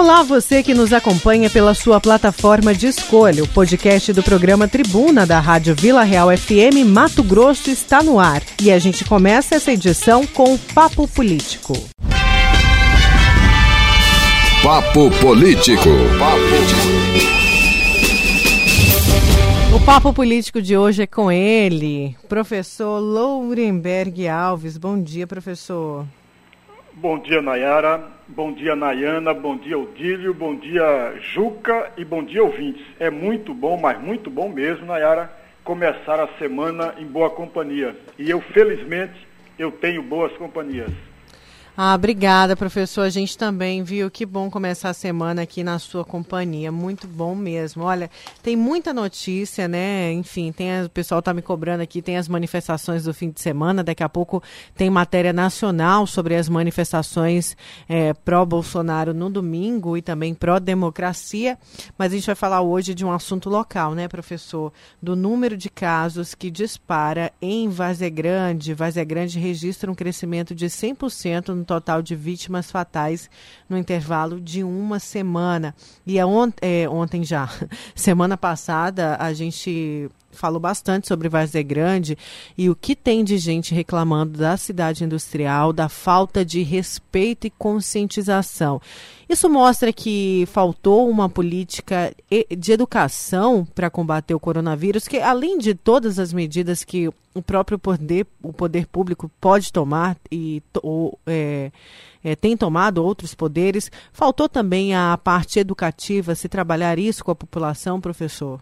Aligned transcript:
Olá, 0.00 0.22
você 0.22 0.62
que 0.62 0.72
nos 0.72 0.94
acompanha 0.94 1.50
pela 1.50 1.74
sua 1.74 2.00
plataforma 2.00 2.74
de 2.74 2.86
escolha. 2.86 3.44
O 3.44 3.48
podcast 3.48 4.14
do 4.14 4.22
programa 4.22 4.66
Tribuna 4.66 5.26
da 5.26 5.38
Rádio 5.38 5.74
Vila 5.74 6.02
Real 6.04 6.34
FM 6.34 6.88
Mato 6.88 7.22
Grosso 7.22 7.70
está 7.70 8.02
no 8.02 8.18
ar. 8.18 8.42
E 8.62 8.72
a 8.72 8.78
gente 8.78 9.04
começa 9.04 9.56
essa 9.56 9.70
edição 9.70 10.26
com 10.26 10.54
o 10.54 10.58
Papo 10.58 11.06
Político. 11.06 11.74
Papo 14.62 15.10
Político. 15.20 15.90
O 19.76 19.80
Papo 19.84 20.14
Político 20.14 20.62
de 20.62 20.78
hoje 20.78 21.02
é 21.02 21.06
com 21.06 21.30
ele, 21.30 22.16
professor 22.26 22.98
Lourenberg 23.00 24.26
Alves. 24.26 24.78
Bom 24.78 24.98
dia, 24.98 25.26
professor. 25.26 26.06
Bom 27.00 27.18
dia, 27.18 27.40
Nayara. 27.40 27.98
Bom 28.28 28.52
dia, 28.52 28.76
Nayana. 28.76 29.32
Bom 29.32 29.56
dia, 29.56 29.78
Odílio. 29.78 30.34
Bom 30.34 30.54
dia, 30.54 31.14
Juca. 31.32 31.90
E 31.96 32.04
bom 32.04 32.22
dia, 32.22 32.44
ouvintes. 32.44 32.84
É 32.98 33.08
muito 33.08 33.54
bom, 33.54 33.78
mas 33.78 33.98
muito 33.98 34.28
bom 34.28 34.50
mesmo, 34.50 34.84
Nayara, 34.84 35.32
começar 35.64 36.20
a 36.20 36.28
semana 36.38 36.94
em 36.98 37.06
boa 37.06 37.30
companhia. 37.30 37.96
E 38.18 38.28
eu, 38.28 38.38
felizmente, 38.42 39.26
eu 39.58 39.72
tenho 39.72 40.02
boas 40.02 40.30
companhias. 40.36 40.90
Ah, 41.76 41.94
obrigada, 41.94 42.56
professor. 42.56 43.02
A 43.02 43.10
gente 43.10 43.38
também 43.38 43.82
viu. 43.82 44.10
Que 44.10 44.26
bom 44.26 44.50
começar 44.50 44.90
a 44.90 44.94
semana 44.94 45.42
aqui 45.42 45.62
na 45.62 45.78
sua 45.78 46.04
companhia. 46.04 46.70
Muito 46.70 47.06
bom 47.06 47.34
mesmo. 47.34 47.84
Olha, 47.84 48.10
tem 48.42 48.56
muita 48.56 48.92
notícia, 48.92 49.68
né? 49.68 50.12
Enfim, 50.12 50.52
tem 50.52 50.84
o 50.84 50.90
pessoal 50.90 51.22
tá 51.22 51.32
me 51.32 51.40
cobrando 51.40 51.82
aqui, 51.82 52.02
tem 52.02 52.16
as 52.16 52.28
manifestações 52.28 53.04
do 53.04 53.14
fim 53.14 53.30
de 53.30 53.40
semana. 53.40 53.84
Daqui 53.84 54.02
a 54.02 54.08
pouco 54.08 54.42
tem 54.74 54.90
matéria 54.90 55.32
nacional 55.32 56.06
sobre 56.06 56.34
as 56.34 56.48
manifestações 56.48 57.56
é, 57.88 58.12
pró-Bolsonaro 58.12 59.14
no 59.14 59.30
domingo 59.30 59.96
e 59.96 60.02
também 60.02 60.34
pró-democracia. 60.34 61.56
Mas 61.96 62.12
a 62.12 62.16
gente 62.16 62.26
vai 62.26 62.34
falar 62.34 62.60
hoje 62.62 62.94
de 62.94 63.04
um 63.04 63.12
assunto 63.12 63.48
local, 63.48 63.94
né, 63.94 64.08
professor? 64.08 64.72
Do 65.00 65.14
número 65.14 65.56
de 65.56 65.70
casos 65.70 66.34
que 66.34 66.50
dispara 66.50 67.32
em 67.40 67.68
Vazegrande. 67.68 68.74
Vazegrande 68.74 69.38
registra 69.38 69.90
um 69.90 69.94
crescimento 69.94 70.54
de 70.54 70.66
100% 70.66 71.59
no 71.60 71.64
total 71.64 72.02
de 72.02 72.16
vítimas 72.16 72.70
fatais 72.70 73.30
no 73.68 73.78
intervalo 73.78 74.40
de 74.40 74.64
uma 74.64 74.98
semana. 74.98 75.74
E 76.06 76.18
é, 76.18 76.22
é, 76.60 76.88
ontem 76.88 77.22
já, 77.22 77.48
semana 77.94 78.36
passada, 78.36 79.16
a 79.20 79.32
gente 79.32 80.10
falou 80.32 80.60
bastante 80.60 81.08
sobre 81.08 81.28
Várzea 81.28 81.62
Grande 81.62 82.16
e 82.56 82.70
o 82.70 82.76
que 82.76 82.94
tem 82.94 83.24
de 83.24 83.38
gente 83.38 83.74
reclamando 83.74 84.38
da 84.38 84.56
cidade 84.56 85.04
industrial, 85.04 85.72
da 85.72 85.88
falta 85.88 86.44
de 86.44 86.62
respeito 86.62 87.46
e 87.46 87.50
conscientização. 87.50 88.80
Isso 89.28 89.48
mostra 89.48 89.92
que 89.92 90.44
faltou 90.50 91.08
uma 91.08 91.28
política 91.28 92.12
de 92.58 92.72
educação 92.72 93.66
para 93.74 93.90
combater 93.90 94.34
o 94.34 94.40
coronavírus, 94.40 95.06
que 95.06 95.18
além 95.18 95.56
de 95.58 95.74
todas 95.74 96.18
as 96.18 96.32
medidas 96.32 96.82
que 96.82 97.08
o 97.32 97.40
próprio 97.40 97.78
poder, 97.78 98.26
o 98.42 98.52
poder 98.52 98.86
público 98.86 99.30
pode 99.40 99.72
tomar 99.72 100.16
e 100.32 100.60
ou, 100.82 101.16
é, 101.26 101.70
é, 102.24 102.34
tem 102.34 102.56
tomado 102.56 103.04
outros 103.04 103.34
poderes, 103.34 103.90
faltou 104.12 104.48
também 104.48 104.94
a 104.94 105.16
parte 105.16 105.60
educativa, 105.60 106.34
se 106.34 106.48
trabalhar 106.48 106.98
isso 106.98 107.24
com 107.24 107.30
a 107.30 107.36
população, 107.36 108.00
professor? 108.00 108.60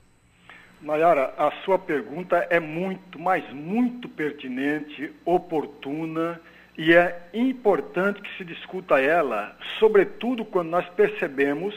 Nayara, 0.88 1.34
a 1.36 1.50
sua 1.66 1.78
pergunta 1.78 2.46
é 2.48 2.58
muito, 2.58 3.20
mas 3.20 3.46
muito 3.52 4.08
pertinente, 4.08 5.12
oportuna 5.22 6.40
e 6.78 6.94
é 6.94 7.28
importante 7.34 8.22
que 8.22 8.36
se 8.38 8.44
discuta 8.46 8.98
ela, 8.98 9.54
sobretudo 9.78 10.46
quando 10.46 10.70
nós 10.70 10.88
percebemos 10.88 11.74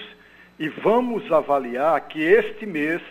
e 0.58 0.70
vamos 0.70 1.30
avaliar 1.30 2.00
que 2.08 2.22
este 2.22 2.66
mês, 2.66 3.02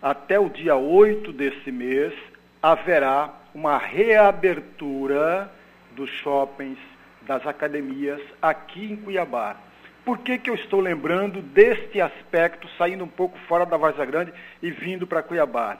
até 0.00 0.38
o 0.38 0.48
dia 0.48 0.76
8 0.76 1.32
desse 1.32 1.72
mês, 1.72 2.14
haverá 2.62 3.28
uma 3.52 3.78
reabertura 3.78 5.50
dos 5.96 6.08
shoppings, 6.22 6.78
das 7.22 7.44
academias 7.44 8.20
aqui 8.40 8.92
em 8.92 8.96
Cuiabá. 8.96 9.56
Por 10.04 10.18
que, 10.18 10.38
que 10.38 10.50
eu 10.50 10.54
estou 10.54 10.80
lembrando 10.80 11.40
deste 11.40 12.00
aspecto, 12.00 12.68
saindo 12.76 13.04
um 13.04 13.08
pouco 13.08 13.38
fora 13.46 13.64
da 13.64 13.76
Vaza 13.76 14.04
Grande 14.04 14.32
e 14.60 14.70
vindo 14.70 15.06
para 15.06 15.22
Cuiabá? 15.22 15.78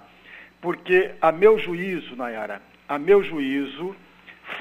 Porque, 0.60 1.10
a 1.20 1.32
meu 1.32 1.58
juízo, 1.58 2.14
Nayara, 2.14 2.62
a 2.88 2.98
meu 2.98 3.24
juízo, 3.24 3.96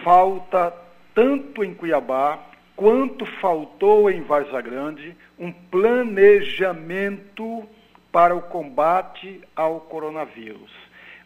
falta 0.04 0.74
tanto 1.14 1.64
em 1.64 1.74
Cuiabá 1.74 2.40
quanto 2.76 3.26
faltou 3.40 4.10
em 4.10 4.22
Varza 4.22 4.60
Grande 4.62 5.16
um 5.38 5.52
planejamento 5.52 7.68
para 8.12 8.36
o 8.36 8.42
combate 8.42 9.42
ao 9.56 9.82
coronavírus. 9.82 10.72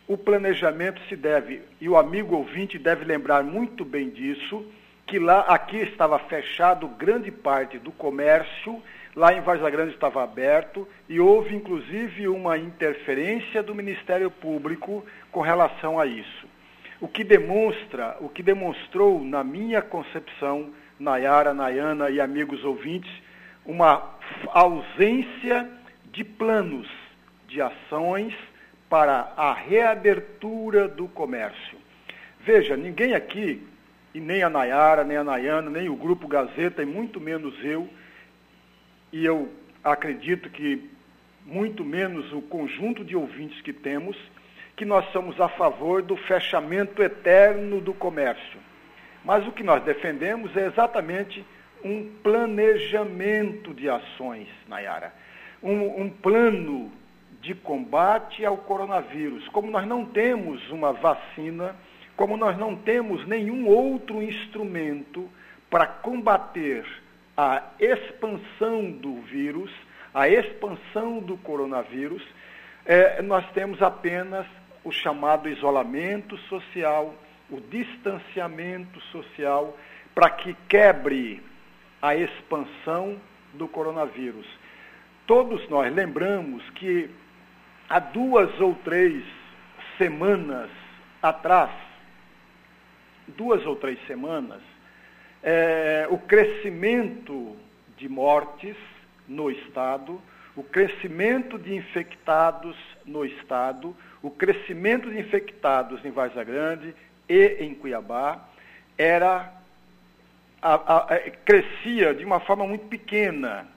O 0.08 0.18
planejamento 0.18 1.02
se 1.08 1.16
deve, 1.16 1.62
e 1.80 1.88
o 1.88 1.98
amigo 1.98 2.36
ouvinte 2.36 2.78
deve 2.78 3.06
lembrar 3.06 3.44
muito 3.44 3.86
bem 3.86 4.10
disso, 4.10 4.66
que 5.06 5.20
lá 5.20 5.42
aqui 5.42 5.78
estava 5.78 6.18
fechado 6.18 6.88
grande 6.88 7.32
parte 7.32 7.78
do 7.78 7.92
comércio, 7.92 8.82
lá 9.16 9.34
em 9.34 9.42
Varza 9.42 9.70
Grande 9.70 9.94
estava 9.94 10.24
aberto 10.24 10.88
e 11.08 11.20
houve 11.20 11.56
inclusive 11.56 12.28
uma 12.28 12.58
interferência 12.58 13.62
do 13.62 13.76
Ministério 13.76 14.32
Público 14.32 15.06
com 15.32 15.42
relação 15.42 16.00
a 16.00 16.06
isso. 16.06 16.48
O 17.00 17.08
que 17.08 17.24
demonstra, 17.24 18.18
o 18.20 18.30
que 18.30 18.42
demonstrou 18.42 19.24
na 19.24 19.44
minha 19.44 19.82
concepção, 19.82 20.72
Nayara, 21.00 21.54
Nayana 21.54 22.10
e 22.10 22.20
amigos 22.20 22.64
ouvintes, 22.64 23.12
uma 23.66 24.16
ausência 24.48 25.70
de 26.12 26.24
planos, 26.24 26.88
de 27.48 27.62
ações 27.62 28.34
para 28.90 29.34
a 29.36 29.54
reabertura 29.54 30.88
do 30.88 31.08
comércio. 31.08 31.78
Veja, 32.40 32.78
ninguém 32.78 33.14
aqui, 33.14 33.62
e 34.16 34.20
nem 34.22 34.42
a 34.44 34.50
Nayara, 34.50 35.04
nem 35.04 35.18
a 35.18 35.26
Nayana, 35.26 35.70
nem 35.70 35.90
o 35.90 35.96
Grupo 35.96 36.26
Gazeta, 36.26 36.82
e 36.82 36.86
muito 36.86 37.20
menos 37.20 37.54
eu, 37.62 37.90
e 39.12 39.26
eu 39.26 39.52
acredito 39.84 40.50
que 40.50 40.90
muito 41.46 41.84
menos 41.84 42.32
o 42.32 42.42
conjunto 42.42 43.04
de 43.04 43.14
ouvintes 43.14 43.60
que 43.60 43.74
temos, 43.74 44.16
que 44.74 44.86
nós 44.86 45.06
somos 45.12 45.40
a 45.42 45.50
favor 45.50 46.02
do 46.02 46.16
fechamento 46.16 47.04
eterno 47.04 47.82
do 47.82 47.94
comércio. 47.94 48.58
Mas 49.22 49.46
o 49.46 49.52
que 49.52 49.64
nós 49.64 49.84
defendemos 49.84 50.56
é 50.56 50.66
exatamente 50.66 51.46
um 51.84 52.10
planejamento 52.24 53.74
de 53.74 53.90
ações, 53.90 54.48
Nayara. 54.66 55.14
Um, 55.62 56.04
um 56.04 56.10
plano 56.10 56.90
de 57.42 57.54
combate 57.54 58.46
ao 58.46 58.56
coronavírus. 58.56 59.46
Como 59.50 59.70
nós 59.70 59.86
não 59.86 60.06
temos 60.06 60.72
uma 60.72 60.94
vacina, 60.94 61.76
como 62.16 62.38
nós 62.38 62.58
não 62.58 62.76
temos 62.76 63.26
nenhum 63.28 63.68
outro 63.68 64.22
instrumento 64.22 65.30
para 65.70 65.86
combater 65.86 66.86
a 67.36 67.62
expansão 67.80 68.92
do 68.92 69.22
vírus, 69.22 69.72
a 70.14 70.30
expansão 70.30 71.20
do 71.20 71.36
coronavírus, 71.38 72.24
é, 72.86 73.22
nós 73.22 73.46
temos 73.52 73.82
apenas 73.82 74.46
o 74.84 74.92
chamado 74.92 75.50
isolamento 75.50 76.38
social, 76.38 77.14
o 77.50 77.60
distanciamento 77.60 79.02
social, 79.12 79.78
para 80.14 80.30
que 80.30 80.56
quebre 80.70 81.44
a 82.02 82.16
expansão 82.16 83.18
do 83.54 83.68
coronavírus. 83.68 84.48
Todos 85.28 85.68
nós 85.70 85.94
lembramos 85.94 86.64
que 86.72 87.10
há 87.90 88.00
duas 88.00 88.60
ou 88.62 88.76
três 88.76 89.24
semanas 89.98 90.70
atrás, 91.22 91.72
duas 93.28 93.66
ou 93.66 93.76
três 93.76 94.00
semanas, 94.08 94.62
é, 95.44 96.08
o 96.10 96.18
crescimento 96.18 97.56
de 97.98 98.10
mortes 98.10 98.76
no 99.28 99.50
Estado, 99.50 100.22
o 100.56 100.64
crescimento 100.64 101.58
de 101.58 101.76
infectados 101.76 102.76
no 103.06 103.26
Estado, 103.26 103.96
o 104.22 104.32
crescimento 104.32 105.10
de 105.10 105.20
infectados 105.20 106.04
em 106.04 106.12
Varza 106.12 106.44
Grande 106.44 106.96
e 107.28 107.58
em 107.60 107.76
Cuiabá 107.76 108.48
era 108.98 109.54
a, 110.62 110.74
a, 110.74 110.98
a, 111.16 111.20
crescia 111.20 112.14
de 112.14 112.24
uma 112.24 112.40
forma 112.40 112.66
muito 112.66 112.88
pequena, 112.88 113.68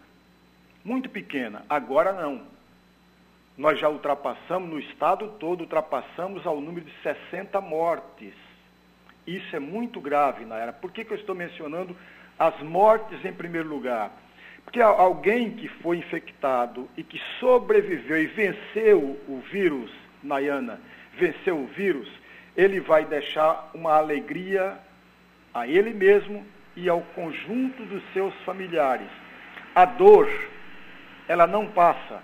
muito 0.84 1.10
pequena. 1.10 1.64
Agora 1.68 2.12
não. 2.12 2.42
Nós 3.56 3.78
já 3.78 3.88
ultrapassamos, 3.88 4.70
no 4.70 4.78
estado 4.78 5.28
todo, 5.40 5.62
ultrapassamos 5.62 6.46
ao 6.46 6.60
número 6.60 6.86
de 6.86 6.92
60 7.02 7.60
mortes. 7.60 8.32
Isso 9.36 9.54
é 9.54 9.58
muito 9.58 10.00
grave, 10.00 10.44
Naira. 10.44 10.72
Por 10.72 10.90
que, 10.90 11.04
que 11.04 11.12
eu 11.12 11.16
estou 11.16 11.34
mencionando 11.34 11.96
as 12.38 12.58
mortes 12.62 13.24
em 13.24 13.32
primeiro 13.32 13.68
lugar? 13.68 14.10
Porque 14.64 14.80
alguém 14.80 15.50
que 15.52 15.68
foi 15.68 15.98
infectado 15.98 16.88
e 16.96 17.02
que 17.02 17.20
sobreviveu 17.40 18.22
e 18.22 18.26
venceu 18.26 19.18
o 19.28 19.42
vírus 19.50 19.90
Nayana 20.22 20.80
venceu 21.18 21.58
o 21.58 21.66
vírus, 21.66 22.08
ele 22.56 22.80
vai 22.80 23.04
deixar 23.04 23.70
uma 23.74 23.94
alegria 23.94 24.78
a 25.52 25.66
ele 25.66 25.92
mesmo 25.92 26.44
e 26.76 26.88
ao 26.88 27.00
conjunto 27.00 27.84
dos 27.84 28.02
seus 28.12 28.34
familiares. 28.44 29.08
a 29.74 29.84
dor, 29.84 30.28
ela 31.28 31.46
não 31.46 31.66
passa. 31.68 32.20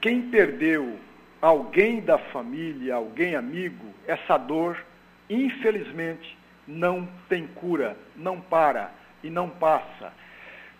Quem 0.00 0.22
perdeu 0.22 0.98
alguém 1.40 2.00
da 2.00 2.18
família, 2.18 2.96
alguém 2.96 3.34
amigo, 3.34 3.86
essa 4.06 4.36
dor, 4.36 4.84
infelizmente, 5.28 6.36
não 6.66 7.08
tem 7.28 7.46
cura, 7.46 7.96
não 8.16 8.40
para 8.40 8.92
e 9.22 9.30
não 9.30 9.48
passa. 9.48 10.12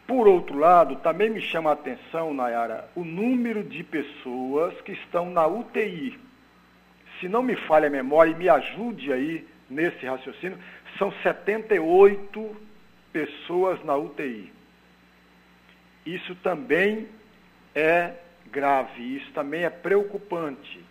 Por 0.07 0.27
outro 0.27 0.59
lado, 0.59 0.97
também 0.97 1.31
me 1.31 1.41
chama 1.41 1.71
a 1.71 1.75
atenção, 1.75 2.35
Nayara, 2.35 2.89
o 2.95 3.05
número 3.05 3.63
de 3.63 3.83
pessoas 3.85 4.79
que 4.83 4.93
estão 4.93 5.31
na 5.31 5.47
UTI. 5.47 6.19
Se 7.21 7.29
não 7.29 7.43
me 7.43 7.55
falha 7.55 7.87
a 7.87 7.91
memória 7.91 8.31
e 8.31 8.35
me 8.35 8.49
ajude 8.49 9.13
aí 9.13 9.47
nesse 9.71 10.05
raciocínio, 10.05 10.59
são 10.99 11.13
78 11.23 12.57
pessoas 13.13 13.83
na 13.85 13.97
UTI. 13.97 14.53
Isso 16.05 16.35
também 16.37 17.09
é 17.75 18.15
grave, 18.51 19.17
isso 19.17 19.31
também 19.33 19.65
é 19.65 19.71
preocupante. 19.71 20.85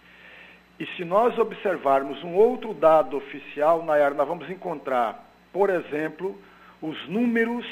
E 0.82 0.88
se 0.98 1.06
nós 1.06 1.38
observarmos 1.38 2.24
um 2.24 2.34
outro 2.34 2.74
dado 2.74 3.16
oficial, 3.16 3.86
Nayara, 3.86 4.16
nós 4.16 4.28
vamos 4.28 4.50
encontrar, 4.50 5.32
por 5.54 5.70
exemplo, 5.70 6.36
os 6.82 7.08
números 7.08 7.68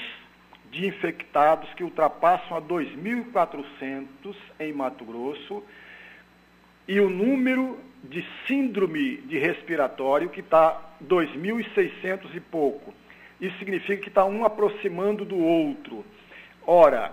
de 0.70 0.86
infectados 0.86 1.74
que 1.74 1.84
ultrapassam 1.84 2.56
a 2.56 2.62
2.400 2.62 4.36
em 4.60 4.72
Mato 4.72 5.04
Grosso 5.04 5.64
e 6.88 7.00
o 7.00 7.10
número 7.10 7.80
de 8.04 8.24
síndrome 8.46 9.18
de 9.22 9.40
respiratório 9.40 10.30
que 10.30 10.42
está 10.42 10.80
2.600 11.04 12.36
e 12.36 12.40
pouco. 12.40 12.94
Isso 13.42 13.58
significa 13.58 14.04
que 14.04 14.10
está 14.10 14.24
um 14.24 14.46
aproximando 14.46 15.26
do 15.26 15.40
outro. 15.40 16.06
Ora, 16.64 17.12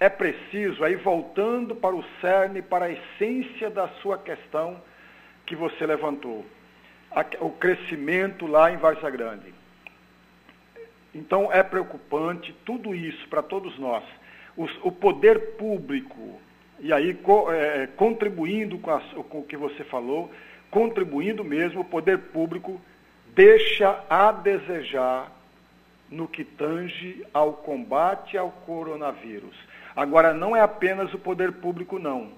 é 0.00 0.08
preciso, 0.08 0.82
aí 0.82 0.96
voltando 0.96 1.76
para 1.76 1.94
o 1.94 2.04
cerne, 2.20 2.62
para 2.62 2.86
a 2.86 2.90
essência 2.90 3.70
da 3.70 3.86
sua 4.02 4.18
questão 4.18 4.82
que 5.46 5.54
você 5.54 5.86
levantou, 5.86 6.44
o 7.40 7.50
crescimento 7.50 8.46
lá 8.46 8.70
em 8.70 8.76
Várzea 8.76 9.08
Grande. 9.08 9.54
Então 11.14 11.50
é 11.50 11.62
preocupante 11.62 12.54
tudo 12.64 12.94
isso 12.94 13.26
para 13.28 13.42
todos 13.42 13.78
nós. 13.78 14.04
O, 14.56 14.64
o, 14.88 14.92
poder 14.92 15.56
público, 15.56 16.38
e 16.80 16.92
aí 16.92 17.14
co, 17.14 17.50
é, 17.50 17.86
contribuindo 17.86 18.78
com, 18.78 18.90
a, 18.90 19.00
com 19.00 19.38
o 19.38 19.44
que 19.44 19.56
você 19.56 19.84
falou, 19.84 20.30
contribuindo 20.70 21.44
mesmo, 21.44 21.80
o 21.80 21.84
poder 21.84 22.18
público 22.18 22.80
deixa 23.34 24.02
a 24.10 24.32
desejar 24.32 25.30
no 26.10 26.28
que 26.28 26.44
tange 26.44 27.24
ao 27.32 27.52
combate 27.52 28.36
ao 28.36 28.50
coronavírus. 28.50 29.56
Agora, 29.94 30.34
não 30.34 30.54
é 30.54 30.60
apenas 30.60 31.12
o 31.14 31.18
poder 31.18 31.52
público, 31.52 31.98
não, 31.98 32.32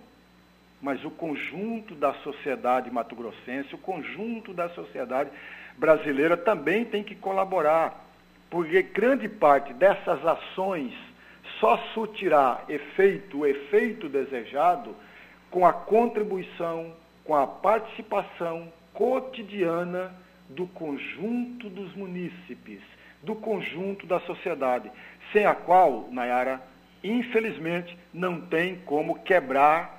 mas 0.81 1.05
o 1.05 1.11
conjunto 1.11 1.95
da 1.95 2.15
sociedade 2.15 2.91
mato-grossense, 2.91 3.75
o 3.75 3.79
conjunto 3.79 4.55
da 4.55 4.69
sociedade 4.71 5.31
brasileira 5.77 6.37
também 6.37 6.85
tem 6.85 7.03
que 7.03 7.15
colaborar, 7.15 8.05
porque 8.49 8.83
grande 8.83 9.29
parte 9.29 9.73
dessas 9.73 10.25
ações 10.25 10.93
só 11.61 11.77
surtirá 11.93 12.63
efeito, 12.69 13.39
o 13.39 13.47
efeito 13.47 14.09
desejado, 14.09 14.95
com 15.51 15.67
a 15.67 15.73
contribuição, 15.73 16.95
com 17.25 17.35
a 17.35 17.47
participação 17.47 18.73
cotidiana 18.93 20.15
do 20.49 20.67
conjunto 20.67 21.69
dos 21.69 21.95
munícipes, 21.95 22.81
do 23.23 23.35
conjunto 23.35 24.07
da 24.07 24.21
sociedade, 24.21 24.91
sem 25.33 25.45
a 25.45 25.55
qual, 25.55 26.09
Nayara, 26.11 26.63
infelizmente, 27.03 27.97
não 28.13 28.41
tem 28.41 28.77
como 28.87 29.21
quebrar 29.21 29.98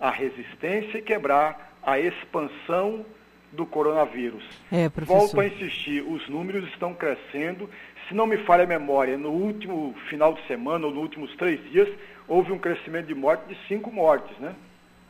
a 0.00 0.10
resistência 0.10 0.98
e 0.98 1.02
quebrar 1.02 1.76
a 1.82 1.98
expansão 1.98 3.04
do 3.52 3.66
coronavírus. 3.66 4.44
É, 4.70 4.88
Volto 4.88 5.40
a 5.40 5.46
insistir, 5.46 6.02
os 6.02 6.28
números 6.28 6.68
estão 6.70 6.94
crescendo. 6.94 7.68
Se 8.08 8.14
não 8.14 8.26
me 8.26 8.38
falha 8.38 8.64
a 8.64 8.66
memória, 8.66 9.18
no 9.18 9.30
último 9.30 9.94
final 10.08 10.34
de 10.34 10.46
semana, 10.46 10.86
ou 10.86 10.92
nos 10.92 11.02
últimos 11.02 11.34
três 11.36 11.60
dias, 11.70 11.88
houve 12.26 12.52
um 12.52 12.58
crescimento 12.58 13.06
de 13.06 13.14
morte 13.14 13.46
de 13.48 13.56
cinco 13.68 13.92
mortes, 13.92 14.36
né? 14.38 14.54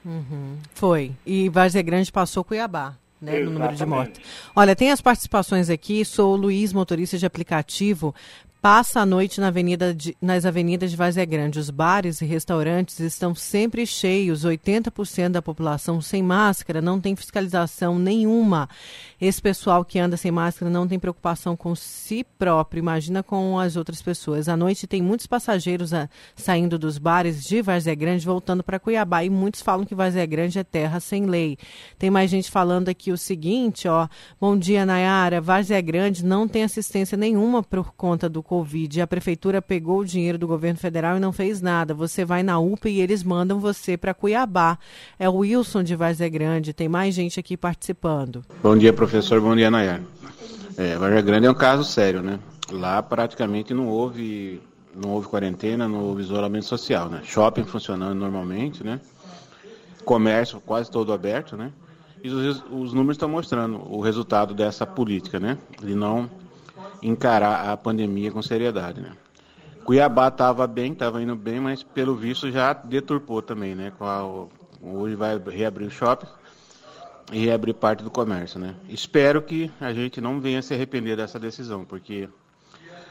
Uhum. 0.04 0.58
Foi. 0.74 1.12
E 1.24 1.48
Várzea 1.48 1.82
Grande 1.82 2.10
passou 2.10 2.42
Cuiabá 2.42 2.96
né, 3.20 3.40
no 3.40 3.50
número 3.50 3.74
de 3.74 3.84
mortes. 3.84 4.20
Olha, 4.56 4.74
tem 4.74 4.90
as 4.90 5.00
participações 5.00 5.68
aqui. 5.68 6.04
Sou 6.04 6.32
o 6.32 6.36
Luiz, 6.36 6.72
motorista 6.72 7.18
de 7.18 7.26
aplicativo 7.26 8.14
passa 8.60 9.00
a 9.00 9.06
noite 9.06 9.40
na 9.40 9.48
avenida 9.48 9.94
de, 9.94 10.14
nas 10.20 10.44
avenidas 10.44 10.90
de 10.90 10.96
Vazia 10.96 11.24
Grande. 11.24 11.58
Os 11.58 11.70
bares 11.70 12.20
e 12.20 12.26
restaurantes 12.26 13.00
estão 13.00 13.34
sempre 13.34 13.86
cheios, 13.86 14.44
80% 14.44 15.30
da 15.30 15.42
população 15.42 16.00
sem 16.00 16.22
máscara, 16.22 16.82
não 16.82 17.00
tem 17.00 17.16
fiscalização 17.16 17.98
nenhuma. 17.98 18.68
Esse 19.18 19.40
pessoal 19.40 19.84
que 19.84 19.98
anda 19.98 20.16
sem 20.16 20.30
máscara 20.30 20.70
não 20.70 20.86
tem 20.86 20.98
preocupação 20.98 21.56
com 21.56 21.74
si 21.74 22.24
próprio, 22.38 22.80
imagina 22.80 23.22
com 23.22 23.58
as 23.58 23.76
outras 23.76 24.02
pessoas. 24.02 24.48
À 24.48 24.56
noite 24.56 24.86
tem 24.86 25.00
muitos 25.00 25.26
passageiros 25.26 25.94
a, 25.94 26.02
ah, 26.02 26.08
saindo 26.36 26.78
dos 26.78 26.98
bares 26.98 27.44
de 27.44 27.62
Vazia 27.62 27.94
Grande 27.94 28.26
voltando 28.26 28.62
para 28.62 28.78
Cuiabá 28.78 29.24
e 29.24 29.30
muitos 29.30 29.62
falam 29.62 29.86
que 29.86 29.94
Vazia 29.94 30.26
Grande 30.26 30.58
é 30.58 30.64
terra 30.64 31.00
sem 31.00 31.24
lei. 31.24 31.56
Tem 31.98 32.10
mais 32.10 32.30
gente 32.30 32.50
falando 32.50 32.90
aqui 32.90 33.10
o 33.10 33.16
seguinte, 33.16 33.88
ó, 33.88 34.06
bom 34.38 34.56
dia 34.56 34.84
Nayara, 34.84 35.40
Vazia 35.40 35.80
Grande 35.80 36.24
não 36.24 36.46
tem 36.46 36.62
assistência 36.62 37.16
nenhuma 37.16 37.62
por 37.62 37.92
conta 37.94 38.28
do 38.28 38.42
Covid. 38.50 39.00
A 39.00 39.06
prefeitura 39.06 39.62
pegou 39.62 40.00
o 40.00 40.04
dinheiro 40.04 40.36
do 40.36 40.44
governo 40.44 40.76
federal 40.76 41.16
e 41.16 41.20
não 41.20 41.32
fez 41.32 41.60
nada. 41.60 41.94
Você 41.94 42.24
vai 42.24 42.42
na 42.42 42.58
UPA 42.58 42.88
e 42.88 43.00
eles 43.00 43.22
mandam 43.22 43.60
você 43.60 43.96
para 43.96 44.12
Cuiabá. 44.12 44.76
É 45.20 45.28
o 45.28 45.36
Wilson 45.36 45.84
de 45.84 45.94
Vazia 45.94 46.28
Grande. 46.28 46.72
Tem 46.72 46.88
mais 46.88 47.14
gente 47.14 47.38
aqui 47.38 47.56
participando. 47.56 48.44
Bom 48.60 48.76
dia, 48.76 48.92
professor. 48.92 49.40
Bom 49.40 49.54
dia, 49.54 49.70
Nayar. 49.70 50.00
É, 50.76 50.96
Vazia 50.96 51.20
Grande 51.22 51.46
é 51.46 51.50
um 51.50 51.54
caso 51.54 51.84
sério, 51.84 52.22
né? 52.22 52.40
Lá 52.72 53.00
praticamente 53.00 53.72
não 53.72 53.86
houve 53.86 54.60
não 54.96 55.10
houve 55.10 55.28
quarentena, 55.28 55.86
não 55.86 56.00
houve 56.00 56.22
isolamento 56.22 56.64
social, 56.64 57.08
né? 57.08 57.20
Shopping 57.22 57.62
funcionando 57.62 58.18
normalmente, 58.18 58.82
né? 58.82 59.00
Comércio 60.04 60.60
quase 60.60 60.90
todo 60.90 61.12
aberto, 61.12 61.56
né? 61.56 61.70
E 62.20 62.28
os, 62.28 62.64
os 62.68 62.92
números 62.92 63.14
estão 63.14 63.28
mostrando 63.28 63.80
o 63.88 64.00
resultado 64.00 64.54
dessa 64.54 64.84
política, 64.84 65.38
né? 65.38 65.56
De 65.80 65.94
não 65.94 66.28
encarar 67.02 67.70
a 67.70 67.76
pandemia 67.76 68.30
com 68.30 68.42
seriedade, 68.42 69.00
né? 69.00 69.12
Cuiabá 69.84 70.28
estava 70.28 70.66
bem, 70.66 70.92
estava 70.92 71.22
indo 71.22 71.34
bem, 71.34 71.58
mas 71.58 71.82
pelo 71.82 72.14
visto 72.14 72.50
já 72.50 72.72
deturpou 72.72 73.42
também, 73.42 73.74
né? 73.74 73.92
A, 74.00 74.24
hoje 74.82 75.14
vai 75.14 75.38
reabrir 75.38 75.86
o 75.86 75.90
shopping 75.90 76.28
e 77.32 77.44
reabrir 77.44 77.74
parte 77.74 78.02
do 78.02 78.10
comércio, 78.10 78.58
né? 78.60 78.74
Espero 78.88 79.40
que 79.42 79.70
a 79.80 79.92
gente 79.92 80.20
não 80.20 80.40
venha 80.40 80.62
se 80.62 80.74
arrepender 80.74 81.16
dessa 81.16 81.38
decisão, 81.38 81.84
porque 81.84 82.28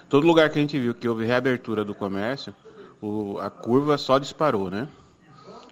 todo 0.07 0.27
lugar 0.27 0.49
que 0.49 0.59
a 0.59 0.61
gente 0.61 0.79
viu 0.79 0.93
que 0.93 1.07
houve 1.07 1.25
reabertura 1.25 1.83
do 1.83 1.95
comércio, 1.95 2.53
o, 3.01 3.39
a 3.39 3.49
curva 3.49 3.97
só 3.97 4.19
disparou, 4.19 4.69
né? 4.69 4.87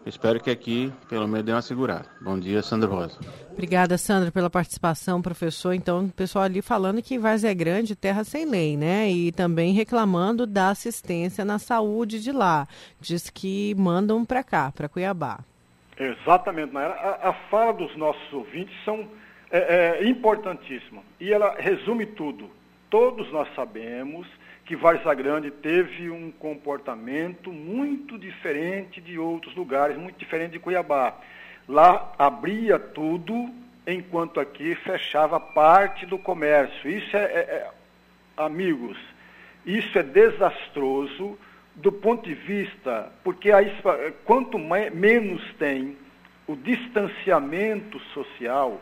Espero 0.08 0.40
que 0.40 0.50
aqui, 0.50 0.92
pelo 1.10 1.28
menos, 1.28 1.46
dê 1.46 1.52
uma 1.52 1.62
segurada. 1.62 2.06
Bom 2.22 2.40
dia, 2.40 2.62
Sandro 2.62 2.90
Rosa. 2.90 3.20
Obrigada, 3.52 3.98
Sandra, 3.98 4.32
pela 4.32 4.50
participação, 4.50 5.22
professor. 5.22 5.74
Então, 5.74 6.06
o 6.06 6.10
pessoal 6.10 6.46
ali 6.46 6.62
falando 6.62 7.02
que 7.02 7.20
Várzea 7.20 7.52
é 7.52 7.54
Grande, 7.54 7.94
terra 7.94 8.24
sem 8.24 8.46
lei, 8.46 8.78
né? 8.78 9.10
E 9.10 9.34
também 9.34 9.74
reclamando 9.74 10.48
da 10.48 10.70
assistência 10.70 11.44
na 11.44 11.60
saúde 11.60 12.24
de 12.24 12.32
lá. 12.32 12.66
Diz 13.02 13.30
que 13.30 13.76
mandam 13.76 14.24
para 14.24 14.44
cá, 14.44 14.72
para 14.72 14.88
Cuiabá. 14.88 15.40
Exatamente, 16.00 16.74
Naira. 16.74 16.94
A, 16.94 17.30
a, 17.30 17.34
fala 17.50 17.74
dos 17.74 17.94
nossos 17.98 18.32
ouvintes 18.32 18.74
são 18.86 19.10
é, 19.52 20.00
é, 20.00 20.08
importantíssima. 20.08 21.02
E 21.20 21.34
ela 21.34 21.54
resume 21.60 22.06
tudo. 22.06 22.50
Todos 22.90 23.30
nós 23.34 23.54
sabemos 23.56 24.26
que 24.68 24.76
Varza 24.76 25.14
Grande 25.14 25.50
teve 25.50 26.10
um 26.10 26.30
comportamento 26.30 27.54
muito 27.54 28.20
diferente 28.20 29.00
de 29.00 29.18
outros 29.18 29.56
lugares, 29.56 29.98
muito 29.98 30.20
diferente 30.20 30.52
de 30.52 30.60
Cuiabá. 30.60 31.16
Lá 31.66 32.14
abria 32.20 32.78
tudo, 32.78 33.50
enquanto 33.88 34.42
aqui 34.42 34.76
fechava 34.76 35.40
parte 35.40 36.06
do 36.06 36.18
comércio. 36.18 36.90
Isso 36.90 37.16
é, 37.16 37.24
é, 37.24 37.40
é 37.40 37.70
amigos, 38.36 38.98
isso 39.66 39.98
é 39.98 40.04
desastroso 40.04 41.40
do 41.74 41.92
ponto 41.92 42.28
de 42.28 42.36
vista, 42.36 43.10
porque 43.24 43.50
quanto 44.26 44.60
mais, 44.60 44.94
menos 44.94 45.42
tem 45.58 45.98
o 46.46 46.58
distanciamento 46.58 48.00
social, 48.14 48.82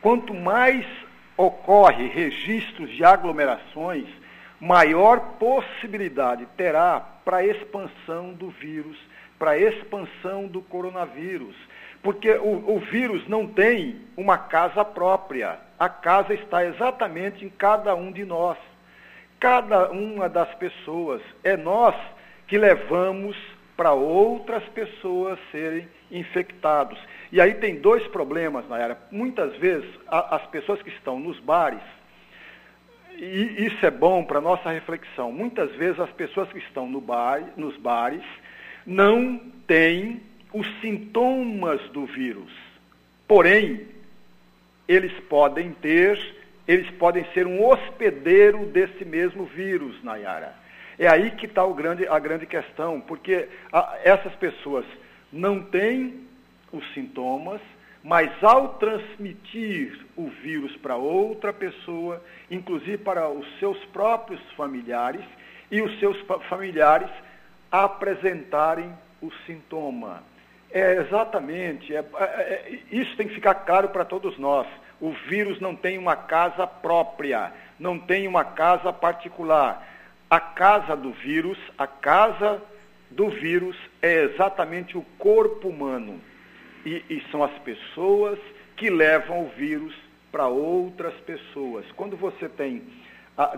quanto 0.00 0.32
mais 0.32 0.86
ocorre 1.36 2.08
registros 2.08 2.90
de 2.90 3.04
aglomerações, 3.04 4.06
maior 4.60 5.20
possibilidade 5.38 6.46
terá 6.56 7.00
para 7.24 7.38
a 7.38 7.46
expansão 7.46 8.32
do 8.32 8.48
vírus, 8.48 8.96
para 9.38 9.52
a 9.52 9.58
expansão 9.58 10.46
do 10.46 10.62
coronavírus. 10.62 11.54
Porque 12.02 12.30
o, 12.30 12.76
o, 12.76 12.78
vírus 12.78 13.26
não 13.26 13.46
tem 13.46 14.00
uma 14.16 14.38
casa 14.38 14.84
própria. 14.84 15.58
A 15.78 15.88
casa 15.88 16.34
está 16.34 16.64
exatamente 16.64 17.44
em 17.44 17.48
cada 17.48 17.94
um 17.94 18.12
de 18.12 18.24
nós. 18.24 18.56
Cada 19.40 19.90
uma 19.90 20.28
das 20.28 20.54
pessoas. 20.54 21.20
É 21.42 21.56
nós 21.56 21.94
que 22.46 22.56
levamos 22.56 23.36
para 23.76 23.92
outras 23.92 24.62
pessoas 24.68 25.38
serem 25.50 25.88
infectados. 26.10 26.98
E 27.32 27.40
aí 27.40 27.54
tem 27.54 27.76
dois 27.80 28.06
problemas, 28.06 28.68
Nayara. 28.68 28.98
Muitas 29.10 29.56
vezes 29.56 29.88
a, 30.06 30.36
as 30.36 30.46
pessoas 30.46 30.80
que 30.80 30.90
estão 30.90 31.18
nos 31.18 31.38
bares, 31.40 31.82
e 33.18 33.66
isso 33.66 33.84
é 33.84 33.90
bom 33.90 34.24
para 34.24 34.40
nossa 34.40 34.70
reflexão, 34.70 35.32
muitas 35.32 35.74
vezes 35.76 35.98
as 35.98 36.10
pessoas 36.10 36.50
que 36.50 36.58
estão 36.58 36.88
no 36.88 37.00
bar, 37.00 37.42
nos 37.56 37.76
bares 37.76 38.24
não 38.86 39.38
têm 39.66 40.20
os 40.52 40.66
sintomas 40.80 41.80
do 41.90 42.06
vírus. 42.06 42.52
Porém, 43.26 43.86
eles 44.86 45.12
podem 45.28 45.72
ter, 45.72 46.18
eles 46.66 46.88
podem 46.92 47.24
ser 47.32 47.46
um 47.46 47.64
hospedeiro 47.64 48.66
desse 48.66 49.04
mesmo 49.04 49.44
vírus, 49.44 50.02
Nayara. 50.04 50.54
É 50.98 51.08
aí 51.08 51.30
que 51.32 51.46
está 51.46 51.62
a 51.62 52.18
grande 52.18 52.46
questão, 52.46 53.00
porque 53.00 53.48
a, 53.72 53.98
essas 54.02 54.34
pessoas 54.36 54.84
não 55.32 55.60
têm 55.60 56.26
os 56.72 56.84
sintomas, 56.94 57.60
mas 58.06 58.30
ao 58.40 58.68
transmitir 58.74 60.06
o 60.16 60.28
vírus 60.28 60.76
para 60.76 60.94
outra 60.94 61.52
pessoa, 61.52 62.22
inclusive 62.48 62.98
para 62.98 63.28
os 63.28 63.44
seus 63.58 63.84
próprios 63.86 64.40
familiares, 64.56 65.24
e 65.72 65.82
os 65.82 65.98
seus 65.98 66.16
familiares 66.48 67.10
apresentarem 67.68 68.92
o 69.20 69.28
sintoma. 69.44 70.22
É 70.70 70.98
exatamente, 70.98 71.96
é, 71.96 71.98
é, 71.98 72.24
é, 72.24 72.78
isso 72.92 73.16
tem 73.16 73.26
que 73.26 73.34
ficar 73.34 73.54
claro 73.54 73.88
para 73.88 74.04
todos 74.04 74.38
nós. 74.38 74.68
O 75.00 75.10
vírus 75.28 75.60
não 75.60 75.74
tem 75.74 75.98
uma 75.98 76.14
casa 76.14 76.64
própria, 76.64 77.52
não 77.76 77.98
tem 77.98 78.28
uma 78.28 78.44
casa 78.44 78.92
particular. 78.92 79.84
A 80.30 80.38
casa 80.38 80.94
do 80.94 81.10
vírus, 81.10 81.58
a 81.76 81.88
casa 81.88 82.62
do 83.10 83.30
vírus 83.30 83.76
é 84.00 84.22
exatamente 84.22 84.96
o 84.96 85.02
corpo 85.18 85.68
humano. 85.68 86.20
E, 86.86 87.04
e 87.10 87.22
são 87.32 87.42
as 87.42 87.52
pessoas 87.58 88.38
que 88.76 88.88
levam 88.88 89.44
o 89.44 89.48
vírus 89.48 89.92
para 90.30 90.46
outras 90.46 91.14
pessoas. 91.20 91.84
Quando 91.96 92.16
você 92.16 92.48
tem 92.48 92.84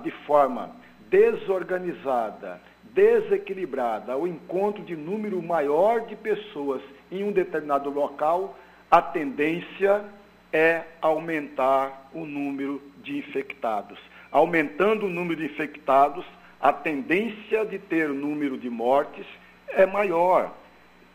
de 0.03 0.11
forma 0.27 0.75
desorganizada, 1.11 2.59
desequilibrada, 2.95 4.17
o 4.17 4.27
encontro 4.27 4.83
de 4.83 4.97
número 4.97 5.43
maior 5.43 6.07
de 6.07 6.17
pessoas 6.17 6.81
em 7.13 7.23
um 7.23 7.31
determinado 7.31 7.91
local, 7.91 8.59
a 8.91 9.03
tendência 9.03 10.05
é 10.51 10.85
aumentar 11.03 12.09
o 12.15 12.25
número 12.25 12.83
de 13.03 13.19
infectados. 13.19 13.99
Aumentando 14.33 15.05
o 15.05 15.11
número 15.11 15.41
de 15.41 15.53
infectados, 15.53 16.25
a 16.59 16.73
tendência 16.73 17.65
de 17.67 17.79
ter 17.79 18.09
número 18.09 18.57
de 18.57 18.71
mortes 18.71 19.27
é 19.69 19.85
maior. 19.85 20.55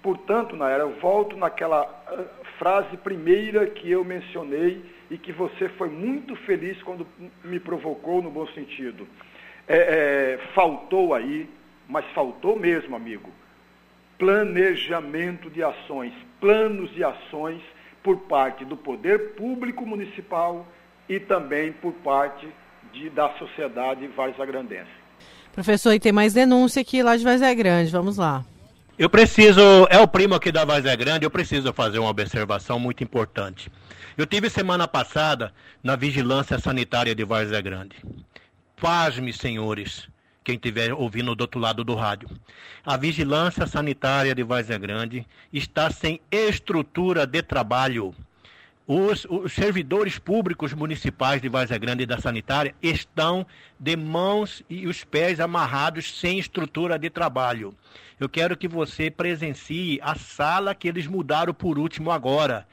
Portanto, 0.04 0.58
Naira, 0.58 0.84
eu 0.84 1.00
volto 1.00 1.38
naquela 1.38 1.84
uh, 2.12 2.46
frase 2.60 2.98
primeira 2.98 3.66
que 3.66 3.90
eu 3.90 4.04
mencionei 4.04 4.84
e 5.10 5.18
que 5.18 5.32
você 5.32 5.70
foi 5.70 5.88
muito 5.90 6.36
feliz 6.36 6.82
quando 6.84 7.08
me 7.42 7.58
provocou 7.58 8.22
no 8.22 8.30
bom 8.30 8.46
sentido. 8.48 9.08
É, 9.66 9.78
é, 9.78 10.40
faltou 10.54 11.14
aí, 11.14 11.50
mas 11.88 12.06
faltou 12.14 12.60
mesmo, 12.60 12.98
amigo, 12.98 13.30
planejamento 14.20 15.50
de 15.50 15.64
ações, 15.64 16.14
planos 16.42 16.94
de 16.94 17.02
ações 17.02 17.62
por 18.04 18.18
parte 18.18 18.66
do 18.66 18.76
poder 18.76 19.36
público 19.36 19.86
municipal 19.86 20.68
e 21.08 21.18
também 21.18 21.72
por 21.72 21.94
parte 21.94 22.46
de, 22.92 23.10
da 23.10 23.30
sociedade 23.38 24.06
varzagrandense. 24.08 24.92
Professor, 25.54 25.94
e 25.94 26.00
tem 26.00 26.12
mais 26.12 26.34
denúncia 26.34 26.82
aqui 26.82 27.02
lá 27.02 27.16
de 27.16 27.24
Vazé 27.24 27.56
Grande, 27.56 27.90
vamos 27.90 28.18
lá. 28.18 28.44
Eu 28.98 29.10
preciso, 29.10 29.88
é 29.90 29.98
o 29.98 30.08
primo 30.08 30.36
aqui 30.36 30.52
da 30.52 30.64
Vazé 30.64 30.96
Grande, 30.96 31.26
eu 31.26 31.32
preciso 31.32 31.74
fazer 31.74 31.98
uma 31.98 32.12
observação 32.12 32.78
muito 32.80 33.04
importante. 33.04 33.72
Eu 34.16 34.28
tive 34.28 34.52
semana 34.52 34.88
passada 34.88 35.52
na 35.82 35.96
vigilância 35.96 36.60
sanitária 36.60 37.16
de 37.16 37.24
Vazé 37.24 37.60
Grande. 37.60 37.96
Pasme, 38.80 39.34
senhores, 39.34 40.08
quem 40.44 40.56
estiver 40.56 40.94
ouvindo 40.94 41.34
do 41.34 41.42
outro 41.42 41.60
lado 41.60 41.84
do 41.84 41.96
rádio. 41.96 42.30
A 42.86 42.96
vigilância 42.96 43.66
sanitária 43.66 44.36
de 44.36 44.44
Várzea 44.44 44.78
Grande 44.78 45.26
está 45.52 45.90
sem 45.90 46.20
estrutura 46.30 47.26
de 47.26 47.42
trabalho. 47.42 48.14
Os, 48.86 49.26
os, 49.30 49.54
servidores 49.54 50.20
públicos 50.20 50.74
municipais 50.74 51.42
de 51.42 51.50
Várzea 51.50 51.78
Grande 51.78 52.04
e 52.04 52.06
da 52.06 52.20
sanitária 52.20 52.76
estão 52.80 53.48
de 53.80 53.96
mãos 53.96 54.62
e 54.70 54.86
os 54.86 55.04
pés 55.04 55.40
amarrados 55.40 56.20
sem 56.20 56.38
estrutura 56.38 57.00
de 57.00 57.10
trabalho. 57.10 57.74
Eu 58.20 58.30
quero 58.30 58.56
que 58.56 58.68
você 58.68 59.10
presencie 59.10 60.00
a 60.02 60.16
sala 60.16 60.76
que 60.76 60.88
eles 60.88 61.08
mudaram 61.08 61.54
por 61.54 61.80
último 61.80 62.12
agora, 62.12 62.68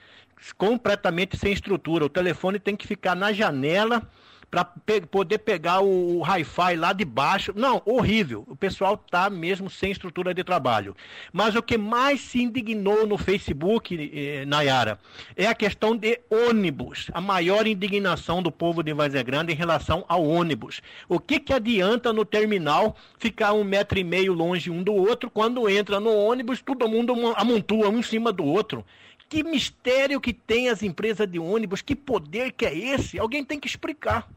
completamente 0.56 1.36
sem 1.36 1.52
estrutura. 1.52 2.04
O 2.04 2.10
telefone 2.10 2.58
tem 2.58 2.76
que 2.76 2.86
ficar 2.86 3.14
na 3.14 3.32
janela 3.32 4.08
para 4.50 4.64
pe 4.64 5.00
poder 5.02 5.38
pegar 5.38 5.80
o, 5.80 6.18
o 6.18 6.22
hi-fi 6.22 6.74
lá 6.76 6.92
de 6.92 7.04
baixo. 7.04 7.52
Não, 7.54 7.80
horrível. 7.84 8.44
O 8.48 8.56
pessoal 8.56 8.96
tá 8.96 9.30
mesmo 9.30 9.70
sem 9.70 9.92
estrutura 9.92 10.34
de 10.34 10.42
trabalho. 10.42 10.96
Mas 11.32 11.54
o 11.54 11.62
que 11.62 11.78
mais 11.78 12.20
se 12.20 12.42
indignou 12.42 13.06
no 13.06 13.16
Facebook, 13.16 14.10
eh, 14.12 14.44
Nayara, 14.46 14.98
é 15.36 15.46
a 15.46 15.54
questão 15.54 15.96
de 15.96 16.20
ônibus. 16.28 17.08
A 17.12 17.20
maior 17.20 17.66
indignação 17.66 18.42
do 18.42 18.50
povo 18.50 18.82
de 18.82 18.92
Vazia 18.92 19.22
Grande 19.22 19.52
em 19.52 19.56
relação 19.56 20.04
ao 20.08 20.26
ônibus. 20.26 20.82
O 21.08 21.20
que, 21.20 21.38
que 21.38 21.52
adianta 21.52 22.12
no 22.12 22.24
terminal 22.24 22.96
ficar 23.18 23.52
um 23.52 23.62
metro 23.62 23.98
e 23.98 24.04
meio 24.04 24.32
longe 24.32 24.70
um 24.70 24.82
do 24.82 24.94
outro, 24.94 25.30
quando 25.30 25.68
entra 25.68 26.00
no 26.00 26.12
ônibus, 26.12 26.60
todo 26.60 26.88
mundo 26.88 27.14
amontoa 27.36 27.88
um 27.88 28.00
em 28.00 28.02
cima 28.02 28.32
do 28.32 28.44
outro. 28.44 28.84
Que 29.28 29.44
mistério 29.44 30.20
que 30.20 30.32
tem 30.32 30.68
as 30.68 30.82
empresas 30.82 31.30
de 31.30 31.38
ônibus? 31.38 31.80
Que 31.82 31.94
poder 31.94 32.50
que 32.50 32.66
é 32.66 32.76
esse? 32.76 33.16
Alguém 33.16 33.44
tem 33.44 33.60
que 33.60 33.68
explicar. 33.68 34.28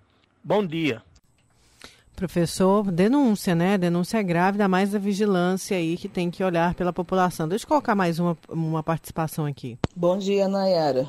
Bom 0.43 0.65
dia. 0.65 1.01
Professor, 2.15 2.91
denúncia, 2.91 3.55
né? 3.55 3.77
Denúncia 3.77 4.21
grave, 4.21 4.55
ainda 4.55 4.67
mais 4.67 4.93
a 4.93 4.99
vigilância 4.99 5.77
aí 5.77 5.95
que 5.95 6.09
tem 6.09 6.29
que 6.29 6.43
olhar 6.43 6.73
pela 6.75 6.91
população. 6.91 7.47
Deixa 7.47 7.63
eu 7.63 7.69
colocar 7.69 7.95
mais 7.95 8.19
uma, 8.19 8.37
uma 8.49 8.83
participação 8.83 9.45
aqui. 9.45 9.77
Bom 9.95 10.17
dia, 10.17 10.47
Nayara. 10.47 11.07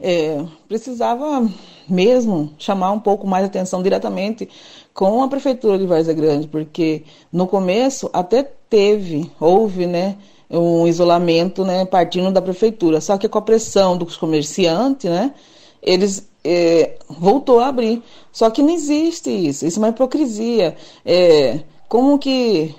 É, 0.00 0.44
precisava 0.66 1.48
mesmo 1.88 2.52
chamar 2.58 2.92
um 2.92 3.00
pouco 3.00 3.26
mais 3.26 3.44
atenção 3.44 3.82
diretamente 3.82 4.48
com 4.92 5.22
a 5.22 5.28
prefeitura 5.28 5.78
de 5.78 5.86
Várzea 5.86 6.14
Grande, 6.14 6.48
porque 6.48 7.04
no 7.32 7.46
começo 7.46 8.10
até 8.12 8.42
teve, 8.42 9.30
houve, 9.40 9.86
né, 9.86 10.16
um 10.50 10.86
isolamento, 10.86 11.64
né, 11.64 11.84
partindo 11.84 12.32
da 12.32 12.42
prefeitura. 12.42 13.00
Só 13.00 13.16
que 13.16 13.28
com 13.28 13.38
a 13.38 13.42
pressão 13.42 13.96
dos 13.96 14.16
comerciantes, 14.16 15.10
né, 15.10 15.32
eles 15.82 16.27
é, 16.44 16.98
voltou 17.08 17.60
a 17.60 17.68
abrir. 17.68 18.02
Só 18.32 18.50
que 18.50 18.62
não 18.62 18.70
existe 18.70 19.30
isso, 19.30 19.66
isso 19.66 19.78
é 19.78 19.82
uma 19.82 19.88
hipocrisia. 19.90 20.76
É, 21.04 21.60
como 21.88 22.18
que 22.18 22.74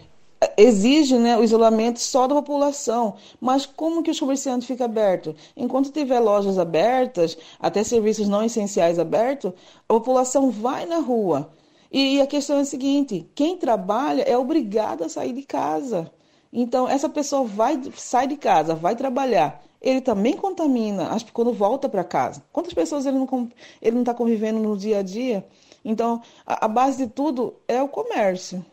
exige 0.57 1.17
né, 1.17 1.37
o 1.37 1.43
isolamento 1.43 1.99
só 1.99 2.27
da 2.27 2.35
população, 2.35 3.15
mas 3.41 3.65
como 3.65 4.01
que 4.01 4.11
os 4.11 4.19
comerciantes 4.19 4.67
ficam 4.67 4.85
abertos? 4.85 5.35
Enquanto 5.55 5.91
tiver 5.91 6.19
lojas 6.19 6.57
abertas, 6.57 7.37
até 7.59 7.83
serviços 7.83 8.27
não 8.27 8.43
essenciais 8.43 8.99
abertos, 8.99 9.51
a 9.87 9.93
população 9.93 10.49
vai 10.49 10.85
na 10.85 10.99
rua. 10.99 11.51
E 11.91 12.21
a 12.21 12.27
questão 12.27 12.57
é 12.57 12.61
a 12.61 12.65
seguinte: 12.65 13.27
quem 13.35 13.57
trabalha 13.57 14.21
é 14.21 14.37
obrigado 14.37 15.03
a 15.03 15.09
sair 15.09 15.33
de 15.33 15.43
casa. 15.43 16.11
Então, 16.51 16.87
essa 16.87 17.09
pessoa 17.09 17.43
vai 17.43 17.79
sai 17.95 18.27
de 18.27 18.37
casa, 18.37 18.73
vai 18.73 18.95
trabalhar 18.95 19.63
ele 19.81 20.01
também 20.01 20.36
contamina 20.36 21.17
que 21.19 21.31
quando 21.31 21.53
volta 21.53 21.88
para 21.88 22.03
casa. 22.03 22.43
Quantas 22.51 22.74
pessoas 22.74 23.05
ele 23.05 23.17
não 23.17 23.50
ele 23.81 23.95
não 23.95 24.01
está 24.01 24.13
convivendo 24.13 24.59
no 24.59 24.75
dia 24.75 25.00
a 25.00 25.01
dia? 25.01 25.45
Então, 25.83 26.21
a, 26.45 26.65
a, 26.65 26.67
base 26.67 27.05
de 27.05 27.12
tudo 27.12 27.55
é 27.67 27.81
o 27.81 27.88
comércio, 27.88 28.65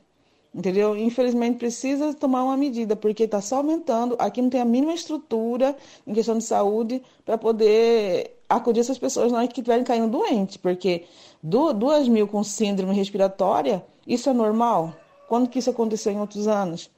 entendeu? 0.53 0.97
Infelizmente 0.97 1.59
precisa 1.59 2.13
tomar 2.13 2.43
uma 2.43 2.57
medida 2.57 2.97
porque 2.97 3.25
está 3.25 3.41
só 3.41 3.59
aumentando. 3.59 4.17
Aqui 4.19 4.43
não 4.43 4.51
tem 4.51 4.61
a 4.61 4.65
mínima 4.65 4.93
estrutura 4.93 5.77
em 6.07 6.13
questão 6.13 6.37
de 6.37 6.45
saúde 6.45 7.03
para 7.25 7.39
poder 7.39 8.37
acudir 8.49 8.81
essas 8.81 8.99
pessoas 8.99 9.31
na 9.31 9.39
hora 9.39 9.47
que 9.47 9.61
estiverem 9.61 9.85
caindo 9.85 10.09
doentes, 10.09 10.57
porque 10.57 11.05
duas 11.43 12.09
mil 12.09 12.27
com 12.27 12.43
síndrome 12.43 12.95
respiratória, 12.95 13.85
isso 14.07 14.29
é 14.29 14.33
normal? 14.33 14.93
Quando 15.29 15.49
que 15.49 15.59
isso 15.59 15.71
aconteceu 15.71 16.13
em 16.13 16.21
outros 16.21 16.47
anos? 16.49 16.91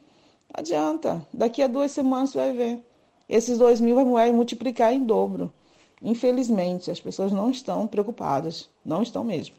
Não 0.55 0.61
adianta. 0.61 1.27
Daqui 1.33 1.62
a 1.62 1.67
duas 1.67 1.93
semanas 1.93 2.31
você 2.31 2.38
vai 2.38 2.53
ver 2.53 2.88
esses 3.28 3.58
dois 3.58 3.80
mil 3.80 3.97
vai 4.12 4.32
multiplicar 4.32 4.92
em 4.92 5.04
dobro. 5.04 5.52
Infelizmente, 6.00 6.90
as 6.90 7.00
pessoas 7.00 7.32
não 7.32 7.50
estão 7.50 7.87
preocupadas, 7.87 8.70
não 8.85 9.02
estão 9.02 9.25
mesmo. 9.25 9.56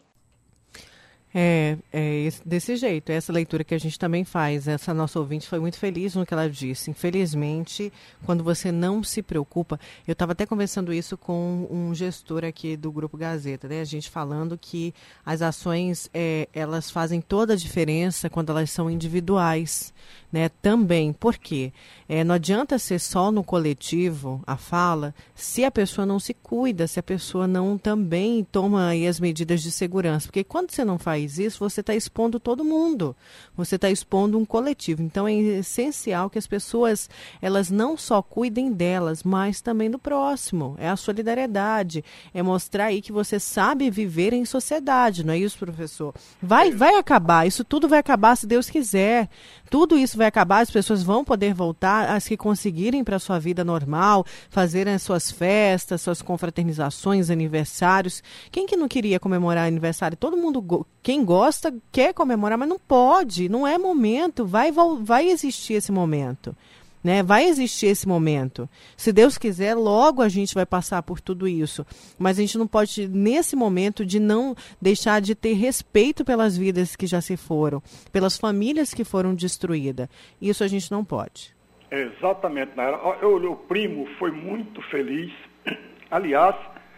É, 1.34 1.78
é 1.94 2.30
desse 2.44 2.76
jeito, 2.76 3.12
essa 3.12 3.32
leitura 3.32 3.64
que 3.64 3.76
a 3.76 3.78
gente 3.78 4.00
também 4.00 4.24
faz. 4.24 4.68
Essa 4.68 4.94
nossa 4.94 5.20
ouvinte 5.20 5.48
foi 5.48 5.60
muito 5.60 5.78
feliz 5.78 6.16
no 6.16 6.26
que 6.26 6.34
ela 6.34 6.50
disse. 6.50 6.90
Infelizmente, 6.90 7.94
quando 8.26 8.44
você 8.44 8.72
não 8.72 9.04
se 9.04 9.22
preocupa, 9.22 9.80
eu 10.08 10.14
estava 10.14 10.32
até 10.32 10.46
conversando 10.46 10.92
isso 10.92 11.16
com 11.18 11.68
um 11.70 11.94
gestor 11.94 12.44
aqui 12.44 12.76
do 12.76 12.92
Grupo 12.92 13.16
Gazeta, 13.16 13.68
né? 13.68 13.82
A 13.82 13.86
gente 13.86 14.10
falando 14.10 14.58
que 14.58 14.94
as 15.24 15.42
ações, 15.42 16.10
é, 16.14 16.48
elas 16.54 16.90
fazem 16.90 17.22
toda 17.22 17.54
a 17.54 17.58
diferença 17.58 18.30
quando 18.30 18.50
elas 18.50 18.72
são 18.72 18.90
individuais. 18.90 19.94
Né, 20.32 20.50
também. 20.62 21.12
Por 21.14 21.38
quê? 21.38 21.72
É, 22.08 22.24
não 22.24 22.36
adianta 22.36 22.80
ser 22.80 23.00
só 23.00 23.32
no 23.32 23.44
coletivo 23.44 24.42
a 24.46 24.58
fala 24.58 25.14
se 25.36 25.64
a 25.64 25.72
pessoa 25.72 26.06
não 26.06 26.20
se 26.20 26.34
cuida, 26.34 26.88
se 26.88 27.00
a 27.00 27.04
pessoa 27.04 27.48
não 27.48 27.78
também 27.78 28.44
toma 28.52 28.88
aí 28.88 29.08
as 29.08 29.20
medidas 29.20 29.62
de 29.62 29.72
segurança. 29.72 30.28
Porque 30.28 30.44
quando 30.44 30.72
você 30.72 30.84
não 30.84 30.98
faz 30.98 31.38
isso, 31.40 31.60
você 31.60 31.82
está 31.82 31.96
expondo 31.96 32.40
todo 32.40 32.66
mundo. 32.66 33.16
Você 33.56 33.76
está 33.76 33.90
expondo 33.90 34.38
um 34.38 34.46
coletivo. 34.46 35.02
Então 35.02 35.28
é 35.28 35.34
essencial 35.34 36.30
que 36.30 36.40
as 36.40 36.48
pessoas 36.48 37.10
elas 37.42 37.70
não 37.70 37.98
só 37.98 38.22
cuidem 38.22 38.72
delas, 38.72 39.24
mas 39.24 39.62
também 39.62 39.90
do 39.90 40.00
próximo. 40.00 40.76
É 40.78 40.90
a 40.90 40.96
solidariedade, 40.96 42.04
é 42.34 42.42
mostrar 42.42 42.86
aí 42.86 43.02
que 43.02 43.12
você 43.12 43.40
sabe 43.40 43.90
viver 43.90 44.34
em 44.34 44.46
sociedade, 44.46 45.26
não 45.26 45.34
é 45.34 45.38
isso, 45.38 45.58
professor? 45.58 46.14
Vai, 46.42 46.72
vai 46.72 46.96
acabar, 46.96 47.48
isso 47.48 47.64
tudo 47.64 47.88
vai 47.88 48.00
acabar 48.00 48.36
se 48.36 48.48
Deus 48.48 48.70
quiser. 48.70 49.30
Tudo 49.70 49.98
isso 49.98 50.18
vai 50.18 50.28
acabar, 50.28 50.62
as 50.62 50.72
pessoas 50.72 51.04
vão 51.04 51.24
poder 51.24 51.54
voltar, 51.54 52.10
as 52.10 52.28
que 52.28 52.36
conseguirem 52.36 53.04
para 53.04 53.20
sua 53.20 53.40
vida 53.40 53.64
normal, 53.64 54.26
fazerem 54.50 54.94
as 54.94 55.02
suas 55.02 55.32
festas, 55.32 56.02
suas 56.02 56.22
confraternizações, 56.22 57.30
aniversários. 57.30 58.24
Quem 58.52 58.66
que 58.66 58.78
não 58.78 58.88
queria 58.88 59.20
comemorar 59.20 59.68
aniversário? 59.68 60.18
Todo 60.18 60.38
mundo, 60.38 60.86
quem 61.04 61.24
gosta, 61.24 61.74
quer 61.92 62.14
comemorar, 62.14 62.58
mas 62.58 62.70
não 62.70 62.80
pode, 62.80 63.50
não 63.50 63.68
é 63.68 63.78
momento, 63.78 64.46
vai, 64.46 64.72
vai 65.02 65.30
existir 65.30 65.74
esse 65.74 65.92
momento. 65.92 66.56
Né? 67.04 67.24
Vai 67.24 67.46
existir 67.46 67.88
esse 67.88 68.08
momento. 68.08 68.70
Se 68.98 69.12
Deus 69.12 69.38
quiser, 69.38 69.74
logo 69.74 70.22
a 70.22 70.30
gente 70.30 70.54
vai 70.54 70.66
passar 70.66 71.02
por 71.04 71.22
tudo 71.22 71.48
isso. 71.48 71.86
Mas 72.18 72.38
a 72.38 72.42
gente 72.42 72.58
não 72.58 72.68
pode, 72.68 73.08
nesse 73.08 73.56
momento, 73.56 74.06
de 74.06 74.20
não 74.20 74.56
deixar 74.82 75.22
de 75.22 75.34
ter 75.34 75.54
respeito 75.54 76.26
pelas 76.26 76.58
vidas 76.58 76.96
que 76.96 77.08
já 77.08 77.22
se 77.22 77.38
foram, 77.38 77.82
pelas 78.12 78.38
famílias 78.38 78.94
que 78.94 79.04
foram 79.04 79.34
destruídas. 79.34 80.10
Isso 80.42 80.64
a 80.64 80.68
gente 80.68 80.92
não 80.92 81.06
pode. 81.06 81.56
Exatamente, 81.90 82.72
Naira. 82.76 82.98
O 83.26 83.56
primo 83.56 84.08
foi 84.20 84.32
muito 84.32 84.82
feliz. 84.90 85.32
Aliás, 86.12 86.56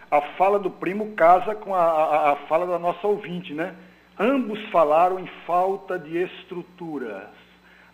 a 0.09 0.21
fala 0.37 0.59
do 0.59 0.69
primo 0.69 1.13
casa 1.13 1.55
com 1.55 1.73
a, 1.73 1.83
a, 1.83 2.31
a 2.33 2.35
fala 2.47 2.65
da 2.65 2.77
nossa 2.77 3.07
ouvinte, 3.07 3.53
né? 3.53 3.75
Ambos 4.19 4.59
falaram 4.69 5.19
em 5.19 5.29
falta 5.45 5.97
de 5.97 6.17
estruturas 6.17 7.40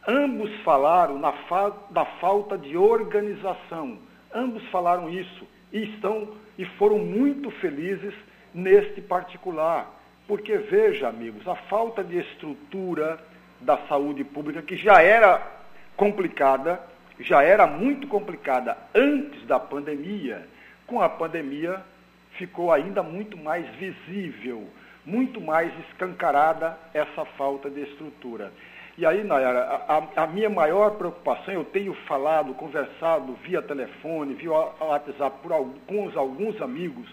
Ambos 0.08 0.50
falaram 0.62 1.20
na, 1.20 1.34
fa 1.34 1.74
da 1.90 2.06
falta 2.06 2.58
de 2.58 2.78
organização. 2.78 4.00
Ambos 4.34 4.64
falaram 4.70 5.10
isso 5.10 5.46
e 5.72 5.84
estão 5.84 6.30
e 6.58 6.64
foram 6.64 6.98
muito 6.98 7.52
felizes 7.52 8.14
neste 8.54 9.02
particular. 9.02 9.94
Porque 10.26 10.58
veja, 10.58 11.10
amigos, 11.10 11.46
a 11.46 11.56
falta 11.56 12.04
de 12.04 12.20
estrutura 12.20 13.20
da 13.60 13.78
saúde 13.90 14.24
pública 14.24 14.62
que 14.62 14.78
já 14.78 15.02
era 15.02 15.46
complicada, 15.98 16.80
já 17.20 17.44
era 17.44 17.68
muito 17.68 18.08
complicada 18.08 18.78
antes 18.96 19.46
da 19.46 19.60
pandemia, 19.60 20.48
com 20.86 21.02
a 21.02 21.10
pandemia 21.10 21.82
ficou 22.32 22.72
ainda 22.72 23.04
muito 23.04 23.36
mais 23.38 23.68
visível, 23.76 24.70
muito 25.06 25.42
mais 25.42 25.72
escancarada 25.90 26.78
essa 26.94 27.26
falta 27.26 27.70
de 27.70 27.82
estrutura. 27.82 28.54
E 28.98 29.06
aí, 29.06 29.24
Nayara, 29.24 29.84
a, 29.88 30.24
a, 30.24 30.25
minha 30.25 30.50
maior 30.50 30.98
preocupação, 30.98 31.54
eu 31.54 31.63
tenho 31.66 31.94
falado, 32.08 32.56
conversado 32.56 33.38
via 33.44 33.62
telefone, 33.62 34.34
via 34.34 34.51
WhatsApp 34.51 35.38
por 35.44 35.51
alguns, 35.51 36.18
alguns 36.18 36.60
amigos, 36.60 37.08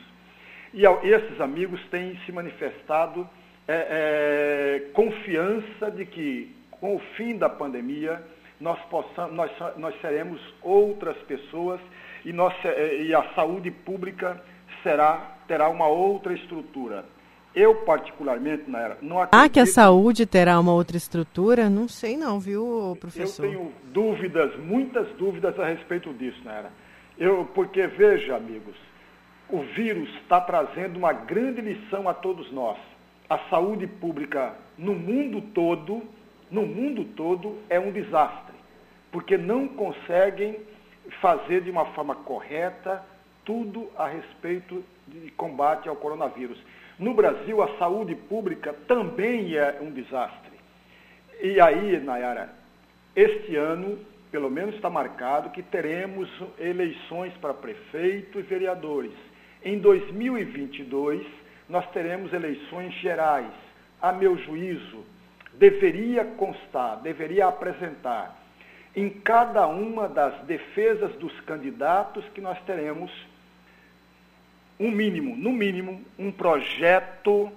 e 0.73 0.83
esses 1.07 1.38
amigos 1.43 1.79
têm 1.91 2.19
se 2.25 2.33
manifestado 2.33 3.29
é, 3.69 3.75
é, 3.75 4.91
confiança 4.95 5.91
de 5.91 6.07
que, 6.07 6.57
com 6.71 6.97
o 6.97 6.99
fim 7.17 7.37
da 7.37 7.50
pandemia, 7.50 8.23
nós, 8.59 8.81
possamos, 8.87 9.35
nós, 9.35 9.50
nós 9.76 9.95
seremos 10.00 10.41
outras 10.62 11.19
pessoas 11.25 11.83
e, 12.25 12.33
nós, 12.33 12.55
é, 12.64 13.03
e 13.03 13.14
a 13.14 13.23
saúde 13.35 13.70
pública 13.70 14.42
será, 14.83 15.37
terá 15.47 15.68
uma 15.68 15.87
outra 15.87 16.33
estrutura. 16.33 17.05
Eu, 17.55 17.77
particularmente, 17.77 18.69
Naira, 18.69 18.99
não 19.01 19.21
acredito... 19.21 19.45
Ah, 19.45 19.49
que 19.49 19.61
a 19.61 19.67
saúde 19.67 20.27
terá 20.27 20.59
uma 20.59 20.73
outra 20.73 20.97
estrutura? 20.97 21.71
Não 21.71 21.87
sei 21.87 22.17
não, 22.17 22.40
viu, 22.40 22.97
professor? 23.01 23.45
Eu 23.45 23.51
tenho 23.51 23.73
dúvidas, 23.93 24.57
muitas 24.59 25.07
dúvidas 25.17 25.59
a 25.61 25.67
respeito 25.67 26.12
disso, 26.14 26.40
Naira. 26.45 26.73
Eu, 27.17 27.49
porque, 27.55 27.87
veja, 27.87 28.35
amigos, 28.35 28.75
o 29.49 29.61
vírus 29.61 30.09
está 30.23 30.40
trazendo 30.40 30.97
uma 30.97 31.12
grande 31.12 31.61
lição 31.61 32.09
a 32.09 32.14
todos 32.14 32.51
nós. 32.51 32.77
A 33.31 33.38
saúde 33.51 33.87
pública 33.87 34.55
no 34.77 34.95
mundo 34.95 35.40
todo, 35.40 36.03
no 36.51 36.62
mundo 36.67 37.05
todo, 37.17 37.59
é 37.71 37.79
um 37.79 37.93
desastre. 37.93 38.55
Porque 39.12 39.38
não 39.38 39.69
conseguem 39.69 40.59
fazer 41.21 41.61
de 41.61 41.71
uma 41.71 41.87
forma 41.93 42.17
correta 42.17 43.05
tudo 43.45 43.88
a 43.97 44.09
respeito 44.09 44.85
de 45.07 45.31
combate 45.33 45.88
ao 45.88 45.95
coronavírus. 45.95 46.59
No 46.98 47.12
Brasil, 47.12 47.61
a 47.62 47.76
saúde 47.76 48.14
pública 48.14 48.72
também 48.87 49.57
é 49.57 49.78
um 49.80 49.90
desastre. 49.90 50.52
E 51.42 51.61
aí, 51.61 51.98
Nayara, 51.98 52.50
este 53.16 53.57
ano, 53.57 53.98
pelo 54.30 54.48
menos 54.48 54.76
está 54.76 54.88
marcado 54.88 55.50
que 55.50 55.62
teremos 55.62 56.28
eleições 56.59 57.33
para 57.40 57.52
prefeito 57.52 58.38
e 58.38 58.42
vereadores. 58.42 59.12
Em 59.64 59.78
2022, 59.78 61.26
nós 61.68 61.85
teremos 61.90 62.33
eleições 62.33 62.94
gerais. 62.94 63.50
A 64.00 64.12
meu 64.12 64.37
juízo, 64.38 65.04
deveria 65.54 66.24
constar, 66.24 67.00
deveria 67.00 67.46
apresentar 67.46 68.40
em 68.94 69.11
cada 69.11 69.66
uma 69.66 70.09
das 70.09 70.42
defesas 70.42 71.12
dos 71.16 71.33
candidatos 71.40 72.24
que 72.35 72.40
nós 72.40 72.59
teremos 72.62 73.11
um 74.79 74.91
mínimo, 74.91 75.37
no 75.37 75.53
mínimo, 75.53 76.01
um 76.19 76.31
projeto 76.31 77.51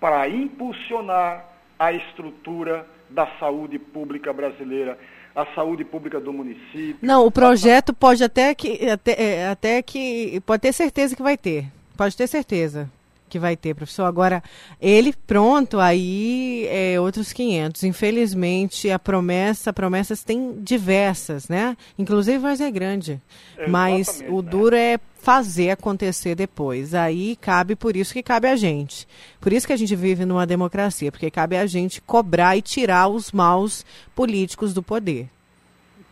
para 0.00 0.28
impulsionar 0.28 1.48
a 1.78 1.92
estrutura 1.92 2.86
da 3.08 3.26
saúde 3.38 3.78
pública 3.78 4.32
brasileira, 4.32 4.98
a 5.34 5.46
saúde 5.54 5.84
pública 5.84 6.20
do 6.20 6.32
município. 6.32 6.98
Não, 7.00 7.26
o 7.26 7.30
projeto 7.30 7.92
pode 7.92 8.22
até 8.22 8.54
que 8.54 8.88
até, 8.88 9.22
é, 9.22 9.48
até 9.48 9.82
que 9.82 10.40
pode 10.40 10.62
ter 10.62 10.72
certeza 10.72 11.16
que 11.16 11.22
vai 11.22 11.36
ter. 11.36 11.66
Pode 11.96 12.16
ter 12.16 12.26
certeza 12.26 12.90
que 13.34 13.38
vai 13.40 13.56
ter, 13.56 13.74
professor. 13.74 14.04
Agora, 14.04 14.40
ele 14.80 15.12
pronto, 15.26 15.80
aí 15.80 16.68
é 16.70 17.00
outros 17.00 17.32
500. 17.32 17.82
Infelizmente, 17.82 18.88
a 18.88 18.98
promessa, 18.98 19.72
promessas 19.72 20.22
tem 20.22 20.54
diversas, 20.60 21.48
né? 21.48 21.76
Inclusive 21.98 22.38
vai 22.38 22.54
ser 22.54 22.70
grande. 22.70 23.20
Mas 23.66 24.22
o 24.28 24.40
né? 24.40 24.48
duro 24.48 24.76
é 24.76 25.00
fazer 25.18 25.70
acontecer 25.70 26.36
depois. 26.36 26.94
Aí 26.94 27.34
cabe 27.34 27.74
por 27.74 27.96
isso 27.96 28.12
que 28.12 28.22
cabe 28.22 28.46
a 28.46 28.54
gente. 28.54 29.08
Por 29.40 29.52
isso 29.52 29.66
que 29.66 29.72
a 29.72 29.76
gente 29.76 29.96
vive 29.96 30.24
numa 30.24 30.46
democracia, 30.46 31.10
porque 31.10 31.28
cabe 31.28 31.56
a 31.56 31.66
gente 31.66 32.00
cobrar 32.00 32.56
e 32.56 32.62
tirar 32.62 33.08
os 33.08 33.32
maus 33.32 33.84
políticos 34.14 34.72
do 34.72 34.80
poder. 34.80 35.28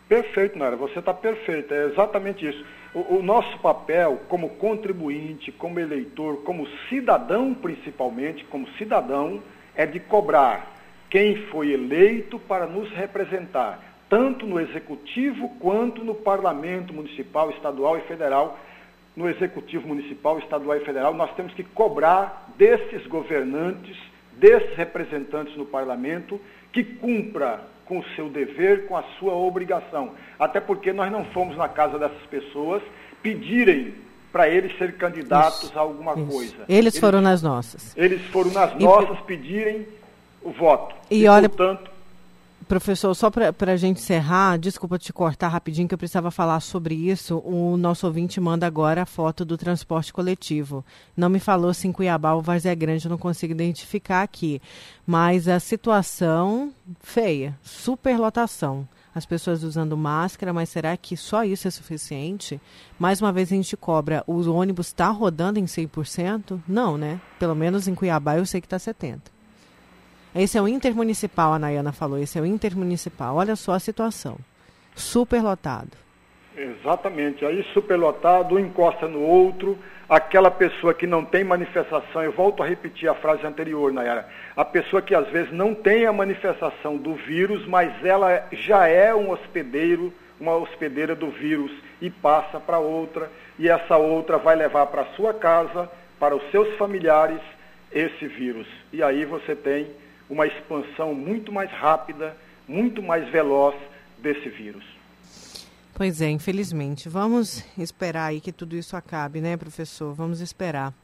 Perfeito, 0.08 0.58
Nara, 0.58 0.74
você 0.74 0.98
está 0.98 1.14
perfeita, 1.14 1.72
é 1.72 1.86
exatamente 1.86 2.44
isso. 2.44 2.64
O, 2.94 3.16
o, 3.16 3.22
nosso 3.22 3.58
papel 3.60 4.20
como 4.28 4.50
contribuinte, 4.50 5.50
como 5.50 5.80
eleitor, 5.80 6.42
como 6.42 6.66
cidadão 6.90 7.54
principalmente, 7.54 8.44
como 8.44 8.68
cidadão, 8.76 9.42
é 9.74 9.86
de 9.86 9.98
cobrar 9.98 10.76
quem 11.08 11.36
foi 11.46 11.72
eleito 11.72 12.38
para 12.38 12.66
nos 12.66 12.90
representar, 12.90 13.82
tanto 14.10 14.46
no 14.46 14.60
executivo 14.60 15.48
quanto 15.58 16.04
no 16.04 16.14
parlamento 16.14 16.92
municipal, 16.92 17.50
estadual 17.50 17.96
e 17.96 18.02
federal. 18.02 18.58
No 19.14 19.28
executivo 19.28 19.88
municipal, 19.88 20.38
estadual 20.38 20.76
e 20.76 20.84
federal, 20.84 21.12
nós 21.12 21.34
temos 21.34 21.52
que 21.52 21.62
cobrar 21.62 22.50
desses 22.56 23.06
governantes, 23.06 23.96
desses 24.32 24.74
representantes 24.74 25.54
no 25.56 25.66
parlamento, 25.66 26.40
que 26.72 26.82
cumpra 26.82 27.71
com 27.92 27.98
o 27.98 28.04
seu 28.16 28.30
dever, 28.30 28.86
com 28.86 28.96
a 28.96 29.02
sua 29.18 29.34
obrigação. 29.34 30.12
Até 30.38 30.60
porque 30.60 30.94
nós 30.94 31.12
não 31.12 31.26
fomos 31.26 31.54
na 31.58 31.68
casa 31.68 31.98
dessas 31.98 32.22
pessoas 32.30 32.82
pedirem 33.22 33.92
para 34.32 34.48
eles 34.48 34.76
serem 34.78 34.94
candidatos 34.94 35.64
isso, 35.64 35.78
a 35.78 35.82
alguma 35.82 36.14
isso. 36.14 36.26
coisa. 36.26 36.54
Eles, 36.66 36.68
eles, 36.70 36.98
foram 36.98 37.20
nas 37.20 37.42
nossas. 37.42 37.94
Eles 37.94 38.22
foram 38.28 38.50
nas 38.50 38.72
e, 38.72 38.82
nossas 38.82 39.20
pedirem 39.26 39.86
o 40.40 40.50
voto. 40.52 40.94
E, 41.10 41.24
e 41.24 41.28
olha, 41.28 41.50
portanto, 41.50 41.90
Professor, 42.68 43.14
só 43.14 43.30
para 43.30 43.72
a 43.72 43.76
gente 43.76 43.98
encerrar, 44.00 44.58
desculpa 44.58 44.98
te 44.98 45.12
cortar 45.12 45.48
rapidinho, 45.48 45.88
que 45.88 45.94
eu 45.94 45.98
precisava 45.98 46.30
falar 46.30 46.60
sobre 46.60 46.94
isso. 46.94 47.38
O 47.38 47.76
nosso 47.76 48.06
ouvinte 48.06 48.40
manda 48.40 48.66
agora 48.66 49.02
a 49.02 49.06
foto 49.06 49.44
do 49.44 49.56
transporte 49.56 50.12
coletivo. 50.12 50.84
Não 51.16 51.28
me 51.28 51.38
falou 51.38 51.72
se 51.74 51.88
em 51.88 51.92
Cuiabá 51.92 52.32
ou 52.34 52.42
Várzea 52.42 52.74
Grande, 52.74 53.06
eu 53.06 53.10
não 53.10 53.18
consigo 53.18 53.52
identificar 53.52 54.22
aqui. 54.22 54.60
Mas 55.06 55.48
a 55.48 55.58
situação 55.58 56.72
feia, 57.00 57.58
superlotação. 57.62 58.88
As 59.14 59.26
pessoas 59.26 59.62
usando 59.62 59.96
máscara, 59.96 60.52
mas 60.52 60.70
será 60.70 60.96
que 60.96 61.16
só 61.16 61.44
isso 61.44 61.68
é 61.68 61.70
suficiente? 61.70 62.60
Mais 62.98 63.20
uma 63.20 63.32
vez 63.32 63.52
a 63.52 63.54
gente 63.54 63.76
cobra, 63.76 64.24
o 64.26 64.40
ônibus 64.50 64.86
está 64.86 65.08
rodando 65.10 65.58
em 65.58 65.64
100%? 65.64 66.60
Não, 66.66 66.96
né? 66.96 67.20
Pelo 67.38 67.54
menos 67.54 67.86
em 67.86 67.94
Cuiabá 67.94 68.38
eu 68.38 68.46
sei 68.46 68.60
que 68.60 68.66
está 68.66 68.78
70%. 68.78 69.20
Esse 70.34 70.56
é 70.56 70.62
o 70.62 70.68
intermunicipal, 70.68 71.52
a 71.52 71.58
Nayana 71.58 71.92
falou, 71.92 72.18
esse 72.18 72.38
é 72.38 72.40
o 72.40 72.46
intermunicipal. 72.46 73.36
Olha 73.36 73.54
só 73.54 73.72
a 73.72 73.78
situação. 73.78 74.38
Superlotado. 74.94 75.90
Exatamente. 76.56 77.44
Aí 77.44 77.62
superlotado, 77.74 78.54
um 78.54 78.58
encosta 78.58 79.06
no 79.08 79.20
outro, 79.20 79.78
aquela 80.08 80.50
pessoa 80.50 80.92
que 80.92 81.06
não 81.06 81.24
tem 81.24 81.44
manifestação, 81.44 82.22
eu 82.22 82.32
volto 82.32 82.62
a 82.62 82.66
repetir 82.66 83.08
a 83.08 83.14
frase 83.14 83.46
anterior, 83.46 83.92
Nayara, 83.92 84.28
a 84.56 84.64
pessoa 84.64 85.00
que 85.00 85.14
às 85.14 85.28
vezes 85.28 85.52
não 85.52 85.74
tem 85.74 86.06
a 86.06 86.12
manifestação 86.12 86.96
do 86.96 87.14
vírus, 87.14 87.66
mas 87.66 87.92
ela 88.04 88.46
já 88.52 88.86
é 88.86 89.14
um 89.14 89.30
hospedeiro, 89.30 90.12
uma 90.38 90.54
hospedeira 90.54 91.14
do 91.14 91.30
vírus 91.30 91.70
e 92.00 92.10
passa 92.10 92.58
para 92.60 92.78
outra, 92.78 93.30
e 93.58 93.68
essa 93.68 93.96
outra 93.96 94.36
vai 94.38 94.56
levar 94.56 94.86
para 94.86 95.06
sua 95.16 95.32
casa, 95.32 95.90
para 96.18 96.34
os 96.34 96.50
seus 96.50 96.76
familiares, 96.76 97.40
esse 97.90 98.26
vírus. 98.26 98.66
E 98.92 99.02
aí 99.02 99.24
você 99.24 99.54
tem 99.54 99.86
uma 100.32 100.46
expansão 100.46 101.14
muito 101.14 101.52
mais 101.52 101.70
rápida, 101.70 102.34
muito 102.66 103.02
mais 103.02 103.28
veloz 103.28 103.76
desse 104.18 104.48
vírus. 104.48 104.82
Pois 105.94 106.22
é, 106.22 106.30
infelizmente. 106.30 107.06
Vamos 107.06 107.62
esperar 107.76 108.28
aí 108.28 108.40
que 108.40 108.50
tudo 108.50 108.74
isso 108.74 108.96
acabe, 108.96 109.42
né, 109.42 109.58
professor? 109.58 110.14
Vamos 110.14 110.40
esperar. 110.40 110.94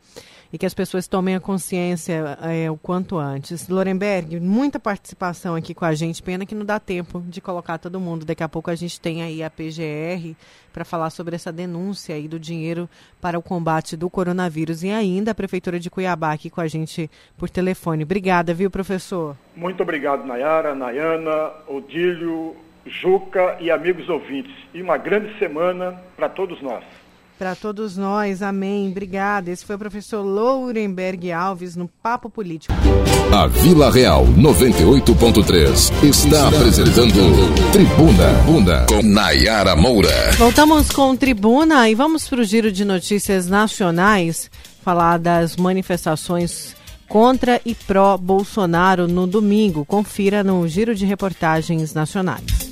E 0.53 0.57
que 0.57 0.65
as 0.65 0.73
pessoas 0.73 1.07
tomem 1.07 1.35
a 1.35 1.41
consciência 1.41 2.39
é, 2.43 2.71
o 2.71 2.77
quanto 2.77 3.19
antes. 3.19 3.69
Lorenberg, 3.69 4.41
muita 4.41 4.81
participação 4.81 5.55
aqui 5.55 5.75
com 5.75 5.85
a 5.85 5.95
gente. 5.95 6.23
Pena 6.23 6.47
que 6.47 6.55
não 6.55 6.65
dá 6.65 6.81
tempo 6.81 7.23
de 7.27 7.41
colocar 7.41 7.77
todo 7.77 8.01
mundo. 8.01 8.25
Daqui 8.25 8.43
a 8.43 8.49
pouco 8.49 8.71
a 8.71 8.75
gente 8.75 8.99
tem 8.99 9.23
aí 9.23 9.43
a 9.43 9.51
PGR 9.51 10.35
para 10.73 10.85
falar 10.85 11.11
sobre 11.11 11.35
essa 11.35 11.53
denúncia 11.53 12.15
aí 12.15 12.27
do 12.27 12.39
dinheiro 12.39 12.89
para 13.21 13.39
o 13.39 13.43
combate 13.43 13.97
do 13.97 14.09
coronavírus. 14.09 14.83
E 14.83 14.91
ainda 14.91 15.33
a 15.33 15.35
Prefeitura 15.35 15.79
de 15.79 15.91
Cuiabá 15.91 16.33
aqui 16.33 16.49
com 16.49 16.61
a 16.61 16.67
gente 16.67 17.11
por 17.37 17.51
telefone. 17.51 18.05
Obrigada, 18.05 18.55
viu, 18.55 18.71
professor? 18.71 19.37
Muito 19.55 19.83
obrigado, 19.83 20.27
Nayara, 20.27 20.75
Nayana, 20.75 21.53
Odílio, 21.67 22.57
Juca 22.87 23.59
e 23.61 23.71
amigos 23.71 24.09
ouvintes. 24.09 24.55
E 24.73 24.81
uma 24.81 24.97
grande 24.97 25.39
semana 25.39 26.01
para 26.17 26.29
todos 26.29 26.63
nós. 26.63 26.85
Para 27.39 27.55
todos 27.55 27.97
nós, 27.97 28.43
amém. 28.43 28.89
Obrigada. 28.91 29.49
Esse 29.51 29.65
foi 29.65 29.77
o 29.77 29.79
professor 29.79 30.23
Lourenberg 30.23 31.31
Alves 31.31 31.77
no 31.77 31.87
Papo 32.03 32.29
Político. 32.29 32.75
A 33.33 33.47
Vila 33.47 33.93
Real 33.93 34.27
98.3 34.27 36.03
está 36.03 36.49
apresentando 36.49 37.71
Tribuna 37.71 38.33
Bunda 38.45 38.87
com 38.89 39.01
Nayara 39.03 39.77
Moura. 39.77 40.33
Voltamos 40.37 40.91
com 40.91 41.15
Tribuna 41.15 41.89
e 41.89 41.95
vamos 41.95 42.27
para 42.27 42.41
o 42.41 42.45
giro 42.45 42.73
de 42.73 42.85
notícias 42.85 43.47
nacionais, 43.47 44.51
falar 44.83 45.19
das 45.19 45.57
manifestações 45.57 46.75
contra 47.09 47.61
e 47.65 47.73
pró 47.73 48.17
Bolsonaro 48.17 49.07
no 49.07 49.29
domingo. 49.29 49.85
Confira 49.85 50.43
no 50.43 50.67
giro 50.67 50.93
de 50.93 51.07
reportagens 51.07 51.95
nacionais. 51.95 52.68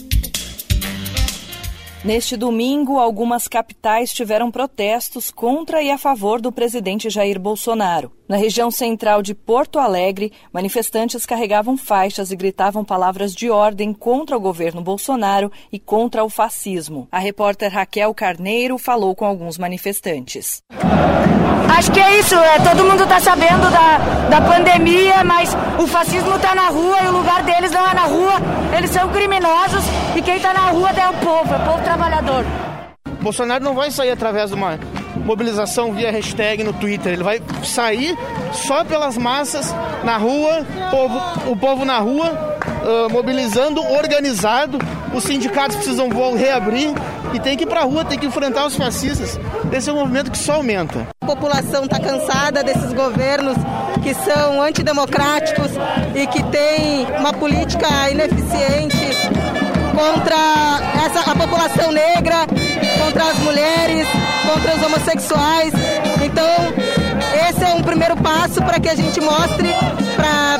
Neste 2.06 2.36
domingo, 2.36 3.00
algumas 3.00 3.48
capitais 3.48 4.12
tiveram 4.12 4.48
protestos 4.48 5.28
contra 5.28 5.82
e 5.82 5.90
a 5.90 5.98
favor 5.98 6.40
do 6.40 6.52
presidente 6.52 7.10
Jair 7.10 7.36
Bolsonaro. 7.40 8.12
Na 8.28 8.36
região 8.36 8.72
central 8.72 9.22
de 9.22 9.34
Porto 9.34 9.78
Alegre, 9.78 10.32
manifestantes 10.52 11.24
carregavam 11.24 11.76
faixas 11.76 12.32
e 12.32 12.36
gritavam 12.36 12.84
palavras 12.84 13.32
de 13.32 13.48
ordem 13.50 13.92
contra 13.92 14.36
o 14.36 14.40
governo 14.40 14.82
Bolsonaro 14.82 15.50
e 15.70 15.78
contra 15.78 16.24
o 16.24 16.28
fascismo. 16.28 17.06
A 17.12 17.20
repórter 17.20 17.72
Raquel 17.72 18.12
Carneiro 18.12 18.78
falou 18.78 19.14
com 19.14 19.24
alguns 19.24 19.56
manifestantes. 19.56 20.60
Acho 21.78 21.92
que 21.92 22.00
é 22.00 22.18
isso, 22.18 22.34
é, 22.34 22.58
todo 22.58 22.84
mundo 22.84 23.04
está 23.04 23.20
sabendo 23.20 23.70
da, 23.70 23.98
da 24.28 24.40
pandemia, 24.40 25.22
mas 25.22 25.50
o 25.78 25.86
fascismo 25.86 26.34
está 26.34 26.52
na 26.52 26.68
rua 26.68 26.96
e 27.04 27.06
o 27.06 27.12
lugar 27.12 27.44
deles 27.44 27.70
não 27.70 27.88
é 27.88 27.94
na 27.94 28.06
rua. 28.06 28.32
Eles 28.76 28.90
são 28.90 29.08
criminosos 29.10 29.84
e 30.16 30.22
quem 30.22 30.36
está 30.36 30.52
na 30.52 30.70
rua 30.70 30.90
é 30.90 31.08
o 31.08 31.12
povo, 31.14 31.54
é 31.54 31.56
o 31.58 31.64
povo 31.64 31.84
trabalhador. 31.84 32.44
Bolsonaro 33.20 33.62
não 33.62 33.74
vai 33.74 33.90
sair 33.92 34.10
através 34.10 34.50
de 34.50 34.56
uma 34.56 34.78
mobilização 35.24 35.92
via 35.92 36.10
hashtag 36.10 36.62
no 36.62 36.72
Twitter. 36.72 37.12
Ele 37.12 37.22
vai 37.22 37.40
sair 37.64 38.16
só 38.52 38.84
pelas 38.84 39.16
massas, 39.16 39.74
na 40.04 40.16
rua, 40.16 40.64
povo, 40.90 41.50
o 41.50 41.56
povo 41.56 41.84
na 41.84 41.98
rua, 41.98 42.58
uh, 42.82 43.12
mobilizando, 43.12 43.82
organizado. 43.82 44.78
Os 45.14 45.24
sindicatos 45.24 45.76
precisam 45.76 46.08
reabrir 46.36 46.92
e 47.32 47.40
tem 47.40 47.56
que 47.56 47.64
ir 47.64 47.66
para 47.66 47.80
a 47.80 47.84
rua, 47.84 48.04
tem 48.04 48.18
que 48.18 48.26
enfrentar 48.26 48.66
os 48.66 48.76
fascistas. 48.76 49.38
Esse 49.72 49.90
é 49.90 49.92
um 49.92 49.96
movimento 49.96 50.30
que 50.30 50.38
só 50.38 50.54
aumenta. 50.54 51.06
A 51.20 51.26
população 51.26 51.84
está 51.84 51.98
cansada 51.98 52.62
desses 52.62 52.92
governos 52.92 53.56
que 54.02 54.14
são 54.14 54.62
antidemocráticos 54.62 55.70
e 56.14 56.26
que 56.26 56.42
têm 56.44 57.06
uma 57.18 57.32
política 57.32 58.10
ineficiente 58.10 59.06
contra 59.96 60.36
essa, 61.06 61.30
a 61.30 61.34
população 61.34 61.90
negra, 61.90 62.46
contra 63.02 63.24
as 63.24 63.38
mulheres, 63.38 64.06
contra 64.46 64.76
os 64.76 64.82
homossexuais. 64.84 65.72
Então, 66.22 67.46
esse 67.48 67.64
é 67.64 67.74
um 67.74 67.82
primeiro 67.82 68.14
passo 68.16 68.62
para 68.62 68.78
que 68.78 68.90
a 68.90 68.94
gente 68.94 69.18
mostre 69.20 69.74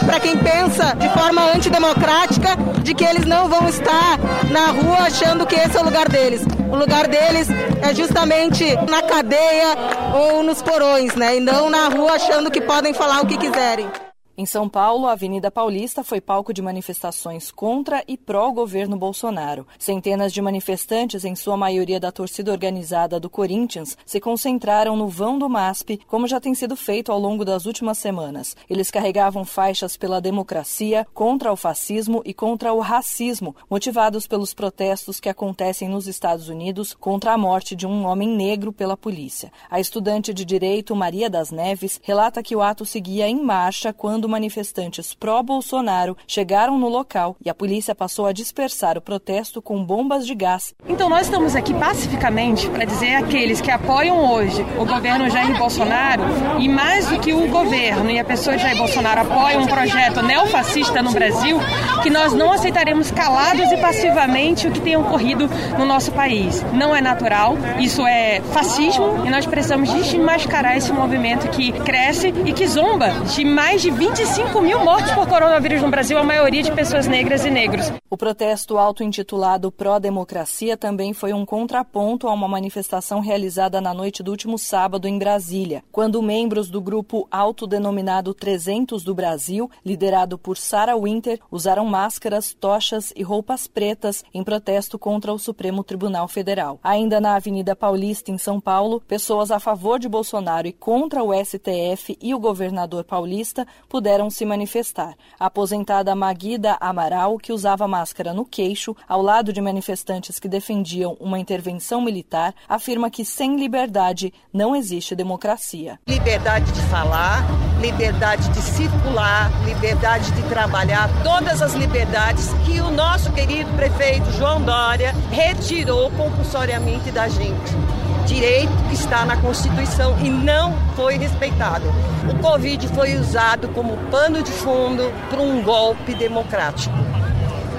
para 0.07 0.21
quem 0.21 0.39
pensa 0.39 0.95
de 0.97 1.09
forma 1.11 1.43
antidemocrática 1.53 2.57
de 2.83 2.95
que 2.95 3.05
eles 3.05 3.27
não 3.27 3.49
vão 3.49 3.69
estar 3.69 4.19
na 4.51 4.69
rua 4.69 5.07
achando 5.07 5.45
que 5.47 5.55
esse 5.55 5.77
é 5.77 5.81
o 5.81 5.85
lugar 5.85 6.09
deles. 6.09 6.43
O 6.71 6.77
lugar 6.77 7.07
deles 7.07 7.49
é 7.83 7.95
justamente 7.95 8.65
na 8.89 9.03
cadeia 9.03 9.77
ou 10.15 10.43
nos 10.43 10.63
porões, 10.63 11.15
né? 11.15 11.37
E 11.37 11.41
não 11.41 11.69
na 11.69 11.89
rua 11.89 12.13
achando 12.13 12.51
que 12.51 12.61
podem 12.61 12.95
falar 12.95 13.21
o 13.21 13.27
que 13.27 13.37
quiserem. 13.37 14.06
Em 14.39 14.45
São 14.45 14.69
Paulo, 14.69 15.07
a 15.07 15.13
Avenida 15.13 15.51
Paulista 15.51 16.05
foi 16.05 16.21
palco 16.21 16.53
de 16.53 16.61
manifestações 16.61 17.51
contra 17.51 18.05
e 18.07 18.19
pró-governo 18.19 18.95
Bolsonaro. 18.95 19.67
Centenas 19.79 20.31
de 20.31 20.43
manifestantes, 20.43 21.25
em 21.25 21.35
sua 21.35 21.57
maioria 21.57 21.99
da 21.99 22.13
torcida 22.13 22.53
organizada 22.53 23.19
do 23.19 23.31
Corinthians, 23.31 23.97
se 24.05 24.21
concentraram 24.21 24.95
no 24.95 25.09
vão 25.09 25.39
do 25.39 25.49
MASP, 25.49 25.99
como 26.07 26.29
já 26.29 26.39
tem 26.39 26.55
sido 26.55 26.77
feito 26.77 27.11
ao 27.11 27.19
longo 27.19 27.47
das 27.47 27.65
últimas 27.65 27.97
semanas. 27.97 28.55
Eles 28.69 28.91
carregavam 28.91 29.43
faixas 29.43 29.97
pela 29.97 30.21
democracia, 30.21 31.07
contra 31.15 31.51
o 31.51 31.57
fascismo 31.57 32.21
e 32.23 32.35
contra 32.35 32.75
o 32.75 32.81
racismo, 32.81 33.57
motivados 33.71 34.27
pelos 34.27 34.53
protestos 34.53 35.19
que 35.19 35.31
acontecem 35.31 35.89
nos 35.89 36.07
Estados 36.07 36.51
Unidos 36.51 36.93
contra 36.93 37.33
a 37.33 37.39
morte 37.39 37.75
de 37.75 37.87
um 37.87 38.05
homem 38.05 38.29
negro 38.29 38.71
pela 38.71 38.99
polícia. 38.99 39.51
A 39.71 39.81
estudante 39.81 40.35
de 40.35 40.45
direito 40.45 40.95
Maria 40.95 41.31
das 41.31 41.51
Neves 41.51 41.99
relata 42.03 42.43
que 42.43 42.55
o 42.55 42.61
ato 42.61 42.85
seguia 42.85 43.27
em 43.27 43.43
marcha 43.43 43.95
quando 43.95 44.26
quando 44.27 44.29
manifestantes 44.29 45.15
pró-Bolsonaro 45.15 46.17
chegaram 46.27 46.79
no 46.79 46.89
local 46.89 47.37
e 47.45 47.49
a 47.49 47.55
polícia 47.55 47.95
passou 47.95 48.27
a 48.27 48.33
dispersar 48.33 48.99
o 48.99 49.01
protesto 49.01 49.63
com 49.63 49.85
bombas 49.85 50.27
de 50.27 50.35
gás. 50.35 50.75
Então 50.89 51.09
nós 51.09 51.23
estamos 51.23 51.55
aqui 51.55 51.73
pacificamente 51.73 52.69
para 52.69 52.85
dizer 52.85 53.15
àqueles 53.15 53.61
que 53.61 53.71
apoiam 53.71 54.33
hoje 54.33 54.67
o 54.79 54.85
governo 54.85 55.31
Jair 55.31 55.57
Bolsonaro 55.57 56.25
e 56.59 56.69
mais 56.69 57.09
do 57.09 57.21
que 57.21 57.33
o 57.33 57.49
governo 57.49 58.11
e 58.11 58.19
a 58.19 58.25
pessoa 58.25 58.57
de 58.57 58.63
Jair 58.63 58.77
Bolsonaro 58.77 59.21
apoiam 59.21 59.63
um 59.63 59.67
projeto 59.67 60.23
neofascista 60.23 61.03
no 61.03 61.13
Brasil, 61.13 61.59
que 62.03 62.11
nós 62.11 62.33
não 62.33 62.53
aceitaremos 62.53 63.11
calados 63.11 63.71
e 63.71 63.77
passivamente 63.77 64.67
o 64.67 64.73
que 64.73 64.81
tem 64.81 64.97
ocorrido 64.97 65.49
no 65.79 65.87
nosso 65.87 66.11
país. 66.13 66.65
Não 66.73 66.95
é 66.95 67.01
natural, 67.01 67.57
isso 67.79 68.05
é 68.07 68.41
fascismo 68.53 69.25
e 69.25 69.31
nós 69.31 69.47
precisamos 69.47 69.93
desmascarar 69.93 70.77
esse 70.77 70.93
movimento 70.93 71.49
que 71.51 71.73
cresce 71.73 72.35
e 72.45 72.53
que 72.53 72.67
zomba 72.67 73.11
de 73.35 73.45
mais 73.45 73.81
de 73.83 73.91
20 73.91 74.16
25 74.17 74.63
mil 74.63 74.83
mortos 74.83 75.13
por 75.13 75.29
coronavírus 75.29 75.83
no 75.83 75.91
Brasil, 75.91 76.17
a 76.17 76.25
maioria 76.25 76.63
de 76.63 76.73
pessoas 76.73 77.07
negras 77.07 77.45
e 77.45 77.51
negros. 77.51 77.93
O 78.09 78.17
protesto 78.17 78.79
auto-intitulado 78.79 79.71
Pró-Democracia 79.71 80.75
também 80.75 81.13
foi 81.13 81.35
um 81.35 81.45
contraponto 81.45 82.27
a 82.27 82.33
uma 82.33 82.49
manifestação 82.49 83.21
realizada 83.21 83.79
na 83.79 83.93
noite 83.93 84.23
do 84.23 84.31
último 84.31 84.57
sábado 84.57 85.07
em 85.07 85.19
Brasília, 85.19 85.85
quando 85.93 86.23
membros 86.23 86.71
do 86.71 86.81
grupo 86.81 87.29
autodenominado 87.31 88.33
300 88.33 89.05
do 89.05 89.15
Brasil, 89.15 89.71
liderado 89.85 90.39
por 90.39 90.57
Sarah 90.57 90.97
Winter, 90.97 91.39
usaram 91.51 91.85
máscaras, 91.85 92.55
tochas 92.59 93.13
e 93.15 93.23
roupas 93.23 93.67
pretas 93.67 94.25
em 94.33 94.43
protesto 94.43 94.99
contra 94.99 95.31
o 95.31 95.39
Supremo 95.39 95.85
Tribunal 95.85 96.27
Federal. 96.27 96.81
Ainda 96.83 97.21
na 97.21 97.37
Avenida 97.37 97.77
Paulista, 97.77 98.31
em 98.31 98.39
São 98.39 98.61
Paulo, 98.61 99.03
pessoas 99.07 99.51
a 99.51 99.61
favor 99.61 99.99
de 99.99 100.09
Bolsonaro 100.09 100.67
e 100.67 100.73
contra 100.73 101.23
o 101.23 101.35
STF 101.35 102.17
e 102.19 102.35
o 102.35 102.39
governador 102.39 103.05
paulista 103.05 103.67
puderam 103.91 104.06
se 104.31 104.45
manifestar. 104.45 105.15
A 105.39 105.47
aposentada 105.57 106.15
Maguida 106.15 106.77
Amaral, 106.81 107.39
que 107.39 107.53
usava 107.53 107.89
máscara 107.89 108.33
no 108.35 108.45
queixo, 108.45 108.95
ao 109.09 109.21
lado 109.23 109.53
de 109.53 109.61
manifestantes 109.61 110.39
que 110.39 110.49
defendiam 110.49 111.17
uma 111.19 111.39
intervenção 111.39 112.01
militar, 112.01 112.55
afirma 112.69 113.11
que 113.11 113.25
sem 113.25 113.57
liberdade 113.57 114.33
não 114.53 114.77
existe 114.77 115.17
democracia. 115.17 115.99
Liberdade 116.07 116.71
de 116.73 116.83
falar, 116.83 117.45
liberdade 117.81 118.49
de 118.51 118.61
circular, 118.61 119.51
liberdade 119.65 120.31
de 120.33 120.43
trabalhar, 120.49 121.09
todas 121.23 121.63
as 121.63 121.75
liberdades 121.75 122.51
que 122.65 122.81
o 122.81 122.91
nosso 122.91 123.33
querido 123.33 123.71
prefeito 123.75 124.31
João 124.33 124.61
Dória 124.63 125.13
retirou 125.31 126.11
compulsoriamente 126.13 127.11
da 127.11 127.29
gente. 127.29 128.06
Direito 128.27 128.73
que 128.89 128.95
está 128.95 129.25
na 129.25 129.37
Constituição 129.37 130.19
e 130.19 130.29
não 130.29 130.77
foi 130.95 131.17
respeitado. 131.17 131.87
O 132.29 132.39
Covid 132.41 132.87
foi 132.89 133.15
usado 133.15 133.69
como 133.69 133.97
pano 134.11 134.43
de 134.43 134.51
fundo 134.51 135.13
para 135.31 135.41
um 135.41 135.63
golpe 135.63 136.15
democrático 136.15 136.95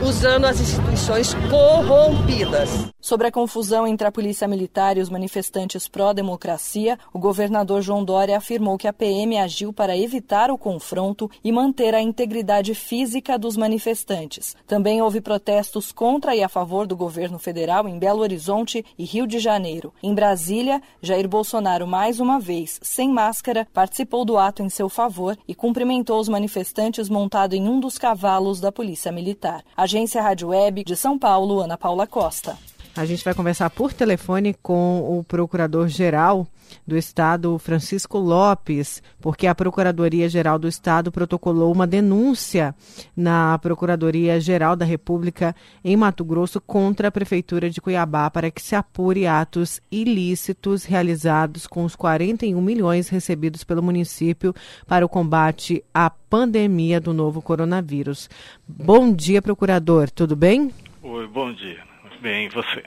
usando 0.04 0.46
as 0.46 0.60
instituições 0.60 1.34
corrompidas. 1.50 2.88
Sobre 3.00 3.28
a 3.28 3.32
confusão 3.32 3.88
entre 3.88 4.06
a 4.08 4.12
polícia 4.12 4.48
militar 4.48 4.98
e 4.98 5.00
os 5.00 5.10
manifestantes 5.10 5.88
pró-democracia, 5.88 7.00
o 7.14 7.20
governador 7.20 7.82
João 7.82 8.04
Dória 8.04 8.38
afirmou 8.38 8.78
que 8.78 8.88
a 8.88 8.92
PM 8.92 9.38
agiu 9.38 9.72
para 9.72 9.98
evitar 9.98 10.52
o 10.52 10.58
confronto 10.58 11.32
e 11.44 11.52
manter 11.52 11.96
a 11.96 12.02
integridade 12.02 12.76
física 12.76 13.40
dos 13.40 13.56
manifestantes. 13.56 14.56
Também 14.68 15.02
houve 15.02 15.22
protestos 15.22 15.92
contra 15.92 16.36
e 16.36 16.44
a 16.44 16.50
favor 16.50 16.86
do 16.86 16.98
governo 16.98 17.40
federal 17.40 17.88
em 17.88 17.98
Belo 17.98 18.22
Horizonte 18.22 18.84
e 18.98 19.06
Rio 19.06 19.26
de 19.26 19.40
Janeiro. 19.40 19.94
Em 20.04 20.14
Brasília, 20.14 20.82
Jair 21.02 21.30
Bolsonaro, 21.30 21.88
mais 21.88 22.20
uma 22.20 22.40
vez, 22.40 22.78
sem 22.84 23.10
máscara, 23.10 23.66
participou 23.74 24.26
do 24.26 24.38
ato 24.38 24.62
em 24.62 24.70
seu 24.70 24.90
favor 24.90 25.38
e 25.48 25.56
cumprimentou 25.56 26.20
os 26.20 26.28
manifestantes 26.28 27.08
montado 27.08 27.54
em 27.54 27.70
um 27.70 27.80
dos 27.80 27.98
cavalos 27.98 28.60
da 28.60 28.72
Polícia 28.72 29.14
Militar. 29.14 29.64
Agência 29.88 30.22
Rádio 30.22 30.50
Web 30.50 30.84
de 30.84 30.98
São 30.98 31.18
Paulo, 31.18 31.62
Ana 31.62 31.78
Paula 31.78 32.06
Costa. 32.06 32.58
A 32.98 33.06
gente 33.06 33.24
vai 33.24 33.36
conversar 33.36 33.70
por 33.70 33.94
telefone 33.94 34.56
com 34.56 35.20
o 35.20 35.24
procurador-geral 35.24 36.48
do 36.86 36.98
Estado, 36.98 37.60
Francisco 37.60 38.18
Lopes, 38.18 39.04
porque 39.22 39.46
a 39.46 39.54
Procuradoria-Geral 39.54 40.58
do 40.58 40.68
Estado 40.68 41.12
protocolou 41.12 41.72
uma 41.72 41.86
denúncia 41.86 42.74
na 43.16 43.56
Procuradoria-Geral 43.60 44.76
da 44.76 44.84
República 44.84 45.56
em 45.84 45.96
Mato 45.96 46.26
Grosso 46.26 46.60
contra 46.60 47.10
a 47.10 47.12
Prefeitura 47.12 47.70
de 47.70 47.80
Cuiabá 47.80 48.32
para 48.32 48.50
que 48.50 48.64
se 48.64 48.76
apure 48.76 49.28
atos 49.28 49.80
ilícitos 49.92 50.84
realizados 50.84 51.68
com 51.68 51.86
os 51.86 51.96
41 51.96 52.60
milhões 52.60 53.10
recebidos 53.10 53.64
pelo 53.64 53.84
município 53.84 54.56
para 54.88 55.06
o 55.06 55.10
combate 55.10 55.84
à 55.94 56.10
pandemia 56.10 57.00
do 57.00 57.14
novo 57.14 57.44
coronavírus. 57.44 58.28
Bom 58.68 59.14
dia, 59.14 59.40
procurador, 59.40 60.10
tudo 60.10 60.36
bem? 60.36 60.72
Oi, 61.04 61.28
bom 61.28 61.54
dia. 61.54 61.97
Bem, 62.28 62.50
você? 62.50 62.84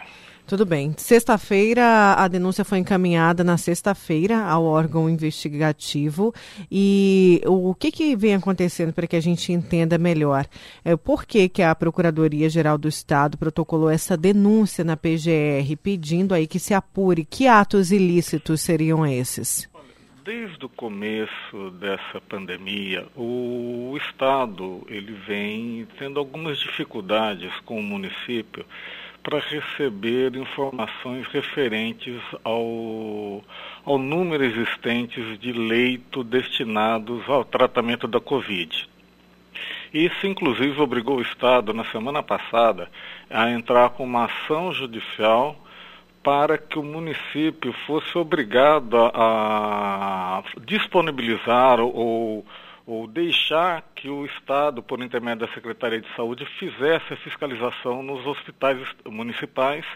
Tudo 0.46 0.66
bem. 0.66 0.92
Sexta-feira, 0.98 2.12
a 2.12 2.28
denúncia 2.28 2.62
foi 2.62 2.76
encaminhada 2.76 3.42
na 3.42 3.56
sexta-feira 3.56 4.38
ao 4.38 4.64
órgão 4.64 5.08
investigativo. 5.08 6.34
E 6.70 7.40
o 7.46 7.74
que, 7.74 7.90
que 7.90 8.14
vem 8.14 8.34
acontecendo 8.34 8.92
para 8.92 9.06
que 9.06 9.16
a 9.16 9.20
gente 9.20 9.50
entenda 9.50 9.96
melhor? 9.96 10.44
É, 10.84 10.94
por 10.94 11.24
que, 11.24 11.48
que 11.48 11.62
a 11.62 11.74
Procuradoria-Geral 11.74 12.76
do 12.76 12.86
Estado 12.86 13.38
protocolou 13.38 13.88
essa 13.88 14.14
denúncia 14.14 14.84
na 14.84 14.94
PGR, 14.94 15.74
pedindo 15.82 16.34
aí 16.34 16.46
que 16.46 16.58
se 16.58 16.74
apure 16.74 17.24
que 17.24 17.46
atos 17.46 17.90
ilícitos 17.90 18.60
seriam 18.60 19.06
esses? 19.06 19.70
Desde 20.22 20.62
o 20.66 20.68
começo 20.68 21.70
dessa 21.80 22.20
pandemia, 22.28 23.06
o 23.16 23.96
Estado 23.96 24.86
ele 24.86 25.14
vem 25.26 25.88
tendo 25.98 26.20
algumas 26.20 26.58
dificuldades 26.58 27.50
com 27.64 27.80
o 27.80 27.82
município 27.82 28.66
para 29.22 29.38
receber 29.38 30.34
informações 30.36 31.26
referentes 31.28 32.20
ao, 32.42 33.44
ao 33.84 33.98
número 33.98 34.44
existentes 34.44 35.38
de 35.38 35.52
leito 35.52 36.24
destinados 36.24 37.28
ao 37.28 37.44
tratamento 37.44 38.08
da 38.08 38.20
Covid. 38.20 38.88
Isso, 39.92 40.26
inclusive, 40.26 40.80
obrigou 40.80 41.18
o 41.18 41.22
Estado, 41.22 41.74
na 41.74 41.84
semana 41.86 42.22
passada, 42.22 42.88
a 43.28 43.50
entrar 43.50 43.90
com 43.90 44.04
uma 44.04 44.24
ação 44.26 44.72
judicial 44.72 45.56
para 46.22 46.56
que 46.58 46.78
o 46.78 46.82
município 46.82 47.72
fosse 47.86 48.16
obrigado 48.16 48.96
a 49.14 50.42
disponibilizar 50.64 51.80
ou 51.80 52.44
ou 52.90 53.06
deixar 53.06 53.84
que 53.94 54.08
o 54.08 54.26
Estado, 54.26 54.82
por 54.82 55.00
intermédio 55.00 55.46
da 55.46 55.54
Secretaria 55.54 56.00
de 56.00 56.12
Saúde, 56.16 56.44
fizesse 56.58 57.12
a 57.12 57.16
fiscalização 57.18 58.02
nos 58.02 58.26
hospitais 58.26 58.84
municipais 59.06 59.86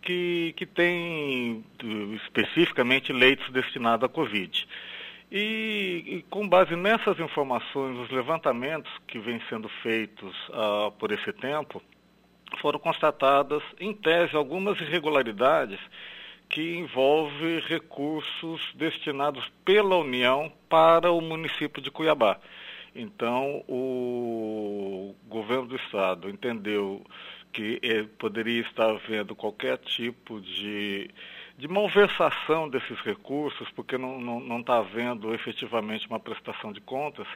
que, 0.00 0.54
que 0.56 0.64
têm 0.64 1.64
especificamente 2.24 3.12
leitos 3.12 3.50
destinados 3.50 4.04
à 4.04 4.08
Covid. 4.08 4.64
E, 5.32 6.04
e, 6.06 6.24
com 6.30 6.48
base 6.48 6.76
nessas 6.76 7.18
informações, 7.18 7.98
os 7.98 8.10
levantamentos 8.10 8.92
que 9.08 9.18
vêm 9.18 9.42
sendo 9.48 9.68
feitos 9.82 10.32
uh, 10.50 10.92
por 11.00 11.10
esse 11.10 11.32
tempo, 11.32 11.82
foram 12.60 12.78
constatadas, 12.78 13.62
em 13.80 13.92
tese, 13.92 14.36
algumas 14.36 14.80
irregularidades 14.80 15.80
que 16.50 16.76
envolve 16.76 17.60
recursos 17.60 18.60
destinados 18.74 19.50
pela 19.64 19.96
União 19.96 20.52
para 20.68 21.12
o 21.12 21.20
município 21.20 21.80
de 21.80 21.92
Cuiabá. 21.92 22.38
Então, 22.94 23.64
o 23.68 25.14
governo 25.28 25.68
do 25.68 25.76
estado 25.76 26.28
entendeu 26.28 27.06
que 27.52 27.78
eh, 27.82 28.04
poderia 28.18 28.60
estar 28.62 28.90
havendo 28.90 29.36
qualquer 29.36 29.78
tipo 29.78 30.40
de, 30.40 31.08
de 31.56 31.68
malversação 31.68 32.68
desses 32.68 32.98
recursos, 33.00 33.68
porque 33.70 33.96
não 33.96 34.58
está 34.58 34.78
havendo 34.78 35.32
efetivamente 35.32 36.08
uma 36.08 36.18
prestação 36.18 36.72
de 36.72 36.80
contas, 36.80 37.28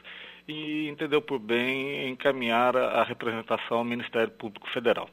e 0.45 0.89
entendeu 0.89 1.21
por 1.21 1.39
bem 1.39 2.09
encaminhar 2.09 2.75
a 2.75 3.03
representação 3.03 3.77
ao 3.77 3.85
Ministério 3.85 4.31
Público 4.31 4.69
Federal. 4.69 5.09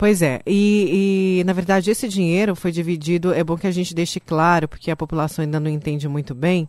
Pois 0.00 0.22
é, 0.22 0.40
e, 0.46 1.40
e, 1.40 1.44
na 1.44 1.52
verdade 1.52 1.90
esse 1.90 2.08
dinheiro 2.08 2.56
foi 2.56 2.72
dividido, 2.72 3.34
é 3.34 3.44
bom 3.44 3.54
que 3.54 3.66
a 3.66 3.70
gente 3.70 3.94
deixe 3.94 4.18
claro, 4.18 4.66
porque 4.66 4.90
a 4.90 4.96
população 4.96 5.42
ainda 5.44 5.60
não 5.60 5.70
entende 5.70 6.08
muito 6.08 6.34
bem, 6.34 6.66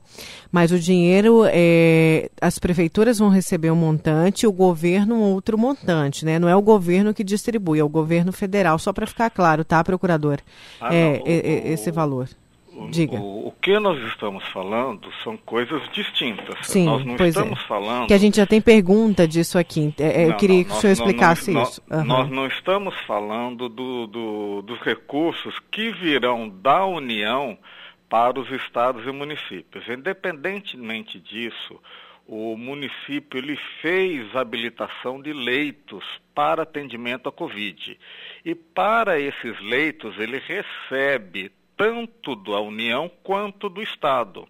mas 0.51 0.73
o 0.73 0.77
dinheiro, 0.77 1.43
é, 1.45 2.29
as 2.41 2.59
prefeituras 2.59 3.19
vão 3.19 3.29
receber 3.29 3.71
um 3.71 3.75
montante, 3.77 4.45
o 4.45 4.51
governo 4.51 5.15
um 5.15 5.21
outro 5.31 5.57
montante, 5.57 6.25
né? 6.25 6.39
Não 6.39 6.49
é 6.49 6.55
o 6.57 6.61
governo 6.61 7.13
que 7.13 7.23
distribui, 7.23 7.79
é 7.79 7.83
o 7.85 7.87
governo 7.87 8.33
federal, 8.33 8.77
só 8.77 8.91
para 8.91 9.07
ficar 9.07 9.29
claro, 9.29 9.63
tá, 9.63 9.81
procurador? 9.81 10.39
Ah, 10.81 10.93
é, 10.93 11.19
não, 11.19 11.23
o, 11.23 11.29
é, 11.29 11.71
esse 11.71 11.89
valor. 11.89 12.27
Diga. 12.89 13.15
O, 13.15 13.47
o, 13.47 13.51
que 13.61 13.77
nós 13.79 14.01
estamos 14.07 14.45
falando 14.47 15.11
são 15.23 15.35
coisas 15.35 15.81
distintas. 15.91 16.55
Sim, 16.65 16.85
nós 16.85 17.05
não 17.05 17.15
pois 17.15 17.35
estamos 17.35 17.59
é. 17.59 17.67
falando. 17.67 18.07
Que 18.07 18.13
a 18.13 18.17
gente 18.17 18.37
já 18.37 18.45
tem 18.45 18.61
pergunta 18.61 19.27
disso 19.27 19.57
aqui. 19.57 19.93
É, 19.99 20.23
não, 20.23 20.31
eu 20.31 20.37
queria 20.37 20.57
não, 20.57 20.63
que 20.63 20.71
o 20.71 20.75
senhor 20.75 20.93
explicasse 20.93 21.51
não, 21.51 21.63
isso. 21.63 21.81
Uhum. 21.91 22.05
Nós 22.05 22.29
não 22.29 22.47
estamos 22.47 22.95
falando 23.05 23.67
do, 23.67 24.07
do, 24.07 24.61
dos 24.61 24.79
recursos 24.79 25.53
que 25.69 25.91
virão 25.91 26.47
da 26.47 26.85
União 26.85 27.57
para 28.09 28.39
os 28.39 28.49
estados 28.51 29.05
e 29.05 29.11
municípios. 29.11 29.87
Independentemente 29.87 31.19
disso, 31.19 31.79
o 32.25 32.55
município 32.55 33.37
ele 33.37 33.57
fez 33.81 34.33
habilitação 34.35 35.21
de 35.21 35.33
leitos 35.33 36.03
para 36.33 36.63
atendimento 36.63 37.27
à 37.27 37.31
Covid. 37.31 37.99
E 38.45 38.55
para 38.55 39.19
esses 39.19 39.59
leitos 39.59 40.17
ele 40.17 40.39
recebe 40.39 41.51
tanto 41.81 42.35
da 42.35 42.59
União 42.61 43.09
quanto 43.23 43.67
do 43.67 43.81
Estado. 43.81 44.47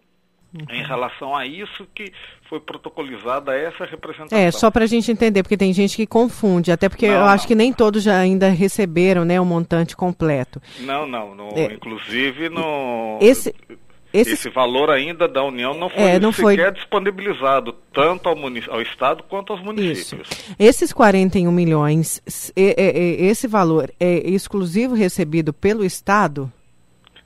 Uhum. 0.53 0.65
Em 0.69 0.83
relação 0.83 1.33
a 1.33 1.45
isso 1.45 1.87
que 1.95 2.11
foi 2.49 2.59
protocolizada 2.59 3.55
essa 3.55 3.85
representação. 3.85 4.37
É, 4.37 4.51
só 4.51 4.69
para 4.69 4.83
a 4.83 4.87
gente 4.87 5.09
entender, 5.09 5.43
porque 5.43 5.55
tem 5.55 5.71
gente 5.71 5.95
que 5.95 6.05
confunde, 6.05 6.73
até 6.73 6.89
porque 6.89 7.07
não, 7.07 7.13
eu 7.13 7.21
não. 7.21 7.27
acho 7.29 7.47
que 7.47 7.55
nem 7.55 7.71
todos 7.71 8.03
já 8.03 8.17
ainda 8.17 8.49
receberam 8.49 9.23
né, 9.23 9.39
o 9.39 9.45
montante 9.45 9.95
completo. 9.95 10.61
Não, 10.81 11.07
não, 11.07 11.33
no, 11.33 11.47
é, 11.57 11.73
inclusive 11.73 12.49
no... 12.49 13.17
Esse... 13.21 13.55
Esse... 14.13 14.33
Esse, 14.33 14.49
valor 14.49 14.89
ainda 14.89 15.25
da 15.25 15.41
União 15.41 15.73
não 15.73 15.89
foi 15.89 16.01
é, 16.01 16.19
não 16.19 16.33
sequer 16.33 16.65
foi... 16.65 16.71
disponibilizado, 16.73 17.73
tanto 17.93 18.27
ao, 18.27 18.35
munic... 18.35 18.69
ao, 18.69 18.81
Estado 18.81 19.23
quanto 19.23 19.53
aos 19.53 19.63
municípios. 19.63 20.27
Isso. 20.29 20.55
Esses 20.59 20.91
41 20.91 21.49
milhões, 21.49 22.21
esse 22.53 23.47
valor 23.47 23.89
é 23.97 24.29
exclusivo 24.29 24.95
recebido 24.95 25.53
pelo 25.53 25.85
Estado? 25.85 26.51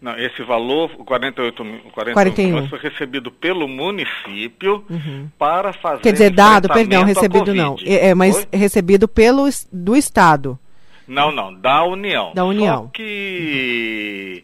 Não, 0.01 0.17
esse 0.17 0.43
valor, 0.43 0.89
48, 0.89 1.63
48 1.91 2.13
41. 2.13 2.45
milhões, 2.47 2.69
foi 2.69 2.79
recebido 2.79 3.31
pelo 3.31 3.67
município 3.67 4.85
uhum. 4.89 5.29
para 5.37 5.73
fazer. 5.73 6.01
Quer 6.01 6.11
dizer, 6.11 6.29
dado, 6.31 6.67
perdão, 6.67 7.03
recebido 7.03 7.53
não. 7.53 7.75
É, 7.83 8.09
é 8.09 8.15
mas 8.15 8.35
Oi? 8.35 8.47
recebido 8.53 9.07
pelo 9.07 9.45
do 9.71 9.95
Estado. 9.95 10.59
Não, 11.07 11.31
não, 11.31 11.53
da 11.53 11.83
União. 11.83 12.33
Da 12.33 12.43
União. 12.43 12.83
Só 12.83 12.89
que 12.93 14.43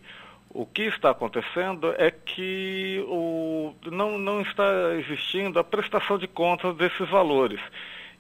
uhum. 0.54 0.62
o 0.62 0.66
que 0.66 0.84
está 0.84 1.12
acontecendo 1.12 1.94
é 1.98 2.12
que 2.12 3.04
o, 3.08 3.74
não, 3.92 4.18
não 4.18 4.42
está 4.42 4.64
existindo 5.00 5.60
a 5.60 5.64
prestação 5.64 6.18
de 6.18 6.28
contas 6.28 6.76
desses 6.76 7.10
valores 7.10 7.60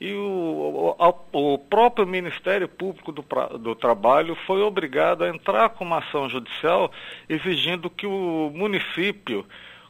e 0.01 0.15
o, 0.15 0.95
o, 0.97 1.53
o, 1.53 1.57
próprio 1.59 2.07
Ministério 2.07 2.67
Público 2.67 3.11
do, 3.11 3.23
do, 3.59 3.75
Trabalho 3.75 4.33
foi 4.47 4.59
obrigado 4.63 5.23
a 5.23 5.29
entrar 5.29 5.69
com 5.69 5.85
uma 5.85 5.99
ação 5.99 6.27
judicial 6.27 6.91
exigindo 7.29 7.87
que 7.87 8.07
o 8.07 8.51
município 8.51 9.45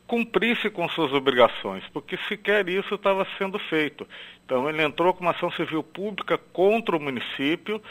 cumprisse 0.06 0.70
com 0.70 0.90
suas 0.90 1.14
obrigações, 1.14 1.86
porque 1.94 2.18
sequer 2.28 2.68
isso 2.68 2.96
estava 2.96 3.26
sendo 3.38 3.58
feito. 3.58 4.06
Então 4.44 4.70
ele 4.70 4.84
entrou 4.84 5.14
com 5.14 5.22
uma 5.22 5.32
ação 5.32 5.50
civil 5.54 5.82
pública 5.82 6.38
contra 6.38 6.98
o 6.98 7.00
município 7.00 7.82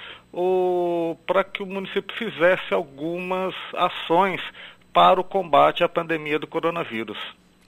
para 1.26 1.42
que 1.42 1.62
o 1.62 1.66
município 1.66 2.14
fizesse 2.18 2.74
algumas 2.74 3.54
ações 3.72 4.42
para 4.92 5.18
o 5.18 5.24
combate 5.24 5.82
à 5.82 5.88
pandemia 5.88 6.38
do 6.38 6.46
coronavírus. 6.46 7.16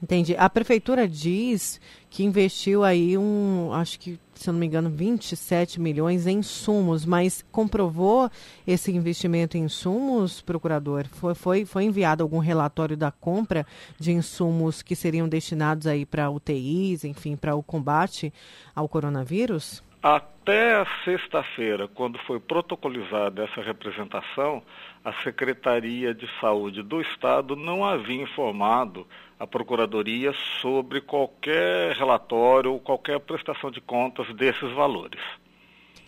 Entendi. 0.02 0.34
A 0.36 0.50
prefeitura 0.50 1.06
diz 1.06 1.80
que 2.10 2.24
investiu 2.24 2.82
aí 2.82 3.16
um, 3.16 3.72
acho 3.72 4.00
que, 4.00 4.18
se 4.34 4.50
eu 4.50 4.52
não 4.52 4.58
me 4.58 4.66
engano, 4.66 4.90
27 4.90 5.80
milhões 5.80 6.26
em 6.26 6.38
insumos, 6.38 7.06
mas 7.06 7.44
comprovou 7.52 8.28
esse 8.66 8.90
investimento 8.90 9.56
em 9.56 9.62
insumos, 9.62 10.40
procurador? 10.40 11.06
Foi, 11.06 11.36
foi, 11.36 11.64
foi 11.64 11.84
enviado 11.84 12.20
algum 12.20 12.38
relatório 12.38 12.96
da 12.96 13.12
compra 13.12 13.64
de 13.96 14.10
insumos 14.10 14.82
que 14.82 14.96
seriam 14.96 15.28
destinados 15.28 15.86
aí 15.86 16.04
para 16.04 16.28
UTIs, 16.28 17.04
enfim, 17.04 17.36
para 17.36 17.54
o 17.54 17.62
combate 17.62 18.34
ao 18.74 18.88
coronavírus? 18.88 19.84
Até 20.02 20.74
a 20.74 20.86
sexta-feira, 21.04 21.86
quando 21.86 22.18
foi 22.18 22.40
protocolizada 22.40 23.44
essa 23.44 23.62
representação, 23.62 24.60
a 25.04 25.12
Secretaria 25.22 26.12
de 26.12 26.28
Saúde 26.40 26.82
do 26.82 27.00
Estado 27.00 27.54
não 27.54 27.84
havia 27.84 28.20
informado 28.20 29.06
a 29.38 29.46
Procuradoria 29.46 30.32
sobre 30.60 31.00
qualquer 31.00 31.92
relatório 31.92 32.72
ou 32.72 32.80
qualquer 32.80 33.20
prestação 33.20 33.70
de 33.70 33.80
contas 33.80 34.26
desses 34.34 34.72
valores. 34.72 35.20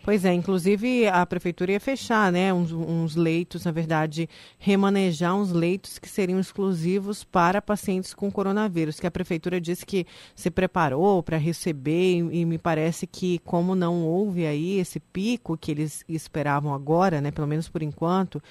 Pois 0.05 0.23
é, 0.23 0.35
inclusive 0.35 1.09
a 1.09 1.25
prefeitura 1.25 1.73
ia 1.73 1.81
fechar, 1.81 2.31
né, 2.31 2.53
uns, 2.53 2.71
uns, 2.71 3.17
leitos, 3.17 3.64
na 3.64 3.71
verdade, 3.71 4.29
remanejar 4.59 5.35
uns 5.35 5.51
leitos 5.51 5.99
que 5.99 6.07
seriam 6.07 6.38
exclusivos 6.38 7.25
para 7.25 7.62
pacientes 7.62 8.12
com 8.12 8.31
coronavírus, 8.31 9.01
que 9.01 9.07
a 9.07 9.11
prefeitura 9.11 9.59
disse 9.59 9.87
que 9.87 10.07
se 10.37 10.51
preparou 10.51 11.23
para 11.23 11.38
receber 11.38 12.19
e, 12.19 12.40
e, 12.40 12.45
me 12.45 12.59
parece 12.59 13.07
que 13.07 13.38
como 13.47 13.75
não 13.75 14.03
houve 14.03 14.45
aí 14.45 14.79
esse 14.79 15.01
pico 15.01 15.57
que 15.57 15.71
eles 15.71 16.05
esperavam 16.07 16.75
agora, 16.75 17.23
né, 17.23 17.31
pelo 17.31 17.47
menos 17.47 17.67
por 17.71 17.83
enquanto, 17.83 18.43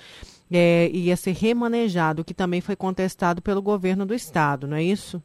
é, 0.52 0.90
ia 0.92 1.16
ser 1.16 1.36
remanejado, 1.36 2.26
que 2.26 2.34
também 2.34 2.62
foi 2.62 2.76
contestado 2.76 3.44
pelo 3.44 3.62
governo 3.62 4.08
do 4.08 4.16
estado, 4.16 4.68
não 4.68 4.76
é 4.76 4.82
isso? 4.82 5.22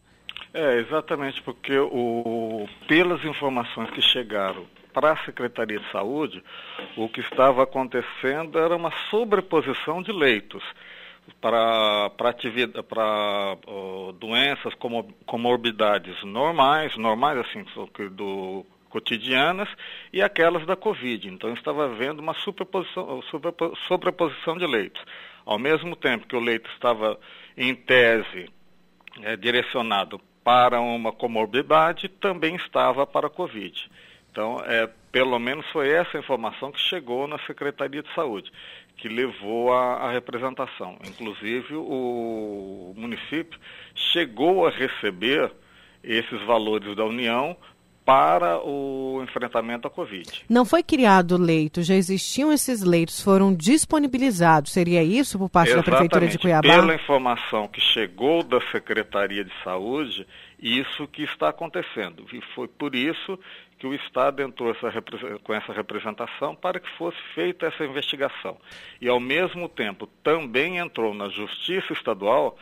É, 0.60 0.78
exatamente, 0.80 1.40
porque 1.42 1.78
o, 1.78 2.68
pelas 2.88 3.24
informações 3.24 3.90
que 3.90 4.02
chegaram 4.02 4.66
para 4.92 5.12
a 5.12 5.24
Secretaria 5.24 5.78
de 5.78 5.88
Saúde, 5.92 6.42
o 6.96 7.08
que 7.08 7.20
estava 7.20 7.62
acontecendo 7.62 8.58
era 8.58 8.74
uma 8.74 8.90
sobreposição 9.08 10.02
de 10.02 10.10
leitos 10.10 10.64
para, 11.40 12.10
para, 12.10 12.34
para 12.82 13.56
uh, 13.68 14.12
doenças 14.14 14.74
como 14.74 15.04
comorbidades 15.24 16.24
normais, 16.24 16.96
normais 16.96 17.38
assim, 17.38 17.64
do 18.10 18.66
cotidianas 18.90 19.68
e 20.12 20.20
aquelas 20.20 20.66
da 20.66 20.74
Covid. 20.74 21.28
Então 21.28 21.54
estava 21.54 21.84
havendo 21.84 22.20
uma 22.20 22.34
superposição, 22.34 23.22
sobreposição 23.86 24.58
de 24.58 24.66
leitos. 24.66 25.04
Ao 25.46 25.56
mesmo 25.56 25.94
tempo 25.94 26.26
que 26.26 26.34
o 26.34 26.40
leito 26.40 26.68
estava, 26.70 27.16
em 27.56 27.76
tese, 27.76 28.50
é, 29.22 29.36
direcionado 29.36 30.20
para 30.48 30.80
uma 30.80 31.12
comorbidade, 31.12 32.08
também 32.08 32.56
estava 32.56 33.06
para 33.06 33.26
a 33.26 33.30
Covid. 33.30 33.86
Então, 34.32 34.62
é, 34.64 34.88
pelo 35.12 35.38
menos 35.38 35.66
foi 35.66 35.90
essa 35.90 36.16
informação 36.16 36.72
que 36.72 36.80
chegou 36.80 37.28
na 37.28 37.38
Secretaria 37.40 38.02
de 38.02 38.14
Saúde, 38.14 38.50
que 38.96 39.10
levou 39.10 39.74
à 39.74 40.10
representação. 40.10 40.96
Inclusive, 41.06 41.74
o 41.74 42.94
município 42.96 43.60
chegou 43.94 44.66
a 44.66 44.70
receber 44.70 45.52
esses 46.02 46.40
valores 46.46 46.96
da 46.96 47.04
União 47.04 47.54
para 48.08 48.58
o 48.64 49.22
enfrentamento 49.22 49.86
à 49.86 49.90
Covid. 49.90 50.46
Não 50.48 50.64
foi 50.64 50.82
criado 50.82 51.36
leito, 51.36 51.82
já 51.82 51.94
existiam 51.94 52.50
esses 52.50 52.82
leitos, 52.82 53.20
foram 53.20 53.54
disponibilizados. 53.54 54.72
Seria 54.72 55.02
isso 55.02 55.38
por 55.38 55.50
parte 55.50 55.72
Exatamente. 55.72 55.90
da 55.90 55.96
Prefeitura 55.98 56.26
de 56.26 56.38
Cuiabá? 56.38 56.68
Pela 56.70 56.94
informação 56.94 57.68
que 57.68 57.82
chegou 57.82 58.42
da 58.42 58.62
Secretaria 58.72 59.44
de 59.44 59.52
Saúde, 59.62 60.26
isso 60.58 61.06
que 61.08 61.22
está 61.22 61.50
acontecendo. 61.50 62.24
E 62.32 62.40
foi 62.54 62.66
por 62.66 62.94
isso 62.94 63.38
que 63.78 63.86
o 63.86 63.92
Estado 63.92 64.40
entrou 64.40 64.70
essa, 64.70 64.90
com 65.44 65.52
essa 65.52 65.74
representação 65.74 66.54
para 66.54 66.80
que 66.80 66.88
fosse 66.96 67.18
feita 67.34 67.66
essa 67.66 67.84
investigação. 67.84 68.56
E, 69.02 69.06
ao 69.06 69.20
mesmo 69.20 69.68
tempo, 69.68 70.08
também 70.22 70.78
entrou 70.78 71.12
na 71.12 71.28
Justiça 71.28 71.92
Estadual 71.92 72.56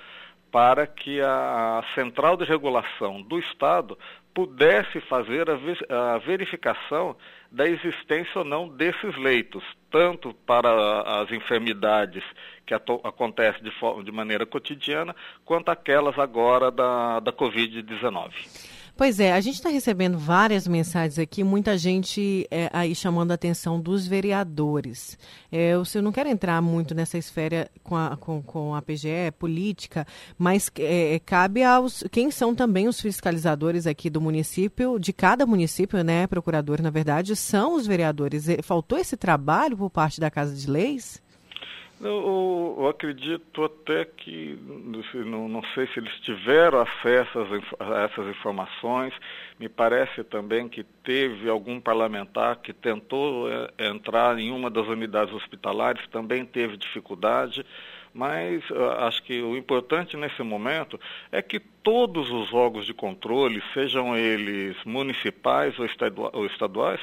para 0.50 0.88
que 0.88 1.20
a 1.20 1.84
Central 1.94 2.36
de 2.36 2.44
Regulação 2.44 3.22
do 3.22 3.38
Estado 3.38 3.96
pudesse 4.36 5.00
fazer 5.00 5.46
a 5.48 6.18
verificação 6.18 7.16
da 7.50 7.66
existência 7.66 8.40
ou 8.40 8.44
não 8.44 8.68
desses 8.68 9.16
leitos, 9.16 9.64
tanto 9.90 10.34
para 10.44 11.22
as 11.22 11.32
enfermidades 11.32 12.22
que 12.66 12.74
acontecem 12.74 13.62
de, 13.62 13.72
de 14.04 14.12
maneira 14.12 14.44
cotidiana, 14.44 15.16
quanto 15.42 15.70
aquelas 15.70 16.18
agora 16.18 16.70
da, 16.70 17.18
da 17.20 17.32
Covid-19. 17.32 18.75
Pois 18.96 19.20
é, 19.20 19.34
a 19.34 19.40
gente 19.42 19.56
está 19.56 19.68
recebendo 19.68 20.16
várias 20.16 20.66
mensagens 20.66 21.18
aqui, 21.18 21.44
muita 21.44 21.76
gente 21.76 22.46
é, 22.50 22.70
aí 22.72 22.94
chamando 22.94 23.30
a 23.30 23.34
atenção 23.34 23.78
dos 23.78 24.06
vereadores. 24.06 25.18
É, 25.52 25.74
eu, 25.74 25.82
eu 25.94 26.02
não 26.02 26.10
quero 26.10 26.30
entrar 26.30 26.62
muito 26.62 26.94
nessa 26.94 27.18
esfera 27.18 27.70
com 27.82 27.94
a, 27.94 28.16
com, 28.16 28.40
com 28.40 28.74
a 28.74 28.80
PGE, 28.80 29.32
política, 29.38 30.06
mas 30.38 30.70
é, 30.78 31.20
cabe 31.26 31.62
aos. 31.62 32.04
Quem 32.10 32.30
são 32.30 32.54
também 32.54 32.88
os 32.88 32.98
fiscalizadores 32.98 33.86
aqui 33.86 34.08
do 34.08 34.18
município, 34.18 34.98
de 34.98 35.12
cada 35.12 35.44
município, 35.44 36.02
né, 36.02 36.26
procurador, 36.26 36.80
na 36.80 36.88
verdade, 36.88 37.36
são 37.36 37.74
os 37.74 37.86
vereadores. 37.86 38.46
Faltou 38.62 38.96
esse 38.96 39.14
trabalho 39.14 39.76
por 39.76 39.90
parte 39.90 40.18
da 40.18 40.30
Casa 40.30 40.54
de 40.54 40.70
Leis? 40.70 41.20
Eu, 41.98 42.76
eu, 42.78 42.88
acredito 42.88 43.64
até 43.64 44.04
que, 44.04 44.58
não, 45.14 45.48
não, 45.48 45.62
sei 45.74 45.86
se 45.86 45.98
eles 45.98 46.12
tiveram 46.20 46.80
acesso 46.80 47.38
a 47.80 48.02
essas 48.02 48.26
informações, 48.28 49.14
me 49.58 49.66
parece 49.66 50.22
também 50.22 50.68
que 50.68 50.84
teve 50.84 51.48
algum 51.48 51.80
parlamentar 51.80 52.56
que 52.56 52.74
tentou 52.74 53.48
é, 53.50 53.88
entrar 53.88 54.38
em 54.38 54.50
uma 54.50 54.68
das 54.68 54.86
unidades 54.86 55.32
hospitalares, 55.32 56.06
também 56.08 56.44
teve 56.44 56.76
dificuldade, 56.76 57.64
mas 58.12 58.62
acho 59.00 59.22
que 59.22 59.42
o 59.42 59.56
importante 59.56 60.16
nesse 60.16 60.42
momento 60.42 60.98
é 61.30 61.42
que 61.42 61.60
todos 61.60 62.30
os 62.30 62.52
órgãos 62.52 62.86
de 62.86 62.94
controle, 62.94 63.62
sejam 63.74 64.16
eles 64.16 64.76
municipais 64.84 65.74
ou 65.78 66.46
estaduais, 66.46 67.00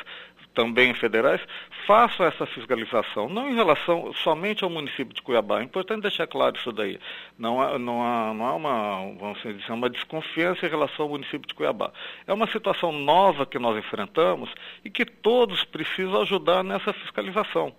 também 0.54 0.94
federais, 0.94 1.42
façam 1.86 2.26
essa 2.26 2.46
fiscalização, 2.46 3.28
não 3.28 3.50
em 3.50 3.56
relação 3.56 4.14
somente 4.14 4.64
ao 4.64 4.70
município 4.70 5.14
de 5.14 5.22
Cuiabá. 5.22 5.60
É 5.60 5.64
importante 5.64 6.04
deixar 6.04 6.28
claro 6.28 6.56
isso 6.56 6.72
daí. 6.72 7.00
Não 7.38 7.62
há, 7.62 7.78
não 7.80 8.02
há, 8.02 8.34
não 8.34 8.46
há 8.46 8.56
uma, 8.56 9.16
vamos 9.20 9.42
dizer, 9.42 9.72
uma 9.72 9.90
desconfiança 9.90 10.66
em 10.66 10.70
relação 10.70 11.06
ao 11.06 11.12
município 11.12 11.48
de 11.48 11.54
Cuiabá. 11.54 11.92
É 12.28 12.34
uma 12.34 12.48
situação 12.48 12.92
nova 12.92 13.46
que 13.46 13.58
nós 13.58 13.78
enfrentamos 13.78 14.50
e 14.84 14.90
que 14.90 15.06
todos 15.06 15.64
precisam 15.64 16.22
ajudar 16.22 16.64
nessa 16.64 16.94
fiscalização. 16.94 17.76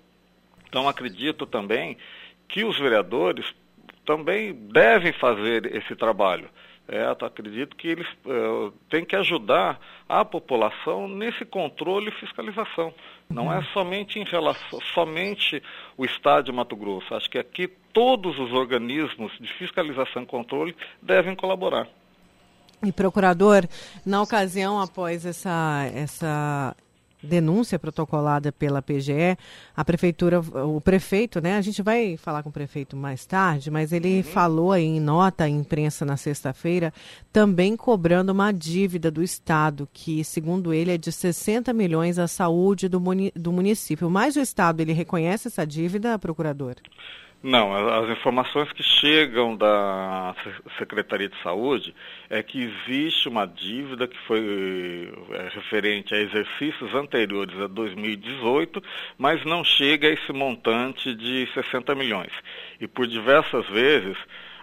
Então, 0.68 0.88
acredito 0.88 1.46
também 1.46 1.96
que 2.48 2.64
os 2.64 2.78
vereadores 2.78 3.54
também 4.04 4.52
devem 4.52 5.12
fazer 5.12 5.74
esse 5.74 5.94
trabalho. 5.94 6.48
É, 6.87 7.03
acredito 7.07 7.75
que 7.77 7.88
eles 7.88 8.07
uh, 8.27 8.70
têm 8.90 9.07
que 9.07 9.16
ajudar 9.16 9.81
a 10.07 10.23
população 10.23 11.09
nesse 11.09 11.44
controle 11.44 12.09
e 12.11 12.20
fiscalização. 12.20 12.92
Não 13.31 13.51
é 13.51 13.57
uhum. 13.57 13.64
somente 13.73 14.18
em 14.18 14.25
relação, 14.25 14.79
somente 14.92 15.62
o 15.97 16.05
Estado 16.05 16.44
de 16.44 16.53
Mato 16.53 16.77
Grosso. 16.77 17.14
Acho 17.14 17.31
que 17.31 17.38
aqui 17.38 17.68
todos 17.92 18.38
os 18.38 18.53
organismos 18.53 19.33
de 19.40 19.51
fiscalização 19.55 20.25
e 20.25 20.27
controle 20.27 20.77
devem 21.01 21.35
colaborar. 21.35 21.88
E 22.85 22.92
procurador, 22.92 23.66
na 24.05 24.20
ocasião 24.20 24.79
após 24.79 25.25
essa 25.25 25.90
essa 25.94 26.77
denúncia 27.24 27.78
protocolada 27.78 28.52
pela 28.52 28.82
PGE, 28.82 29.37
a 29.76 29.84
prefeitura, 29.84 30.40
o 30.40 30.80
prefeito, 30.80 31.40
né? 31.40 31.56
A 31.56 31.60
gente 31.60 31.82
vai 31.82 32.16
falar 32.16 32.42
com 32.42 32.48
o 32.48 32.52
prefeito 32.52 32.96
mais 32.96 33.26
tarde, 33.26 33.70
mas 33.70 33.92
ele 33.92 34.18
uhum. 34.18 34.22
falou 34.22 34.72
aí 34.72 34.84
em 34.84 35.00
nota 35.00 35.44
à 35.44 35.48
imprensa 35.48 36.04
na 36.04 36.16
sexta-feira, 36.16 36.92
também 37.33 37.77
cobrando 37.77 38.33
uma 38.33 38.52
dívida 38.52 39.10
do 39.10 39.22
Estado, 39.22 39.88
que, 39.92 40.22
segundo 40.25 40.72
ele, 40.72 40.92
é 40.92 40.98
de 40.98 41.10
60 41.10 41.72
milhões 41.72 42.18
à 42.18 42.29
saúde 42.29 42.88
do, 42.88 43.00
muni 43.00 43.33
do 43.35 43.52
município. 43.52 44.08
Mas 44.10 44.37
o 44.37 44.40
Estado, 44.40 44.81
ele 44.81 44.92
reconhece 44.92 45.48
essa 45.48 45.66
dívida, 45.66 46.18
procurador? 46.18 46.77
Não, 47.47 47.75
as 47.75 48.09
informações 48.09 48.73
que 48.73 48.83
chegam 48.83 49.55
da 49.55 50.35
Secretaria 50.79 51.29
de 51.29 51.37
Saúde 51.42 51.95
é 52.31 52.42
que 52.42 52.59
existe 52.63 53.29
uma 53.29 53.45
dívida 53.45 54.09
que 54.09 54.17
foi 54.27 55.13
é, 55.31 55.49
referente 55.55 56.15
a 56.15 56.19
exercícios 56.23 56.95
anteriores 56.95 57.55
a 57.61 57.67
2018, 57.67 58.83
mas 59.19 59.45
não 59.45 59.63
chega 59.63 60.09
a 60.09 60.13
esse 60.13 60.33
montante 60.33 61.15
de 61.15 61.47
60 61.53 61.95
milhões. 61.95 62.33
E 62.81 62.88
por 62.88 63.07
diversas 63.07 63.69
vezes 63.69 64.17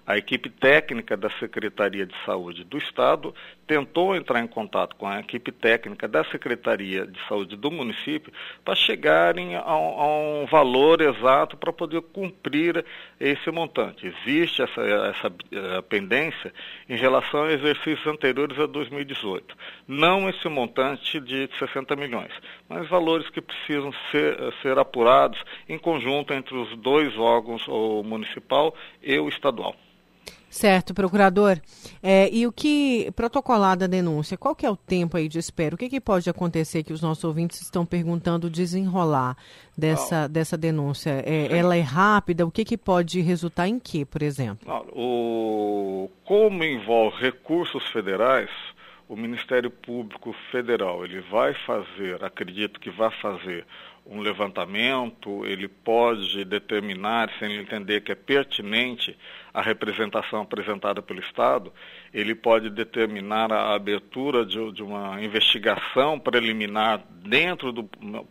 A 0.05 0.17
equipe 0.17 0.49
técnica 0.49 1.15
da 1.15 1.29
Secretaria 1.39 2.05
de 2.05 2.15
Saúde 2.25 2.63
do 2.63 2.77
Estado 2.77 3.35
tentou 3.71 4.13
entrar 4.13 4.41
em 4.41 4.47
contato 4.47 4.97
com 4.97 5.07
a 5.07 5.21
equipe 5.21 5.49
técnica 5.49 6.05
da 6.05 6.25
Secretaria 6.25 7.07
de 7.07 7.17
Saúde 7.25 7.55
do 7.55 7.71
município 7.71 8.29
para 8.65 8.75
chegarem 8.75 9.55
a, 9.55 9.61
a 9.61 10.07
um 10.07 10.45
valor 10.45 10.99
exato 10.99 11.55
para 11.55 11.71
poder 11.71 12.01
cumprir 12.01 12.83
esse 13.17 13.49
montante. 13.49 14.05
Existe 14.05 14.61
essa, 14.61 14.81
essa 14.81 15.27
uh, 15.29 15.81
pendência 15.83 16.53
em 16.89 16.97
relação 16.97 17.43
a 17.43 17.53
exercícios 17.53 18.05
anteriores 18.05 18.59
a 18.59 18.65
2018. 18.65 19.55
Não 19.87 20.27
esse 20.27 20.49
montante 20.49 21.21
de 21.21 21.49
60 21.57 21.95
milhões, 21.95 22.33
mas 22.67 22.89
valores 22.89 23.29
que 23.29 23.39
precisam 23.39 23.93
ser, 24.11 24.35
ser 24.61 24.77
apurados 24.77 25.41
em 25.69 25.77
conjunto 25.77 26.33
entre 26.33 26.57
os 26.57 26.75
dois 26.75 27.17
órgãos, 27.17 27.65
o 27.69 28.03
municipal 28.03 28.75
e 29.01 29.17
o 29.17 29.29
estadual. 29.29 29.77
Certo, 30.51 30.93
procurador. 30.93 31.57
É, 32.03 32.29
e 32.29 32.45
o 32.45 32.51
que 32.51 33.09
protocolada 33.15 33.85
a 33.85 33.87
denúncia? 33.87 34.37
Qual 34.37 34.53
que 34.53 34.65
é 34.65 34.69
o 34.69 34.75
tempo 34.75 35.15
aí 35.15 35.29
de 35.29 35.39
espera? 35.39 35.73
O 35.73 35.77
que, 35.77 35.87
que 35.87 36.01
pode 36.01 36.29
acontecer 36.29 36.83
que 36.83 36.91
os 36.91 37.01
nossos 37.01 37.23
ouvintes 37.23 37.61
estão 37.61 37.85
perguntando 37.85 38.49
desenrolar 38.49 39.37
dessa, 39.77 40.27
dessa 40.27 40.57
denúncia? 40.57 41.23
É, 41.25 41.57
ela 41.57 41.77
é 41.77 41.79
rápida? 41.79 42.45
O 42.45 42.51
que, 42.51 42.65
que 42.65 42.77
pode 42.77 43.21
resultar 43.21 43.69
em 43.69 43.79
que, 43.79 44.03
por 44.03 44.21
exemplo? 44.21 44.69
o, 44.93 46.09
como 46.25 46.65
envolve 46.65 47.15
recursos 47.21 47.89
federais, 47.89 48.49
o 49.07 49.15
Ministério 49.15 49.71
Público 49.71 50.35
Federal 50.51 51.05
ele 51.05 51.21
vai 51.21 51.53
fazer, 51.65 52.21
acredito 52.25 52.77
que 52.77 52.89
vai 52.89 53.09
fazer 53.21 53.65
um 54.05 54.19
levantamento, 54.19 55.45
ele 55.45 55.67
pode 55.67 56.43
determinar, 56.43 57.29
se 57.37 57.45
ele 57.45 57.61
entender 57.61 58.01
que 58.01 58.11
é 58.11 58.15
pertinente 58.15 59.17
a 59.53 59.61
representação 59.61 60.41
apresentada 60.41 61.01
pelo 61.01 61.19
Estado, 61.19 61.73
ele 62.13 62.33
pode 62.33 62.69
determinar 62.69 63.51
a 63.51 63.73
abertura 63.73 64.45
de, 64.45 64.71
de 64.71 64.83
uma 64.83 65.21
investigação 65.21 66.19
preliminar 66.19 67.01
dentro 67.23 67.71
do 67.71 67.83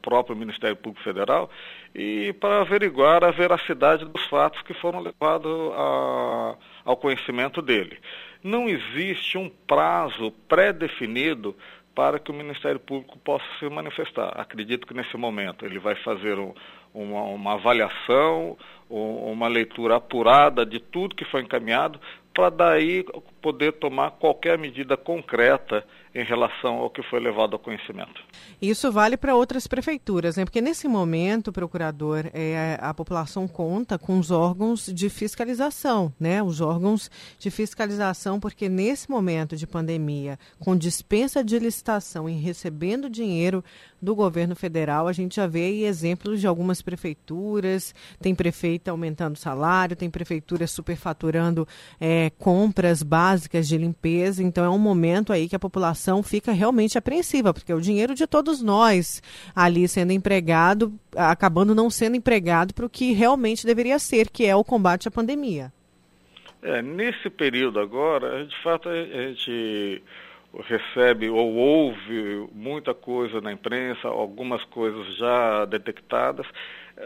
próprio 0.02 0.36
Ministério 0.36 0.76
Público 0.76 1.04
Federal 1.04 1.50
e 1.94 2.32
para 2.34 2.60
averiguar 2.60 3.24
a 3.24 3.30
veracidade 3.30 4.04
dos 4.04 4.24
fatos 4.26 4.62
que 4.62 4.74
foram 4.74 5.00
levados 5.00 5.72
a, 5.74 6.56
ao 6.84 6.96
conhecimento 6.96 7.60
dele. 7.60 7.98
Não 8.42 8.68
existe 8.68 9.36
um 9.36 9.50
prazo 9.66 10.32
pré-definido 10.48 11.54
para 11.94 12.18
que 12.18 12.30
o 12.30 12.34
Ministério 12.34 12.80
Público 12.80 13.18
possa 13.18 13.44
se 13.58 13.68
manifestar. 13.68 14.32
Acredito 14.40 14.86
que 14.86 14.94
nesse 14.94 15.16
momento 15.16 15.66
ele 15.66 15.78
vai 15.78 15.94
fazer 15.96 16.38
um, 16.38 16.54
uma, 16.94 17.22
uma 17.22 17.52
avaliação, 17.54 18.56
uma 18.90 19.46
leitura 19.46 19.96
apurada 19.96 20.66
de 20.66 20.80
tudo 20.80 21.14
que 21.14 21.24
foi 21.24 21.42
encaminhado, 21.42 22.00
para 22.34 22.50
daí 22.50 23.04
poder 23.40 23.72
tomar 23.72 24.12
qualquer 24.12 24.58
medida 24.58 24.96
concreta 24.96 25.84
em 26.12 26.24
relação 26.24 26.74
ao 26.74 26.90
que 26.90 27.02
foi 27.04 27.20
levado 27.20 27.52
ao 27.52 27.58
conhecimento. 27.58 28.20
Isso 28.60 28.90
vale 28.90 29.16
para 29.16 29.36
outras 29.36 29.68
prefeituras, 29.68 30.36
né? 30.36 30.44
Porque 30.44 30.60
nesse 30.60 30.88
momento, 30.88 31.52
procurador, 31.52 32.24
é, 32.34 32.76
a 32.80 32.92
população 32.92 33.46
conta 33.46 33.96
com 33.96 34.18
os 34.18 34.32
órgãos 34.32 34.86
de 34.86 35.08
fiscalização, 35.08 36.12
né? 36.18 36.42
Os 36.42 36.60
órgãos 36.60 37.08
de 37.38 37.48
fiscalização, 37.48 38.40
porque 38.40 38.68
nesse 38.68 39.08
momento 39.08 39.56
de 39.56 39.68
pandemia, 39.68 40.36
com 40.58 40.76
dispensa 40.76 41.44
de 41.44 41.58
licitação 41.60 42.28
e 42.28 42.32
recebendo 42.32 43.08
dinheiro 43.08 43.64
do 44.02 44.14
governo 44.14 44.56
federal, 44.56 45.06
a 45.06 45.12
gente 45.12 45.36
já 45.36 45.46
vê 45.46 45.84
exemplos 45.84 46.40
de 46.40 46.46
algumas 46.46 46.82
prefeituras, 46.82 47.94
tem 48.20 48.34
prefeita 48.34 48.90
aumentando 48.90 49.36
salário, 49.36 49.94
tem 49.94 50.10
prefeitura 50.10 50.66
superfaturando 50.66 51.68
é, 52.00 52.30
compras 52.38 53.02
básicas 53.02 53.29
de 53.36 53.78
limpeza, 53.78 54.42
então 54.42 54.64
é 54.64 54.70
um 54.70 54.78
momento 54.78 55.32
aí 55.32 55.48
que 55.48 55.56
a 55.56 55.58
população 55.58 56.22
fica 56.22 56.52
realmente 56.52 56.96
apreensiva, 56.96 57.52
porque 57.52 57.72
o 57.72 57.80
dinheiro 57.80 58.14
de 58.14 58.26
todos 58.26 58.62
nós 58.62 59.22
ali 59.54 59.86
sendo 59.86 60.12
empregado, 60.12 60.92
acabando 61.16 61.74
não 61.74 61.90
sendo 61.90 62.16
empregado 62.16 62.74
para 62.74 62.86
o 62.86 62.90
que 62.90 63.12
realmente 63.12 63.66
deveria 63.66 63.98
ser, 63.98 64.30
que 64.30 64.46
é 64.46 64.54
o 64.56 64.64
combate 64.64 65.08
à 65.08 65.10
pandemia. 65.10 65.72
É, 66.62 66.82
nesse 66.82 67.30
período 67.30 67.80
agora, 67.80 68.44
de 68.44 68.56
fato, 68.62 68.88
a 68.88 68.94
gente 68.94 70.02
recebe 70.58 71.30
ou 71.30 71.54
ouve 71.54 72.48
muita 72.52 72.92
coisa 72.92 73.40
na 73.40 73.52
imprensa, 73.52 74.08
algumas 74.08 74.62
coisas 74.64 75.16
já 75.16 75.64
detectadas, 75.64 76.46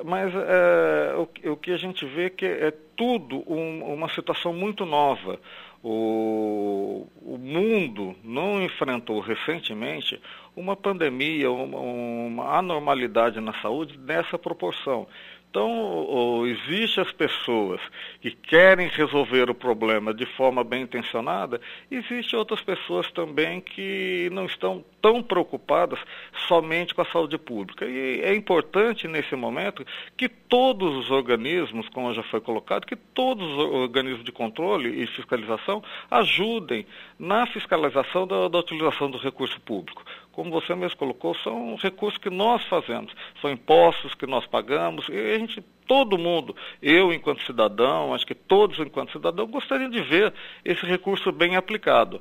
mas 0.05 0.33
é, 0.35 1.15
o, 1.17 1.53
o, 1.53 1.57
que 1.57 1.71
a 1.71 1.77
gente 1.77 2.05
vê 2.07 2.31
que 2.31 2.47
é 2.47 2.73
tudo 2.97 3.45
um, 3.47 3.95
uma 3.95 4.09
situação 4.09 4.53
muito 4.53 4.85
nova. 4.85 5.39
O, 5.87 7.07
o 7.21 7.37
mundo 7.37 8.17
não 8.25 8.63
enfrentou 8.63 9.21
recentemente 9.21 10.19
uma 10.57 10.75
pandemia, 10.75 11.51
uma, 11.51 11.79
uma 11.79 12.59
anormalidade 12.59 13.39
na 13.39 13.53
saúde 13.61 13.99
nessa 13.99 14.39
proporção. 14.39 15.07
Então, 15.55 16.45
existem 16.49 17.01
as 17.01 17.13
pessoas 17.13 17.81
que 18.21 18.33
querem 18.33 18.89
resolver 18.89 19.49
o 19.49 19.55
problema 19.55 20.13
de 20.13 20.27
forma 20.27 20.65
bem 20.65 20.83
intencionada, 20.83 21.61
existem 21.89 22.37
outras 22.37 22.61
pessoas 22.61 23.09
também 23.13 23.61
que 23.61 24.29
não 24.33 24.47
estão 24.47 24.85
tão 25.01 25.23
preocupadas 25.23 26.01
somente 26.49 26.93
com 26.93 27.03
a 27.03 27.05
saúde 27.05 27.39
pública. 27.39 27.87
E 27.87 28.21
é 28.23 28.35
importante 28.35 29.07
nesse 29.07 29.37
momento 29.37 29.87
que 30.17 30.29
todos 30.29 30.97
os 30.97 31.13
organismos, 31.13 31.89
como 31.89 32.13
já 32.13 32.25
foi 32.25 32.41
colocado, 32.41 32.85
que 32.85 32.97
todos 32.97 33.49
os 33.49 33.59
organismos 33.75 34.25
de 34.25 34.33
controle 34.33 35.05
e 35.05 35.07
fiscalização 35.07 35.85
ajudem 36.11 36.85
na 37.17 37.47
fiscalização 37.47 38.27
da, 38.27 38.49
da 38.49 38.59
utilização 38.59 39.09
do 39.09 39.19
recurso 39.19 39.61
público 39.61 40.03
como 40.35 40.51
você 40.51 40.75
mesmo 40.75 40.97
colocou, 40.97 41.35
são 41.37 41.77
recursos 41.77 42.19
que 42.19 42.31
nós 42.31 42.63
fazemos, 42.65 43.13
são 43.41 43.51
impostos 43.51 44.15
que 44.15 44.27
nós 44.27 44.45
pagamos, 44.47 45.09
e 45.09 45.35
a 45.35 45.39
gente, 45.39 45.63
todo 45.87 46.19
mundo, 46.19 46.57
eu 46.83 47.13
enquanto 47.13 47.45
cidadão, 47.45 48.13
acho 48.13 48.27
que 48.27 48.35
todos 48.35 48.79
enquanto 48.79 49.13
cidadão, 49.13 49.47
gostariam 49.47 49.91
de 49.91 50.01
ver 50.01 50.33
esse 50.65 50.85
recurso 50.85 51.31
bem 51.31 51.57
aplicado. 51.57 52.21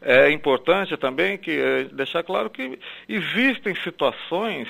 É 0.00 0.30
importante 0.30 0.96
também 0.96 1.36
que 1.36 1.50
é, 1.50 1.84
deixar 1.84 2.22
claro 2.22 2.48
que 2.48 2.78
existem 3.06 3.74
situações 3.74 4.66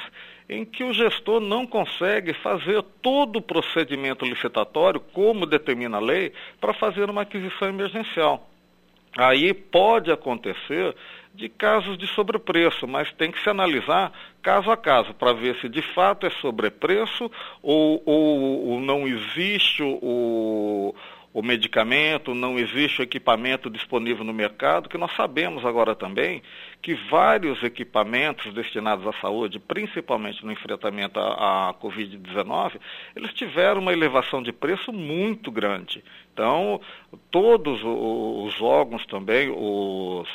em 0.49 0.65
que 0.65 0.83
o 0.83 0.93
gestor 0.93 1.41
não 1.41 1.65
consegue 1.65 2.33
fazer 2.35 2.83
todo 3.01 3.37
o 3.37 3.43
procedimento 3.43 4.25
licitatório, 4.25 4.99
como 4.99 5.47
determina 5.47 5.99
a 5.99 6.01
lei, 6.01 6.33
para 6.61 6.75
fazer 6.75 7.09
uma 7.09 7.23
aquisição 7.23 7.69
emergencial. 7.69 8.51
Aí 9.17 9.55
pode 9.55 10.11
acontecer 10.11 10.95
de 11.35 11.49
casos 11.49 11.97
de 11.97 12.07
sobrepreço, 12.09 12.87
mas 12.87 13.13
tem 13.13 13.31
que 13.31 13.41
se 13.41 13.49
analisar 13.49 14.13
caso 14.43 14.71
a 14.71 14.77
caso 14.77 15.15
para 15.15 15.33
ver 15.33 15.57
se 15.57 15.69
de 15.69 15.83
fato 15.83 16.27
é 16.27 16.31
sobrepreço 16.31 17.31
ou, 17.63 18.03
ou, 18.05 18.69
ou 18.69 18.81
não 18.81 19.07
existe 19.07 19.83
o, 19.83 20.95
o 21.33 21.43
medicamento, 21.43 22.35
não 22.35 22.59
existe 22.59 23.01
o 23.01 23.05
equipamento 23.05 23.71
disponível 23.71 24.25
no 24.25 24.33
mercado, 24.33 24.89
que 24.89 24.99
nós 24.99 25.15
sabemos 25.15 25.65
agora 25.65 25.95
também 25.95 26.43
que 26.83 26.95
vários 26.95 27.63
equipamentos 27.63 28.53
destinados 28.53 29.07
à 29.07 29.13
saúde, 29.21 29.61
principalmente 29.61 30.45
no 30.45 30.51
enfrentamento 30.51 31.21
à, 31.21 31.69
à 31.69 31.75
Covid-19, 31.75 32.81
eles 33.15 33.33
tiveram 33.33 33.81
uma 33.81 33.93
elevação 33.93 34.43
de 34.43 34.53
preço 34.53 34.93
muito 34.93 35.51
grande. 35.53 36.03
Então, 36.33 36.81
todos 37.31 37.81
os 37.85 38.61
órgãos 38.61 39.07
também, 39.07 39.51
os 39.51 40.29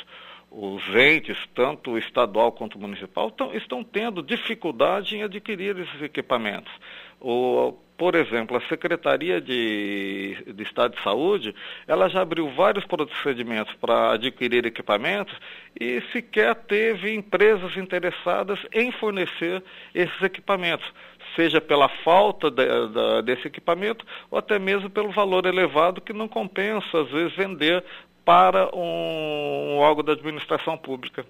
os 0.58 0.82
entes, 0.94 1.36
tanto 1.54 1.98
estadual 1.98 2.50
quanto 2.50 2.78
municipal, 2.78 3.30
tão, 3.30 3.54
estão 3.54 3.84
tendo 3.84 4.22
dificuldade 4.22 5.14
em 5.14 5.22
adquirir 5.22 5.78
esses 5.78 6.00
equipamentos. 6.00 6.72
O, 7.20 7.74
por 7.98 8.14
exemplo, 8.14 8.56
a 8.56 8.60
Secretaria 8.62 9.38
de, 9.38 10.34
de 10.54 10.62
Estado 10.62 10.96
de 10.96 11.02
Saúde, 11.02 11.54
ela 11.86 12.08
já 12.08 12.22
abriu 12.22 12.48
vários 12.48 12.86
procedimentos 12.86 13.74
para 13.74 14.12
adquirir 14.12 14.64
equipamentos 14.64 15.34
e 15.78 16.00
sequer 16.10 16.54
teve 16.54 17.14
empresas 17.14 17.76
interessadas 17.76 18.58
em 18.72 18.90
fornecer 18.92 19.62
esses 19.94 20.22
equipamentos, 20.22 20.90
seja 21.34 21.60
pela 21.60 21.90
falta 22.02 22.50
de, 22.50 22.64
de, 22.64 23.22
desse 23.26 23.46
equipamento 23.46 24.06
ou 24.30 24.38
até 24.38 24.58
mesmo 24.58 24.88
pelo 24.88 25.10
valor 25.10 25.44
elevado 25.44 26.00
que 26.00 26.14
não 26.14 26.28
compensa, 26.28 27.02
às 27.02 27.10
vezes, 27.10 27.36
vender 27.36 27.84
para 28.26 28.68
um 28.76 29.78
órgão 29.78 30.04
da 30.04 30.12
administração 30.12 30.76
pública. 30.76 31.24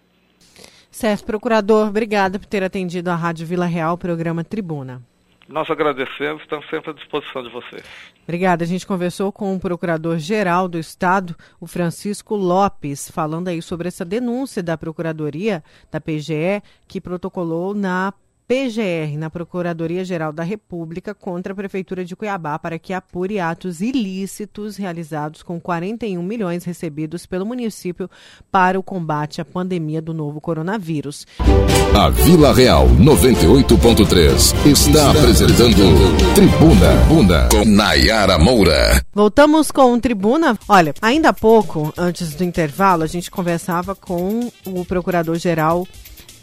Certo, 0.91 1.27
procurador, 1.27 1.89
obrigada 1.89 2.39
por 2.39 2.47
ter 2.47 2.65
atendido 2.65 3.11
a 3.11 3.15
Rádio 3.15 3.47
Vila 3.47 3.67
Real, 3.67 3.99
programa 3.99 4.43
Tribuna. 4.43 5.03
Nós 5.47 5.71
agradecemos, 5.71 6.43
estamos 6.43 6.69
sempre 6.71 6.91
à 6.91 6.95
disposição 6.95 7.43
de 7.43 7.51
vocês. 7.51 7.85
Obrigada. 8.25 8.65
A 8.65 8.67
gente 8.67 8.87
conversou 8.87 9.31
com 9.31 9.55
o 9.55 9.61
Procurador-Geral 9.61 10.67
do 10.69 10.79
Estado, 10.79 11.37
o 11.61 11.67
Francisco 11.67 12.35
Lopes, 12.35 13.11
falando 13.11 13.49
aí 13.49 13.61
sobre 13.61 13.87
essa 13.87 14.05
denúncia 14.05 14.63
da 14.63 14.79
Procuradoria 14.79 15.63
da 15.93 16.01
PGE 16.01 16.63
que 16.89 17.01
protocolou 17.01 17.75
na 17.75 18.13
PGR 18.49 19.19
na 19.19 19.29
Procuradoria-Geral 19.29 20.33
da 20.33 20.45
República 20.45 21.13
contra 21.13 21.53
a 21.53 21.57
Prefeitura 21.57 22.05
de 22.05 22.15
Cuiabá 22.15 22.57
para 22.61 22.79
que 22.79 22.93
apure 22.93 23.41
atos 23.41 23.81
ilícitos 23.81 24.77
realizados 24.77 25.43
com 25.43 25.61
41 25.61 26.23
milhões 26.23 26.65
recebidos 26.65 27.27
pelo 27.27 27.45
município 27.45 28.09
para 28.51 28.79
o 28.79 28.85
combate 28.85 29.41
à 29.41 29.45
pandemia 29.45 30.01
do 30.01 30.15
novo 30.15 30.41
coronavírus. 30.41 31.27
A 31.93 32.09
Vila 32.09 32.55
Real 32.55 32.87
98.3 32.87 34.67
está 34.67 35.11
apresentando 35.11 35.83
Tribuna 36.37 36.95
Bunda 37.09 37.49
com 37.51 37.65
Nayara 37.65 38.39
Moura. 38.39 39.03
Voltamos 39.13 39.73
com 39.73 39.93
o 39.93 40.01
Tribuna. 40.01 40.57
Olha, 40.69 40.95
ainda 41.03 41.31
há 41.31 41.33
pouco, 41.33 41.93
antes 41.99 42.37
do 42.37 42.45
intervalo, 42.45 43.03
a 43.03 43.09
gente 43.09 43.29
conversava 43.29 43.97
com 43.97 44.53
o 44.65 44.85
procurador-geral 44.85 45.85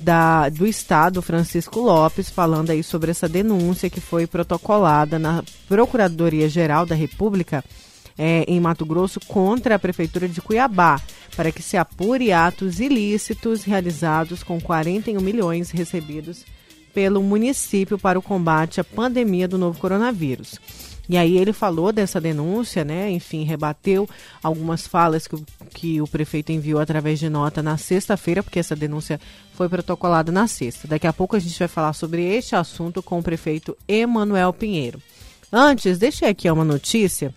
da, 0.03 0.49
do 0.49 0.67
Estado, 0.67 1.21
Francisco 1.21 1.79
Lopes, 1.79 2.29
falando 2.29 2.69
aí 2.69 2.83
sobre 2.83 3.11
essa 3.11 3.27
denúncia 3.27 3.89
que 3.89 4.01
foi 4.01 4.27
protocolada 4.27 5.17
na 5.17 5.43
Procuradoria-Geral 5.67 6.85
da 6.85 6.93
República 6.93 7.63
é, 8.17 8.43
em 8.47 8.59
Mato 8.59 8.85
Grosso 8.85 9.19
contra 9.21 9.75
a 9.75 9.79
Prefeitura 9.79 10.27
de 10.27 10.41
Cuiabá, 10.41 11.01
para 11.35 11.51
que 11.51 11.61
se 11.61 11.77
apure 11.77 12.31
atos 12.31 12.79
ilícitos 12.79 13.63
realizados 13.63 14.43
com 14.43 14.59
41 14.59 15.19
milhões 15.19 15.71
recebidos 15.71 16.45
pelo 16.93 17.23
município 17.23 17.97
para 17.97 18.19
o 18.19 18.21
combate 18.21 18.79
à 18.79 18.83
pandemia 18.83 19.47
do 19.47 19.57
novo 19.57 19.79
coronavírus. 19.79 20.59
E 21.07 21.17
aí 21.17 21.37
ele 21.37 21.51
falou 21.51 21.91
dessa 21.91 22.19
denúncia, 22.19 22.85
né? 22.85 23.11
Enfim, 23.11 23.43
rebateu 23.43 24.09
algumas 24.41 24.87
falas 24.87 25.27
que, 25.27 25.35
que 25.73 26.01
o 26.01 26.07
prefeito 26.07 26.51
enviou 26.51 26.79
através 26.79 27.19
de 27.19 27.29
nota 27.29 27.61
na 27.61 27.77
sexta-feira, 27.77 28.41
porque 28.41 28.59
essa 28.59 28.75
denúncia 28.75 29.19
foi 29.53 29.67
protocolada 29.67 30.31
na 30.31 30.47
sexta. 30.47 30.87
Daqui 30.87 31.05
a 31.05 31.13
pouco 31.13 31.35
a 31.35 31.39
gente 31.39 31.59
vai 31.59 31.67
falar 31.67 31.93
sobre 31.93 32.23
este 32.23 32.55
assunto 32.55 33.03
com 33.03 33.19
o 33.19 33.23
prefeito 33.23 33.77
Emanuel 33.87 34.53
Pinheiro. 34.53 35.01
Antes, 35.51 35.97
deixei 35.97 36.29
aqui 36.29 36.49
uma 36.49 36.63
notícia 36.63 37.33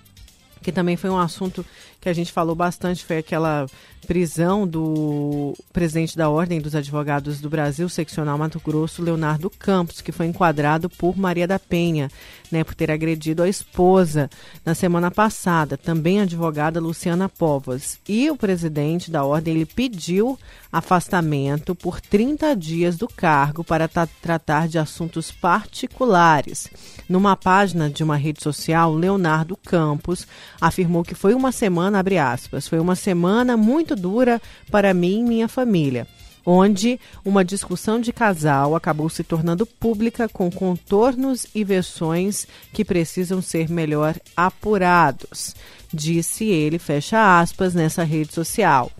que 0.62 0.73
também 0.73 0.97
foi 0.97 1.11
um 1.11 1.19
assunto 1.19 1.64
que 2.07 2.11
a 2.11 2.15
gente 2.15 2.31
falou 2.31 2.55
bastante, 2.55 3.05
foi 3.05 3.19
aquela 3.19 3.67
prisão 4.07 4.67
do 4.67 5.55
presidente 5.73 6.17
da 6.17 6.31
Ordem 6.31 6.61
dos 6.61 6.77
Advogados 6.77 7.41
do 7.41 7.51
Brasil, 7.51 7.89
seccional 7.89 8.39
Mato 8.39 8.61
Grosso, 8.65 9.03
Leonardo 9.03 9.51
Campos, 9.51 10.01
que 10.01 10.13
foi 10.13 10.27
enquadrado 10.27 10.89
por 10.89 11.19
Maria 11.19 11.49
da 11.49 11.59
Penha, 11.59 12.09
né, 12.51 12.63
por 12.63 12.77
ter 12.77 12.93
agredido 12.93 13.43
a 13.43 13.49
esposa 13.49 14.31
na 14.65 14.75
semana 14.75 15.11
passada, 15.11 15.77
também 15.77 16.21
a 16.21 16.23
advogada 16.23 16.79
Luciana 16.79 17.29
Povas. 17.29 17.99
E 18.09 18.31
o 18.31 18.37
presidente 18.37 19.11
da 19.11 19.25
Ordem 19.25 19.55
ele 19.55 19.67
pediu 19.67 20.39
afastamento 20.71 21.75
por 21.75 22.01
30 22.01 22.55
dias 22.55 22.97
do 22.97 23.09
cargo 23.09 23.65
para 23.65 23.89
tratar 23.89 24.69
de 24.69 24.79
assuntos 24.79 25.33
particulares. 25.33 26.69
Numa 27.09 27.35
página 27.35 27.91
de 27.91 28.05
uma 28.05 28.17
rede 28.17 28.43
social, 28.43 28.95
Leonardo 28.95 29.57
Campos 29.57 30.27
afirmou 30.61 31.03
que 31.03 31.15
foi 31.15 31.35
uma 31.35 31.51
semana, 31.51 31.95
abre 31.97 32.18
aspas, 32.18 32.68
foi 32.68 32.78
uma 32.78 32.94
semana 32.94 33.57
muito 33.57 33.97
dura 33.97 34.40
para 34.70 34.94
mim 34.94 35.20
e 35.20 35.24
minha 35.24 35.49
família, 35.49 36.07
onde 36.44 37.01
uma 37.24 37.44
discussão 37.44 38.01
de 38.01 38.12
casal 38.12 38.76
acabou 38.76 39.09
se 39.09 39.24
tornando 39.24 39.66
pública 39.66 40.28
com 40.28 40.51
contornos 40.51 41.47
e 41.55 41.64
versões 41.64 42.47
que 42.72 42.84
precisam 42.84 43.42
ser 43.42 43.68
melhor 43.68 44.14
apurados, 44.36 45.55
disse 45.92 46.44
ele, 46.44 46.78
fecha 46.78 47.40
aspas, 47.40 47.74
nessa 47.74 48.05
rede 48.05 48.32
social. 48.32 48.92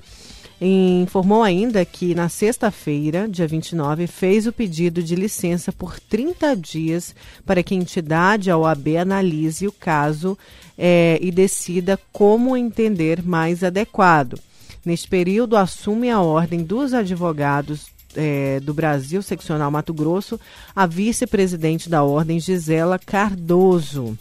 Informou 0.59 1.43
ainda 1.43 1.85
que 1.85 2.15
na 2.15 2.31
sexta-feira, 2.31 3.29
dia 3.29 3.47
29, 3.47 4.07
fez 4.07 4.47
o 4.47 4.53
pedido 4.53 5.03
de 5.03 5.15
licença 5.15 5.71
por 5.71 6.01
30 6.01 6.57
dias 6.57 7.15
para 7.45 7.63
que 7.63 7.75
a 7.75 7.77
entidade, 7.77 8.51
a 8.51 8.57
OAB, 8.57 8.97
analise 8.97 9.67
o 9.67 9.73
caso 9.73 10.37
é, 10.79 11.19
e 11.21 11.31
decida 11.31 11.99
como 12.13 12.57
entender 12.57 13.23
mais 13.23 13.63
adequado. 13.65 14.39
Neste 14.85 15.09
período, 15.09 15.57
assume 15.57 16.11
a 16.11 16.21
Ordem 16.21 16.63
dos 16.63 16.95
Advogados 16.95 17.87
é, 18.15 18.61
do 18.61 18.73
Brasil, 18.73 19.23
seccional 19.23 19.71
Mato 19.71 19.93
Grosso, 19.93 20.41
a 20.75 20.87
vice-presidente 20.87 21.89
da 21.89 22.03
Ordem, 22.03 22.41
Gisela 22.41 22.99
Cardoso. 22.99 24.19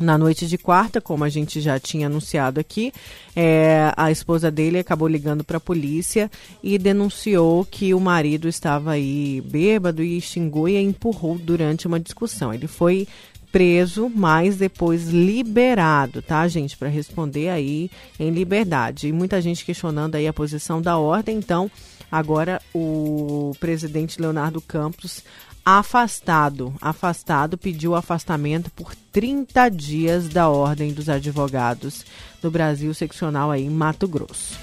Na 0.00 0.16
noite 0.16 0.46
de 0.46 0.56
quarta, 0.56 0.98
como 0.98 1.24
a 1.24 1.28
gente 1.28 1.60
já 1.60 1.78
tinha 1.78 2.06
anunciado 2.06 2.58
aqui, 2.58 2.90
é, 3.36 3.92
a 3.94 4.10
esposa 4.10 4.50
dele 4.50 4.78
acabou 4.78 5.06
ligando 5.06 5.44
para 5.44 5.58
a 5.58 5.60
polícia 5.60 6.30
e 6.62 6.78
denunciou 6.78 7.66
que 7.66 7.92
o 7.92 8.00
marido 8.00 8.48
estava 8.48 8.92
aí 8.92 9.42
bêbado 9.44 10.02
e 10.02 10.18
xingou 10.18 10.66
e 10.66 10.78
empurrou 10.78 11.36
durante 11.36 11.86
uma 11.86 12.00
discussão. 12.00 12.52
Ele 12.52 12.66
foi 12.66 13.06
preso, 13.52 14.10
mas 14.14 14.56
depois 14.56 15.08
liberado, 15.08 16.22
tá, 16.22 16.46
gente, 16.48 16.76
para 16.76 16.88
responder 16.88 17.48
aí 17.48 17.90
em 18.18 18.30
liberdade. 18.30 19.08
E 19.08 19.12
muita 19.12 19.40
gente 19.40 19.64
questionando 19.64 20.14
aí 20.14 20.26
a 20.26 20.32
posição 20.32 20.80
da 20.80 20.98
ordem, 20.98 21.38
então 21.38 21.70
agora 22.10 22.60
o 22.74 23.52
presidente 23.60 24.20
Leonardo 24.20 24.60
Campos 24.60 25.22
afastado, 25.64 26.74
afastado, 26.80 27.58
pediu 27.58 27.94
afastamento 27.94 28.70
por 28.70 28.94
30 29.12 29.68
dias 29.68 30.28
da 30.28 30.48
Ordem 30.48 30.92
dos 30.92 31.08
Advogados 31.08 32.04
do 32.40 32.50
Brasil 32.50 32.92
seccional 32.94 33.50
aí 33.50 33.64
em 33.64 33.70
Mato 33.70 34.08
Grosso. 34.08 34.58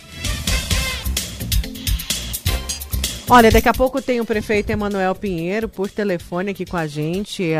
Olha, 3.29 3.51
daqui 3.51 3.67
a 3.67 3.73
pouco 3.73 4.01
tem 4.01 4.21
o 4.21 4.25
prefeito 4.25 4.69
Emanuel 4.69 5.13
Pinheiro 5.13 5.67
por 5.67 5.89
telefone 5.89 6.51
aqui 6.51 6.65
com 6.65 6.77
a 6.77 6.87
gente 6.87 7.51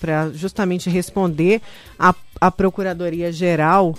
para 0.00 0.30
justamente 0.30 0.88
responder 0.88 1.60
a, 1.98 2.14
a 2.40 2.52
Procuradoria-Geral 2.52 3.96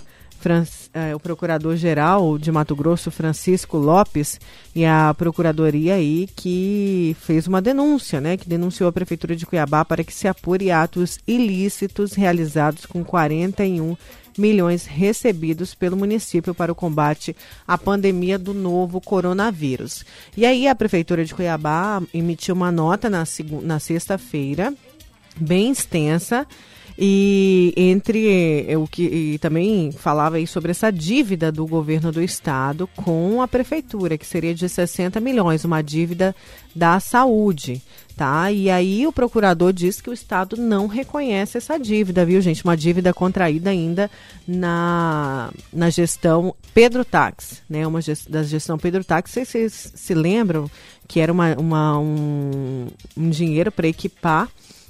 é, 0.93 1.13
o 1.13 1.19
procurador-geral 1.19 2.37
de 2.37 2.49
Mato 2.49 2.73
Grosso, 2.73 3.11
Francisco 3.11 3.77
Lopes, 3.77 4.39
e 4.73 4.85
a 4.85 5.13
procuradoria 5.13 5.95
aí 5.95 6.29
que 6.33 7.13
fez 7.19 7.45
uma 7.45 7.61
denúncia, 7.61 8.21
né? 8.21 8.37
Que 8.37 8.47
denunciou 8.47 8.87
a 8.87 8.93
Prefeitura 8.93 9.35
de 9.35 9.45
Cuiabá 9.45 9.83
para 9.83 10.01
que 10.01 10.13
se 10.13 10.29
apure 10.29 10.71
atos 10.71 11.19
ilícitos 11.27 12.13
realizados 12.13 12.85
com 12.85 13.03
41 13.03 13.97
milhões 14.37 14.85
recebidos 14.85 15.73
pelo 15.75 15.97
município 15.97 16.53
para 16.53 16.71
o 16.71 16.75
combate 16.75 17.35
à 17.67 17.77
pandemia 17.77 18.37
do 18.37 18.53
novo 18.53 19.01
coronavírus. 19.01 20.05
E 20.35 20.45
aí 20.45 20.67
a 20.67 20.75
Prefeitura 20.75 21.25
de 21.25 21.33
Cuiabá 21.33 22.01
emitiu 22.13 22.55
uma 22.55 22.71
nota 22.71 23.09
na, 23.09 23.23
na 23.61 23.79
sexta-feira, 23.79 24.73
bem 25.35 25.71
extensa, 25.71 26.47
e 27.01 27.73
entre 27.77 28.67
o 28.75 28.85
que 28.85 29.37
também 29.39 29.89
falava 29.89 30.35
aí 30.35 30.45
sobre 30.45 30.71
essa 30.71 30.91
dívida 30.91 31.49
do 31.49 31.65
governo 31.65 32.11
do 32.11 32.21
estado 32.21 32.89
com 32.93 33.41
a 33.41 33.47
prefeitura, 33.47 34.17
que 34.17 34.27
seria 34.27 34.53
de 34.53 34.67
60 34.67 35.17
milhões, 35.21 35.63
uma 35.63 35.81
dívida 35.81 36.35
da 36.75 36.99
saúde, 36.99 37.81
tá? 38.17 38.51
E 38.51 38.69
aí 38.69 39.07
o 39.07 39.13
procurador 39.13 39.71
diz 39.71 40.01
que 40.01 40.09
o 40.09 40.13
estado 40.13 40.57
não 40.57 40.87
reconhece 40.87 41.57
essa 41.57 41.77
dívida, 41.77 42.25
viu, 42.25 42.41
gente? 42.41 42.65
Uma 42.65 42.75
dívida 42.75 43.13
contraída 43.13 43.69
ainda 43.69 44.11
na, 44.45 45.53
na 45.71 45.89
gestão 45.89 46.53
Pedro 46.73 47.05
Tax, 47.05 47.61
né? 47.69 47.87
Uma 47.87 48.01
gest, 48.01 48.29
da 48.29 48.43
gestão 48.43 48.77
Pedro 48.77 49.05
Tax, 49.05 49.31
vocês, 49.31 49.47
vocês 49.47 49.93
se 49.95 50.13
lembram 50.13 50.69
que 51.07 51.21
era 51.21 51.31
uma, 51.31 51.55
uma 51.55 51.97
um, 51.97 52.87
um 53.15 53.29
dinheiro 53.29 53.71
para 53.71 53.87
equipar 53.87 54.49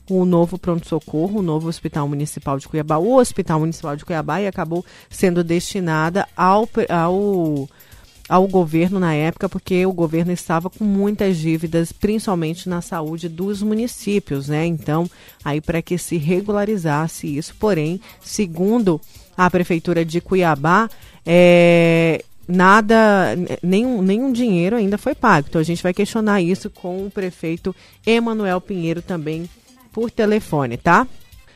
o 0.10 0.26
novo 0.26 0.58
pronto-socorro, 0.58 1.40
o 1.40 1.44
novo 1.44 1.68
Hospital 1.68 2.08
Municipal 2.08 2.58
de 2.58 2.68
Cuiabá, 2.68 2.98
o 2.98 3.16
Hospital 3.18 3.60
Municipal 3.60 3.96
de 3.96 4.04
Cuiabá, 4.04 4.42
e 4.42 4.48
acabou 4.48 4.84
sendo 5.10 5.44
destinada 5.44 6.28
ao, 6.36 6.68
ao, 6.90 7.70
ao 8.28 8.48
governo 8.48 9.00
na 9.00 9.14
época, 9.14 9.48
porque 9.48 9.86
o 9.86 9.94
governo 9.94 10.32
estava 10.32 10.70
com 10.70 10.84
muitas 10.84 11.38
dívidas, 11.38 11.92
principalmente 11.92 12.68
na 12.68 12.82
saúde 12.82 13.30
dos 13.30 13.62
municípios, 13.62 14.48
né? 14.48 14.66
Então, 14.66 15.10
aí 15.46 15.62
para 15.62 15.82
que 15.82 15.98
se 15.98 16.18
regularizasse 16.18 17.38
isso, 17.38 17.56
porém, 17.60 18.02
segundo 18.22 19.00
a 19.38 19.50
Prefeitura 19.50 20.04
de 20.04 20.20
Cuiabá, 20.20 20.90
é, 21.26 22.24
nada, 22.48 23.38
nenhum, 23.62 24.02
nenhum 24.02 24.34
dinheiro 24.34 24.76
ainda 24.76 24.98
foi 24.98 25.14
pago. 25.14 25.48
Então 25.48 25.62
a 25.62 25.64
gente 25.64 25.84
vai 25.84 25.94
questionar 25.94 26.42
isso 26.42 26.70
com 26.70 27.06
o 27.06 27.12
prefeito 27.12 27.76
Emanuel 28.06 28.60
Pinheiro 28.60 29.02
também 29.02 29.48
por 29.92 30.12
telefone, 30.12 30.78
tá? 30.78 31.08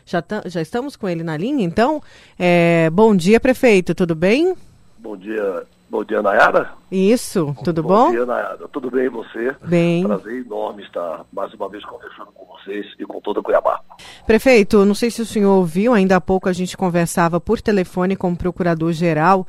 Já, 0.06 0.24
já 0.46 0.62
estamos 0.62 0.96
com 0.96 1.08
ele 1.08 1.24
na 1.24 1.38
linha, 1.38 1.64
então. 1.64 2.02
É, 2.38 2.90
bom 2.90 3.16
dia, 3.16 3.40
prefeito, 3.40 3.96
tudo 3.96 4.14
bem? 4.14 4.54
Bom 4.98 5.16
dia, 5.16 5.64
bom 5.90 6.04
dia, 6.04 6.22
Nayara. 6.22 6.72
Isso, 6.96 7.56
tudo 7.64 7.82
bom? 7.82 8.06
Bom 8.06 8.12
dia, 8.12 8.24
Nayara. 8.24 8.68
Tudo 8.68 8.92
bem 8.92 9.10
você? 9.10 9.56
Bem. 9.66 10.04
Prazer 10.04 10.46
enorme 10.46 10.84
estar 10.84 11.26
mais 11.34 11.52
uma 11.56 11.68
vez 11.68 11.84
conversando 11.86 12.32
com 12.34 12.46
vocês 12.46 12.86
e 13.00 13.04
com 13.04 13.20
toda 13.20 13.42
Cuiabá. 13.42 13.82
Prefeito, 14.28 14.86
não 14.86 14.94
sei 14.94 15.10
se 15.10 15.20
o 15.20 15.26
senhor 15.26 15.56
ouviu, 15.56 15.92
ainda 15.92 16.18
há 16.18 16.22
pouco 16.22 16.48
a 16.48 16.54
gente 16.54 16.78
conversava 16.78 17.42
por 17.42 17.60
telefone 17.60 18.16
com 18.16 18.32
o 18.32 18.38
procurador-geral 18.38 19.48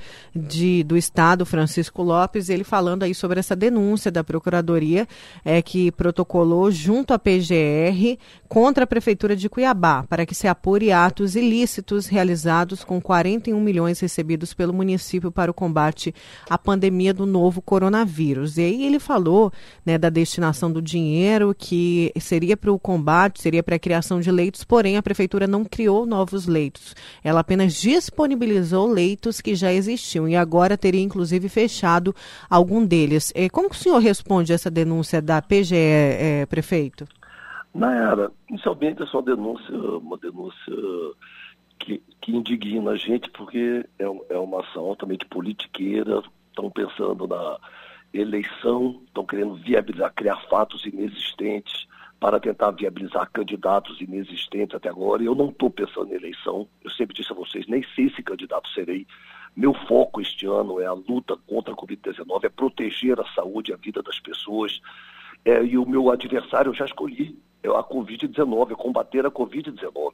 do 0.86 0.96
Estado, 0.96 1.44
Francisco 1.44 2.02
Lopes, 2.02 2.48
ele 2.48 2.64
falando 2.64 3.02
aí 3.02 3.14
sobre 3.14 3.38
essa 3.38 3.54
denúncia 3.54 4.10
da 4.10 4.24
Procuradoria 4.24 5.06
é, 5.44 5.60
que 5.60 5.92
protocolou 5.92 6.70
junto 6.70 7.12
à 7.12 7.18
PGR 7.18 8.18
contra 8.48 8.84
a 8.84 8.86
Prefeitura 8.86 9.36
de 9.36 9.50
Cuiabá 9.50 10.02
para 10.08 10.24
que 10.24 10.34
se 10.34 10.48
apure 10.48 10.90
atos 10.92 11.36
ilícitos 11.36 12.06
realizados 12.06 12.82
com 12.82 13.02
41 13.02 13.60
milhões 13.60 14.00
recebidos 14.00 14.54
pelo 14.54 14.72
município 14.72 15.30
para 15.30 15.50
o 15.50 15.54
combate 15.54 16.14
à 16.48 16.56
pandemia 16.56 17.12
do 17.12 17.33
novo 17.34 17.60
coronavírus. 17.60 18.56
E 18.58 18.62
aí 18.62 18.86
ele 18.86 19.00
falou 19.00 19.52
né, 19.84 19.98
da 19.98 20.08
destinação 20.08 20.70
do 20.70 20.80
dinheiro 20.80 21.52
que 21.56 22.12
seria 22.20 22.56
para 22.56 22.72
o 22.72 22.78
combate, 22.78 23.42
seria 23.42 23.62
para 23.62 23.74
a 23.74 23.78
criação 23.78 24.20
de 24.20 24.30
leitos, 24.30 24.62
porém 24.62 24.96
a 24.96 25.02
prefeitura 25.02 25.48
não 25.48 25.64
criou 25.64 26.06
novos 26.06 26.46
leitos. 26.46 26.94
Ela 27.24 27.40
apenas 27.40 27.74
disponibilizou 27.74 28.86
leitos 28.86 29.40
que 29.40 29.56
já 29.56 29.72
existiam 29.72 30.28
e 30.28 30.36
agora 30.36 30.78
teria 30.78 31.02
inclusive 31.02 31.48
fechado 31.48 32.14
algum 32.48 32.86
deles. 32.86 33.32
É, 33.34 33.48
como 33.48 33.68
o 33.68 33.74
senhor 33.74 33.98
responde 33.98 34.52
essa 34.52 34.70
denúncia 34.70 35.20
da 35.20 35.42
PGE, 35.42 35.74
é, 35.74 36.46
prefeito? 36.46 37.06
Nayara, 37.74 38.30
inicialmente 38.48 39.02
é 39.02 39.06
só 39.06 39.20
denúncia, 39.20 39.76
uma 39.76 40.16
denúncia 40.16 40.72
que, 41.78 42.00
que 42.20 42.32
indigna 42.32 42.92
a 42.92 42.96
gente, 42.96 43.28
porque 43.30 43.84
é, 43.98 44.04
é 44.30 44.38
uma 44.38 44.60
ação 44.60 44.84
altamente 44.84 45.26
politiqueira, 45.26 46.22
estão 46.54 46.70
pensando 46.70 47.26
na 47.26 47.58
eleição, 48.12 49.02
estão 49.06 49.26
querendo 49.26 49.56
viabilizar, 49.56 50.12
criar 50.14 50.36
fatos 50.48 50.86
inexistentes 50.86 51.86
para 52.20 52.38
tentar 52.38 52.70
viabilizar 52.70 53.28
candidatos 53.32 54.00
inexistentes 54.00 54.74
até 54.74 54.88
agora. 54.88 55.22
Eu 55.22 55.34
não 55.34 55.50
estou 55.50 55.68
pensando 55.68 56.12
em 56.12 56.16
eleição, 56.16 56.66
eu 56.82 56.90
sempre 56.90 57.14
disse 57.14 57.32
a 57.32 57.34
vocês, 57.34 57.66
nem 57.66 57.84
sei 57.94 58.08
se 58.10 58.22
candidato 58.22 58.68
serei. 58.70 59.06
Meu 59.56 59.74
foco 59.86 60.20
este 60.20 60.46
ano 60.46 60.80
é 60.80 60.86
a 60.86 60.92
luta 60.92 61.36
contra 61.46 61.74
a 61.74 61.76
Covid-19, 61.76 62.44
é 62.44 62.48
proteger 62.48 63.20
a 63.20 63.26
saúde 63.34 63.72
e 63.72 63.74
a 63.74 63.76
vida 63.76 64.02
das 64.02 64.18
pessoas. 64.20 64.80
É, 65.44 65.62
e 65.62 65.76
o 65.76 65.86
meu 65.86 66.10
adversário 66.10 66.70
eu 66.70 66.74
já 66.74 66.84
escolhi, 66.84 67.36
é 67.62 67.68
a 67.68 67.82
Covid-19, 67.82 68.72
é 68.72 68.74
combater 68.74 69.26
a 69.26 69.30
Covid-19. 69.30 70.12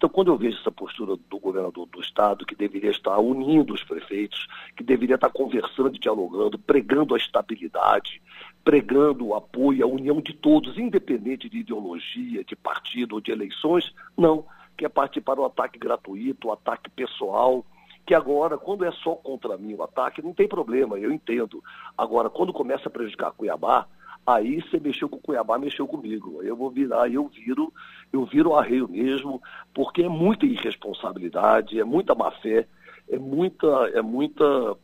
Então, 0.00 0.08
quando 0.08 0.28
eu 0.28 0.38
vejo 0.38 0.58
essa 0.58 0.72
postura 0.72 1.14
do 1.14 1.38
governador 1.38 1.86
do 1.86 2.00
Estado, 2.00 2.46
que 2.46 2.54
deveria 2.54 2.90
estar 2.90 3.18
unindo 3.18 3.74
os 3.74 3.84
prefeitos, 3.84 4.48
que 4.74 4.82
deveria 4.82 5.16
estar 5.16 5.28
conversando 5.28 5.90
dialogando, 5.98 6.58
pregando 6.58 7.14
a 7.14 7.18
estabilidade, 7.18 8.22
pregando 8.64 9.26
o 9.26 9.34
apoio, 9.34 9.84
a 9.84 9.86
união 9.86 10.18
de 10.22 10.32
todos, 10.32 10.78
independente 10.78 11.50
de 11.50 11.58
ideologia, 11.58 12.42
de 12.42 12.56
partido 12.56 13.16
ou 13.16 13.20
de 13.20 13.30
eleições, 13.30 13.92
não. 14.16 14.46
Quer 14.74 14.88
partir 14.88 15.20
para 15.20 15.38
o 15.38 15.44
ataque 15.44 15.78
gratuito, 15.78 16.48
o 16.48 16.52
ataque 16.52 16.88
pessoal, 16.88 17.62
que 18.06 18.14
agora, 18.14 18.56
quando 18.56 18.86
é 18.86 18.92
só 18.92 19.14
contra 19.14 19.58
mim 19.58 19.74
o 19.74 19.82
ataque, 19.82 20.22
não 20.22 20.32
tem 20.32 20.48
problema, 20.48 20.98
eu 20.98 21.12
entendo. 21.12 21.62
Agora, 21.98 22.30
quando 22.30 22.54
começa 22.54 22.88
a 22.88 22.90
prejudicar 22.90 23.32
Cuiabá, 23.32 23.86
aí 24.26 24.62
você 24.62 24.80
mexeu 24.80 25.10
com 25.10 25.18
Cuiabá, 25.18 25.58
mexeu 25.58 25.86
comigo. 25.86 26.42
Eu 26.42 26.56
vou 26.56 26.70
virar, 26.70 27.06
eu 27.12 27.28
viro, 27.28 27.70
eu 28.12 28.24
viro 28.24 28.54
arreio 28.54 28.88
mesmo, 28.88 29.40
porque 29.74 30.02
é 30.02 30.08
muita 30.08 30.46
irresponsabilidade, 30.46 31.78
é 31.78 31.84
muita 31.84 32.14
má 32.14 32.30
fé, 32.30 32.66
é 33.08 33.18
muita, 33.18 33.66
é 33.94 34.02
muita, 34.02 34.76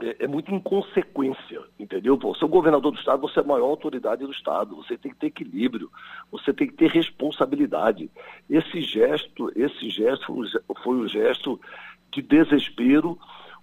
é, 0.00 0.24
é 0.24 0.26
muita 0.26 0.52
inconsequência, 0.52 1.60
entendeu? 1.78 2.16
Você 2.16 2.42
é 2.42 2.46
o 2.46 2.50
governador 2.50 2.92
do 2.92 2.98
estado, 2.98 3.20
você 3.20 3.38
é 3.40 3.42
a 3.42 3.46
maior 3.46 3.66
autoridade 3.66 4.24
do 4.24 4.32
estado, 4.32 4.76
você 4.76 4.96
tem 4.96 5.12
que 5.12 5.18
ter 5.18 5.26
equilíbrio, 5.26 5.90
você 6.30 6.52
tem 6.52 6.66
que 6.66 6.74
ter 6.74 6.90
responsabilidade. 6.90 8.10
Esse 8.50 8.80
gesto, 8.80 9.52
esse 9.54 9.88
gesto 9.90 10.34
foi 10.82 10.96
um 10.96 11.08
gesto 11.08 11.60
de 12.12 12.22
desespero, 12.22 13.18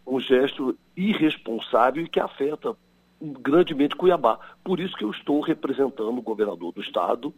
um 0.06 0.20
gesto 0.20 0.78
irresponsável 0.96 2.04
e 2.04 2.10
que 2.10 2.20
afeta 2.20 2.76
grandemente 3.22 3.96
Cuiabá. 3.96 4.38
Por 4.64 4.80
isso 4.80 4.96
que 4.96 5.04
eu 5.04 5.12
estou 5.12 5.40
representando 5.42 6.18
o 6.18 6.22
governador 6.22 6.74
do 6.74 6.82
estado, 6.82 7.34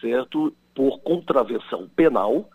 certo? 0.00 0.54
Por 0.74 1.00
contravenção 1.00 1.88
penal, 1.94 2.48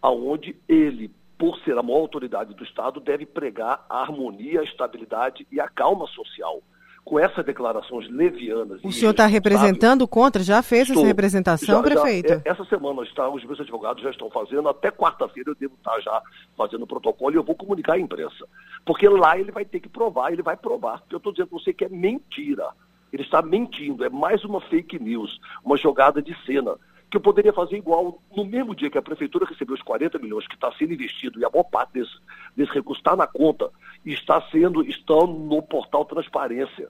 aonde 0.00 0.56
ele, 0.68 1.10
por 1.38 1.58
ser 1.60 1.76
a 1.76 1.82
maior 1.82 2.00
autoridade 2.00 2.54
do 2.54 2.64
estado, 2.64 3.00
deve 3.00 3.26
pregar 3.26 3.84
a 3.88 4.00
harmonia, 4.00 4.60
a 4.60 4.64
estabilidade 4.64 5.46
e 5.50 5.60
a 5.60 5.68
calma 5.68 6.06
social 6.08 6.62
com 7.04 7.18
essas 7.18 7.44
declarações 7.44 8.08
levianas. 8.10 8.82
O 8.82 8.90
senhor 8.90 9.10
está 9.10 9.26
representando 9.26 10.08
contra? 10.08 10.42
Já 10.42 10.62
fez 10.62 10.88
Estou, 10.88 11.02
essa 11.02 11.06
representação, 11.06 11.76
já, 11.76 11.82
prefeito? 11.82 12.28
Já, 12.30 12.34
é, 12.36 12.42
essa 12.46 12.64
semana 12.64 13.02
está, 13.02 13.28
os 13.28 13.44
meus 13.44 13.60
advogados 13.60 14.02
já 14.02 14.10
estão 14.10 14.30
fazendo, 14.30 14.68
até 14.68 14.90
quarta-feira 14.90 15.50
eu 15.50 15.54
devo 15.54 15.74
estar 15.74 16.00
já 16.00 16.22
fazendo 16.56 16.82
o 16.82 16.86
protocolo 16.86 17.34
e 17.34 17.36
eu 17.36 17.44
vou 17.44 17.54
comunicar 17.54 17.94
à 17.94 17.98
imprensa. 17.98 18.46
Porque 18.86 19.06
lá 19.06 19.38
ele 19.38 19.52
vai 19.52 19.64
ter 19.64 19.80
que 19.80 19.88
provar, 19.88 20.32
ele 20.32 20.42
vai 20.42 20.56
provar. 20.56 21.02
Eu 21.10 21.18
estou 21.18 21.32
dizendo 21.32 21.48
para 21.48 21.58
você 21.58 21.74
que 21.74 21.84
é 21.84 21.88
mentira. 21.88 22.70
Ele 23.14 23.22
está 23.22 23.40
mentindo, 23.40 24.04
é 24.04 24.10
mais 24.10 24.42
uma 24.44 24.60
fake 24.60 24.98
news, 24.98 25.40
uma 25.64 25.76
jogada 25.76 26.20
de 26.20 26.36
cena 26.44 26.76
que 27.08 27.16
eu 27.16 27.20
poderia 27.20 27.52
fazer 27.52 27.76
igual 27.76 28.20
no 28.36 28.44
mesmo 28.44 28.74
dia 28.74 28.90
que 28.90 28.98
a 28.98 29.02
prefeitura 29.02 29.46
recebeu 29.46 29.76
os 29.76 29.82
40 29.82 30.18
milhões 30.18 30.48
que 30.48 30.56
está 30.56 30.72
sendo 30.72 30.94
investido 30.94 31.38
e 31.38 31.44
a 31.44 31.48
maior 31.48 31.62
parte 31.62 31.92
desse, 31.92 32.10
desse 32.56 32.72
recurso 32.72 32.98
está 32.98 33.14
na 33.14 33.24
conta 33.24 33.70
e 34.04 34.12
está 34.12 34.40
sendo, 34.50 34.82
estão 34.82 35.28
no 35.28 35.62
portal 35.62 36.04
Transparência. 36.04 36.88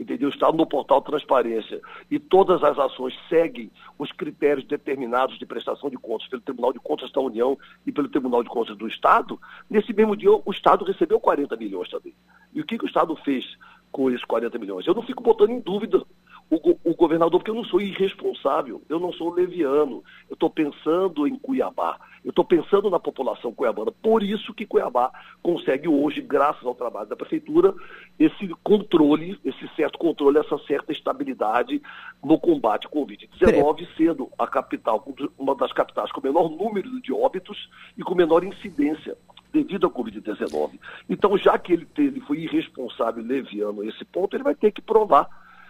Entendeu? 0.00 0.30
Está 0.30 0.50
no 0.50 0.66
portal 0.66 1.02
Transparência. 1.02 1.82
E 2.10 2.18
todas 2.18 2.64
as 2.64 2.78
ações 2.78 3.14
seguem 3.28 3.70
os 3.98 4.10
critérios 4.12 4.66
determinados 4.66 5.38
de 5.38 5.44
prestação 5.44 5.90
de 5.90 5.98
contas 5.98 6.26
pelo 6.28 6.40
Tribunal 6.40 6.72
de 6.72 6.80
Contas 6.80 7.12
da 7.12 7.20
União 7.20 7.58
e 7.86 7.92
pelo 7.92 8.08
Tribunal 8.08 8.42
de 8.42 8.48
Contas 8.48 8.78
do 8.78 8.88
Estado. 8.88 9.38
Nesse 9.68 9.92
mesmo 9.92 10.16
dia, 10.16 10.30
o 10.30 10.50
Estado 10.50 10.86
recebeu 10.86 11.20
40 11.20 11.54
milhões 11.56 11.90
também. 11.90 12.14
E 12.54 12.62
o 12.62 12.64
que, 12.64 12.78
que 12.78 12.84
o 12.84 12.88
Estado 12.88 13.14
fez 13.16 13.44
com 13.90 14.10
esses 14.10 14.24
40 14.24 14.58
milhões? 14.58 14.86
Eu 14.86 14.94
não 14.94 15.02
fico 15.02 15.22
botando 15.22 15.50
em 15.50 15.60
dúvida 15.60 16.02
o, 16.50 16.78
o 16.84 16.94
governador, 16.94 17.40
porque 17.40 17.50
eu 17.50 17.54
não 17.54 17.64
sou 17.64 17.80
irresponsável, 17.80 18.80
eu 18.88 19.00
não 19.00 19.12
sou 19.12 19.32
leviano, 19.32 20.02
eu 20.28 20.34
estou 20.34 20.48
pensando 20.48 21.26
em 21.26 21.36
Cuiabá, 21.36 21.98
eu 22.24 22.30
estou 22.30 22.44
pensando 22.44 22.88
na 22.88 23.00
população 23.00 23.52
cuiabana. 23.52 23.90
Por 23.90 24.22
isso 24.22 24.54
que 24.54 24.66
Cuiabá 24.66 25.10
consegue 25.42 25.88
hoje, 25.88 26.20
graças 26.20 26.64
ao 26.64 26.74
trabalho 26.74 27.08
da 27.08 27.16
prefeitura, 27.16 27.74
esse 28.18 28.48
controle, 28.62 29.38
esse 29.44 29.68
certo 29.74 29.98
controle, 29.98 30.38
essa 30.38 30.58
certa 30.66 30.92
estabilidade 30.92 31.82
no 32.22 32.38
combate 32.38 32.86
ao 32.86 32.92
Covid-19, 32.92 33.86
sendo 33.96 34.30
a 34.38 34.46
capital, 34.46 35.04
uma 35.38 35.54
das 35.54 35.72
capitais 35.72 36.12
com 36.12 36.20
o 36.20 36.24
menor 36.24 36.48
número 36.48 37.00
de 37.00 37.12
óbitos 37.12 37.68
e 37.96 38.02
com 38.02 38.14
menor 38.14 38.44
incidência 38.44 39.16
devido 39.52 39.86
à 39.86 39.90
Covid-19. 39.90 40.78
Então, 41.08 41.36
já 41.38 41.58
que 41.58 41.72
ele, 41.72 41.86
teve, 41.86 42.20
foi 42.20 42.38
irresponsável 42.38 43.24
leviano 43.24 43.84
esse 43.84 44.04
ponto, 44.04 44.36
ele 44.36 44.44
vai 44.44 44.54
ter 44.54 44.72
que 44.72 44.82
provar 44.82 45.28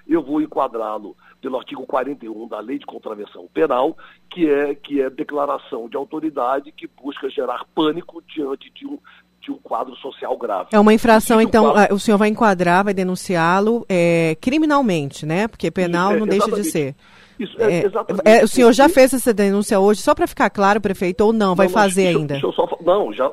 eu 0.09 0.23
vou 0.23 0.41
enquadrá-lo 0.41 1.17
pelo 1.41 1.59
artigo 1.59 1.85
41 1.85 2.49
da 2.49 2.61
Lei 2.61 2.79
de 2.79 2.87
Contravenção 2.87 3.49
Penal, 3.53 3.97
que 4.31 4.49
é, 4.49 4.75
que 4.75 5.01
é 5.01 5.11
declaração 5.11 5.89
de 5.89 5.97
autoridade 5.97 6.73
que 6.73 6.87
busca 6.87 7.29
gerar 7.29 7.65
pânico 7.75 8.23
diante 8.23 8.71
de 8.71 8.87
um, 8.87 8.99
de 9.41 9.51
um 9.51 9.59
quadro 9.59 9.95
social 9.97 10.37
grave. 10.37 10.69
É 10.73 10.79
uma 10.79 10.95
infração, 10.95 11.41
então, 11.41 11.73
quadro... 11.73 11.95
o 11.95 11.99
senhor 11.99 12.19
vai 12.19 12.29
enquadrar, 12.29 12.85
vai 12.85 12.95
denunciá-lo 12.95 13.85
é, 13.89 14.37
criminalmente, 14.41 15.27
né? 15.27 15.49
Porque 15.49 15.71
penal 15.71 16.13
é, 16.13 16.19
não 16.19 16.27
deixa 16.27 16.51
de 16.51 16.65
ser. 16.65 16.95
Isso, 17.39 17.61
é, 17.61 17.83
é, 17.83 18.39
é, 18.39 18.45
o 18.45 18.49
senhor 18.49 18.73
já 18.73 18.89
fez 18.89 19.13
essa 19.13 19.33
denúncia 19.33 19.79
hoje, 19.79 20.01
só 20.01 20.15
para 20.15 20.27
ficar 20.27 20.49
claro, 20.49 20.81
prefeito, 20.81 21.21
ou 21.23 21.33
não? 21.33 21.55
Vai 21.55 21.67
não, 21.67 21.73
fazer 21.73 22.09
ainda? 22.09 22.41
Só, 22.41 22.79
não, 22.81 23.13
já, 23.13 23.31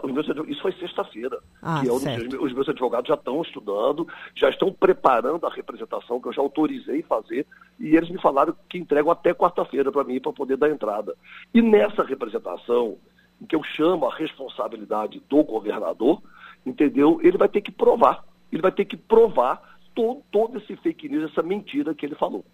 isso 0.48 0.62
foi 0.62 0.74
sexta-feira. 0.74 1.40
Ah, 1.62 1.82
é 1.86 1.92
os, 1.92 2.04
os 2.04 2.54
meus 2.54 2.68
advogados 2.68 3.08
já 3.08 3.14
estão 3.14 3.42
estudando, 3.42 4.06
já 4.36 4.50
estão 4.50 4.72
preparando 4.74 5.46
a 5.46 5.50
representação, 5.50 6.20
que 6.20 6.28
eu 6.28 6.34
já 6.34 6.42
autorizei 6.42 7.02
fazer, 7.04 7.46
e 7.80 7.96
eles 7.96 8.10
me 8.10 8.20
falaram 8.20 8.54
que 8.68 8.78
entregam 8.78 9.12
até 9.12 9.34
quarta-feira 9.34 9.92
para 9.92 10.04
mim, 10.04 10.20
para 10.20 10.34
poder 10.34 10.58
dar 10.58 10.70
entrada. 10.70 11.16
E 11.54 11.62
nessa 11.62 12.04
representação, 12.04 12.98
em 13.42 13.46
que 13.46 13.56
eu 13.56 13.64
chamo 13.64 14.06
a 14.06 14.16
responsabilidade 14.16 15.22
do 15.30 15.44
governador, 15.44 16.22
entendeu? 16.66 17.20
Ele 17.24 17.38
vai 17.38 17.48
ter 17.48 17.62
que 17.62 17.72
provar. 17.72 18.24
Ele 18.52 18.62
vai 18.62 18.72
ter 18.72 18.86
que 18.86 18.98
provar 18.98 19.78
todo, 19.96 20.22
todo 20.32 20.58
esse 20.58 20.76
fake 20.78 21.10
news, 21.10 21.32
essa 21.32 21.42
mentira 21.42 21.94
que 21.94 22.06
ele 22.06 22.16
falou. 22.16 22.46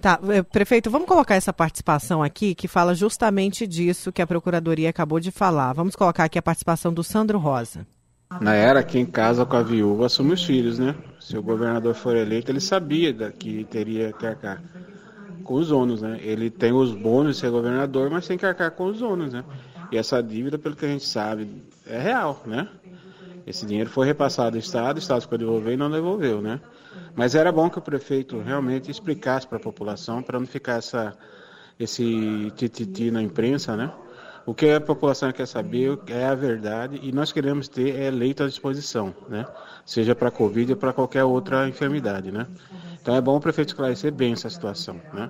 Tá, 0.00 0.18
eh, 0.30 0.42
prefeito, 0.42 0.90
vamos 0.90 1.08
colocar 1.08 1.34
essa 1.34 1.52
participação 1.52 2.22
aqui 2.22 2.54
que 2.54 2.68
fala 2.68 2.94
justamente 2.94 3.66
disso 3.66 4.12
que 4.12 4.22
a 4.22 4.26
Procuradoria 4.26 4.90
acabou 4.90 5.20
de 5.20 5.30
falar. 5.30 5.72
Vamos 5.72 5.96
colocar 5.96 6.24
aqui 6.24 6.38
a 6.38 6.42
participação 6.42 6.92
do 6.92 7.02
Sandro 7.04 7.38
Rosa. 7.38 7.86
Na 8.40 8.54
era, 8.54 8.82
quem 8.82 9.06
casa 9.06 9.46
com 9.46 9.56
a 9.56 9.62
viúva 9.62 10.06
assume 10.06 10.34
os 10.34 10.44
filhos, 10.44 10.78
né? 10.78 10.94
Se 11.18 11.36
o 11.36 11.42
governador 11.42 11.94
for 11.94 12.14
eleito, 12.14 12.52
ele 12.52 12.60
sabia 12.60 13.12
que 13.32 13.64
teria 13.64 14.12
que 14.12 14.26
arcar 14.26 14.62
com 15.42 15.54
os 15.54 15.70
ônus, 15.70 16.02
né? 16.02 16.20
Ele 16.22 16.50
tem 16.50 16.72
os 16.72 16.92
bônus 16.92 17.36
de 17.36 17.40
ser 17.40 17.50
governador, 17.50 18.10
mas 18.10 18.26
tem 18.26 18.36
que 18.36 18.44
arcar 18.44 18.70
com 18.72 18.84
os 18.84 19.00
ônus, 19.00 19.32
né? 19.32 19.44
E 19.90 19.96
essa 19.96 20.22
dívida, 20.22 20.58
pelo 20.58 20.76
que 20.76 20.84
a 20.84 20.88
gente 20.88 21.06
sabe, 21.06 21.48
é 21.86 21.98
real, 21.98 22.42
né? 22.44 22.68
Esse 23.46 23.64
dinheiro 23.64 23.88
foi 23.88 24.06
repassado 24.06 24.56
ao 24.56 24.60
Estado, 24.60 24.96
o 24.96 24.98
Estado 24.98 25.22
ficou 25.22 25.38
devolver 25.38 25.72
e 25.72 25.76
não 25.78 25.90
devolveu, 25.90 26.42
né? 26.42 26.60
Mas 27.14 27.34
era 27.34 27.50
bom 27.50 27.68
que 27.68 27.78
o 27.78 27.82
prefeito 27.82 28.40
realmente 28.40 28.90
explicasse 28.90 29.46
para 29.46 29.58
a 29.58 29.60
população, 29.60 30.22
para 30.22 30.38
não 30.38 30.46
ficar 30.46 30.74
essa, 30.74 31.16
esse 31.78 32.52
tititi 32.56 33.10
na 33.10 33.22
imprensa, 33.22 33.76
né? 33.76 33.92
O 34.46 34.54
que 34.54 34.70
a 34.70 34.80
população 34.80 35.30
quer 35.30 35.46
saber 35.46 35.98
é 36.06 36.24
a 36.24 36.34
verdade 36.34 36.98
e 37.02 37.12
nós 37.12 37.30
queremos 37.32 37.68
ter 37.68 37.94
é, 37.94 38.10
leito 38.10 38.42
à 38.42 38.46
disposição, 38.46 39.14
né? 39.28 39.44
Seja 39.84 40.14
para 40.14 40.30
Covid 40.30 40.72
ou 40.72 40.78
para 40.78 40.92
qualquer 40.92 41.24
outra 41.24 41.68
enfermidade, 41.68 42.32
né? 42.32 42.46
Então 43.00 43.14
é 43.14 43.20
bom 43.20 43.36
o 43.36 43.40
prefeito 43.40 43.68
esclarecer 43.68 44.10
bem 44.10 44.32
essa 44.32 44.48
situação, 44.48 45.00
né? 45.12 45.28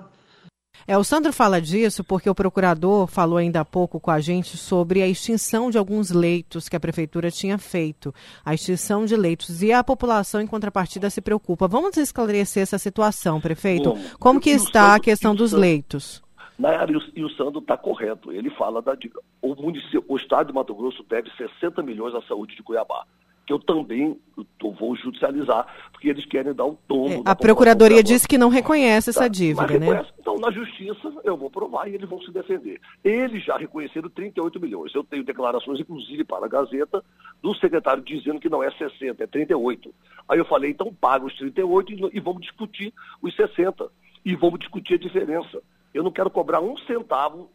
É, 0.87 0.97
o 0.97 1.03
Sandro 1.03 1.31
fala 1.31 1.61
disso 1.61 2.03
porque 2.03 2.29
o 2.29 2.35
procurador 2.35 3.07
falou 3.07 3.37
ainda 3.37 3.61
há 3.61 3.65
pouco 3.65 3.99
com 3.99 4.11
a 4.11 4.19
gente 4.19 4.57
sobre 4.57 5.01
a 5.01 5.07
extinção 5.07 5.69
de 5.69 5.77
alguns 5.77 6.11
leitos 6.11 6.67
que 6.67 6.75
a 6.75 6.79
prefeitura 6.79 7.29
tinha 7.29 7.57
feito, 7.57 8.13
a 8.43 8.53
extinção 8.53 9.05
de 9.05 9.15
leitos. 9.15 9.61
E 9.61 9.71
a 9.71 9.83
população, 9.83 10.41
em 10.41 10.47
contrapartida, 10.47 11.09
se 11.09 11.21
preocupa. 11.21 11.67
Vamos 11.67 11.97
esclarecer 11.97 12.63
essa 12.63 12.77
situação, 12.77 13.39
prefeito? 13.39 13.91
Como, 13.91 14.17
Como 14.19 14.39
que 14.39 14.49
está 14.49 14.95
a 14.95 14.99
questão 14.99 15.35
dos 15.35 15.51
leitos? 15.51 16.21
Nayara, 16.57 16.91
e 17.15 17.23
o 17.23 17.29
Sandro 17.29 17.59
está 17.59 17.77
correto. 17.77 18.31
Ele 18.31 18.49
fala 18.49 18.81
da. 18.81 18.97
O, 19.41 19.55
município, 19.55 20.03
o 20.07 20.17
Estado 20.17 20.47
de 20.47 20.53
Mato 20.53 20.75
Grosso 20.75 21.05
deve 21.09 21.29
60 21.37 21.81
milhões 21.81 22.13
à 22.13 22.21
saúde 22.23 22.55
de 22.55 22.61
Cuiabá 22.61 23.05
que 23.49 23.53
eu 23.53 23.57
também 23.57 24.15
eu 24.37 24.71
vou 24.73 24.95
judicializar, 24.95 25.65
porque 25.91 26.07
eles 26.07 26.23
querem 26.23 26.53
dar 26.53 26.65
o 26.65 26.77
tom. 26.87 27.09
É, 27.09 27.21
a 27.25 27.35
Procuradoria 27.35 28.03
disse 28.03 28.27
que 28.27 28.37
não 28.37 28.47
reconhece 28.47 29.09
essa 29.09 29.21
tá, 29.21 29.27
dívida, 29.27 29.79
né? 29.79 30.05
Então, 30.19 30.37
na 30.37 30.51
Justiça, 30.51 31.11
eu 31.23 31.35
vou 31.35 31.49
provar 31.49 31.87
e 31.87 31.95
eles 31.95 32.07
vão 32.07 32.21
se 32.21 32.31
defender. 32.31 32.79
Eles 33.03 33.43
já 33.43 33.57
reconheceram 33.57 34.07
38 34.07 34.59
milhões. 34.59 34.93
Eu 34.93 35.03
tenho 35.03 35.23
declarações, 35.23 35.79
inclusive, 35.79 36.23
para 36.23 36.45
a 36.45 36.47
Gazeta, 36.47 37.03
do 37.41 37.55
secretário 37.55 38.03
dizendo 38.03 38.39
que 38.39 38.49
não 38.49 38.61
é 38.61 38.69
60, 38.69 39.23
é 39.23 39.25
38. 39.27 39.91
Aí 40.29 40.37
eu 40.37 40.45
falei, 40.45 40.69
então 40.69 40.93
paga 40.93 41.25
os 41.25 41.35
38 41.35 42.11
e 42.13 42.19
vamos 42.19 42.43
discutir 42.43 42.93
os 43.19 43.35
60. 43.35 43.89
E 44.23 44.35
vamos 44.35 44.59
discutir 44.59 44.93
a 44.93 44.99
diferença. 44.99 45.59
Eu 45.91 46.03
não 46.03 46.11
quero 46.11 46.29
cobrar 46.29 46.61
um 46.61 46.77
centavo 46.77 47.49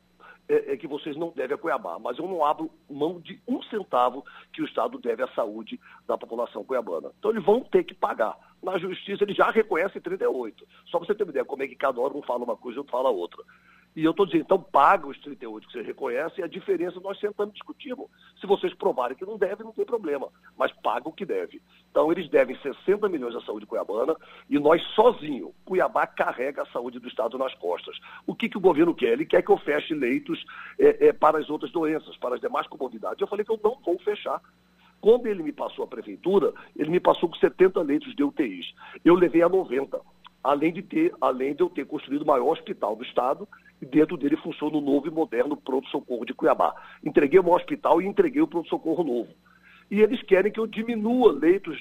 é, 0.48 0.72
é, 0.72 0.76
que 0.76 0.86
vocês 0.86 1.16
não 1.16 1.30
devem 1.30 1.54
a 1.54 1.58
Cuiabá, 1.58 1.98
mas 1.98 2.18
eu 2.18 2.26
não 2.26 2.44
abro 2.44 2.70
mão 2.88 3.20
de 3.20 3.40
um 3.48 3.62
centavo 3.64 4.24
que 4.52 4.62
o 4.62 4.66
Estado 4.66 4.98
deve 4.98 5.22
à 5.22 5.28
saúde 5.28 5.80
da 6.06 6.18
população 6.18 6.64
cuiabana. 6.64 7.10
Então 7.18 7.30
eles 7.30 7.44
vão 7.44 7.60
ter 7.60 7.84
que 7.84 7.94
pagar. 7.94 8.36
Na 8.62 8.78
justiça 8.78 9.24
eles 9.24 9.36
já 9.36 9.50
reconhecem 9.50 10.00
38. 10.00 10.66
Só 10.86 10.98
para 10.98 11.06
você 11.06 11.14
ter 11.14 11.24
uma 11.24 11.30
ideia 11.30 11.44
como 11.44 11.62
é 11.62 11.68
que 11.68 11.76
cada 11.76 12.00
um 12.00 12.22
fala 12.22 12.44
uma 12.44 12.56
coisa 12.56 12.76
e 12.76 12.80
outro 12.80 12.92
fala 12.92 13.10
outra. 13.10 13.42
E 13.96 14.04
eu 14.04 14.10
estou 14.10 14.26
dizendo, 14.26 14.42
então 14.42 14.60
paga 14.60 15.06
os 15.06 15.18
38 15.20 15.66
que 15.66 15.72
vocês 15.72 15.86
reconhecem 15.86 16.42
a 16.42 16.48
diferença 16.48 16.98
nós 17.00 17.18
sentamos 17.20 17.52
e 17.52 17.58
discutimos. 17.58 18.10
Se 18.40 18.46
vocês 18.46 18.74
provarem 18.74 19.16
que 19.16 19.24
não 19.24 19.38
deve, 19.38 19.62
não 19.62 19.72
tem 19.72 19.84
problema, 19.84 20.28
mas 20.58 20.72
paga 20.72 21.08
o 21.08 21.12
que 21.12 21.24
deve. 21.24 21.62
Então 21.90 22.10
eles 22.10 22.28
devem 22.28 22.58
60 22.58 23.08
milhões 23.08 23.36
à 23.36 23.40
saúde 23.42 23.66
cuiabana 23.66 24.16
e 24.50 24.58
nós 24.58 24.82
sozinho, 24.94 25.54
Cuiabá 25.64 26.06
carrega 26.06 26.62
a 26.62 26.66
saúde 26.66 26.98
do 26.98 27.06
Estado 27.06 27.38
nas 27.38 27.54
costas. 27.54 27.96
O 28.26 28.34
que, 28.34 28.48
que 28.48 28.58
o 28.58 28.60
governo 28.60 28.94
quer? 28.94 29.12
Ele 29.12 29.26
quer 29.26 29.42
que 29.42 29.50
eu 29.50 29.58
feche 29.58 29.94
leitos 29.94 30.44
é, 30.78 31.08
é, 31.08 31.12
para 31.12 31.38
as 31.38 31.48
outras 31.48 31.70
doenças, 31.70 32.16
para 32.16 32.34
as 32.34 32.40
demais 32.40 32.66
comunidades. 32.66 33.20
Eu 33.20 33.28
falei 33.28 33.44
que 33.44 33.52
eu 33.52 33.60
não 33.62 33.78
vou 33.84 33.98
fechar. 34.00 34.40
Quando 35.00 35.26
ele 35.26 35.42
me 35.42 35.52
passou 35.52 35.84
a 35.84 35.88
prefeitura, 35.88 36.52
ele 36.74 36.90
me 36.90 36.98
passou 36.98 37.28
com 37.28 37.36
70 37.36 37.80
leitos 37.82 38.14
de 38.16 38.24
UTIs. 38.24 38.74
Eu 39.04 39.14
levei 39.14 39.42
a 39.42 39.48
90 39.48 40.00
além 40.44 40.72
de 40.72 40.82
ter, 40.82 41.12
além 41.20 41.54
de 41.54 41.62
eu 41.62 41.70
ter 41.70 41.86
construído 41.86 42.22
o 42.22 42.26
maior 42.26 42.52
hospital 42.52 42.94
do 42.94 43.02
estado 43.02 43.48
e 43.80 43.86
dentro 43.86 44.16
dele 44.16 44.36
funciona 44.36 44.76
o 44.76 44.80
novo 44.80 45.08
e 45.08 45.10
moderno 45.10 45.56
pronto-socorro 45.56 46.26
de 46.26 46.34
Cuiabá. 46.34 46.74
Entreguei 47.02 47.40
o 47.40 47.50
hospital 47.50 48.02
e 48.02 48.06
entreguei 48.06 48.42
o 48.42 48.46
pronto-socorro 48.46 49.02
novo. 49.02 49.30
E 49.90 50.00
eles 50.00 50.22
querem 50.22 50.52
que 50.52 50.60
eu 50.60 50.66
diminua 50.66 51.32
leitos 51.32 51.78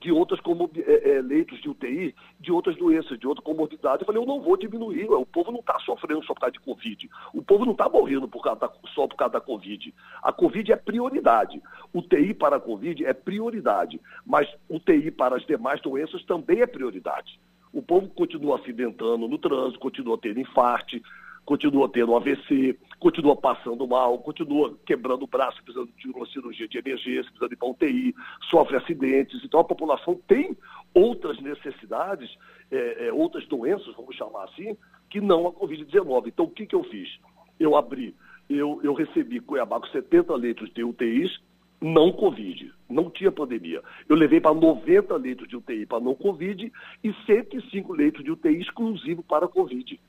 de 0.00 0.12
outras 0.12 0.40
como, 0.40 0.70
é, 0.76 1.10
é, 1.10 1.22
leitos 1.22 1.60
de 1.60 1.68
UTI, 1.68 2.14
de 2.38 2.52
outras 2.52 2.76
doenças, 2.76 3.18
de 3.18 3.26
outra 3.26 3.42
comorbidade. 3.42 4.02
Eu 4.02 4.06
falei, 4.06 4.20
eu 4.20 4.26
não 4.26 4.40
vou 4.40 4.56
diminuir, 4.56 5.10
o 5.10 5.24
povo 5.24 5.50
não 5.50 5.60
está 5.60 5.78
sofrendo 5.80 6.24
só 6.24 6.34
por 6.34 6.40
causa 6.40 6.52
de 6.52 6.60
Covid. 6.60 7.08
O 7.32 7.42
povo 7.42 7.64
não 7.64 7.72
está 7.72 7.88
morrendo 7.88 8.28
por 8.28 8.42
da, 8.42 8.70
só 8.94 9.06
por 9.06 9.16
causa 9.16 9.34
da 9.34 9.40
Covid. 9.40 9.94
A 10.22 10.32
Covid 10.32 10.72
é 10.72 10.76
prioridade. 10.76 11.62
UTI 11.94 12.34
para 12.34 12.56
a 12.56 12.60
Covid 12.60 13.04
é 13.04 13.14
prioridade. 13.14 14.00
Mas 14.24 14.48
UTI 14.68 15.10
para 15.10 15.36
as 15.36 15.46
demais 15.46 15.80
doenças 15.80 16.22
também 16.24 16.60
é 16.60 16.66
prioridade. 16.66 17.40
O 17.76 17.82
povo 17.82 18.08
continua 18.08 18.58
acidentando 18.58 19.28
no 19.28 19.36
trânsito, 19.36 19.78
continua 19.78 20.16
tendo 20.16 20.40
infarte, 20.40 21.02
continua 21.44 21.86
tendo 21.86 22.16
AVC, 22.16 22.74
continua 22.98 23.36
passando 23.36 23.86
mal, 23.86 24.18
continua 24.18 24.74
quebrando 24.86 25.24
o 25.24 25.26
braço, 25.26 25.62
precisando 25.62 25.90
de 25.94 26.08
uma 26.08 26.24
cirurgia 26.24 26.66
de 26.66 26.78
emergência, 26.78 27.30
precisando 27.30 27.52
ir 27.52 27.56
para 27.56 27.68
UTI, 27.68 28.14
sofre 28.48 28.78
acidentes. 28.78 29.44
Então 29.44 29.60
a 29.60 29.64
população 29.64 30.18
tem 30.26 30.56
outras 30.94 31.38
necessidades, 31.38 32.34
é, 32.70 33.08
é, 33.08 33.12
outras 33.12 33.46
doenças, 33.46 33.94
vamos 33.94 34.16
chamar 34.16 34.44
assim, 34.44 34.74
que 35.10 35.20
não 35.20 35.46
a 35.46 35.52
Covid-19. 35.52 36.28
Então 36.28 36.46
o 36.46 36.50
que, 36.50 36.64
que 36.64 36.74
eu 36.74 36.82
fiz? 36.84 37.18
Eu 37.60 37.76
abri, 37.76 38.16
eu, 38.48 38.80
eu 38.82 38.94
recebi 38.94 39.38
Cuiabá 39.38 39.78
com 39.80 39.86
70 39.88 40.34
leitos 40.34 40.72
de 40.72 40.82
UTIs, 40.82 41.38
não 41.80 42.12
Covid, 42.12 42.72
não 42.88 43.10
tinha 43.10 43.30
pandemia. 43.30 43.82
Eu 44.08 44.16
levei 44.16 44.40
para 44.40 44.54
90 44.54 45.14
leitos 45.16 45.48
de 45.48 45.56
UTI 45.56 45.86
para 45.86 46.00
não 46.00 46.14
Covid 46.14 46.72
e 47.04 47.14
105 47.26 47.92
leitos 47.92 48.24
de 48.24 48.30
UTI 48.30 48.60
exclusivo 48.60 49.22
para 49.22 49.48
Covid. 49.48 50.00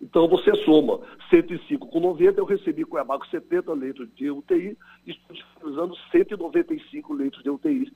Então 0.00 0.26
você 0.28 0.54
soma 0.64 1.00
105 1.28 1.86
com 1.88 2.00
90, 2.00 2.40
eu 2.40 2.46
recebi 2.46 2.84
Cuiabá 2.84 3.18
com 3.18 3.26
70 3.26 3.72
leitos 3.74 4.08
de 4.14 4.30
UTI 4.30 4.76
e 5.06 5.10
estou 5.10 5.36
disponibilizando 5.36 5.94
195 6.10 7.12
leitos 7.12 7.42
de 7.42 7.50
UTI. 7.50 7.92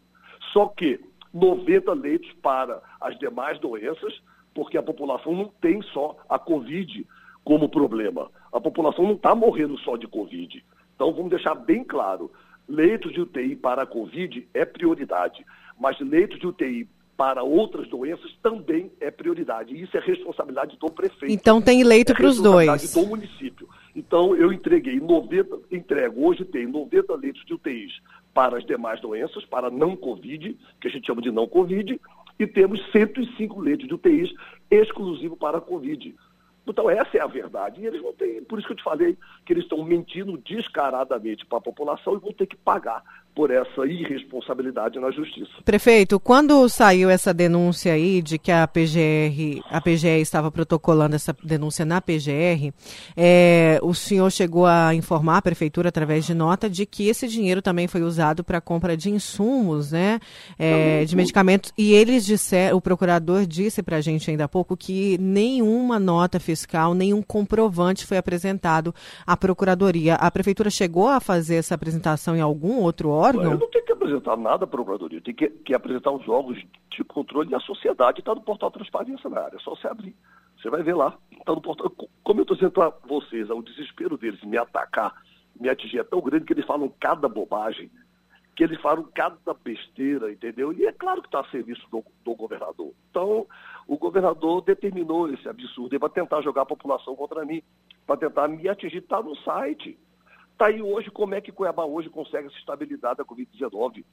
Só 0.53 0.67
que 0.67 1.01
90 1.33 1.93
leitos 1.95 2.31
para 2.43 2.83
as 3.01 3.19
demais 3.19 3.59
doenças, 3.59 4.21
porque 4.55 4.77
a 4.77 4.83
população 4.83 5.35
não 5.35 5.49
tem 5.61 5.81
só 5.83 6.17
a 6.29 6.39
Covid 6.39 7.07
como 7.43 7.69
problema. 7.69 8.31
A 8.53 8.61
população 8.61 9.05
não 9.05 9.15
está 9.15 9.35
morrendo 9.35 9.79
só 9.79 9.97
de 9.97 10.07
Covid. 10.07 10.65
Então 10.95 11.13
vamos 11.13 11.31
deixar 11.31 11.55
bem 11.55 11.83
claro, 11.83 12.31
leitos 12.69 13.13
de 13.13 13.21
UTI 13.21 13.57
para 13.57 13.83
a 13.83 13.87
Covid 13.87 14.47
é 14.55 14.65
prioridade, 14.65 15.45
mas 15.79 15.99
leitos 16.01 16.39
de 16.39 16.47
UTI 16.47 16.89
para 17.17 17.43
outras 17.43 17.89
doenças 17.89 18.37
também 18.43 18.91
é 19.01 19.11
prioridade. 19.11 19.81
Isso 19.81 19.97
é 19.97 20.01
responsabilidade 20.01 20.77
do 20.79 20.91
prefeito. 20.91 21.33
Então 21.33 21.63
tem 21.63 21.85
leito 21.85 22.13
é 22.13 22.15
para 22.15 22.27
os 22.27 22.41
dois. 22.41 22.93
do 22.93 23.07
município. 23.07 23.69
Então 23.95 24.35
eu 24.35 24.53
entreguei 24.53 24.99
90, 24.99 25.61
entrego, 25.71 26.27
hoje 26.27 26.45
tem 26.45 26.67
90 26.67 27.15
leitos 27.15 27.45
de 27.45 27.55
UTIs 27.55 27.93
para 28.33 28.59
as 28.59 28.67
demais 28.67 29.01
doenças, 29.01 29.45
para 29.45 29.71
não 29.71 29.95
Covid, 29.95 30.57
que 30.81 30.89
a 30.89 30.91
gente 30.91 31.07
chama 31.07 31.23
de 31.23 31.31
não 31.31 31.47
Covid, 31.47 32.01
e 32.39 32.47
temos 32.47 32.81
105 32.91 33.61
leitos 33.61 33.87
de 33.87 33.95
UTIs 33.95 34.33
exclusivo 34.69 35.37
para 35.37 35.59
a 35.59 35.61
Covid. 35.61 36.15
Então, 36.67 36.89
essa 36.89 37.17
é 37.17 37.21
a 37.21 37.27
verdade. 37.27 37.81
E 37.81 37.87
eles 37.87 38.01
vão 38.01 38.13
ter, 38.13 38.43
por 38.47 38.59
isso 38.59 38.67
que 38.67 38.73
eu 38.73 38.79
te 38.79 38.85
falei, 38.85 39.19
que 39.45 39.53
eles 39.53 39.65
estão 39.65 39.83
mentindo 39.85 40.37
descaradamente 40.39 41.45
para 41.45 41.59
a 41.59 41.63
população 41.63 42.15
e 42.15 42.19
vão 42.19 42.33
ter 42.33 42.47
que 42.47 42.57
pagar 42.57 43.03
por 43.35 43.51
essa 43.51 43.85
irresponsabilidade 43.85 44.99
na 45.01 45.11
justiça. 45.11 45.51
Prefeito, 45.65 46.21
quando 46.21 46.69
saiu 46.69 47.11
essa 47.11 47.35
denúncia 47.35 47.93
aí 47.93 48.23
de 48.23 48.39
que 48.39 48.53
a 48.53 48.67
PGR, 48.67 49.61
a 49.69 49.81
PGR 49.81 50.21
estava 50.21 50.53
protocolando 50.53 51.17
essa 51.17 51.37
denúncia 51.43 51.85
na 51.85 52.01
PGR, 52.01 52.73
é, 53.17 53.81
o 53.83 53.93
senhor 53.93 54.31
chegou 54.31 54.67
a 54.67 54.95
informar 54.95 55.39
a 55.39 55.43
prefeitura 55.43 55.89
através 55.89 56.25
de 56.25 56.33
nota 56.33 56.71
de 56.71 56.87
que 56.87 57.09
esse 57.09 57.27
dinheiro 57.27 57.61
também 57.61 57.89
foi 57.89 58.03
usado 58.03 58.45
para 58.45 58.61
compra 58.61 58.97
de 58.97 59.11
insumos, 59.11 59.91
né, 59.91 60.21
é, 60.57 61.05
de 61.05 61.17
medicamentos. 61.17 61.73
E 61.77 61.93
eles 61.93 62.25
disseram, 62.25 62.77
o 62.77 62.81
procurador 62.81 63.47
disse 63.47 63.83
para 63.83 63.97
a 63.97 64.01
gente 64.01 64.31
ainda 64.31 64.45
há 64.45 64.49
pouco 64.49 64.77
que 64.77 65.19
nenhuma 65.19 65.99
nota 65.99 66.39
fiscal, 66.39 66.95
nenhum 66.95 67.21
comprovante 67.21 68.07
foi 68.07 68.17
apresentado 68.17 68.95
à 69.27 69.37
procuradoria. 69.37 70.15
A 70.15 70.31
prefeitura 70.31 70.71
chegou 70.71 71.09
a 71.09 71.19
fazer 71.19 71.57
essa 71.57 71.75
apresentação 71.75 72.37
em 72.37 72.41
algum 72.41 72.77
outro 72.77 73.09
órgão? 73.09 73.24
Órgão? 73.25 73.53
Eu 73.53 73.59
não 73.59 73.71
tenho 73.71 73.85
que 73.85 73.93
apresentar 73.93 74.37
nada 74.37 74.67
para 74.67 74.81
a 74.81 74.85
Procuradoria, 74.85 75.21
tem 75.21 75.35
que, 75.35 75.49
que, 75.49 75.75
apresentar 75.75 76.11
os 76.11 76.29
órgãos 76.29 76.63
de 76.91 77.05
controle 77.05 77.51
da 77.51 77.61
sociedade, 77.61 78.21
está 78.21 78.35
no 78.35 78.43
portal 78.43 78.71
Transparência 78.71 79.29
na 79.31 79.41
área, 79.41 79.57
é 79.57 79.61
só 79.61 79.75
você 79.75 79.89
abrir. 79.89 80.15
Você 80.61 80.71
vai 80.71 80.83
ver 80.83 80.95
lá, 80.95 81.17
está 81.33 81.53
no 81.53 81.61
portal. 81.61 81.91
Como 82.23 82.41
eu 82.41 82.43
estou 82.43 82.57
dizendo 82.57 82.73
para 82.73 82.91
vocês, 83.07 83.51
o 83.51 83.63
desespero 83.63 84.17
deles 84.17 84.43
me 84.45 84.57
atacar, 84.57 85.13
me 85.59 85.69
atingir 85.69 85.99
é 85.99 86.05
tão 86.05 86.21
grande 86.21 86.45
que 86.45 86.53
eles 86.53 86.65
falam 86.65 86.93
cada 87.01 87.29
bobagem, 87.29 87.91
que 88.57 88.63
eles 88.63 88.81
falam 88.81 89.09
cada 89.15 89.53
besteira, 89.53 90.31
entendeu? 90.31 90.73
E 90.73 90.87
é 90.87 90.93
claro 90.93 91.21
que 91.21 91.29
está 91.29 91.41
a 91.41 91.51
serviço 91.51 91.87
do, 91.91 92.05
do, 92.25 92.35
governador. 92.35 92.93
Então, 93.11 93.47
o 93.87 93.97
governador 93.97 94.63
determinou 94.63 95.33
esse 95.33 95.49
absurdo, 95.49 95.93
ele 95.93 95.99
vai 95.99 96.11
tentar 96.11 96.41
jogar 96.41 96.63
a 96.63 96.67
população 96.67 97.17
contra 97.17 97.45
mim, 97.45 97.63
para 98.07 98.17
tentar 98.17 98.49
me 98.49 98.69
atingir, 98.69 98.99
está 98.99 99.21
no 99.21 99.37
site. 99.37 99.99
Está 100.55 100.67
aí 100.67 100.81
hoje 100.81 101.11
como 101.11 101.35
é 101.35 101.41
que 101.41 101.51
Cuiabá 101.51 101.85
hoje 101.85 102.09
consegue 102.09 102.47
essa 102.47 102.57
estabilidade 102.59 103.19
da 103.19 103.25
Covid-19. 103.25 104.05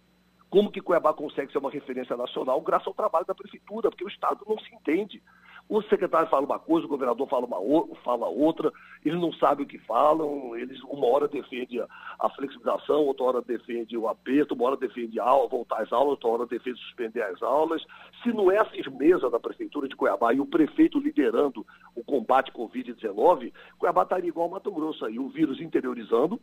Como 0.52 0.70
que 0.70 0.82
Cuiabá 0.82 1.14
consegue 1.14 1.49
ser 1.49 1.60
uma 1.60 1.72
referência 1.72 2.18
nacional 2.18 2.60
graças 2.60 2.86
ao 2.86 2.93
trabalho 2.93 3.26
da 3.26 3.34
prefeitura, 3.34 3.89
porque 3.89 4.04
o 4.04 4.10
Estado 4.10 4.43
não 4.45 4.60
se 4.60 4.76
entende. 4.76 5.24
O 5.70 5.82
secretário 5.84 6.28
fala 6.28 6.45
uma 6.45 6.60
coisa, 6.60 6.86
o 6.86 6.89
governador 6.89 7.30
fala, 7.30 7.45
uma, 7.45 7.95
fala 8.04 8.28
outra, 8.28 8.70
eles 9.06 9.18
não 9.18 9.32
sabem 9.32 9.64
o 9.64 9.68
que 9.68 9.78
falam, 9.78 10.54
eles 10.58 10.78
uma 10.84 11.08
hora 11.08 11.30
defende 11.30 11.80
a, 11.80 11.88
a 12.20 12.30
flexibilização, 12.32 13.06
outra 13.06 13.24
hora 13.24 13.41
defende 13.41 13.97
o 13.97 14.10
aperto, 14.10 14.54
uma 14.54 14.66
hora 14.66 14.76
defende 14.76 15.18
a 15.22 15.32
voltar 15.47 15.82
às 15.82 15.93
aulas, 15.93 16.12
outra 16.12 16.28
hora 16.28 16.45
defende 16.45 16.78
suspender 16.82 17.22
as 17.22 17.41
aulas. 17.41 17.82
Se 18.22 18.34
não 18.34 18.52
é 18.52 18.58
a 18.58 18.66
firmeza 18.66 19.30
da 19.30 19.39
Prefeitura 19.39 19.88
de 19.88 19.95
Cuiabá 19.95 20.34
e 20.34 20.41
o 20.41 20.45
prefeito 20.45 20.99
liderando 20.99 21.66
o 21.95 22.04
combate 22.04 22.52
Covid-19, 22.52 23.54
Cuiabá 23.80 24.04
estaria 24.04 24.28
igual 24.28 24.47
ao 24.47 24.52
Mato 24.52 24.70
Grosso 24.74 25.06
aí, 25.06 25.18
o 25.18 25.30
vírus 25.30 25.62
interiorizando, 25.62 26.38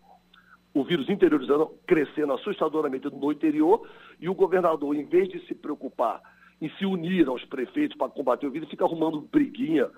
o 0.80 0.84
vírus 0.84 1.08
interiorizando, 1.08 1.66
crescendo 1.86 2.32
assustadoramente 2.32 3.08
no 3.10 3.32
interior, 3.32 3.88
e 4.20 4.28
o 4.28 4.34
governador, 4.34 4.94
em 4.96 5.04
vez 5.04 5.28
de 5.28 5.44
se 5.46 5.54
preocupar 5.54 6.20
em 6.60 6.68
se 6.70 6.84
unir 6.84 7.28
aos 7.28 7.44
prefeitos 7.44 7.96
para 7.96 8.08
combater 8.08 8.46
o 8.46 8.50
vírus, 8.50 8.68
fica 8.68 8.84
arrumando 8.84 9.20
briguinha 9.20 9.88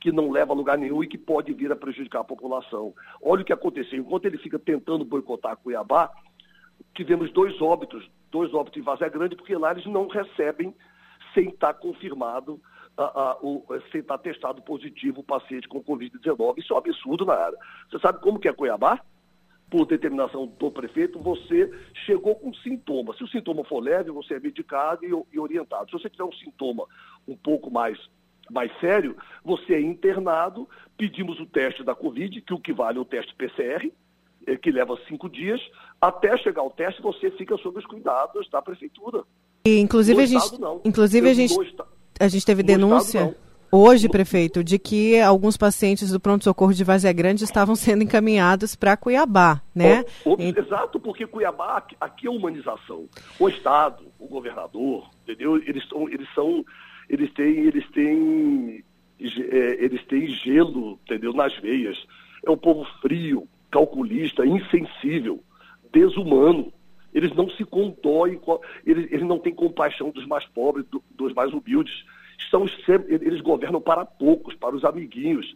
que 0.00 0.10
não 0.10 0.30
leva 0.30 0.52
a 0.52 0.56
lugar 0.56 0.78
nenhum 0.78 1.02
e 1.02 1.06
que 1.06 1.18
pode 1.18 1.52
vir 1.52 1.70
a 1.70 1.76
prejudicar 1.76 2.20
a 2.20 2.24
população. 2.24 2.94
Olha 3.22 3.42
o 3.42 3.44
que 3.44 3.52
aconteceu. 3.52 3.98
Enquanto 3.98 4.24
ele 4.24 4.38
fica 4.38 4.58
tentando 4.58 5.04
boicotar 5.04 5.56
Cuiabá, 5.58 6.10
tivemos 6.94 7.30
dois 7.32 7.60
óbitos, 7.60 8.10
dois 8.30 8.52
óbitos 8.54 8.80
em 8.80 8.84
Vazé 8.84 9.08
Grande, 9.10 9.36
porque 9.36 9.54
lá 9.56 9.72
eles 9.72 9.86
não 9.86 10.08
recebem 10.08 10.74
sem 11.34 11.50
estar 11.50 11.74
confirmado, 11.74 12.60
o, 13.42 13.64
sem 13.92 14.00
estar 14.00 14.18
testado 14.18 14.62
positivo 14.62 15.20
o 15.20 15.24
paciente 15.24 15.68
com 15.68 15.82
Covid-19. 15.82 16.58
Isso 16.58 16.72
é 16.72 16.76
um 16.76 16.78
absurdo 16.78 17.24
na 17.24 17.34
área. 17.34 17.58
Você 17.90 17.98
sabe 17.98 18.20
como 18.20 18.38
que 18.38 18.48
é 18.48 18.52
Cuiabá? 18.52 19.00
Por 19.70 19.86
determinação 19.86 20.46
do 20.46 20.70
prefeito, 20.70 21.18
você 21.20 21.70
chegou 22.04 22.34
com 22.34 22.52
sintoma. 22.54 23.16
Se 23.16 23.22
o 23.22 23.28
sintoma 23.28 23.64
for 23.64 23.80
leve, 23.80 24.10
você 24.10 24.34
é 24.34 24.40
medicado 24.40 25.04
e, 25.32 25.38
orientado. 25.38 25.86
Se 25.86 25.92
você 25.92 26.10
tiver 26.10 26.24
um 26.24 26.32
sintoma 26.32 26.84
um 27.26 27.36
pouco 27.36 27.70
mais, 27.70 27.96
mais 28.50 28.70
sério, 28.80 29.16
você 29.44 29.74
é 29.74 29.80
internado, 29.80 30.68
pedimos 30.98 31.38
o 31.38 31.46
teste 31.46 31.84
da 31.84 31.94
Covid, 31.94 32.40
que 32.42 32.52
o 32.52 32.58
que 32.58 32.72
vale 32.72 32.98
é 32.98 33.00
o 33.00 33.04
teste 33.04 33.34
PCR, 33.36 33.92
é, 34.46 34.56
que 34.56 34.72
leva 34.72 34.98
cinco 35.08 35.28
dias. 35.28 35.60
Até 36.00 36.36
chegar 36.36 36.64
o 36.64 36.70
teste, 36.70 37.00
você 37.00 37.30
fica 37.30 37.56
sob 37.58 37.78
os 37.78 37.86
cuidados 37.86 38.50
da 38.50 38.60
prefeitura. 38.60 39.22
E, 39.64 39.78
inclusive, 39.78 40.16
no 40.16 40.22
a 40.22 40.26
gente, 40.26 40.42
estado, 40.42 40.80
inclusive 40.84 41.30
a 41.30 41.34
gente, 41.34 41.54
a 42.18 42.28
gente 42.28 42.44
teve 42.44 42.62
denúncia... 42.62 43.20
Estado, 43.20 43.49
hoje, 43.70 44.08
prefeito, 44.08 44.64
de 44.64 44.78
que 44.78 45.20
alguns 45.20 45.56
pacientes 45.56 46.10
do 46.10 46.20
pronto-socorro 46.20 46.74
de 46.74 46.84
Vazia 46.84 47.12
Grande 47.12 47.44
estavam 47.44 47.74
sendo 47.76 48.02
encaminhados 48.02 48.74
para 48.74 48.96
Cuiabá, 48.96 49.62
né? 49.74 50.04
O, 50.24 50.34
o, 50.34 50.40
exato, 50.40 50.98
porque 50.98 51.26
Cuiabá, 51.26 51.84
aqui 52.00 52.26
é 52.26 52.30
humanização. 52.30 53.08
O 53.38 53.48
Estado, 53.48 54.04
o 54.18 54.26
governador, 54.26 55.08
entendeu? 55.22 55.56
Eles, 55.56 55.86
são, 55.88 56.08
eles 56.08 56.28
são, 56.34 56.64
eles 57.08 57.32
têm, 57.32 57.58
eles 57.58 57.88
têm, 57.90 58.84
é, 59.20 59.84
eles 59.84 60.04
têm 60.06 60.26
gelo, 60.28 60.98
entendeu? 61.04 61.32
Nas 61.32 61.56
veias. 61.58 61.98
É 62.44 62.50
um 62.50 62.56
povo 62.56 62.86
frio, 63.00 63.46
calculista, 63.70 64.44
insensível, 64.44 65.42
desumano. 65.92 66.72
Eles 67.12 67.34
não 67.34 67.50
se 67.50 67.64
condoem, 67.64 68.40
eles, 68.86 69.10
eles 69.10 69.26
não 69.26 69.38
têm 69.38 69.52
compaixão 69.52 70.10
dos 70.10 70.24
mais 70.26 70.46
pobres, 70.46 70.86
do, 70.86 71.02
dos 71.10 71.34
mais 71.34 71.52
humildes 71.52 72.04
sempre, 72.86 73.14
eles 73.14 73.40
governam 73.40 73.80
para 73.80 74.04
poucos, 74.04 74.54
para 74.54 74.74
os 74.74 74.84
amiguinhos. 74.84 75.54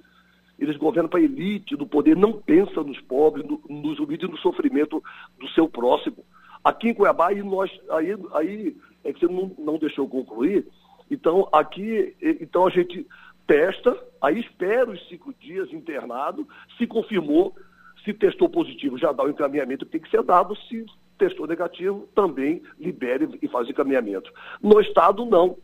Eles 0.59 0.77
governam 0.77 1.09
para 1.09 1.21
a 1.21 1.23
elite 1.23 1.77
do 1.77 1.87
poder, 1.87 2.17
não 2.17 2.33
pensam 2.33 2.85
nos 2.85 3.01
pobres, 3.01 3.45
no, 3.45 3.61
nos 3.69 3.99
humildes 3.99 4.29
e 4.29 4.31
no 4.31 4.39
sofrimento 4.39 5.03
do 5.39 5.49
seu 5.49 5.69
próximo. 5.69 6.25
Aqui 6.63 6.89
em 6.89 6.95
Cuiabá, 6.95 7.29
aí, 7.29 7.43
nós, 7.43 7.71
aí, 7.91 8.17
aí 8.33 8.77
é 9.03 9.13
que 9.13 9.21
você 9.21 9.27
não, 9.27 9.51
não 9.59 9.79
deixou 9.79 10.09
concluir, 10.09 10.67
então 11.11 11.49
aqui, 11.53 12.17
então 12.41 12.67
a 12.67 12.71
gente 12.71 13.07
testa, 13.47 13.97
aí 14.23 14.41
espera 14.41 14.91
os 14.91 15.09
cinco 15.09 15.35
dias 15.35 15.71
internado, 15.73 16.49
se 16.79 16.87
confirmou, 16.87 17.55
se 18.05 18.15
testou 18.15 18.49
positivo, 18.49 18.97
já 18.97 19.13
dá 19.13 19.25
o 19.25 19.29
encaminhamento 19.29 19.85
que 19.85 19.93
tem 19.93 20.01
que 20.01 20.11
ser 20.11 20.23
dado, 20.23 20.57
se 20.69 20.87
testou 21.19 21.47
negativo, 21.47 22.09
também 22.15 22.63
libere 22.79 23.29
e 23.43 23.49
faz 23.49 23.69
encaminhamento. 23.69 24.33
No 24.63 24.81
Estado, 24.81 25.27
não 25.27 25.57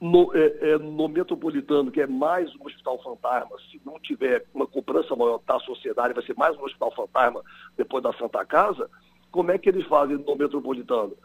no, 0.00 0.34
é, 0.34 0.72
é, 0.72 0.78
no, 0.78 1.08
metropolitano, 1.08 1.90
que 1.90 2.00
é 2.00 2.06
mais 2.06 2.54
um 2.56 2.66
hospital 2.66 3.02
fantasma, 3.02 3.56
se 3.70 3.80
não 3.84 3.98
tiver 3.98 4.44
uma 4.54 4.66
cobrança 4.66 5.14
maior 5.16 5.40
da 5.46 5.58
sociedade, 5.60 6.14
vai 6.14 6.24
ser 6.24 6.36
mais 6.36 6.56
um 6.56 6.64
hospital 6.64 6.92
fantasma 6.94 7.42
depois 7.76 8.02
da 8.02 8.12
Santa 8.12 8.44
Casa, 8.44 8.88
como 9.30 9.50
é 9.50 9.58
que 9.58 9.68
eles 9.68 9.86
fazem 9.86 10.16
no 10.16 10.36
metropolitano? 10.36 11.16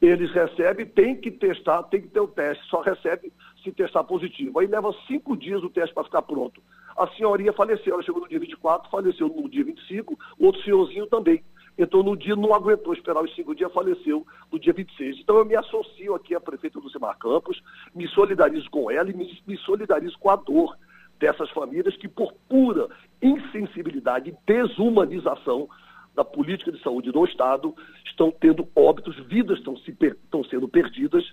Eles 0.00 0.32
recebem, 0.32 0.86
tem 0.86 1.16
que 1.16 1.30
testar, 1.30 1.82
tem 1.84 2.00
que 2.00 2.08
ter 2.08 2.20
o 2.20 2.26
teste, 2.26 2.64
só 2.66 2.80
recebe 2.80 3.32
se 3.62 3.72
testar 3.72 4.04
positivo. 4.04 4.58
Aí 4.58 4.66
leva 4.66 4.94
cinco 5.06 5.36
dias 5.36 5.62
o 5.62 5.70
teste 5.70 5.94
para 5.94 6.04
ficar 6.04 6.22
pronto. 6.22 6.60
A 6.96 7.06
senhoria 7.08 7.52
faleceu, 7.52 7.94
ela 7.94 8.02
chegou 8.02 8.20
no 8.20 8.28
dia 8.28 8.38
24, 8.38 8.90
faleceu 8.90 9.28
no 9.28 9.48
dia 9.48 9.64
25, 9.64 10.18
outro 10.38 10.62
senhorzinho 10.62 11.06
também. 11.06 11.42
Então, 11.76 12.02
no 12.02 12.16
dia, 12.16 12.36
não 12.36 12.54
aguentou 12.54 12.92
esperar 12.92 13.22
os 13.22 13.34
cinco 13.34 13.54
dias, 13.54 13.72
faleceu 13.72 14.26
no 14.52 14.58
dia 14.58 14.72
26. 14.72 15.18
Então, 15.20 15.36
eu 15.36 15.44
me 15.44 15.56
associo 15.56 16.14
aqui 16.14 16.34
à 16.34 16.40
prefeita 16.40 16.78
Lucimar 16.78 17.18
Campos, 17.18 17.60
me 17.94 18.06
solidarizo 18.08 18.70
com 18.70 18.90
ela 18.90 19.10
e 19.10 19.14
me, 19.14 19.42
me 19.46 19.56
solidarizo 19.58 20.18
com 20.18 20.30
a 20.30 20.36
dor 20.36 20.76
dessas 21.18 21.50
famílias 21.50 21.96
que, 21.96 22.08
por 22.08 22.32
pura 22.48 22.88
insensibilidade 23.20 24.30
e 24.30 24.36
desumanização 24.46 25.68
da 26.14 26.24
política 26.24 26.70
de 26.70 26.80
saúde 26.80 27.10
do 27.10 27.24
Estado, 27.24 27.74
estão 28.06 28.30
tendo 28.30 28.68
óbitos, 28.76 29.16
vidas 29.26 29.58
estão, 29.58 29.76
se, 29.78 29.96
estão 30.00 30.44
sendo 30.44 30.68
perdidas 30.68 31.24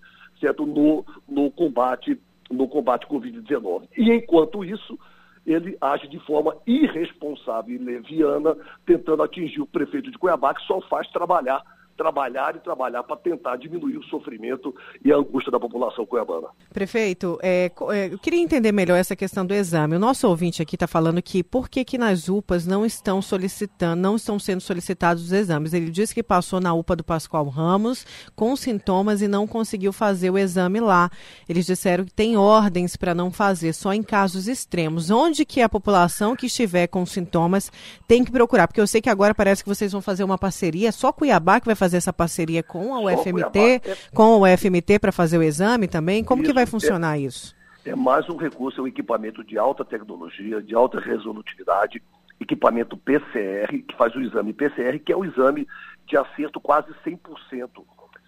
certo? 0.42 0.66
No, 0.66 1.06
no 1.30 1.52
combate 1.52 2.20
no 2.50 2.68
combate 2.68 3.08
Covid-19. 3.08 3.88
E, 3.98 4.12
enquanto 4.12 4.66
isso, 4.66 5.00
ele 5.46 5.78
age 5.82 6.08
de 6.08 6.20
forma 6.20 6.56
irresponsável 6.68 7.76
e 7.76 7.78
leviana, 7.78 8.56
tentando 8.86 9.24
atingir 9.24 9.62
o 9.62 9.68
prefeito 9.68 10.12
de 10.12 10.18
Cuiabá, 10.18 10.54
que 10.54 10.62
só 10.64 10.82
faz 10.82 11.08
trabalhar 11.10 11.64
trabalhar 12.02 12.56
e 12.56 12.60
trabalhar 12.60 13.04
para 13.04 13.16
tentar 13.16 13.58
diminuir 13.58 13.96
o 13.96 14.04
sofrimento 14.06 14.74
e 15.06 15.14
a 15.14 15.18
angústia 15.18 15.52
da 15.52 15.60
população 15.60 16.04
cuiabana. 16.04 16.48
Prefeito, 16.74 17.38
é, 17.44 17.72
é, 17.92 18.08
eu 18.12 18.18
queria 18.18 18.42
entender 18.42 18.72
melhor 18.72 18.98
essa 18.98 19.16
questão 19.16 19.46
do 19.46 19.54
exame. 19.54 19.96
O 19.96 20.00
nosso 20.00 20.28
ouvinte 20.28 20.64
aqui 20.64 20.76
está 20.76 20.88
falando 20.88 21.22
que 21.22 21.44
por 21.44 21.70
que, 21.70 21.86
que 21.86 22.00
nas 22.00 22.28
UPAs 22.28 22.66
não 22.66 22.84
estão 22.84 23.22
solicitando, 23.22 24.02
não 24.02 24.16
estão 24.16 24.40
sendo 24.40 24.62
solicitados 24.62 25.26
os 25.26 25.32
exames. 25.32 25.74
Ele 25.74 25.92
disse 25.92 26.16
que 26.16 26.24
passou 26.24 26.60
na 26.60 26.74
UPA 26.74 26.96
do 26.96 27.04
Pascoal 27.04 27.48
Ramos 27.48 28.04
com 28.36 28.56
sintomas 28.56 29.22
e 29.22 29.28
não 29.28 29.46
conseguiu 29.46 29.94
fazer 29.94 30.32
o 30.32 30.40
exame 30.40 30.80
lá. 30.80 31.12
Eles 31.48 31.68
disseram 31.68 32.04
que 32.04 32.14
tem 32.14 32.36
ordens 32.36 32.96
para 32.96 33.14
não 33.14 33.30
fazer, 33.30 33.74
só 33.74 33.94
em 33.94 34.02
casos 34.02 34.48
extremos. 34.48 35.12
Onde 35.12 35.46
que 35.46 35.62
a 35.62 35.70
população 35.70 36.36
que 36.36 36.48
estiver 36.48 36.88
com 36.88 37.06
sintomas 37.06 37.72
tem 38.08 38.24
que 38.24 38.32
procurar? 38.32 38.68
Porque 38.68 38.82
eu 38.82 38.88
sei 38.88 39.02
que 39.02 39.10
agora 39.10 39.36
parece 39.36 39.62
que 39.64 39.70
vocês 39.70 39.92
vão 39.92 40.02
fazer 40.02 40.24
uma 40.24 40.38
parceria, 40.38 40.92
só 40.92 41.12
Cuiabá 41.12 41.60
que 41.60 41.68
vai 41.68 41.76
fazer 41.76 41.91
fazer 41.92 41.98
essa 41.98 42.14
parceria 42.14 42.64
com 42.64 42.96
a 42.96 43.00
UFMT, 43.02 43.60
é 43.60 43.82
com 44.16 44.24
a 44.46 44.54
UFMT 44.54 45.00
para 45.00 45.12
fazer 45.12 45.38
o 45.38 45.44
exame 45.44 45.88
também? 45.88 46.24
Como 46.24 46.42
isso, 46.42 46.50
que 46.50 46.56
vai 46.56 46.66
funcionar 46.66 47.18
é, 47.18 47.22
isso? 47.22 47.56
É 47.86 47.96
mais 47.96 48.30
um 48.30 48.38
recurso, 48.38 48.80
é 48.80 48.84
um 48.84 48.88
equipamento 48.88 49.44
de 49.44 49.58
alta 49.58 49.84
tecnologia, 49.84 50.62
de 50.62 50.74
alta 50.74 51.00
resolutividade, 51.00 52.02
equipamento 52.40 52.96
PCR, 52.96 53.84
que 53.86 53.96
faz 53.98 54.16
o 54.16 54.22
exame 54.22 54.54
PCR, 54.54 55.00
que 55.00 55.12
é 55.12 55.16
o 55.16 55.26
exame 55.26 55.68
de 56.08 56.16
acerto 56.16 56.60
quase 56.62 56.94
100%, 57.06 57.18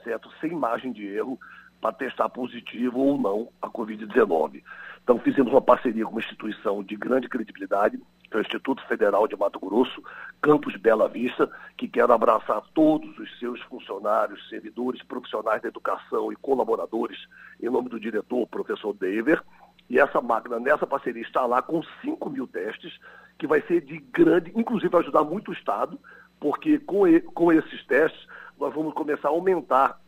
certo? 0.04 0.30
Sem 0.42 0.52
margem 0.52 0.92
de 0.92 1.06
erro, 1.06 1.40
para 1.80 1.94
testar 1.94 2.30
positivo 2.30 3.00
ou 3.00 3.18
não 3.18 3.50
a 3.62 3.70
Covid-19. 3.70 4.62
Então 5.04 5.20
fizemos 5.20 5.52
uma 5.52 5.62
parceria 5.62 6.06
com 6.06 6.12
uma 6.12 6.22
instituição 6.22 6.84
de 6.84 6.96
grande 6.96 7.28
credibilidade, 7.28 8.00
que 8.34 8.38
o 8.38 8.42
Instituto 8.42 8.86
Federal 8.88 9.28
de 9.28 9.36
Mato 9.36 9.60
Grosso, 9.60 10.02
Campus 10.42 10.76
Bela 10.76 11.08
Vista, 11.08 11.50
que 11.78 11.88
quer 11.88 12.10
abraçar 12.10 12.64
todos 12.74 13.18
os 13.20 13.40
seus 13.40 13.62
funcionários, 13.62 14.50
servidores, 14.50 15.04
profissionais 15.04 15.62
da 15.62 15.68
educação 15.68 16.32
e 16.32 16.36
colaboradores, 16.36 17.28
em 17.62 17.70
nome 17.70 17.90
do 17.90 18.00
diretor, 18.00 18.48
professor 18.48 18.94
Dever. 18.94 19.42
E 19.90 20.00
essa 20.00 20.20
máquina, 20.20 20.60
nessa 20.60 20.88
parceria, 20.88 21.22
está 21.22 21.46
lá 21.46 21.62
com 21.62 21.84
5 22.02 22.30
mil 22.30 22.48
testes, 22.48 22.98
que 23.38 23.46
vai 23.46 23.62
ser 23.62 23.82
de 23.82 24.00
grande, 24.00 24.52
inclusive 24.56 24.90
vai 24.90 25.02
ajudar 25.02 25.24
muito 25.24 25.52
o 25.52 25.54
Estado, 25.54 26.00
porque 26.40 26.80
com, 26.80 27.04
com 27.34 27.52
esses 27.52 27.86
testes 27.86 28.28
nós 28.60 28.74
vamos 28.74 28.94
começar 28.94 29.28
a 29.28 29.32
aumentar 29.32 30.00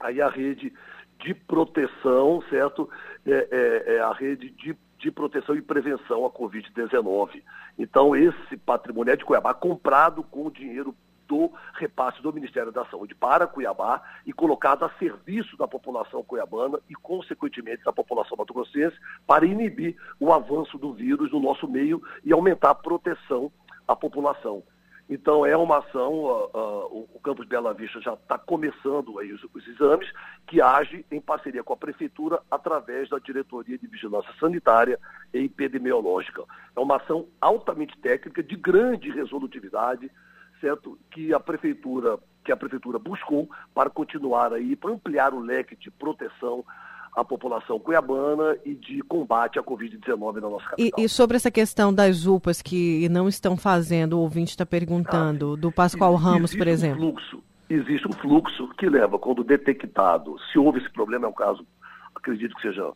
aí 0.00 0.20
a 0.22 0.28
rede 0.28 0.72
de 1.18 1.34
proteção, 1.34 2.42
certo? 2.48 2.88
É, 3.26 3.48
é, 3.50 3.94
é 3.96 4.00
a 4.00 4.12
rede 4.12 4.50
de, 4.50 4.76
de 4.98 5.10
proteção 5.10 5.54
e 5.54 5.62
prevenção 5.62 6.24
à 6.24 6.30
Covid-19. 6.30 7.42
Então, 7.78 8.16
esse 8.16 8.56
patrimônio 8.56 9.12
é 9.12 9.16
de 9.16 9.24
Cuiabá, 9.24 9.52
comprado 9.52 10.22
com 10.22 10.46
o 10.46 10.50
dinheiro 10.50 10.94
do 11.26 11.52
repasse 11.74 12.22
do 12.22 12.32
Ministério 12.32 12.72
da 12.72 12.84
Saúde 12.86 13.14
para 13.14 13.46
Cuiabá 13.46 14.02
e 14.24 14.32
colocado 14.32 14.84
a 14.84 14.90
serviço 14.98 15.56
da 15.56 15.66
população 15.66 16.22
cuiabana 16.22 16.78
e, 16.88 16.94
consequentemente, 16.94 17.84
da 17.84 17.92
população 17.92 18.36
mato-grossense 18.36 18.96
para 19.26 19.44
inibir 19.44 19.96
o 20.20 20.32
avanço 20.32 20.78
do 20.78 20.92
vírus 20.92 21.32
no 21.32 21.40
nosso 21.40 21.68
meio 21.68 22.00
e 22.24 22.32
aumentar 22.32 22.70
a 22.70 22.74
proteção 22.74 23.50
à 23.86 23.94
população. 23.94 24.62
Então, 25.08 25.46
é 25.46 25.56
uma 25.56 25.78
ação, 25.78 26.12
uh, 26.14 26.50
uh, 26.52 27.08
o 27.14 27.20
Campus 27.22 27.46
Bela 27.46 27.72
Vista 27.72 28.00
já 28.00 28.14
está 28.14 28.36
começando 28.36 29.18
aí 29.20 29.32
os, 29.32 29.40
os, 29.54 29.66
exames, 29.68 30.10
que 30.48 30.60
age 30.60 31.06
em 31.12 31.20
parceria 31.20 31.62
com 31.62 31.72
a 31.72 31.76
Prefeitura 31.76 32.40
através 32.50 33.08
da 33.08 33.18
Diretoria 33.18 33.78
de 33.78 33.86
Vigilância 33.86 34.32
Sanitária 34.40 34.98
e 35.32 35.44
Epidemiológica. 35.44 36.42
É 36.74 36.80
uma 36.80 36.96
ação 36.96 37.28
altamente 37.40 37.96
técnica, 37.98 38.42
de 38.42 38.56
grande 38.56 39.10
resolutividade, 39.10 40.10
certo? 40.60 40.98
Que 41.12 41.32
a 41.32 41.38
Prefeitura, 41.38 42.18
que 42.44 42.50
a 42.50 42.56
Prefeitura 42.56 42.98
buscou 42.98 43.48
para 43.72 43.88
continuar 43.88 44.52
aí, 44.52 44.74
para 44.74 44.90
ampliar 44.90 45.32
o 45.32 45.38
leque 45.38 45.76
de 45.76 45.88
proteção 45.88 46.64
a 47.16 47.24
população 47.24 47.80
cuiabana 47.80 48.58
e 48.62 48.74
de 48.74 49.00
combate 49.00 49.58
à 49.58 49.62
Covid-19 49.62 50.34
na 50.34 50.50
nossa 50.50 50.68
capital. 50.68 51.00
E, 51.00 51.04
e, 51.04 51.08
sobre 51.08 51.36
essa 51.36 51.50
questão 51.50 51.92
das 51.92 52.26
UPAs 52.26 52.60
que 52.60 53.08
não 53.08 53.26
estão 53.26 53.56
fazendo, 53.56 54.18
o 54.18 54.20
ouvinte 54.20 54.50
está 54.50 54.66
perguntando, 54.66 55.54
ah, 55.54 55.56
do 55.56 55.72
Pascoal 55.72 56.14
Ramos, 56.14 56.54
por 56.54 56.68
exemplo. 56.68 56.98
Um 56.98 57.12
fluxo, 57.12 57.42
existe 57.70 58.06
um 58.06 58.12
fluxo 58.12 58.68
que 58.76 58.86
leva, 58.86 59.18
quando 59.18 59.42
detectado, 59.42 60.36
se 60.52 60.58
houve 60.58 60.78
esse 60.78 60.90
problema, 60.90 61.24
é 61.24 61.30
um 61.30 61.32
caso, 61.32 61.66
acredito 62.14 62.54
que 62.54 62.60
seja 62.60 62.92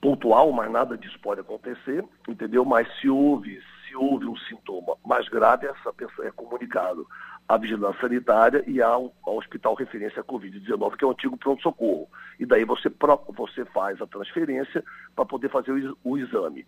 pontual, 0.00 0.50
mas 0.50 0.70
nada 0.72 0.96
disso 0.96 1.18
pode 1.20 1.42
acontecer, 1.42 2.02
entendeu? 2.26 2.64
Mas 2.64 2.88
se 2.98 3.10
houve, 3.10 3.60
se 3.86 3.94
houve 3.94 4.24
um 4.24 4.36
sintoma 4.38 4.96
mais 5.04 5.28
grave, 5.28 5.66
essa 5.66 5.92
pessoa 5.92 6.26
é 6.26 6.30
comunicado 6.30 7.06
à 7.48 7.56
vigilância 7.56 8.00
sanitária 8.00 8.62
e 8.66 8.82
ao, 8.82 9.12
ao 9.24 9.38
hospital 9.38 9.74
referência 9.74 10.20
à 10.20 10.24
Covid-19, 10.24 10.96
que 10.96 11.04
é 11.04 11.06
o 11.06 11.12
antigo 11.12 11.36
pronto-socorro. 11.36 12.08
E 12.38 12.44
daí 12.44 12.64
você, 12.64 12.92
você 13.34 13.64
faz 13.66 14.00
a 14.02 14.06
transferência 14.06 14.84
para 15.16 15.24
poder 15.24 15.48
fazer 15.48 15.72
o, 15.72 15.96
o 16.04 16.18
exame. 16.18 16.66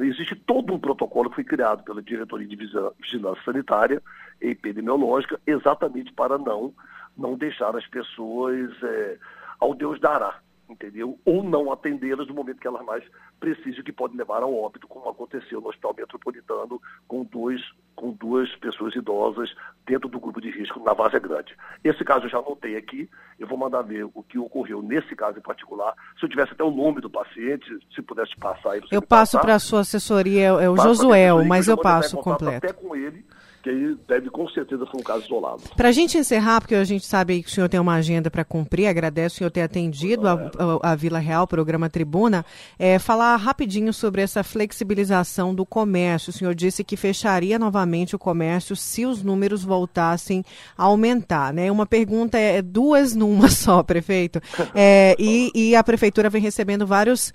Existe 0.00 0.34
todo 0.34 0.74
um 0.74 0.80
protocolo 0.80 1.28
que 1.30 1.36
foi 1.36 1.44
criado 1.44 1.84
pela 1.84 2.02
Diretoria 2.02 2.48
de 2.48 2.56
Vigilância 2.56 3.44
Sanitária 3.44 4.02
e 4.42 4.48
Epidemiológica, 4.48 5.40
exatamente 5.46 6.12
para 6.12 6.36
não, 6.36 6.74
não 7.16 7.36
deixar 7.36 7.76
as 7.76 7.86
pessoas 7.86 8.70
é, 8.82 9.16
ao 9.60 9.74
Deus 9.74 10.00
dará 10.00 10.40
entendeu? 10.68 11.18
Ou 11.24 11.42
não 11.42 11.72
atendê-las 11.72 12.26
no 12.28 12.34
momento 12.34 12.60
que 12.60 12.66
elas 12.66 12.84
mais 12.84 13.04
precisam, 13.38 13.82
que 13.82 13.92
pode 13.92 14.16
levar 14.16 14.42
ao 14.42 14.54
óbito, 14.54 14.88
como 14.88 15.08
aconteceu 15.08 15.60
no 15.60 15.68
Hospital 15.68 15.94
Metropolitano 15.96 16.80
com, 17.06 17.24
dois, 17.24 17.60
com 17.94 18.12
duas 18.12 18.54
pessoas 18.56 18.94
idosas 18.94 19.54
dentro 19.86 20.08
do 20.08 20.18
grupo 20.18 20.40
de 20.40 20.50
risco 20.50 20.80
na 20.80 20.92
Várzea 20.92 21.20
Grande. 21.20 21.56
Esse 21.84 22.04
caso 22.04 22.26
eu 22.26 22.30
já 22.30 22.38
anotei 22.38 22.76
aqui, 22.76 23.08
eu 23.38 23.46
vou 23.46 23.58
mandar 23.58 23.82
ver 23.82 24.04
o 24.04 24.22
que 24.22 24.38
ocorreu 24.38 24.82
nesse 24.82 25.14
caso 25.14 25.38
em 25.38 25.42
particular. 25.42 25.94
Se 26.18 26.24
eu 26.24 26.28
tivesse 26.28 26.52
até 26.52 26.64
o 26.64 26.70
nome 26.70 27.00
do 27.00 27.10
paciente, 27.10 27.66
se 27.94 28.02
pudesse 28.02 28.34
passar. 28.36 28.78
Eu 28.90 29.02
passo 29.02 29.40
para 29.40 29.54
a 29.54 29.58
sua 29.58 29.80
assessoria, 29.80 30.46
é 30.46 30.68
o 30.68 30.76
Josué, 30.76 31.32
mas 31.46 31.68
eu 31.68 31.76
passo 31.76 32.16
completo. 32.18 32.66
Até 32.66 32.72
com 32.72 32.94
ele 32.96 33.24
que 33.66 33.70
aí 33.70 33.96
deve 34.06 34.30
com 34.30 34.48
certeza 34.48 34.86
ser 34.86 34.96
um 34.96 35.02
caso 35.02 35.24
isolado. 35.24 35.60
Para 35.76 35.88
a 35.88 35.92
gente 35.92 36.16
encerrar, 36.16 36.60
porque 36.60 36.76
a 36.76 36.84
gente 36.84 37.04
sabe 37.04 37.42
que 37.42 37.48
o 37.48 37.50
senhor 37.50 37.68
tem 37.68 37.80
uma 37.80 37.94
agenda 37.94 38.30
para 38.30 38.44
cumprir, 38.44 38.86
agradeço 38.86 39.34
o 39.34 39.38
senhor 39.38 39.50
ter 39.50 39.62
atendido 39.62 40.28
a, 40.28 40.34
a, 40.34 40.92
a, 40.92 40.94
Vila 40.94 41.18
Real, 41.18 41.48
programa 41.48 41.90
Tribuna, 41.90 42.46
é, 42.78 42.96
falar 43.00 43.34
rapidinho 43.34 43.92
sobre 43.92 44.22
essa 44.22 44.44
flexibilização 44.44 45.52
do 45.52 45.66
comércio. 45.66 46.30
O 46.30 46.32
senhor 46.32 46.54
disse 46.54 46.84
que 46.84 46.96
fecharia 46.96 47.58
novamente 47.58 48.14
o 48.14 48.20
comércio 48.20 48.76
se 48.76 49.04
os 49.04 49.24
números 49.24 49.64
voltassem 49.64 50.44
a 50.78 50.84
aumentar. 50.84 51.52
Né? 51.52 51.68
Uma 51.68 51.86
pergunta 51.86 52.38
é 52.38 52.62
duas 52.62 53.16
numa 53.16 53.48
só, 53.50 53.82
prefeito. 53.82 54.40
É, 54.76 55.16
e, 55.18 55.50
e 55.52 55.74
a 55.74 55.82
prefeitura 55.82 56.30
vem 56.30 56.40
recebendo 56.40 56.86
vários 56.86 57.32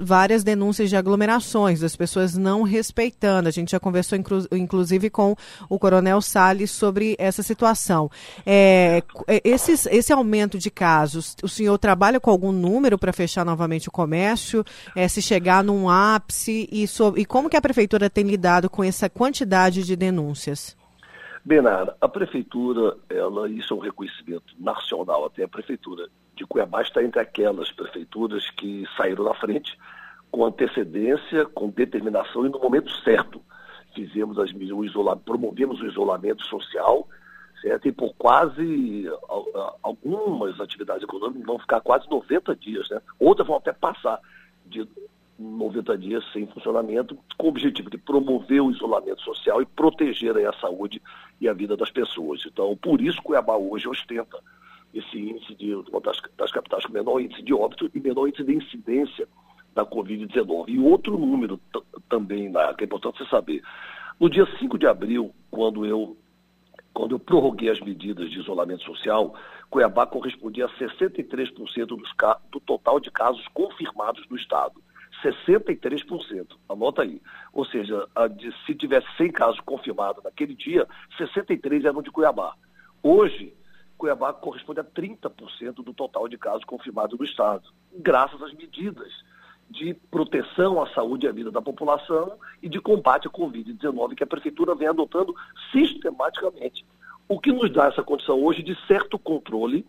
várias 0.00 0.44
denúncias 0.44 0.90
de 0.90 0.96
aglomerações, 0.96 1.80
das 1.80 1.96
pessoas 1.96 2.36
não 2.36 2.62
respeitando. 2.62 3.48
A 3.48 3.52
gente 3.52 3.70
já 3.70 3.80
conversou, 3.80 4.18
inclu 4.18 4.46
inclusive, 4.52 5.08
com 5.08 5.34
o 5.68 5.78
Coronel 5.78 6.20
Salles 6.20 6.70
sobre 6.70 7.16
essa 7.18 7.42
situação. 7.42 8.10
É, 8.44 9.02
é, 9.26 9.40
esses, 9.44 9.86
esse 9.86 10.12
aumento 10.12 10.58
de 10.58 10.70
casos, 10.70 11.36
o 11.42 11.48
senhor 11.48 11.78
trabalha 11.78 12.20
com 12.20 12.30
algum 12.30 12.52
número 12.52 12.98
para 12.98 13.12
fechar 13.12 13.44
novamente 13.44 13.88
o 13.88 13.92
comércio? 13.92 14.64
É, 14.94 15.08
se 15.08 15.20
chegar 15.22 15.62
num 15.64 15.88
ápice? 15.88 16.68
E, 16.70 16.86
sobre, 16.86 17.22
e 17.22 17.24
como 17.24 17.48
que 17.48 17.56
a 17.56 17.62
Prefeitura 17.62 18.10
tem 18.10 18.24
lidado 18.24 18.68
com 18.68 18.82
essa 18.82 19.08
quantidade 19.08 19.82
de 19.82 19.96
denúncias? 19.96 20.76
Benara, 21.44 21.96
a 22.00 22.08
Prefeitura, 22.08 22.96
ela, 23.10 23.48
isso 23.50 23.74
é 23.74 23.76
um 23.76 23.80
reconhecimento 23.80 24.54
nacional, 24.58 25.26
até 25.26 25.42
a 25.42 25.48
Prefeitura 25.48 26.08
de 26.36 26.46
Cuiabá 26.46 26.82
está 26.82 27.02
entre 27.02 27.20
aquelas 27.20 27.70
prefeituras 27.72 28.48
que 28.50 28.84
saíram 28.96 29.24
na 29.24 29.34
frente 29.34 29.76
com 30.30 30.44
antecedência, 30.44 31.44
com 31.46 31.68
determinação 31.68 32.46
e 32.46 32.48
no 32.48 32.58
momento 32.58 32.90
certo. 33.02 33.40
Fizemos 33.94 34.38
as, 34.38 34.50
o 34.52 34.84
isolamento, 34.84 35.24
promovemos 35.24 35.80
o 35.80 35.86
isolamento 35.86 36.44
social, 36.46 37.06
certo? 37.60 37.88
E 37.88 37.92
por 37.92 38.14
quase 38.14 39.06
algumas 39.82 40.60
atividades 40.60 41.02
econômicas 41.02 41.46
vão 41.46 41.58
ficar 41.58 41.80
quase 41.80 42.08
90 42.10 42.56
dias, 42.56 42.88
né? 42.90 43.00
Outras 43.18 43.46
vão 43.46 43.56
até 43.56 43.72
passar 43.72 44.20
de 44.66 44.86
90 45.38 45.98
dias 45.98 46.24
sem 46.32 46.46
funcionamento, 46.46 47.18
com 47.36 47.46
o 47.46 47.50
objetivo 47.50 47.90
de 47.90 47.98
promover 47.98 48.62
o 48.62 48.70
isolamento 48.70 49.20
social 49.22 49.60
e 49.60 49.66
proteger 49.66 50.36
a 50.46 50.52
saúde 50.54 51.02
e 51.40 51.48
a 51.48 51.52
vida 51.52 51.76
das 51.76 51.90
pessoas. 51.90 52.44
Então, 52.46 52.76
por 52.76 53.00
isso 53.00 53.22
Cuiabá 53.22 53.56
hoje 53.56 53.88
ostenta 53.88 54.38
esse 54.94 55.18
índice 55.18 55.54
de, 55.54 55.74
das, 56.02 56.20
das 56.36 56.52
capitais 56.52 56.84
com 56.84 56.92
menor 56.92 57.20
índice 57.20 57.42
de 57.42 57.54
óbito 57.54 57.90
e 57.94 58.00
menor 58.00 58.28
índice 58.28 58.44
de 58.44 58.54
incidência 58.54 59.26
da 59.74 59.84
Covid-19. 59.84 60.68
E 60.68 60.78
outro 60.78 61.18
número 61.18 61.60
também, 62.08 62.48
né, 62.48 62.72
que 62.74 62.84
é 62.84 62.86
importante 62.86 63.18
você 63.18 63.28
saber. 63.28 63.62
No 64.20 64.28
dia 64.28 64.46
5 64.58 64.78
de 64.78 64.86
abril, 64.86 65.34
quando 65.50 65.84
eu, 65.84 66.16
quando 66.92 67.14
eu 67.14 67.18
prorroguei 67.18 67.70
as 67.70 67.80
medidas 67.80 68.30
de 68.30 68.38
isolamento 68.38 68.82
social, 68.84 69.34
Cuiabá 69.70 70.06
correspondia 70.06 70.66
a 70.66 70.78
63% 70.78 71.86
dos, 71.86 72.10
do 72.50 72.60
total 72.60 73.00
de 73.00 73.10
casos 73.10 73.46
confirmados 73.48 74.26
no 74.28 74.36
Estado. 74.36 74.82
63%, 75.22 76.56
anota 76.68 77.02
aí. 77.02 77.20
Ou 77.52 77.64
seja, 77.64 78.06
de, 78.36 78.52
se 78.66 78.74
tivesse 78.74 79.06
100 79.16 79.32
casos 79.32 79.60
confirmados 79.60 80.22
naquele 80.22 80.54
dia, 80.54 80.86
63 81.16 81.84
eram 81.84 82.02
de 82.02 82.10
Cuiabá. 82.10 82.54
Hoje, 83.02 83.54
Cuiabá 83.96 84.32
corresponde 84.32 84.80
a 84.80 84.84
30% 84.84 85.74
do 85.76 85.94
total 85.94 86.28
de 86.28 86.36
casos 86.36 86.64
confirmados 86.64 87.18
no 87.18 87.24
Estado, 87.24 87.68
graças 87.92 88.42
às 88.42 88.52
medidas 88.52 89.12
de 89.72 89.94
proteção 90.10 90.82
à 90.82 90.86
saúde 90.90 91.26
e 91.26 91.28
à 91.28 91.32
vida 91.32 91.50
da 91.50 91.62
população 91.62 92.38
e 92.62 92.68
de 92.68 92.78
combate 92.78 93.26
à 93.26 93.30
Covid-19 93.30 94.14
que 94.14 94.22
a 94.22 94.26
Prefeitura 94.26 94.74
vem 94.74 94.86
adotando 94.86 95.34
sistematicamente. 95.72 96.84
O 97.26 97.40
que 97.40 97.50
nos 97.50 97.72
dá 97.72 97.86
essa 97.86 98.02
condição 98.02 98.42
hoje 98.44 98.62
de 98.62 98.76
certo 98.86 99.18
controle, 99.18 99.86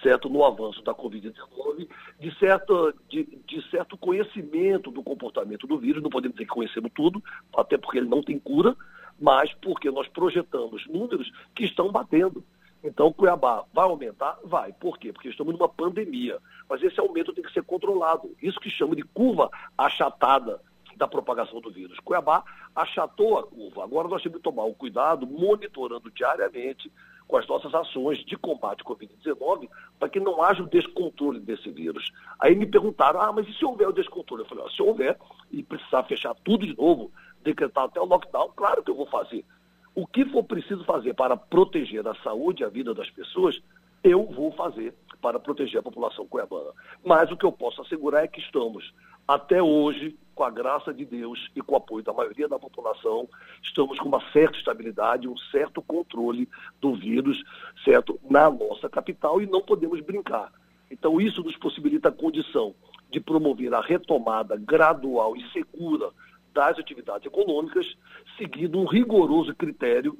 certo, 0.00 0.28
no 0.28 0.44
avanço 0.44 0.82
da 0.82 0.94
Covid-19, 0.94 1.88
de 2.20 2.38
certo, 2.38 2.94
de, 3.08 3.24
de 3.44 3.70
certo 3.70 3.96
conhecimento 3.96 4.90
do 4.92 5.02
comportamento 5.02 5.66
do 5.66 5.76
vírus, 5.76 6.00
não 6.00 6.10
podemos 6.10 6.36
dizer 6.36 6.46
que 6.46 6.54
conhecemos 6.54 6.92
tudo, 6.94 7.22
até 7.56 7.76
porque 7.76 7.98
ele 7.98 8.08
não 8.08 8.22
tem 8.22 8.38
cura, 8.38 8.76
mas 9.20 9.52
porque 9.54 9.90
nós 9.90 10.06
projetamos 10.06 10.86
números 10.86 11.32
que 11.54 11.64
estão 11.64 11.90
batendo. 11.90 12.44
Então, 12.82 13.12
Cuiabá 13.12 13.64
vai 13.72 13.84
aumentar? 13.84 14.38
Vai. 14.44 14.72
Por 14.72 14.98
quê? 14.98 15.12
Porque 15.12 15.28
estamos 15.28 15.52
numa 15.52 15.68
pandemia. 15.68 16.38
Mas 16.68 16.82
esse 16.82 16.98
aumento 17.00 17.32
tem 17.32 17.42
que 17.42 17.52
ser 17.52 17.62
controlado. 17.64 18.30
Isso 18.40 18.60
que 18.60 18.70
chama 18.70 18.94
de 18.94 19.02
curva 19.02 19.50
achatada 19.76 20.60
da 20.96 21.06
propagação 21.06 21.60
do 21.60 21.70
vírus. 21.70 21.98
Cuiabá 22.00 22.44
achatou 22.74 23.38
a 23.38 23.44
curva. 23.44 23.84
Agora 23.84 24.08
nós 24.08 24.22
temos 24.22 24.38
que 24.38 24.44
tomar 24.44 24.64
o 24.64 24.74
cuidado, 24.74 25.26
monitorando 25.26 26.10
diariamente 26.10 26.92
com 27.26 27.36
as 27.36 27.46
nossas 27.46 27.74
ações 27.74 28.24
de 28.24 28.36
combate 28.36 28.80
à 28.80 28.84
Covid-19, 28.84 29.68
para 29.98 30.08
que 30.08 30.18
não 30.18 30.42
haja 30.42 30.62
o 30.62 30.66
descontrole 30.66 31.38
desse 31.38 31.70
vírus. 31.70 32.10
Aí 32.40 32.54
me 32.54 32.66
perguntaram, 32.66 33.20
ah, 33.20 33.30
mas 33.30 33.46
e 33.46 33.52
se 33.52 33.64
houver 33.64 33.86
o 33.86 33.92
descontrole? 33.92 34.42
Eu 34.42 34.48
falei, 34.48 34.64
ah, 34.66 34.70
se 34.70 34.82
houver 34.82 35.16
e 35.50 35.62
precisar 35.62 36.04
fechar 36.04 36.34
tudo 36.42 36.66
de 36.66 36.74
novo, 36.76 37.12
decretar 37.44 37.84
até 37.84 38.00
o 38.00 38.06
lockdown, 38.06 38.50
claro 38.56 38.82
que 38.82 38.90
eu 38.90 38.94
vou 38.94 39.06
fazer. 39.06 39.44
O 39.98 40.06
que 40.06 40.24
for 40.26 40.44
preciso 40.44 40.84
fazer 40.84 41.12
para 41.12 41.36
proteger 41.36 42.06
a 42.06 42.14
saúde 42.22 42.62
e 42.62 42.64
a 42.64 42.68
vida 42.68 42.94
das 42.94 43.10
pessoas, 43.10 43.60
eu 44.04 44.26
vou 44.26 44.52
fazer 44.52 44.94
para 45.20 45.40
proteger 45.40 45.80
a 45.80 45.82
população 45.82 46.24
cuiabana. 46.24 46.70
Mas 47.04 47.32
o 47.32 47.36
que 47.36 47.44
eu 47.44 47.50
posso 47.50 47.82
assegurar 47.82 48.22
é 48.22 48.28
que 48.28 48.38
estamos, 48.38 48.94
até 49.26 49.60
hoje, 49.60 50.16
com 50.36 50.44
a 50.44 50.50
graça 50.50 50.94
de 50.94 51.04
Deus 51.04 51.50
e 51.52 51.60
com 51.60 51.72
o 51.74 51.78
apoio 51.78 52.04
da 52.04 52.12
maioria 52.12 52.46
da 52.46 52.60
população, 52.60 53.28
estamos 53.60 53.98
com 53.98 54.06
uma 54.06 54.22
certa 54.30 54.56
estabilidade, 54.56 55.26
um 55.26 55.36
certo 55.50 55.82
controle 55.82 56.48
do 56.80 56.94
vírus, 56.94 57.42
certo, 57.84 58.20
na 58.30 58.48
nossa 58.48 58.88
capital 58.88 59.42
e 59.42 59.46
não 59.46 59.62
podemos 59.62 60.00
brincar. 60.00 60.52
Então 60.88 61.20
isso 61.20 61.42
nos 61.42 61.56
possibilita 61.56 62.08
a 62.10 62.12
condição 62.12 62.72
de 63.10 63.18
promover 63.18 63.74
a 63.74 63.80
retomada 63.80 64.56
gradual 64.56 65.36
e 65.36 65.42
segura 65.50 66.12
das 66.58 66.76
atividades 66.76 67.24
econômicas, 67.24 67.86
seguindo 68.36 68.80
um 68.80 68.84
rigoroso 68.84 69.54
critério 69.54 70.18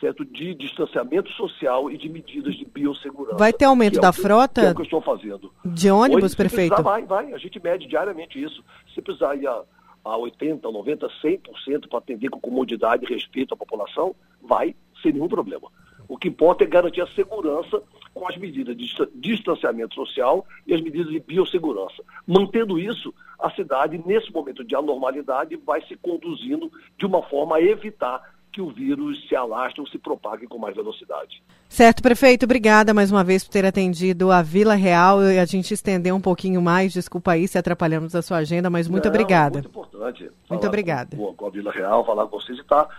certo, 0.00 0.24
de 0.24 0.52
distanciamento 0.54 1.30
social 1.32 1.90
e 1.90 1.96
de 1.96 2.08
medidas 2.08 2.56
de 2.56 2.64
biossegurança. 2.64 3.38
Vai 3.38 3.52
ter 3.52 3.66
aumento 3.66 3.98
é 3.98 4.02
da 4.02 4.12
que, 4.12 4.20
frota? 4.20 4.60
Que 4.60 4.66
é 4.66 4.70
o 4.70 4.74
que 4.74 4.80
eu 4.80 4.84
estou 4.84 5.00
fazendo. 5.00 5.52
De 5.64 5.88
ônibus, 5.90 6.32
Oi, 6.32 6.36
prefeito? 6.36 6.74
Precisar, 6.74 6.82
vai, 6.82 7.04
vai. 7.04 7.32
A 7.32 7.38
gente 7.38 7.62
mede 7.62 7.86
diariamente 7.86 8.42
isso. 8.42 8.62
Se 8.94 9.00
precisar 9.00 9.36
ir 9.36 9.46
a, 9.46 9.62
a 10.04 10.18
80%, 10.18 10.60
90%, 10.60 11.08
100% 11.24 11.88
para 11.88 11.98
atender 11.98 12.28
com 12.28 12.40
comodidade 12.40 13.04
e 13.04 13.14
respeito 13.14 13.54
à 13.54 13.56
população, 13.56 14.14
Vai 14.42 14.74
sem 15.02 15.12
nenhum 15.12 15.28
problema. 15.28 15.68
O 16.08 16.16
que 16.16 16.28
importa 16.28 16.64
é 16.64 16.66
garantir 16.66 17.00
a 17.00 17.06
segurança 17.08 17.82
com 18.16 18.26
as 18.26 18.36
medidas 18.38 18.74
de 18.74 18.90
distanciamento 19.14 19.94
social 19.94 20.46
e 20.66 20.72
as 20.72 20.80
medidas 20.80 21.12
de 21.12 21.20
biossegurança. 21.20 22.02
Mantendo 22.26 22.78
isso, 22.78 23.14
a 23.38 23.50
cidade, 23.50 24.02
nesse 24.06 24.32
momento 24.32 24.64
de 24.64 24.74
anormalidade, 24.74 25.54
vai 25.56 25.82
se 25.82 25.94
conduzindo 25.96 26.72
de 26.98 27.04
uma 27.04 27.22
forma 27.24 27.56
a 27.56 27.62
evitar 27.62 28.34
que 28.50 28.62
o 28.62 28.70
vírus 28.70 29.28
se 29.28 29.36
alastre 29.36 29.82
ou 29.82 29.86
se 29.86 29.98
propague 29.98 30.46
com 30.46 30.56
mais 30.56 30.74
velocidade. 30.74 31.42
Certo, 31.68 32.02
prefeito, 32.02 32.44
obrigada 32.44 32.94
mais 32.94 33.12
uma 33.12 33.22
vez 33.22 33.44
por 33.44 33.50
ter 33.50 33.66
atendido 33.66 34.32
a 34.32 34.40
Vila 34.40 34.74
Real 34.74 35.22
e 35.22 35.38
a 35.38 35.44
gente 35.44 35.74
estender 35.74 36.14
um 36.14 36.20
pouquinho 36.20 36.62
mais. 36.62 36.94
Desculpa 36.94 37.32
aí 37.32 37.46
se 37.46 37.58
atrapalhamos 37.58 38.14
a 38.14 38.22
sua 38.22 38.38
agenda, 38.38 38.70
mas 38.70 38.88
muito 38.88 39.04
Não, 39.04 39.10
obrigada. 39.10 39.58
Muito 39.58 39.68
importante. 39.68 40.30
Muito 40.48 40.66
obrigada. 40.66 41.14
Com, 41.14 41.34
com, 41.34 41.46
a 41.46 41.50
Vila 41.50 41.70
Real, 41.70 42.02
falar 42.06 42.26
com 42.28 42.40
vocês 42.40 42.56
e 42.56 42.62
estar 42.62 42.84
tá 42.84 42.96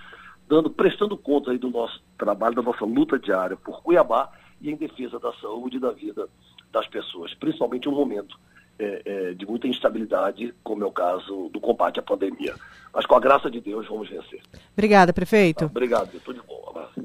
dando, 0.47 0.69
prestando 0.69 1.17
conta 1.17 1.49
aí 1.49 1.57
do 1.57 1.71
nosso 1.71 1.99
trabalho, 2.19 2.53
da 2.53 2.61
nossa 2.61 2.85
luta 2.85 3.17
diária 3.17 3.57
por 3.57 3.81
Cuiabá 3.81 4.29
e 4.61 4.71
em 4.71 4.75
defesa 4.75 5.19
da 5.19 5.33
saúde 5.33 5.77
e 5.77 5.79
da 5.79 5.91
vida 5.91 6.27
das 6.71 6.87
pessoas, 6.87 7.33
principalmente 7.35 7.87
um 7.87 7.93
momento 7.93 8.37
é, 8.79 9.01
é, 9.05 9.33
de 9.33 9.45
muita 9.45 9.67
instabilidade, 9.67 10.53
como 10.63 10.83
é 10.83 10.87
o 10.87 10.91
caso 10.91 11.49
do 11.49 11.59
combate 11.59 11.99
à 11.99 12.03
pandemia. 12.03 12.55
Mas 12.93 13.05
com 13.05 13.15
a 13.15 13.19
graça 13.19 13.49
de 13.49 13.59
Deus 13.59 13.87
vamos 13.87 14.09
vencer. 14.09 14.41
Obrigada, 14.73 15.13
prefeito. 15.13 15.65
Ah, 15.65 15.67
obrigado, 15.67 16.09
tudo 16.23 16.39
de 16.41 16.47
bom. 16.47 16.57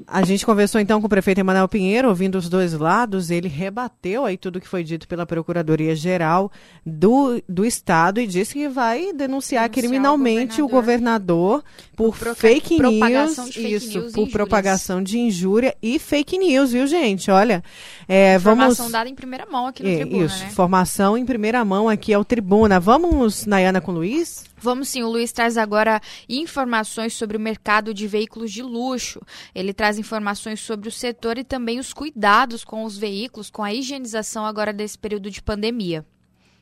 A 0.07 0.23
gente 0.23 0.45
conversou 0.45 0.79
então 0.79 0.99
com 0.99 1.07
o 1.07 1.09
prefeito 1.09 1.39
Emanuel 1.39 1.67
Pinheiro, 1.67 2.09
ouvindo 2.09 2.37
os 2.37 2.49
dois 2.49 2.73
lados. 2.73 3.31
Ele 3.31 3.47
rebateu 3.47 4.25
aí 4.25 4.37
tudo 4.37 4.59
que 4.59 4.67
foi 4.67 4.83
dito 4.83 5.07
pela 5.07 5.25
Procuradoria-Geral 5.25 6.51
do, 6.85 7.41
do 7.47 7.65
Estado 7.65 8.19
e 8.19 8.27
disse 8.27 8.53
que 8.53 8.67
vai 8.67 9.13
denunciar, 9.13 9.17
denunciar 9.17 9.69
criminalmente 9.69 10.61
o 10.61 10.67
governador, 10.67 11.59
o 11.59 11.61
governador 11.61 11.63
por, 11.95 12.17
por 12.17 12.35
fake 12.35 12.79
news. 12.79 13.35
Fake 13.35 13.73
isso, 13.73 13.99
news 13.99 14.13
por 14.13 14.29
propagação 14.29 15.01
de 15.01 15.19
injúria 15.19 15.75
e 15.81 15.97
fake 15.99 16.37
news, 16.37 16.71
viu, 16.71 16.85
gente? 16.85 17.31
Olha, 17.31 17.63
é, 18.07 18.35
Informação 18.35 18.75
vamos. 18.75 18.91
dada 18.91 19.09
em 19.09 19.15
primeira 19.15 19.45
mão 19.45 19.67
aqui 19.67 19.83
no 19.83 19.89
é, 19.89 19.95
Tribuna. 19.95 20.25
Isso, 20.25 20.43
né? 20.43 20.49
informação 20.49 21.17
em 21.17 21.25
primeira 21.25 21.62
mão 21.63 21.89
aqui 21.89 22.13
ao 22.13 22.25
Tribuna. 22.25 22.79
Vamos, 22.79 23.45
Nayana, 23.45 23.81
com 23.81 23.91
o 23.91 23.95
Luiz? 23.95 24.45
Vamos 24.57 24.89
sim, 24.89 25.03
o 25.03 25.09
Luiz 25.09 25.31
traz 25.31 25.57
agora 25.57 26.01
informações 26.29 27.13
sobre 27.13 27.35
o 27.35 27.39
mercado 27.39 27.93
de 27.93 28.07
veículos 28.07 28.51
de 28.51 28.61
luxo. 28.61 29.21
Ele 29.53 29.73
traz 29.73 29.99
informações 29.99 30.59
sobre 30.59 30.87
o 30.87 30.91
setor 30.91 31.37
e 31.37 31.43
também 31.43 31.79
os 31.79 31.93
cuidados 31.93 32.63
com 32.63 32.83
os 32.83 32.97
veículos, 32.97 33.49
com 33.49 33.63
a 33.63 33.73
higienização 33.73 34.45
agora 34.45 34.71
desse 34.71 34.97
período 34.97 35.29
de 35.29 35.41
pandemia. 35.41 36.05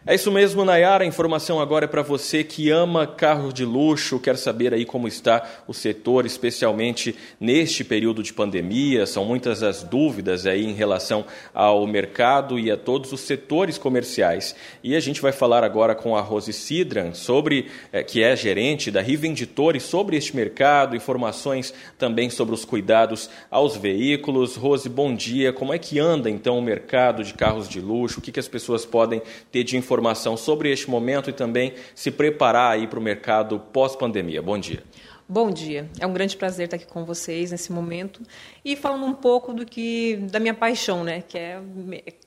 É 0.03 0.15
isso 0.15 0.31
mesmo, 0.31 0.65
Nayara. 0.65 1.03
A 1.03 1.07
informação 1.07 1.59
agora 1.59 1.85
é 1.85 1.87
para 1.87 2.01
você 2.01 2.43
que 2.43 2.71
ama 2.71 3.05
carro 3.05 3.53
de 3.53 3.63
luxo, 3.63 4.19
quer 4.19 4.35
saber 4.35 4.73
aí 4.73 4.83
como 4.83 5.07
está 5.07 5.47
o 5.67 5.75
setor, 5.75 6.25
especialmente 6.25 7.15
neste 7.39 7.83
período 7.83 8.23
de 8.23 8.33
pandemia. 8.33 9.05
São 9.05 9.23
muitas 9.23 9.61
as 9.61 9.83
dúvidas 9.83 10.47
aí 10.47 10.65
em 10.65 10.73
relação 10.73 11.23
ao 11.53 11.85
mercado 11.85 12.57
e 12.57 12.71
a 12.71 12.77
todos 12.77 13.13
os 13.13 13.21
setores 13.21 13.77
comerciais. 13.77 14.55
E 14.83 14.95
a 14.95 14.99
gente 14.99 15.21
vai 15.21 15.31
falar 15.31 15.63
agora 15.63 15.93
com 15.93 16.17
a 16.17 16.21
Rose 16.21 16.51
Sidran, 16.51 17.13
sobre, 17.13 17.67
é, 17.93 18.01
que 18.01 18.23
é 18.23 18.35
gerente 18.35 18.89
da 18.89 19.01
Rivenditore, 19.01 19.79
sobre 19.79 20.17
este 20.17 20.35
mercado, 20.35 20.95
informações 20.95 21.75
também 21.99 22.31
sobre 22.31 22.55
os 22.55 22.65
cuidados 22.65 23.29
aos 23.51 23.77
veículos. 23.77 24.55
Rose, 24.55 24.89
bom 24.89 25.13
dia. 25.13 25.53
Como 25.53 25.71
é 25.71 25.77
que 25.77 25.99
anda 25.99 26.27
então 26.27 26.57
o 26.57 26.61
mercado 26.61 27.23
de 27.23 27.35
carros 27.35 27.69
de 27.69 27.79
luxo? 27.79 28.17
O 28.17 28.21
que, 28.23 28.31
que 28.31 28.39
as 28.39 28.47
pessoas 28.47 28.83
podem 28.83 29.21
ter 29.51 29.63
de 29.63 29.77
informação? 29.77 29.90
Informação 29.91 30.37
sobre 30.37 30.71
este 30.71 30.89
momento 30.89 31.29
e 31.29 31.33
também 31.33 31.73
se 31.93 32.09
preparar 32.09 32.71
aí 32.71 32.87
para 32.87 32.97
o 32.97 33.01
mercado 33.01 33.59
pós-pandemia. 33.59 34.41
Bom 34.41 34.57
dia. 34.57 34.81
Bom 35.27 35.51
dia. 35.51 35.89
É 35.99 36.07
um 36.07 36.13
grande 36.13 36.37
prazer 36.37 36.65
estar 36.65 36.77
aqui 36.77 36.85
com 36.85 37.03
vocês 37.03 37.51
nesse 37.51 37.73
momento 37.73 38.21
e 38.63 38.77
falando 38.77 39.05
um 39.05 39.13
pouco 39.13 39.53
do 39.53 39.65
que 39.65 40.15
da 40.31 40.39
minha 40.39 40.53
paixão, 40.53 41.03
né, 41.03 41.21
que 41.27 41.37
é 41.37 41.59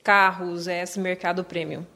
carros, 0.03 0.69
é 0.69 0.83
esse 0.83 1.01
mercado 1.01 1.43
premium. 1.43 1.87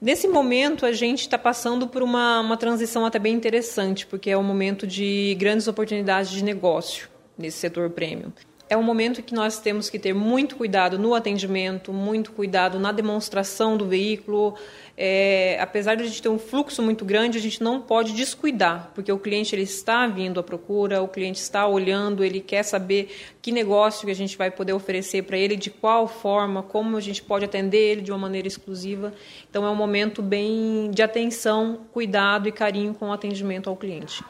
Nesse 0.00 0.28
momento, 0.28 0.86
a 0.86 0.92
gente 0.92 1.22
está 1.22 1.38
passando 1.38 1.88
por 1.88 2.02
uma, 2.02 2.40
uma 2.40 2.56
transição 2.56 3.04
até 3.04 3.18
bem 3.18 3.34
interessante, 3.34 4.06
porque 4.06 4.30
é 4.30 4.38
um 4.38 4.42
momento 4.42 4.86
de 4.86 5.36
grandes 5.38 5.66
oportunidades 5.66 6.30
de 6.30 6.44
negócio 6.44 7.08
nesse 7.36 7.58
setor 7.58 7.90
premium 7.90 8.32
é 8.72 8.76
um 8.76 8.82
momento 8.82 9.22
que 9.22 9.34
nós 9.34 9.58
temos 9.58 9.90
que 9.90 9.98
ter 9.98 10.14
muito 10.14 10.56
cuidado 10.56 10.98
no 10.98 11.14
atendimento, 11.14 11.92
muito 11.92 12.32
cuidado 12.32 12.80
na 12.80 12.90
demonstração 12.90 13.76
do 13.76 13.86
veículo. 13.86 14.54
É, 14.96 15.56
apesar 15.60 15.94
de 15.94 16.02
a 16.02 16.06
gente 16.06 16.20
ter 16.20 16.28
um 16.28 16.38
fluxo 16.38 16.82
muito 16.82 17.04
grande, 17.04 17.38
a 17.38 17.40
gente 17.40 17.62
não 17.62 17.80
pode 17.80 18.12
descuidar, 18.12 18.90
porque 18.94 19.10
o 19.10 19.18
cliente 19.18 19.54
ele 19.54 19.62
está 19.62 20.06
vindo 20.06 20.38
à 20.38 20.42
procura, 20.42 21.00
o 21.00 21.08
cliente 21.08 21.40
está 21.40 21.66
olhando, 21.66 22.22
ele 22.22 22.40
quer 22.40 22.62
saber 22.62 23.10
que 23.40 23.50
negócio 23.50 24.04
que 24.04 24.12
a 24.12 24.14
gente 24.14 24.36
vai 24.36 24.50
poder 24.50 24.72
oferecer 24.72 25.22
para 25.22 25.36
ele, 25.36 25.56
de 25.56 25.70
qual 25.70 26.06
forma, 26.06 26.62
como 26.62 26.96
a 26.96 27.00
gente 27.00 27.22
pode 27.22 27.44
atender 27.44 27.92
ele 27.92 28.00
de 28.02 28.12
uma 28.12 28.18
maneira 28.18 28.46
exclusiva. 28.46 29.14
Então 29.48 29.64
é 29.64 29.70
um 29.70 29.74
momento 29.74 30.20
bem 30.20 30.90
de 30.90 31.02
atenção, 31.02 31.80
cuidado 31.90 32.48
e 32.48 32.52
carinho 32.52 32.94
com 32.94 33.08
o 33.08 33.12
atendimento 33.12 33.70
ao 33.70 33.76
cliente. 33.76 34.22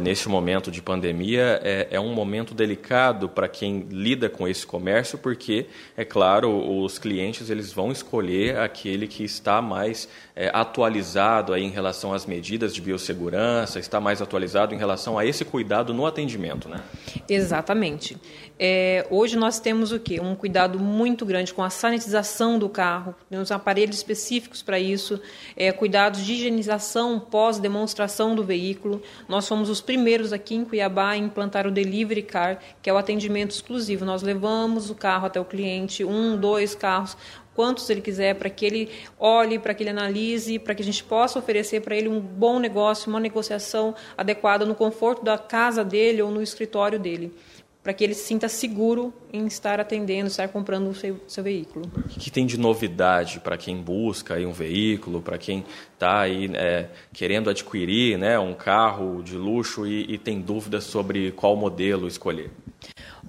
Neste 0.00 0.28
momento 0.28 0.70
de 0.70 0.82
pandemia, 0.82 1.60
é, 1.62 1.88
é 1.92 2.00
um 2.00 2.12
momento 2.12 2.54
delicado 2.54 3.28
para 3.28 3.48
quem 3.48 3.86
lida 3.90 4.28
com 4.28 4.48
esse 4.48 4.66
comércio, 4.66 5.16
porque, 5.16 5.66
é 5.96 6.04
claro, 6.04 6.82
os 6.82 6.98
clientes 6.98 7.50
eles 7.50 7.72
vão 7.72 7.92
escolher 7.92 8.58
aquele 8.58 9.06
que 9.06 9.24
está 9.24 9.62
mais 9.62 10.07
é, 10.34 10.50
atualizado 10.52 11.52
aí 11.52 11.64
em 11.64 11.70
relação 11.70 12.12
às 12.12 12.24
medidas 12.24 12.74
de 12.74 12.80
biossegurança, 12.80 13.78
está 13.78 14.00
mais 14.00 14.22
atualizado 14.22 14.74
em 14.74 14.78
relação 14.78 15.18
a 15.18 15.26
esse 15.26 15.44
cuidado 15.44 15.92
no 15.92 16.06
atendimento, 16.06 16.68
né? 16.68 16.80
Exatamente. 17.28 18.16
É, 18.58 19.06
hoje 19.10 19.36
nós 19.36 19.60
temos 19.60 19.92
o 19.92 20.00
quê? 20.00 20.20
Um 20.20 20.34
cuidado 20.34 20.78
muito 20.78 21.24
grande 21.24 21.54
com 21.54 21.62
a 21.62 21.70
sanitização 21.70 22.58
do 22.58 22.68
carro, 22.68 23.14
temos 23.30 23.52
aparelhos 23.52 23.96
específicos 23.96 24.62
para 24.62 24.78
isso, 24.78 25.20
é, 25.56 25.70
cuidados 25.70 26.24
de 26.24 26.32
higienização 26.32 27.20
pós-demonstração 27.20 28.34
do 28.34 28.42
veículo. 28.42 29.02
Nós 29.28 29.46
fomos 29.46 29.68
os 29.68 29.80
primeiros 29.80 30.32
aqui 30.32 30.54
em 30.54 30.64
Cuiabá 30.64 31.10
a 31.10 31.16
implantar 31.16 31.66
o 31.66 31.70
Delivery 31.70 32.22
Car, 32.22 32.58
que 32.82 32.90
é 32.90 32.92
o 32.92 32.96
atendimento 32.96 33.52
exclusivo. 33.52 34.04
Nós 34.04 34.22
levamos 34.22 34.90
o 34.90 34.94
carro 34.94 35.26
até 35.26 35.40
o 35.40 35.44
cliente, 35.44 36.04
um, 36.04 36.36
dois 36.36 36.74
carros, 36.74 37.16
quantos 37.58 37.90
ele 37.90 38.00
quiser, 38.00 38.36
para 38.36 38.48
que 38.48 38.64
ele 38.64 38.88
olhe, 39.18 39.58
para 39.58 39.74
que 39.74 39.82
ele 39.82 39.90
analise, 39.90 40.60
para 40.60 40.76
que 40.76 40.82
a 40.82 40.84
gente 40.84 41.02
possa 41.02 41.40
oferecer 41.40 41.80
para 41.80 41.96
ele 41.96 42.08
um 42.08 42.20
bom 42.20 42.60
negócio, 42.60 43.10
uma 43.10 43.18
negociação 43.18 43.96
adequada 44.16 44.64
no 44.64 44.76
conforto 44.76 45.24
da 45.24 45.36
casa 45.36 45.84
dele 45.84 46.22
ou 46.22 46.30
no 46.30 46.40
escritório 46.40 47.00
dele 47.00 47.34
para 47.82 47.94
que 47.94 48.04
ele 48.04 48.12
se 48.12 48.24
sinta 48.26 48.48
seguro 48.48 49.14
em 49.32 49.46
estar 49.46 49.80
atendendo, 49.80 50.26
estar 50.26 50.46
comprando 50.48 50.90
o 50.90 50.94
seu, 50.94 51.18
seu 51.26 51.42
veículo. 51.42 51.90
O 51.96 52.08
que, 52.08 52.30
tem 52.30 52.44
de 52.44 52.58
novidade 52.58 53.40
para 53.40 53.56
quem 53.56 53.78
busca 53.78 54.34
um 54.34 54.52
veículo, 54.52 55.22
para 55.22 55.38
quem 55.38 55.64
está 55.94 56.20
aí 56.20 56.50
é, 56.54 56.88
querendo 57.14 57.48
adquirir 57.48 58.18
né, 58.18 58.38
um 58.38 58.52
carro 58.52 59.22
de 59.22 59.36
luxo 59.36 59.86
e, 59.86 60.04
e 60.12 60.18
tem 60.18 60.38
dúvidas 60.38 60.84
sobre 60.84 61.32
qual 61.32 61.56
modelo 61.56 62.06
escolher? 62.06 62.50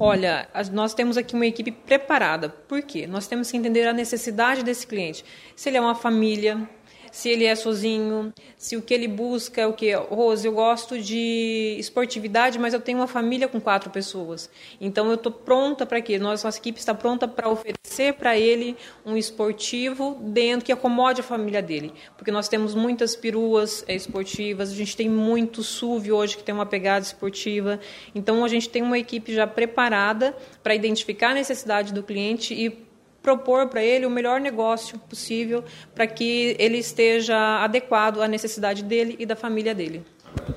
Olha, 0.02 0.48
nós 0.72 0.94
temos 0.94 1.18
aqui 1.18 1.36
uma 1.36 1.46
equipe 1.46 1.72
preparada. 1.72 2.48
Por 2.48 2.82
quê? 2.82 3.06
Nós 3.06 3.28
temos 3.28 3.52
que 3.52 3.58
entender 3.58 3.86
a 3.86 3.92
necessidade 3.92 4.64
desse 4.64 4.88
cliente. 4.88 5.26
Se 5.58 5.68
ele 5.68 5.76
é 5.76 5.82
uma 5.82 5.94
família, 5.94 6.70
se 7.12 7.30
ele 7.30 7.46
é 7.46 7.56
sozinho, 7.56 8.34
se 8.58 8.76
o 8.76 8.82
que 8.82 8.94
ele 8.94 9.08
busca 9.08 9.62
é 9.62 9.68
o 9.68 9.74
que. 9.74 9.94
Rose, 9.94 10.46
eu 10.46 10.54
gosto 10.54 11.00
de 11.00 11.76
esportividade, 11.80 12.60
mas 12.60 12.74
eu 12.74 12.82
tenho 12.82 13.00
uma 13.00 13.08
família 13.08 13.48
com 13.48 13.60
quatro 13.60 13.90
pessoas. 13.90 14.50
Então 14.80 15.08
eu 15.08 15.16
estou 15.16 15.32
pronta 15.32 15.86
para 15.86 16.02
quê? 16.02 16.20
Nossa, 16.20 16.48
nossa 16.48 16.60
equipe 16.60 16.80
está 16.80 16.94
pronta 16.94 17.28
para 17.28 17.50
oferecer 17.50 18.14
para 18.14 18.38
ele 18.38 18.76
um 19.06 19.16
esportivo 19.18 20.18
dentro 20.22 20.66
que 20.66 20.72
acomode 20.72 21.22
a 21.22 21.24
família 21.24 21.62
dele. 21.62 21.94
Porque 22.18 22.32
nós 22.32 22.48
temos 22.48 22.76
muitas 22.76 23.16
peruas 23.16 23.84
é, 23.88 23.96
esportivas, 23.96 24.72
a 24.72 24.76
gente 24.76 24.96
tem 24.96 25.10
muito 25.10 25.64
SUV 25.64 26.12
hoje 26.12 26.38
que 26.38 26.44
tem 26.44 26.54
uma 26.54 26.66
pegada 26.66 27.06
esportiva. 27.06 27.80
Então 28.14 28.44
a 28.44 28.48
gente 28.48 28.70
tem 28.70 28.82
uma 28.82 28.98
equipe 28.98 29.34
já 29.34 29.48
preparada 29.48 30.36
para 30.62 30.76
identificar 30.76 31.30
a 31.32 31.34
necessidade 31.34 31.94
do 31.94 32.04
cliente 32.04 32.54
e 32.54 32.89
propor 33.30 33.68
para 33.68 33.84
ele 33.84 34.06
o 34.06 34.10
melhor 34.10 34.40
negócio 34.40 34.98
possível 34.98 35.64
para 35.94 36.08
que 36.08 36.56
ele 36.58 36.78
esteja 36.78 37.38
adequado 37.64 38.22
à 38.22 38.28
necessidade 38.28 38.84
dele 38.84 39.16
e 39.20 39.26
da 39.26 39.36
família 39.36 39.76
dele. 39.76 40.04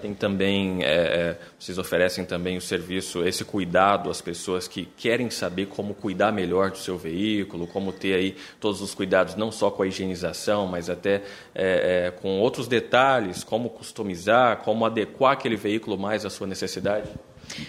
Tem 0.01 0.15
também, 0.15 0.83
é, 0.83 1.37
vocês 1.59 1.79
oferecem 1.79 2.25
também 2.25 2.57
o 2.57 2.61
serviço, 2.61 3.25
esse 3.25 3.45
cuidado 3.45 4.11
às 4.11 4.21
pessoas 4.21 4.69
que 4.69 4.85
querem 4.85 5.31
saber 5.31 5.67
como 5.67 5.95
cuidar 5.95 6.31
melhor 6.31 6.71
do 6.71 6.79
seu 6.79 6.99
veículo, 6.99 7.67
como 7.67 7.93
ter 7.93 8.15
aí 8.15 8.37
todos 8.61 8.83
os 8.83 8.95
cuidados, 8.95 9.35
não 9.35 9.51
só 9.51 9.71
com 9.71 9.83
a 9.83 9.87
higienização, 9.87 10.67
mas 10.67 10.91
até 10.91 11.23
é, 11.55 12.07
é, 12.07 12.11
com 12.11 12.39
outros 12.39 12.69
detalhes, 12.69 13.45
como 13.45 13.71
customizar, 13.71 14.59
como 14.59 14.85
adequar 14.85 15.33
aquele 15.33 15.57
veículo 15.57 15.97
mais 15.97 16.27
à 16.27 16.31
sua 16.31 16.47
necessidade? 16.47 17.09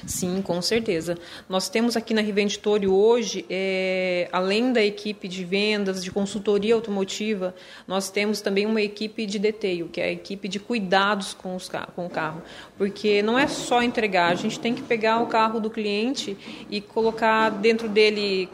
Sim, 0.06 0.42
com 0.42 0.62
certeza. 0.62 1.18
Nós 1.48 1.70
temos 1.70 1.96
aqui 1.96 2.14
na 2.14 2.22
Rivenditore 2.22 2.88
hoje, 2.88 3.46
é, 3.50 4.28
além 4.32 4.72
da 4.72 4.84
equipe 4.84 5.28
de 5.28 5.44
vendas, 5.44 6.04
de 6.04 6.12
consultoria 6.12 6.76
automotiva, 6.76 7.56
nós 7.88 8.10
temos 8.10 8.42
também 8.42 8.66
uma 8.66 8.82
equipe 8.82 9.26
de 9.26 9.40
deteio, 9.40 9.90
que 9.90 10.02
é 10.02 10.06
a 10.06 10.12
equipe 10.12 10.48
de 10.48 10.60
cuidados 10.60 11.34
com, 11.34 11.56
os, 11.56 11.70
com 11.96 12.06
o 12.06 12.10
carro. 12.10 12.42
Porque 12.78 13.22
não 13.22 13.38
é 13.38 13.48
só 13.48 13.82
entregar, 13.82 14.32
a 14.32 14.36
gente 14.36 14.60
tem 14.60 14.74
que 14.74 14.82
pegar 14.82 15.22
o 15.22 15.28
carro 15.28 15.60
do 15.60 15.70
cliente 15.70 16.38
e 16.70 16.82
colocar 16.82 17.50
dentro 17.50 17.88
dele 17.88 18.50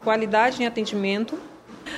qualidade 0.00 0.62
em 0.62 0.66
atendimento, 0.66 1.38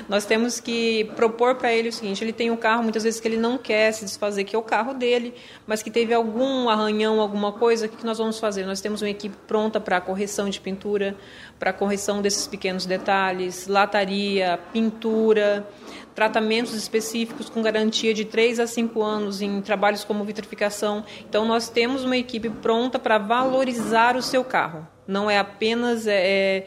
nós 0.08 0.24
temos 0.24 0.60
que 0.60 1.04
propor 1.16 1.56
para 1.56 1.72
ele 1.72 1.88
o 1.88 1.92
seguinte: 1.92 2.22
ele 2.22 2.32
tem 2.32 2.50
um 2.50 2.56
carro 2.56 2.82
muitas 2.82 3.02
vezes 3.02 3.20
que 3.20 3.28
ele 3.28 3.36
não 3.36 3.58
quer 3.58 3.92
se 3.92 4.04
desfazer, 4.04 4.44
que 4.44 4.54
é 4.54 4.58
o 4.58 4.62
carro 4.62 4.94
dele, 4.94 5.34
mas 5.66 5.82
que 5.82 5.90
teve 5.90 6.12
algum 6.12 6.68
arranhão, 6.68 7.20
alguma 7.20 7.52
coisa, 7.52 7.86
o 7.86 7.88
que 7.88 8.04
nós 8.04 8.18
vamos 8.18 8.38
fazer? 8.38 8.64
Nós 8.66 8.80
temos 8.80 9.02
uma 9.02 9.10
equipe 9.10 9.36
pronta 9.46 9.80
para 9.80 10.00
correção 10.00 10.48
de 10.48 10.60
pintura, 10.60 11.16
para 11.58 11.72
correção 11.72 12.20
desses 12.22 12.46
pequenos 12.46 12.86
detalhes, 12.86 13.66
lataria, 13.66 14.58
pintura, 14.72 15.66
tratamentos 16.14 16.74
específicos 16.74 17.48
com 17.48 17.60
garantia 17.62 18.14
de 18.14 18.24
3 18.24 18.60
a 18.60 18.66
5 18.66 19.02
anos 19.02 19.42
em 19.42 19.60
trabalhos 19.60 20.04
como 20.04 20.24
vitrificação. 20.24 21.04
Então, 21.28 21.44
nós 21.44 21.68
temos 21.68 22.04
uma 22.04 22.16
equipe 22.16 22.48
pronta 22.48 22.98
para 22.98 23.18
valorizar 23.18 24.16
o 24.16 24.22
seu 24.22 24.44
carro. 24.44 24.93
Não 25.06 25.30
é 25.30 25.38
apenas 25.38 26.06
é, 26.06 26.66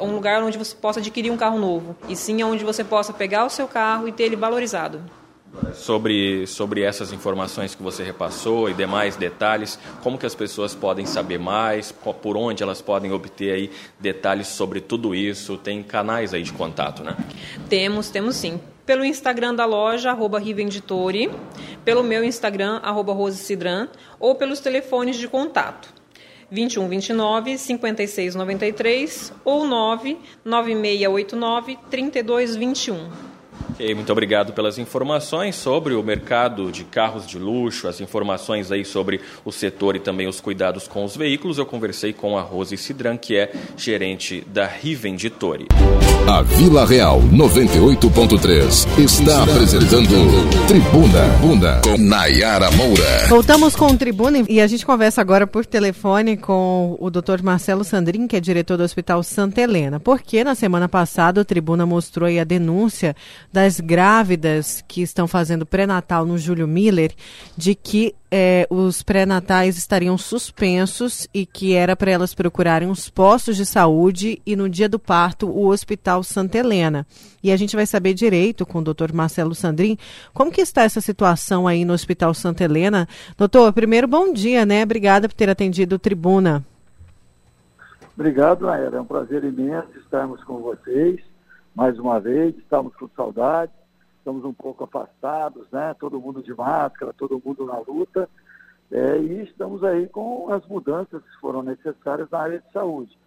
um 0.00 0.12
lugar 0.12 0.42
onde 0.42 0.58
você 0.58 0.74
possa 0.74 1.00
adquirir 1.00 1.30
um 1.30 1.36
carro 1.36 1.58
novo, 1.58 1.96
e 2.08 2.16
sim 2.16 2.42
onde 2.42 2.64
você 2.64 2.82
possa 2.82 3.12
pegar 3.12 3.44
o 3.44 3.50
seu 3.50 3.68
carro 3.68 4.08
e 4.08 4.12
ter 4.12 4.24
ele 4.24 4.36
valorizado. 4.36 5.02
Sobre, 5.72 6.46
sobre 6.46 6.82
essas 6.82 7.12
informações 7.12 7.74
que 7.74 7.82
você 7.82 8.02
repassou 8.02 8.68
e 8.68 8.74
demais 8.74 9.16
detalhes, 9.16 9.78
como 10.02 10.18
que 10.18 10.26
as 10.26 10.34
pessoas 10.34 10.74
podem 10.74 11.06
saber 11.06 11.38
mais, 11.38 11.92
por 11.92 12.36
onde 12.36 12.62
elas 12.62 12.82
podem 12.82 13.10
obter 13.12 13.52
aí 13.52 13.70
detalhes 13.98 14.48
sobre 14.48 14.80
tudo 14.80 15.14
isso? 15.14 15.56
Tem 15.56 15.82
canais 15.82 16.34
aí 16.34 16.42
de 16.42 16.52
contato, 16.52 17.02
né? 17.02 17.16
Temos, 17.68 18.10
temos 18.10 18.36
sim 18.36 18.60
pelo 18.86 19.04
Instagram 19.04 19.54
da 19.54 19.64
loja, 19.64 20.10
arroba 20.10 20.38
Rivenditore, 20.38 21.28
pelo 21.84 22.04
meu 22.04 22.22
Instagram, 22.22 22.78
arroba 22.84 23.12
Rose 23.12 23.38
Cidran, 23.38 23.88
ou 24.20 24.36
pelos 24.36 24.60
telefones 24.60 25.16
de 25.16 25.26
contato. 25.26 25.92
21 26.50 26.88
29 26.88 27.58
56 27.58 28.34
93 28.34 29.32
ou 29.44 29.66
9 29.66 30.16
9689 30.44 31.78
3221. 31.90 33.25
Okay, 33.70 33.94
muito 33.94 34.10
obrigado 34.10 34.52
pelas 34.54 34.78
informações 34.78 35.54
sobre 35.54 35.92
o 35.94 36.02
mercado 36.02 36.72
de 36.72 36.82
carros 36.84 37.26
de 37.26 37.38
luxo, 37.38 37.88
as 37.88 38.00
informações 38.00 38.72
aí 38.72 38.84
sobre 38.84 39.20
o 39.44 39.52
setor 39.52 39.96
e 39.96 40.00
também 40.00 40.26
os 40.26 40.40
cuidados 40.40 40.88
com 40.88 41.04
os 41.04 41.14
veículos. 41.14 41.58
Eu 41.58 41.66
conversei 41.66 42.12
com 42.12 42.38
a 42.38 42.40
Rose 42.40 42.76
Sidran, 42.76 43.18
que 43.18 43.36
é 43.36 43.52
gerente 43.76 44.42
da 44.46 44.66
Rivenditore. 44.66 45.66
A 46.28 46.42
Vila 46.42 46.86
Real 46.86 47.20
98.3 47.20 48.98
está 48.98 49.44
apresentando 49.44 50.66
Tribuna 50.66 51.22
Bunda 51.40 51.80
com 51.84 51.96
Nayara 51.96 52.70
Moura. 52.72 53.28
Voltamos 53.28 53.76
com 53.76 53.86
o 53.86 53.96
Tribuna 53.96 54.44
e 54.48 54.60
a 54.60 54.66
gente 54.66 54.84
conversa 54.84 55.20
agora 55.20 55.46
por 55.46 55.64
telefone 55.64 56.36
com 56.36 56.96
o 56.98 57.10
Dr. 57.10 57.42
Marcelo 57.42 57.84
Sandrin, 57.84 58.26
que 58.26 58.36
é 58.36 58.40
diretor 58.40 58.76
do 58.76 58.82
Hospital 58.82 59.22
Santa 59.22 59.60
Helena. 59.60 60.00
Porque 60.00 60.42
na 60.42 60.54
semana 60.54 60.88
passada 60.88 61.40
o 61.40 61.44
Tribuna 61.44 61.86
mostrou 61.86 62.28
a 62.28 62.44
denúncia 62.44 63.14
das 63.56 63.80
grávidas 63.80 64.84
que 64.86 65.00
estão 65.00 65.26
fazendo 65.26 65.64
pré-natal 65.64 66.26
no 66.26 66.36
Júlio 66.36 66.68
Miller 66.68 67.14
de 67.56 67.74
que 67.74 68.14
é, 68.30 68.66
os 68.68 69.02
pré-natais 69.02 69.78
estariam 69.78 70.18
suspensos 70.18 71.26
e 71.32 71.46
que 71.46 71.72
era 71.72 71.96
para 71.96 72.10
elas 72.10 72.34
procurarem 72.34 72.90
os 72.90 73.08
postos 73.08 73.56
de 73.56 73.64
saúde 73.64 74.42
e 74.44 74.54
no 74.54 74.68
dia 74.68 74.90
do 74.90 74.98
parto 74.98 75.48
o 75.48 75.68
Hospital 75.68 76.22
Santa 76.22 76.58
Helena. 76.58 77.06
E 77.42 77.50
a 77.50 77.56
gente 77.56 77.74
vai 77.74 77.86
saber 77.86 78.12
direito 78.12 78.66
com 78.66 78.80
o 78.80 78.84
doutor 78.84 79.10
Marcelo 79.10 79.54
Sandrin 79.54 79.96
como 80.34 80.52
que 80.52 80.60
está 80.60 80.82
essa 80.82 81.00
situação 81.00 81.66
aí 81.66 81.82
no 81.82 81.94
Hospital 81.94 82.34
Santa 82.34 82.62
Helena. 82.62 83.08
Doutor, 83.38 83.72
primeiro 83.72 84.06
bom 84.06 84.34
dia, 84.34 84.66
né? 84.66 84.82
Obrigada 84.82 85.30
por 85.30 85.34
ter 85.34 85.48
atendido 85.48 85.96
o 85.96 85.98
Tribuna. 85.98 86.62
Obrigado, 88.14 88.66
Naira. 88.66 88.98
É 88.98 89.00
um 89.00 89.06
prazer 89.06 89.44
imenso 89.44 89.98
estarmos 89.98 90.44
com 90.44 90.58
vocês 90.58 91.20
mais 91.76 91.98
uma 91.98 92.18
vez, 92.18 92.56
estamos 92.56 92.96
com 92.96 93.06
saudade, 93.10 93.70
estamos 94.16 94.42
um 94.46 94.54
pouco 94.54 94.84
afastados, 94.84 95.70
né? 95.70 95.94
Todo 96.00 96.18
mundo 96.18 96.42
de 96.42 96.54
máscara, 96.54 97.12
todo 97.12 97.40
mundo 97.44 97.66
na 97.66 97.78
luta. 97.80 98.26
É, 98.90 99.18
e 99.18 99.42
estamos 99.42 99.84
aí 99.84 100.08
com 100.08 100.50
as 100.50 100.66
mudanças 100.66 101.22
que 101.22 101.38
foram 101.38 101.62
necessárias 101.62 102.30
na 102.30 102.38
área 102.38 102.60
de 102.60 102.72
saúde. 102.72 103.18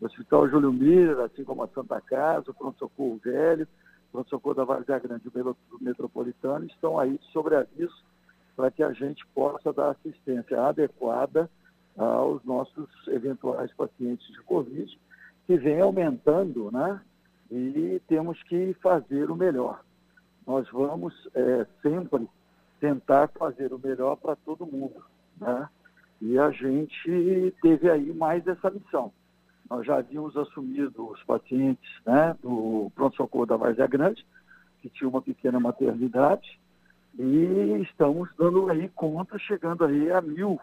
O 0.00 0.06
Hospital 0.06 0.48
Júlio 0.48 0.72
Miller, 0.72 1.20
assim 1.20 1.44
como 1.44 1.62
a 1.62 1.68
Santa 1.68 2.00
Casa, 2.00 2.50
o 2.50 2.54
Pronto 2.54 2.76
Socorro 2.76 3.20
Velho, 3.22 3.68
o 4.08 4.12
Pronto 4.12 4.30
Socorro 4.30 4.56
da 4.56 4.64
Várzea 4.64 4.98
Grande 4.98 5.30
e 5.32 5.40
o 5.40 5.56
Metropolitano 5.80 6.64
estão 6.64 6.98
aí 6.98 7.20
sobre 7.32 7.54
aviso 7.54 8.02
para 8.56 8.68
que 8.72 8.82
a 8.82 8.92
gente 8.92 9.24
possa 9.28 9.72
dar 9.72 9.90
assistência 9.90 10.60
adequada 10.60 11.48
aos 11.96 12.42
nossos 12.44 12.88
eventuais 13.06 13.72
pacientes 13.74 14.26
de 14.26 14.42
Covid, 14.42 14.98
que 15.46 15.56
vem 15.56 15.80
aumentando, 15.80 16.68
né? 16.72 17.00
E 17.54 18.00
temos 18.08 18.42
que 18.44 18.72
fazer 18.80 19.30
o 19.30 19.36
melhor. 19.36 19.84
Nós 20.46 20.66
vamos 20.70 21.12
é, 21.34 21.66
sempre 21.82 22.26
tentar 22.80 23.28
fazer 23.28 23.74
o 23.74 23.78
melhor 23.78 24.16
para 24.16 24.34
todo 24.36 24.66
mundo. 24.66 25.04
Né? 25.38 25.68
E 26.22 26.38
a 26.38 26.50
gente 26.50 27.54
teve 27.60 27.90
aí 27.90 28.10
mais 28.14 28.46
essa 28.46 28.70
missão. 28.70 29.12
Nós 29.68 29.86
já 29.86 29.98
havíamos 29.98 30.34
assumido 30.34 31.10
os 31.10 31.22
pacientes 31.24 31.90
né, 32.06 32.34
do 32.42 32.90
pronto-socorro 32.94 33.44
da 33.44 33.56
Várzea 33.56 33.86
Grande, 33.86 34.26
que 34.80 34.88
tinha 34.88 35.08
uma 35.08 35.20
pequena 35.20 35.60
maternidade, 35.60 36.58
e 37.18 37.82
estamos 37.82 38.30
dando 38.38 38.70
aí 38.70 38.88
conta, 38.88 39.38
chegando 39.38 39.84
aí 39.84 40.10
a 40.10 40.22
mil 40.22 40.58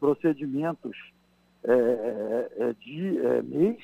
procedimentos 0.00 0.96
é, 1.62 2.50
é, 2.56 2.72
de 2.80 3.18
é, 3.18 3.42
mês 3.42 3.78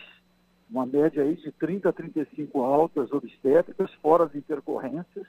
uma 0.70 0.86
média 0.86 1.22
aí 1.22 1.34
de 1.36 1.50
30 1.52 1.88
a 1.88 1.92
35 1.92 2.62
altas 2.62 3.12
obstétricas, 3.12 3.92
fora 3.94 4.24
as 4.24 4.34
intercorrências, 4.34 5.26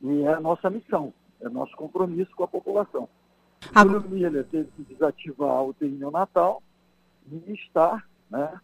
e 0.00 0.22
é 0.22 0.34
a 0.34 0.40
nossa 0.40 0.70
missão, 0.70 1.12
é 1.40 1.48
nosso 1.48 1.76
compromisso 1.76 2.30
com 2.36 2.44
a 2.44 2.48
população. 2.48 3.08
A 3.74 3.82
Júlio 3.82 4.08
Miller 4.08 4.46
teve 4.46 4.70
que 4.70 4.82
desativar 4.84 5.50
a 5.50 5.62
UTI 5.62 5.88
neonatal 5.88 6.62
e 7.30 7.52
está 7.52 8.02
né, 8.30 8.58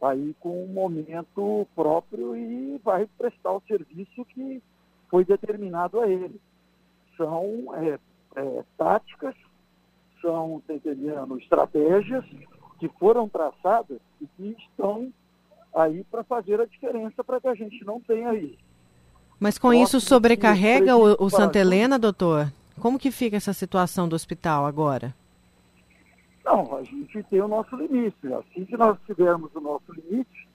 aí 0.00 0.34
com 0.38 0.64
um 0.64 0.68
momento 0.68 1.66
próprio 1.74 2.36
e 2.36 2.78
vai 2.84 3.08
prestar 3.18 3.52
o 3.52 3.62
serviço 3.66 4.24
que 4.26 4.62
foi 5.08 5.24
determinado 5.24 6.00
a 6.00 6.08
ele. 6.08 6.40
São 7.16 7.74
é, 7.74 7.98
é, 8.36 8.64
táticas, 8.76 9.34
são, 10.20 10.62
tá 10.66 10.74
entendendo, 10.74 11.38
estratégias 11.38 12.24
que 12.78 12.88
foram 13.00 13.28
traçadas 13.28 13.98
e 14.20 14.26
que 14.26 14.56
estão 14.62 15.12
aí 15.76 16.02
para 16.10 16.24
fazer 16.24 16.60
a 16.60 16.64
diferença 16.64 17.22
para 17.22 17.40
que 17.40 17.48
a 17.48 17.54
gente 17.54 17.84
não 17.84 18.00
tenha 18.00 18.30
aí. 18.30 18.58
Mas 19.38 19.58
com 19.58 19.72
isso 19.72 20.00
sobrecarrega 20.00 20.96
o, 20.96 21.24
o 21.24 21.28
Santa 21.28 21.58
Helena, 21.58 21.98
doutor? 21.98 22.50
Como 22.80 22.98
que 22.98 23.10
fica 23.10 23.36
essa 23.36 23.52
situação 23.52 24.08
do 24.08 24.16
hospital 24.16 24.64
agora? 24.64 25.14
Não, 26.42 26.76
a 26.76 26.82
gente 26.82 27.22
tem 27.24 27.40
o 27.42 27.48
nosso 27.48 27.76
limite. 27.76 28.32
Assim 28.32 28.64
que 28.64 28.76
nós 28.76 28.96
tivermos 29.04 29.54
o 29.54 29.60
nosso 29.60 29.92
limite, 29.92 30.48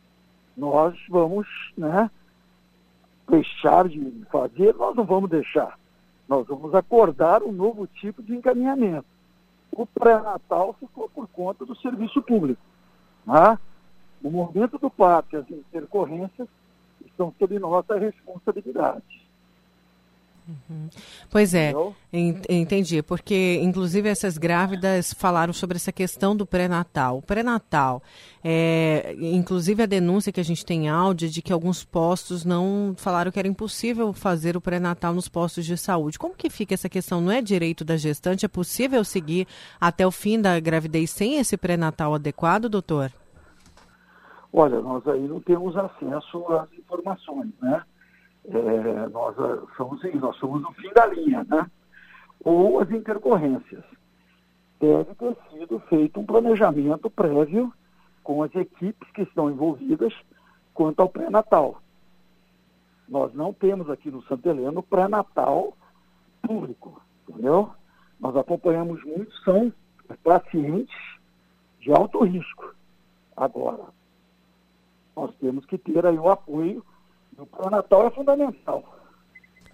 nós 0.57 0.97
vamos, 1.07 1.47
né, 1.77 2.09
deixar 3.29 3.87
de 3.87 4.25
fazer, 4.31 4.73
nós 4.75 4.95
não 4.95 5.03
vamos 5.03 5.29
deixar. 5.29 5.77
Nós 6.27 6.47
vamos 6.47 6.73
acordar 6.73 7.43
um 7.43 7.51
novo 7.51 7.85
tipo 7.85 8.23
de 8.23 8.33
encaminhamento. 8.35 9.05
O 9.71 9.85
pré-natal 9.85 10.75
ficou 10.79 11.09
por 11.09 11.27
conta 11.27 11.65
do 11.65 11.75
serviço 11.75 12.21
público. 12.21 12.61
Né? 13.25 13.59
No 14.23 14.29
momento 14.29 14.77
do 14.77 14.89
parto, 14.89 15.37
as 15.37 15.49
intercorrências 15.49 16.47
estão 17.05 17.33
sob 17.39 17.57
nossa 17.59 17.97
responsabilidade. 17.97 19.21
Uhum. 20.47 20.89
Pois 21.29 21.53
é, 21.53 21.71
entendi, 22.49 23.01
porque 23.01 23.59
inclusive 23.61 24.09
essas 24.09 24.37
grávidas 24.37 25.13
falaram 25.13 25.53
sobre 25.53 25.77
essa 25.77 25.91
questão 25.91 26.35
do 26.35 26.45
pré-natal. 26.45 27.19
O 27.19 27.21
pré-natal, 27.21 28.01
é, 28.43 29.15
inclusive 29.19 29.83
a 29.83 29.85
denúncia 29.85 30.31
que 30.31 30.39
a 30.39 30.43
gente 30.43 30.65
tem 30.65 30.89
áudio 30.89 31.29
de 31.29 31.41
que 31.41 31.53
alguns 31.53 31.83
postos 31.83 32.43
não 32.43 32.93
falaram 32.97 33.31
que 33.31 33.39
era 33.39 33.47
impossível 33.47 34.11
fazer 34.13 34.57
o 34.57 34.61
pré-natal 34.61 35.13
nos 35.13 35.29
postos 35.29 35.65
de 35.65 35.77
saúde. 35.77 36.19
Como 36.19 36.35
que 36.35 36.49
fica 36.49 36.73
essa 36.73 36.89
questão? 36.89 37.21
Não 37.21 37.31
é 37.31 37.41
direito 37.41 37.85
da 37.85 37.95
gestante? 37.95 38.45
É 38.45 38.49
possível 38.49 39.03
seguir 39.03 39.47
até 39.79 40.05
o 40.05 40.11
fim 40.11 40.41
da 40.41 40.59
gravidez 40.59 41.11
sem 41.11 41.37
esse 41.37 41.55
pré-natal 41.55 42.15
adequado, 42.15 42.67
doutor? 42.67 43.11
Olha, 44.53 44.81
nós 44.81 45.07
aí 45.07 45.27
não 45.27 45.39
temos 45.39 45.77
acesso 45.77 46.45
às 46.53 46.71
informações, 46.73 47.51
né? 47.61 47.83
É, 48.45 49.07
nós 49.09 49.35
somos, 49.77 50.01
nós 50.15 50.35
somos 50.37 50.61
no 50.61 50.71
fim 50.73 50.91
da 50.93 51.05
linha, 51.05 51.45
né? 51.47 51.69
Ou 52.43 52.79
as 52.79 52.89
intercorrências. 52.91 53.83
deve 54.79 55.15
ter 55.15 55.37
sido 55.51 55.79
feito 55.81 56.19
um 56.19 56.25
planejamento 56.25 57.09
prévio 57.09 57.71
com 58.23 58.43
as 58.43 58.53
equipes 58.55 59.09
que 59.11 59.21
estão 59.21 59.49
envolvidas 59.49 60.13
quanto 60.73 61.01
ao 61.01 61.09
pré-natal. 61.09 61.81
Nós 63.07 63.33
não 63.33 63.53
temos 63.53 63.89
aqui 63.89 64.09
no 64.09 64.23
Santo 64.23 64.47
Heleno 64.49 64.81
pré-natal 64.81 65.73
público, 66.41 67.01
entendeu? 67.27 67.71
Nós 68.19 68.35
acompanhamos 68.35 69.03
muito, 69.03 69.31
são 69.43 69.71
pacientes 70.23 70.95
de 71.79 71.91
alto 71.91 72.23
risco. 72.23 72.73
Agora, 73.35 73.85
nós 75.15 75.33
temos 75.39 75.65
que 75.65 75.77
ter 75.77 76.05
aí 76.05 76.17
o 76.17 76.29
apoio, 76.29 76.83
e 77.37 77.41
o 77.41 77.45
pré-natal 77.45 78.07
é 78.07 78.11
fundamental. 78.11 78.83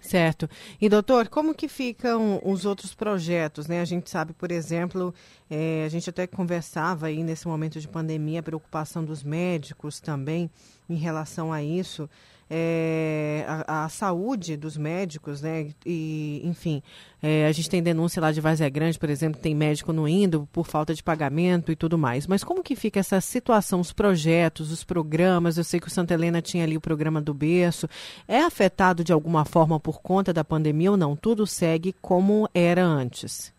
Certo. 0.00 0.48
E 0.80 0.88
doutor, 0.88 1.28
como 1.28 1.54
que 1.54 1.66
ficam 1.66 2.40
os 2.44 2.64
outros 2.64 2.94
projetos? 2.94 3.66
Né? 3.66 3.80
A 3.80 3.84
gente 3.84 4.08
sabe, 4.08 4.32
por 4.32 4.52
exemplo, 4.52 5.12
é, 5.50 5.84
a 5.84 5.88
gente 5.88 6.08
até 6.08 6.26
conversava 6.26 7.06
aí 7.06 7.22
nesse 7.22 7.48
momento 7.48 7.80
de 7.80 7.88
pandemia, 7.88 8.40
a 8.40 8.42
preocupação 8.42 9.04
dos 9.04 9.24
médicos 9.24 10.00
também 10.00 10.50
em 10.88 10.94
relação 10.94 11.52
a 11.52 11.62
isso 11.62 12.08
é, 12.50 13.44
a, 13.46 13.84
a, 13.84 13.88
saúde 13.88 14.56
dos 14.56 14.76
médicos, 14.76 15.42
né? 15.42 15.70
E, 15.84 16.40
enfim, 16.44 16.82
é, 17.22 17.46
a 17.46 17.52
gente 17.52 17.68
tem 17.68 17.82
denúncia 17.82 18.22
lá 18.22 18.32
de 18.32 18.40
Vazia 18.40 18.68
Grande, 18.68 18.98
por 18.98 19.10
exemplo, 19.10 19.40
tem 19.40 19.54
médico 19.54 19.92
não 19.92 20.08
indo 20.08 20.48
por 20.52 20.66
falta 20.66 20.94
de 20.94 21.02
pagamento 21.02 21.70
e 21.70 21.76
tudo 21.76 21.98
mais. 21.98 22.26
Mas 22.26 22.42
como 22.42 22.62
que 22.62 22.74
fica 22.74 23.00
essa 23.00 23.20
situação, 23.20 23.80
os 23.80 23.92
projetos, 23.92 24.72
os 24.72 24.82
programas? 24.82 25.58
Eu 25.58 25.64
sei 25.64 25.78
que 25.78 25.88
o 25.88 25.90
Santa 25.90 26.14
Helena 26.14 26.40
tinha 26.40 26.64
ali 26.64 26.76
o 26.76 26.80
programa 26.80 27.20
do 27.20 27.34
berço. 27.34 27.88
É 28.26 28.40
afetado 28.40 29.04
de 29.04 29.12
alguma 29.12 29.44
forma 29.44 29.78
por 29.78 30.00
conta 30.00 30.32
da 30.32 30.44
pandemia 30.44 30.90
ou 30.90 30.96
não? 30.96 31.14
Tudo 31.14 31.46
segue 31.46 31.94
como 32.00 32.48
era 32.54 32.82
antes? 32.82 33.52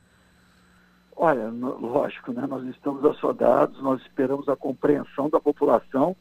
Olha, 1.16 1.50
lógico, 1.50 2.32
né? 2.32 2.48
Nós 2.48 2.66
estamos 2.68 3.04
assodados, 3.04 3.82
nós 3.84 4.02
esperamos 4.04 4.48
a 4.48 4.56
compreensão 4.56 5.30
da 5.30 5.40
população 5.40 6.16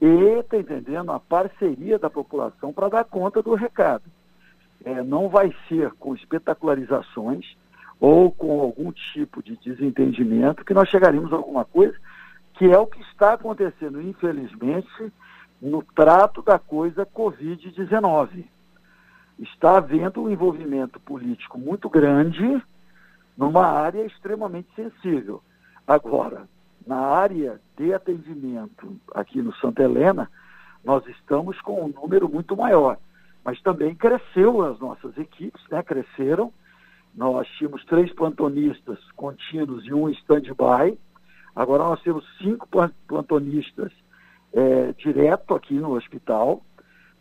e, 0.00 0.42
tá 0.42 0.58
entendendo, 0.58 1.10
a 1.10 1.18
parceria 1.18 1.98
da 1.98 2.10
população 2.10 2.72
para 2.72 2.88
dar 2.88 3.04
conta 3.04 3.42
do 3.42 3.54
recado. 3.54 4.04
É, 4.84 5.02
não 5.02 5.28
vai 5.28 5.54
ser 5.68 5.90
com 5.92 6.14
espetacularizações 6.14 7.56
ou 7.98 8.30
com 8.30 8.60
algum 8.60 8.92
tipo 8.92 9.42
de 9.42 9.56
desentendimento 9.56 10.64
que 10.64 10.74
nós 10.74 10.88
chegaremos 10.88 11.32
a 11.32 11.36
alguma 11.36 11.64
coisa, 11.64 11.96
que 12.54 12.66
é 12.66 12.78
o 12.78 12.86
que 12.86 13.00
está 13.02 13.32
acontecendo, 13.32 14.00
infelizmente, 14.00 15.12
no 15.60 15.82
trato 15.82 16.42
da 16.42 16.58
coisa 16.58 17.06
Covid-19. 17.06 18.44
Está 19.38 19.78
havendo 19.78 20.22
um 20.22 20.30
envolvimento 20.30 21.00
político 21.00 21.58
muito 21.58 21.88
grande 21.88 22.62
numa 23.36 23.66
área 23.66 24.04
extremamente 24.04 24.68
sensível. 24.74 25.42
Agora, 25.86 26.48
na 26.86 26.98
área 26.98 27.60
de 27.76 27.92
atendimento 27.92 28.96
aqui 29.12 29.42
no 29.42 29.52
Santa 29.56 29.82
Helena, 29.82 30.30
nós 30.84 31.04
estamos 31.08 31.60
com 31.60 31.84
um 31.84 31.88
número 31.88 32.28
muito 32.28 32.56
maior. 32.56 32.96
Mas 33.44 33.60
também 33.60 33.94
cresceu 33.94 34.62
as 34.62 34.78
nossas 34.78 35.16
equipes, 35.18 35.62
né? 35.70 35.82
Cresceram. 35.82 36.52
Nós 37.14 37.48
tínhamos 37.58 37.84
três 37.86 38.12
plantonistas 38.12 38.98
contínuos 39.16 39.84
e 39.86 39.92
um 39.92 40.08
stand-by. 40.10 40.98
Agora 41.54 41.84
nós 41.84 42.02
temos 42.02 42.24
cinco 42.38 42.68
plantonistas 43.08 43.92
é, 44.52 44.92
direto 44.92 45.54
aqui 45.54 45.74
no 45.74 45.94
hospital 45.94 46.62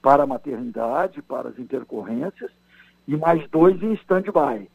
para 0.01 0.23
a 0.23 0.27
maternidade, 0.27 1.21
para 1.21 1.49
as 1.49 1.57
intercorrências, 1.57 2.51
e 3.07 3.15
mais 3.17 3.49
dois 3.49 3.81
em 3.81 3.93
stand-by 3.93 4.69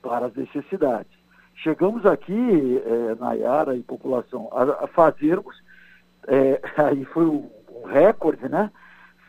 para 0.00 0.26
as 0.26 0.34
necessidades. 0.34 1.19
Chegamos 1.62 2.06
aqui, 2.06 2.82
é, 2.84 3.14
Nayara 3.16 3.76
e 3.76 3.82
população, 3.82 4.48
a, 4.52 4.84
a 4.84 4.86
fazermos, 4.86 5.62
é, 6.26 6.60
aí 6.82 7.04
foi 7.06 7.26
um, 7.26 7.50
um 7.70 7.86
recorde, 7.86 8.48
né? 8.48 8.70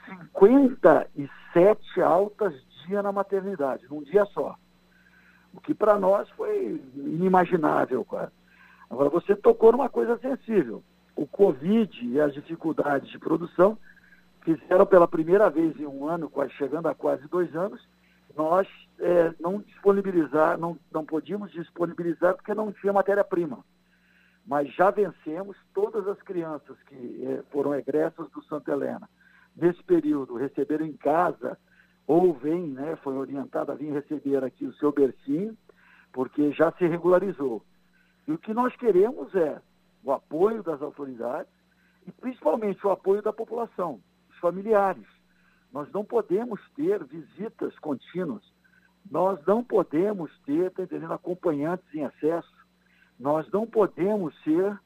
57 0.07 2.01
altas 2.01 2.53
dia 2.85 3.01
na 3.01 3.11
maternidade, 3.11 3.85
num 3.89 4.03
dia 4.03 4.25
só. 4.25 4.55
O 5.53 5.59
que 5.59 5.73
para 5.73 5.99
nós 5.99 6.29
foi 6.31 6.81
inimaginável, 6.95 8.03
cara. 8.05 8.31
Agora, 8.89 9.09
você 9.09 9.35
tocou 9.35 9.71
numa 9.71 9.89
coisa 9.89 10.17
sensível. 10.17 10.83
O 11.15 11.25
Covid 11.25 12.05
e 12.05 12.19
as 12.19 12.33
dificuldades 12.33 13.09
de 13.09 13.19
produção 13.19 13.77
fizeram 14.41 14.85
pela 14.85 15.07
primeira 15.07 15.49
vez 15.49 15.77
em 15.79 15.85
um 15.85 16.07
ano, 16.07 16.29
quase 16.29 16.51
chegando 16.53 16.87
a 16.87 16.95
quase 16.95 17.27
dois 17.27 17.53
anos, 17.55 17.81
nós 18.35 18.67
é, 18.99 19.33
não 19.39 19.59
disponibilizar, 19.59 20.57
não, 20.57 20.77
não 20.91 21.05
podíamos 21.05 21.51
disponibilizar 21.51 22.35
porque 22.35 22.53
não 22.53 22.71
tinha 22.71 22.93
matéria-prima. 22.93 23.63
Mas 24.45 24.73
já 24.73 24.89
vencemos 24.91 25.55
todas 25.73 26.07
as 26.07 26.21
crianças 26.21 26.77
que 26.83 27.25
é, 27.25 27.43
foram 27.51 27.75
egressas 27.75 28.29
do 28.31 28.43
Santa 28.43 28.71
Helena. 28.71 29.09
Nesse 29.55 29.83
período, 29.83 30.35
receberam 30.35 30.85
em 30.85 30.93
casa 30.93 31.57
ou 32.07 32.33
vem, 32.33 32.67
né, 32.67 32.95
foi 32.97 33.15
orientada 33.15 33.71
a 33.71 33.75
vir 33.75 33.93
receber 33.93 34.43
aqui 34.43 34.65
o 34.65 34.73
seu 34.73 34.91
bercinho, 34.91 35.57
porque 36.11 36.51
já 36.51 36.71
se 36.73 36.85
regularizou. 36.85 37.63
E 38.27 38.31
o 38.31 38.37
que 38.37 38.53
nós 38.53 38.75
queremos 38.75 39.33
é 39.35 39.61
o 40.03 40.11
apoio 40.11 40.63
das 40.63 40.81
autoridades 40.81 41.51
e 42.05 42.11
principalmente 42.11 42.85
o 42.85 42.91
apoio 42.91 43.21
da 43.21 43.31
população, 43.31 44.01
dos 44.27 44.37
familiares 44.39 45.05
nós 45.71 45.89
não 45.91 46.03
podemos 46.03 46.59
ter 46.75 47.03
visitas 47.05 47.77
contínuas. 47.79 48.43
Nós 49.09 49.43
não 49.45 49.63
podemos 49.63 50.31
ter, 50.41 50.69
tá 50.71 50.83
entendendo, 50.83 51.13
acompanhantes 51.13 51.85
em 51.93 52.03
excesso. 52.03 52.53
Nós 53.19 53.49
não 53.51 53.65
podemos 53.65 54.35
ser 54.43 54.77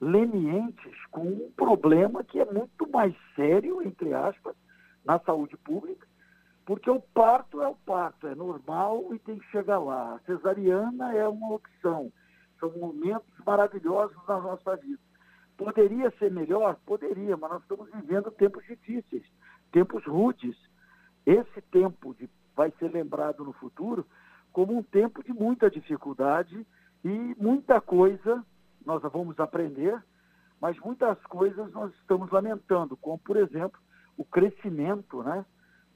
lenientes 0.00 1.06
com 1.10 1.22
um 1.22 1.52
problema 1.52 2.24
que 2.24 2.40
é 2.40 2.44
muito 2.44 2.90
mais 2.90 3.14
sério, 3.36 3.82
entre 3.82 4.12
aspas, 4.12 4.56
na 5.04 5.18
saúde 5.20 5.56
pública, 5.58 6.06
porque 6.66 6.90
o 6.90 7.00
parto 7.00 7.62
é 7.62 7.68
o 7.68 7.76
parto, 7.76 8.26
é 8.26 8.34
normal 8.34 9.14
e 9.14 9.18
tem 9.20 9.38
que 9.38 9.46
chegar 9.50 9.78
lá. 9.78 10.14
A 10.14 10.18
cesariana 10.20 11.14
é 11.14 11.26
uma 11.26 11.54
opção. 11.54 12.12
São 12.58 12.70
momentos 12.76 13.32
maravilhosos 13.44 14.16
na 14.26 14.40
nossa 14.40 14.76
vida. 14.76 15.00
Poderia 15.56 16.10
ser 16.18 16.30
melhor? 16.30 16.76
Poderia, 16.84 17.36
mas 17.36 17.50
nós 17.50 17.62
estamos 17.62 17.90
vivendo 17.92 18.30
tempos 18.32 18.64
difíceis 18.64 19.24
tempos 19.72 20.04
rudes. 20.04 20.56
Esse 21.26 21.60
tempo 21.62 22.14
de, 22.14 22.28
vai 22.54 22.72
ser 22.78 22.92
lembrado 22.92 23.44
no 23.44 23.52
futuro 23.52 24.06
como 24.52 24.76
um 24.76 24.82
tempo 24.82 25.24
de 25.24 25.32
muita 25.32 25.70
dificuldade 25.70 26.66
e 27.04 27.34
muita 27.38 27.80
coisa 27.80 28.44
nós 28.84 29.02
vamos 29.02 29.38
aprender, 29.40 30.00
mas 30.60 30.78
muitas 30.78 31.18
coisas 31.24 31.72
nós 31.72 31.92
estamos 31.94 32.30
lamentando, 32.30 32.96
como, 32.96 33.18
por 33.18 33.36
exemplo, 33.36 33.80
o 34.16 34.24
crescimento 34.24 35.22
né, 35.22 35.44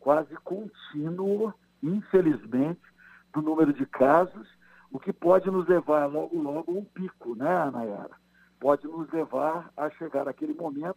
quase 0.01 0.35
contínuo, 0.37 1.53
infelizmente, 1.83 2.81
do 3.33 3.43
número 3.43 3.73
de 3.73 3.85
casos, 3.87 4.49
o 4.91 4.99
que 4.99 5.13
pode 5.13 5.51
nos 5.51 5.69
levar 5.69 6.07
logo, 6.07 6.41
logo 6.41 6.73
a 6.73 6.75
um 6.75 6.85
pico, 6.85 7.35
né, 7.35 7.71
Nayara? 7.71 8.17
Pode 8.59 8.87
nos 8.87 9.11
levar 9.13 9.71
a 9.77 9.91
chegar 9.91 10.27
àquele 10.27 10.55
momento 10.55 10.97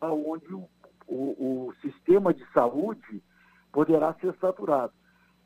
onde 0.00 0.52
o 0.52 0.68
o, 1.08 1.68
o 1.68 1.74
sistema 1.80 2.32
de 2.32 2.44
saúde 2.52 3.22
poderá 3.72 4.12
ser 4.14 4.34
saturado. 4.36 4.92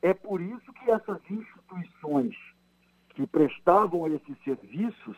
É 0.02 0.12
por 0.12 0.40
isso 0.40 0.72
que 0.72 0.90
essas 0.90 1.18
instituições 1.30 2.36
que 3.10 3.26
prestavam 3.26 4.06
esses 4.08 4.42
serviços 4.42 5.16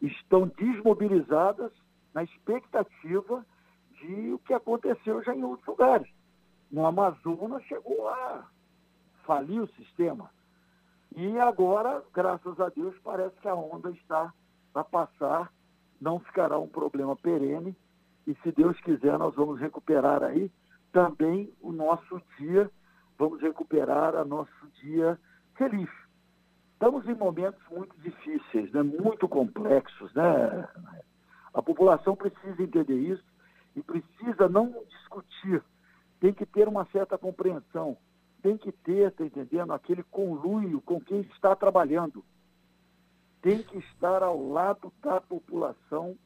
estão 0.00 0.46
desmobilizadas 0.56 1.72
na 2.14 2.22
expectativa 2.22 3.44
de 4.00 4.32
o 4.32 4.38
que 4.38 4.54
aconteceu 4.54 5.22
já 5.22 5.34
em 5.34 5.42
outros 5.42 5.66
lugares. 5.66 6.08
No 6.70 6.86
Amazonas 6.86 7.62
chegou 7.64 8.08
a 8.08 8.46
falir 9.24 9.62
o 9.62 9.72
sistema. 9.74 10.30
E 11.14 11.38
agora, 11.38 12.02
graças 12.12 12.58
a 12.60 12.68
Deus, 12.68 12.94
parece 13.02 13.36
que 13.40 13.48
a 13.48 13.54
onda 13.54 13.90
está 13.90 14.32
a 14.74 14.84
passar, 14.84 15.52
não 16.00 16.18
ficará 16.20 16.58
um 16.58 16.68
problema 16.68 17.14
perene 17.16 17.76
e 18.26 18.34
se 18.42 18.52
Deus 18.52 18.78
quiser, 18.80 19.18
nós 19.18 19.34
vamos 19.34 19.60
recuperar 19.60 20.22
aí 20.22 20.50
também 20.92 21.52
o 21.60 21.72
nosso 21.72 22.22
dia, 22.38 22.70
vamos 23.18 23.40
recuperar 23.40 24.14
a 24.14 24.24
nosso 24.24 24.68
dia 24.80 25.18
feliz. 25.56 25.88
Estamos 26.72 27.08
em 27.08 27.14
momentos 27.14 27.60
muito 27.70 27.96
difíceis, 28.00 28.70
né? 28.72 28.82
muito 28.82 29.28
complexos. 29.28 30.12
Né? 30.14 30.68
A 31.54 31.62
população 31.62 32.14
precisa 32.14 32.62
entender 32.62 32.98
isso 32.98 33.24
e 33.74 33.82
precisa 33.82 34.48
não 34.48 34.74
discutir, 34.88 35.62
tem 36.20 36.32
que 36.32 36.46
ter 36.46 36.68
uma 36.68 36.84
certa 36.86 37.16
compreensão, 37.16 37.96
tem 38.42 38.56
que 38.56 38.70
ter, 38.70 39.08
está 39.08 39.24
entendendo, 39.24 39.72
aquele 39.72 40.02
conluio 40.04 40.80
com 40.82 41.00
quem 41.00 41.20
está 41.20 41.56
trabalhando. 41.56 42.24
Tem 43.40 43.62
que 43.62 43.78
estar 43.78 44.22
ao 44.22 44.48
lado 44.48 44.92
da 45.02 45.20
população 45.20 46.16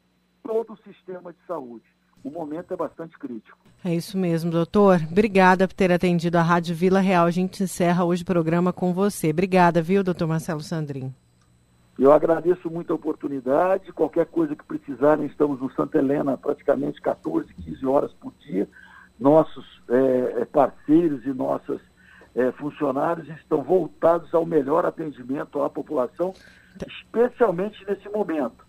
todo 0.46 0.72
o 0.72 0.76
sistema 0.76 1.32
de 1.32 1.38
saúde. 1.46 1.84
O 2.24 2.30
momento 2.30 2.72
é 2.72 2.76
bastante 2.76 3.16
crítico. 3.18 3.58
É 3.84 3.94
isso 3.94 4.18
mesmo, 4.18 4.50
doutor. 4.50 5.00
Obrigada 5.10 5.68
por 5.68 5.74
ter 5.74 5.92
atendido 5.92 6.38
a 6.38 6.42
Rádio 6.42 6.74
Vila 6.74 6.98
Real. 6.98 7.26
A 7.26 7.30
gente 7.30 7.62
encerra 7.62 8.04
hoje 8.04 8.22
o 8.22 8.26
programa 8.26 8.72
com 8.72 8.92
você. 8.92 9.30
Obrigada, 9.30 9.80
viu, 9.80 10.02
doutor 10.02 10.26
Marcelo 10.26 10.60
Sandrin? 10.60 11.14
Eu 11.98 12.12
agradeço 12.12 12.70
muito 12.70 12.92
a 12.92 12.96
oportunidade. 12.96 13.92
Qualquer 13.92 14.26
coisa 14.26 14.56
que 14.56 14.64
precisarem, 14.64 15.26
estamos 15.26 15.60
no 15.60 15.70
Santa 15.72 15.98
Helena 15.98 16.36
praticamente 16.36 17.00
14, 17.00 17.52
15 17.54 17.86
horas 17.86 18.12
por 18.14 18.32
dia. 18.40 18.68
Nossos 19.18 19.64
é, 19.88 20.44
parceiros 20.46 21.24
e 21.24 21.32
nossos 21.32 21.80
é, 22.34 22.52
funcionários 22.52 23.28
estão 23.38 23.62
voltados 23.62 24.34
ao 24.34 24.44
melhor 24.44 24.84
atendimento 24.84 25.62
à 25.62 25.70
população, 25.70 26.34
especialmente 26.86 27.82
nesse 27.88 28.08
momento, 28.10 28.65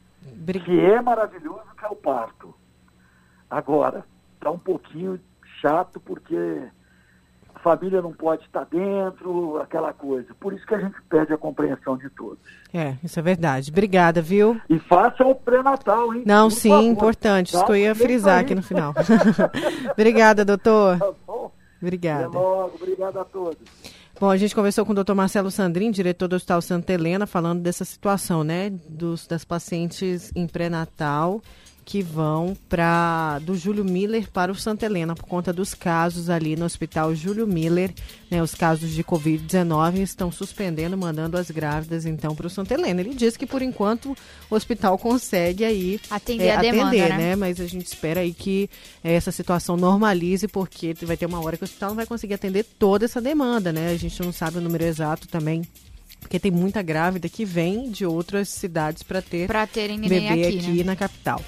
que 0.63 0.79
é 0.79 1.01
maravilhoso, 1.01 1.63
que 1.77 1.85
é 1.85 1.89
o 1.89 1.95
parto. 1.95 2.53
Agora, 3.49 4.03
está 4.35 4.51
um 4.51 4.59
pouquinho 4.59 5.19
chato 5.61 5.99
porque 5.99 6.35
a 7.55 7.59
família 7.59 8.01
não 8.01 8.13
pode 8.13 8.43
estar 8.43 8.65
dentro, 8.65 9.59
aquela 9.59 9.91
coisa. 9.93 10.33
Por 10.39 10.53
isso 10.53 10.65
que 10.65 10.75
a 10.75 10.79
gente 10.79 10.95
pede 11.09 11.33
a 11.33 11.37
compreensão 11.37 11.97
de 11.97 12.09
todos. 12.11 12.37
É, 12.73 12.95
isso 13.03 13.19
é 13.19 13.21
verdade. 13.23 13.71
Obrigada, 13.71 14.21
viu? 14.21 14.59
E 14.69 14.77
façam 14.79 15.31
o 15.31 15.35
pré-natal, 15.35 16.13
hein? 16.13 16.23
Não, 16.25 16.49
Por 16.49 16.55
sim, 16.55 16.69
favor. 16.69 16.83
importante. 16.83 17.55
Isso 17.55 17.65
que 17.65 17.71
eu 17.71 17.75
ia 17.75 17.95
frisar 17.95 18.39
aqui 18.39 18.53
no 18.53 18.61
final. 18.61 18.93
Obrigada, 19.91 20.45
doutor. 20.45 20.97
Tá 21.07 21.11
bom? 21.25 21.51
Obrigada. 21.81 22.27
Até 22.27 22.37
logo. 22.37 22.75
Obrigada 22.75 23.21
a 23.21 23.25
todos. 23.25 23.57
Bom, 24.19 24.31
a 24.31 24.37
gente 24.37 24.55
conversou 24.55 24.83
com 24.83 24.93
o 24.93 24.95
doutor 24.95 25.13
Marcelo 25.13 25.51
Sandrin, 25.51 25.91
diretor 25.91 26.27
do 26.27 26.35
Hospital 26.35 26.59
Santa 26.59 26.91
Helena, 26.91 27.27
falando 27.27 27.61
dessa 27.61 27.85
situação, 27.85 28.43
né, 28.43 28.71
dos, 28.89 29.27
das 29.27 29.45
pacientes 29.45 30.31
em 30.35 30.47
pré-natal 30.47 31.39
que 31.87 32.01
vão 32.01 32.53
para 32.67 33.39
do 33.39 33.55
Júlio 33.55 33.85
Miller 33.85 34.29
para 34.29 34.51
o 34.51 34.55
Santa 34.55 34.85
Helena 34.85 35.15
por 35.15 35.23
conta 35.23 35.53
dos 35.53 35.73
casos 35.73 36.29
ali 36.29 36.53
no 36.57 36.65
Hospital 36.65 37.15
Júlio 37.15 37.47
Miller, 37.47 37.93
né, 38.29 38.43
os 38.43 38.53
casos 38.53 38.91
de 38.91 39.05
Covid-19 39.05 39.99
estão 39.99 40.29
suspendendo, 40.29 40.97
mandando 40.97 41.37
as 41.37 41.49
grávidas 41.49 42.05
então 42.05 42.35
para 42.35 42.45
o 42.45 42.49
Santa 42.49 42.73
Helena. 42.73 42.99
Ele 42.99 43.15
diz 43.15 43.37
que 43.37 43.45
por 43.45 43.61
enquanto 43.61 44.17
o 44.49 44.55
hospital 44.55 44.97
consegue 44.97 45.63
aí 45.63 45.97
atender, 46.11 46.47
é, 46.47 46.55
a 46.57 46.61
demanda, 46.61 46.89
atender, 46.89 47.09
né? 47.09 47.17
né? 47.17 47.35
Mas 47.37 47.61
a 47.61 47.65
gente 47.65 47.85
espera 47.85 48.19
aí 48.19 48.33
que 48.33 48.69
essa 49.01 49.31
situação 49.31 49.77
normalize 49.77 50.45
porque 50.45 50.93
vai 51.03 51.15
ter 51.15 51.25
uma 51.25 51.41
hora 51.41 51.55
que 51.55 51.63
o 51.63 51.65
hospital 51.65 51.91
não 51.91 51.95
vai 51.95 52.05
conseguir 52.05 52.33
atender 52.33 52.65
toda 52.77 53.05
essa 53.05 53.21
demanda, 53.21 53.71
né? 53.71 53.91
A 53.91 53.97
gente 53.97 54.21
não 54.21 54.33
sabe 54.33 54.57
o 54.57 54.61
número 54.61 54.83
exato 54.83 55.25
também 55.29 55.61
porque 56.19 56.37
tem 56.37 56.51
muita 56.51 56.81
grávida 56.81 57.29
que 57.29 57.45
vem 57.45 57.89
de 57.89 58.05
outras 58.05 58.49
cidades 58.49 59.03
para 59.03 59.21
ter 59.21 59.47
pra 59.47 59.65
terem 59.65 60.01
bebê 60.01 60.27
aqui, 60.27 60.57
aqui 60.57 60.77
né? 60.79 60.83
na 60.83 60.95
capital. 60.97 61.41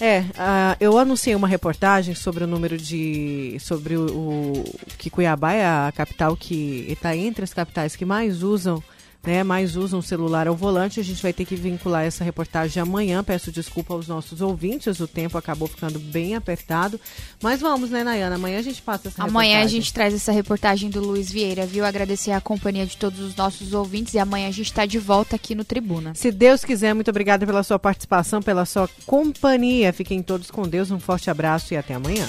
É, 0.00 0.20
uh, 0.20 0.76
eu 0.80 0.96
anunciei 0.96 1.36
uma 1.36 1.46
reportagem 1.46 2.14
sobre 2.14 2.44
o 2.44 2.46
número 2.46 2.78
de. 2.78 3.58
sobre 3.60 3.96
o, 3.96 4.06
o 4.06 4.64
que 4.96 5.10
Cuiabá 5.10 5.52
é 5.52 5.66
a 5.66 5.92
capital 5.94 6.34
que 6.36 6.86
está 6.88 7.14
entre 7.14 7.44
as 7.44 7.52
capitais 7.52 7.94
que 7.94 8.04
mais 8.06 8.42
usam 8.42 8.82
né, 9.22 9.42
mais 9.42 9.76
usam 9.76 10.00
celular 10.00 10.48
ao 10.48 10.56
volante. 10.56 11.00
A 11.00 11.04
gente 11.04 11.22
vai 11.22 11.32
ter 11.32 11.44
que 11.44 11.54
vincular 11.54 12.04
essa 12.04 12.24
reportagem 12.24 12.82
amanhã. 12.82 13.22
Peço 13.22 13.52
desculpa 13.52 13.94
aos 13.94 14.08
nossos 14.08 14.40
ouvintes, 14.40 15.00
o 15.00 15.06
tempo 15.06 15.36
acabou 15.36 15.68
ficando 15.68 15.98
bem 15.98 16.34
apertado. 16.34 16.98
Mas 17.42 17.60
vamos, 17.60 17.90
né, 17.90 18.02
Nayana? 18.02 18.36
Amanhã 18.36 18.58
a 18.58 18.62
gente 18.62 18.80
passa 18.80 19.08
essa 19.08 19.22
amanhã 19.22 19.30
reportagem. 19.30 19.54
Amanhã 19.54 19.64
a 19.64 19.68
gente 19.68 19.92
traz 19.92 20.14
essa 20.14 20.32
reportagem 20.32 20.90
do 20.90 21.00
Luiz 21.00 21.30
Vieira, 21.30 21.66
viu? 21.66 21.84
Agradecer 21.84 22.32
a 22.32 22.40
companhia 22.40 22.86
de 22.86 22.96
todos 22.96 23.20
os 23.20 23.36
nossos 23.36 23.72
ouvintes 23.72 24.14
e 24.14 24.18
amanhã 24.18 24.48
a 24.48 24.52
gente 24.52 24.66
está 24.66 24.86
de 24.86 24.98
volta 24.98 25.36
aqui 25.36 25.54
no 25.54 25.64
Tribuna. 25.64 26.14
Se 26.14 26.30
Deus 26.30 26.64
quiser, 26.64 26.94
muito 26.94 27.10
obrigada 27.10 27.46
pela 27.46 27.62
sua 27.62 27.78
participação, 27.78 28.40
pela 28.40 28.64
sua 28.64 28.88
companhia. 29.06 29.92
Fiquem 29.92 30.22
todos 30.22 30.50
com 30.50 30.62
Deus, 30.62 30.90
um 30.90 30.98
forte 30.98 31.30
abraço 31.30 31.74
e 31.74 31.76
até 31.76 31.94
amanhã. 31.94 32.26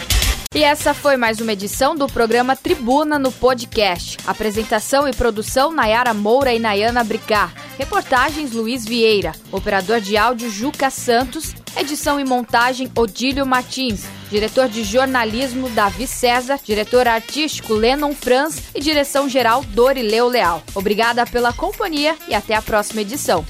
E 0.53 0.65
essa 0.65 0.93
foi 0.93 1.15
mais 1.15 1.39
uma 1.39 1.53
edição 1.53 1.95
do 1.95 2.07
programa 2.07 2.57
Tribuna 2.57 3.17
no 3.17 3.31
Podcast. 3.31 4.17
Apresentação 4.27 5.07
e 5.07 5.13
produção 5.13 5.71
Nayara 5.71 6.13
Moura 6.13 6.53
e 6.53 6.59
Nayana 6.59 7.05
Bricar. 7.05 7.53
Reportagens 7.77 8.51
Luiz 8.51 8.83
Vieira. 8.83 9.31
Operador 9.49 10.01
de 10.01 10.17
áudio 10.17 10.49
Juca 10.49 10.89
Santos. 10.89 11.55
Edição 11.77 12.19
e 12.19 12.25
montagem 12.25 12.91
Odílio 12.93 13.45
Martins. 13.45 14.03
Diretor 14.29 14.67
de 14.67 14.83
jornalismo 14.83 15.69
Davi 15.69 16.05
César. 16.05 16.59
Diretor 16.61 17.07
artístico 17.07 17.73
Lennon 17.73 18.13
Franz. 18.13 18.61
E 18.75 18.81
direção 18.81 19.29
geral 19.29 19.63
Dorileu 19.63 20.27
Leal. 20.27 20.61
Obrigada 20.75 21.25
pela 21.25 21.53
companhia 21.53 22.17
e 22.27 22.35
até 22.35 22.55
a 22.55 22.61
próxima 22.61 22.99
edição. 22.99 23.45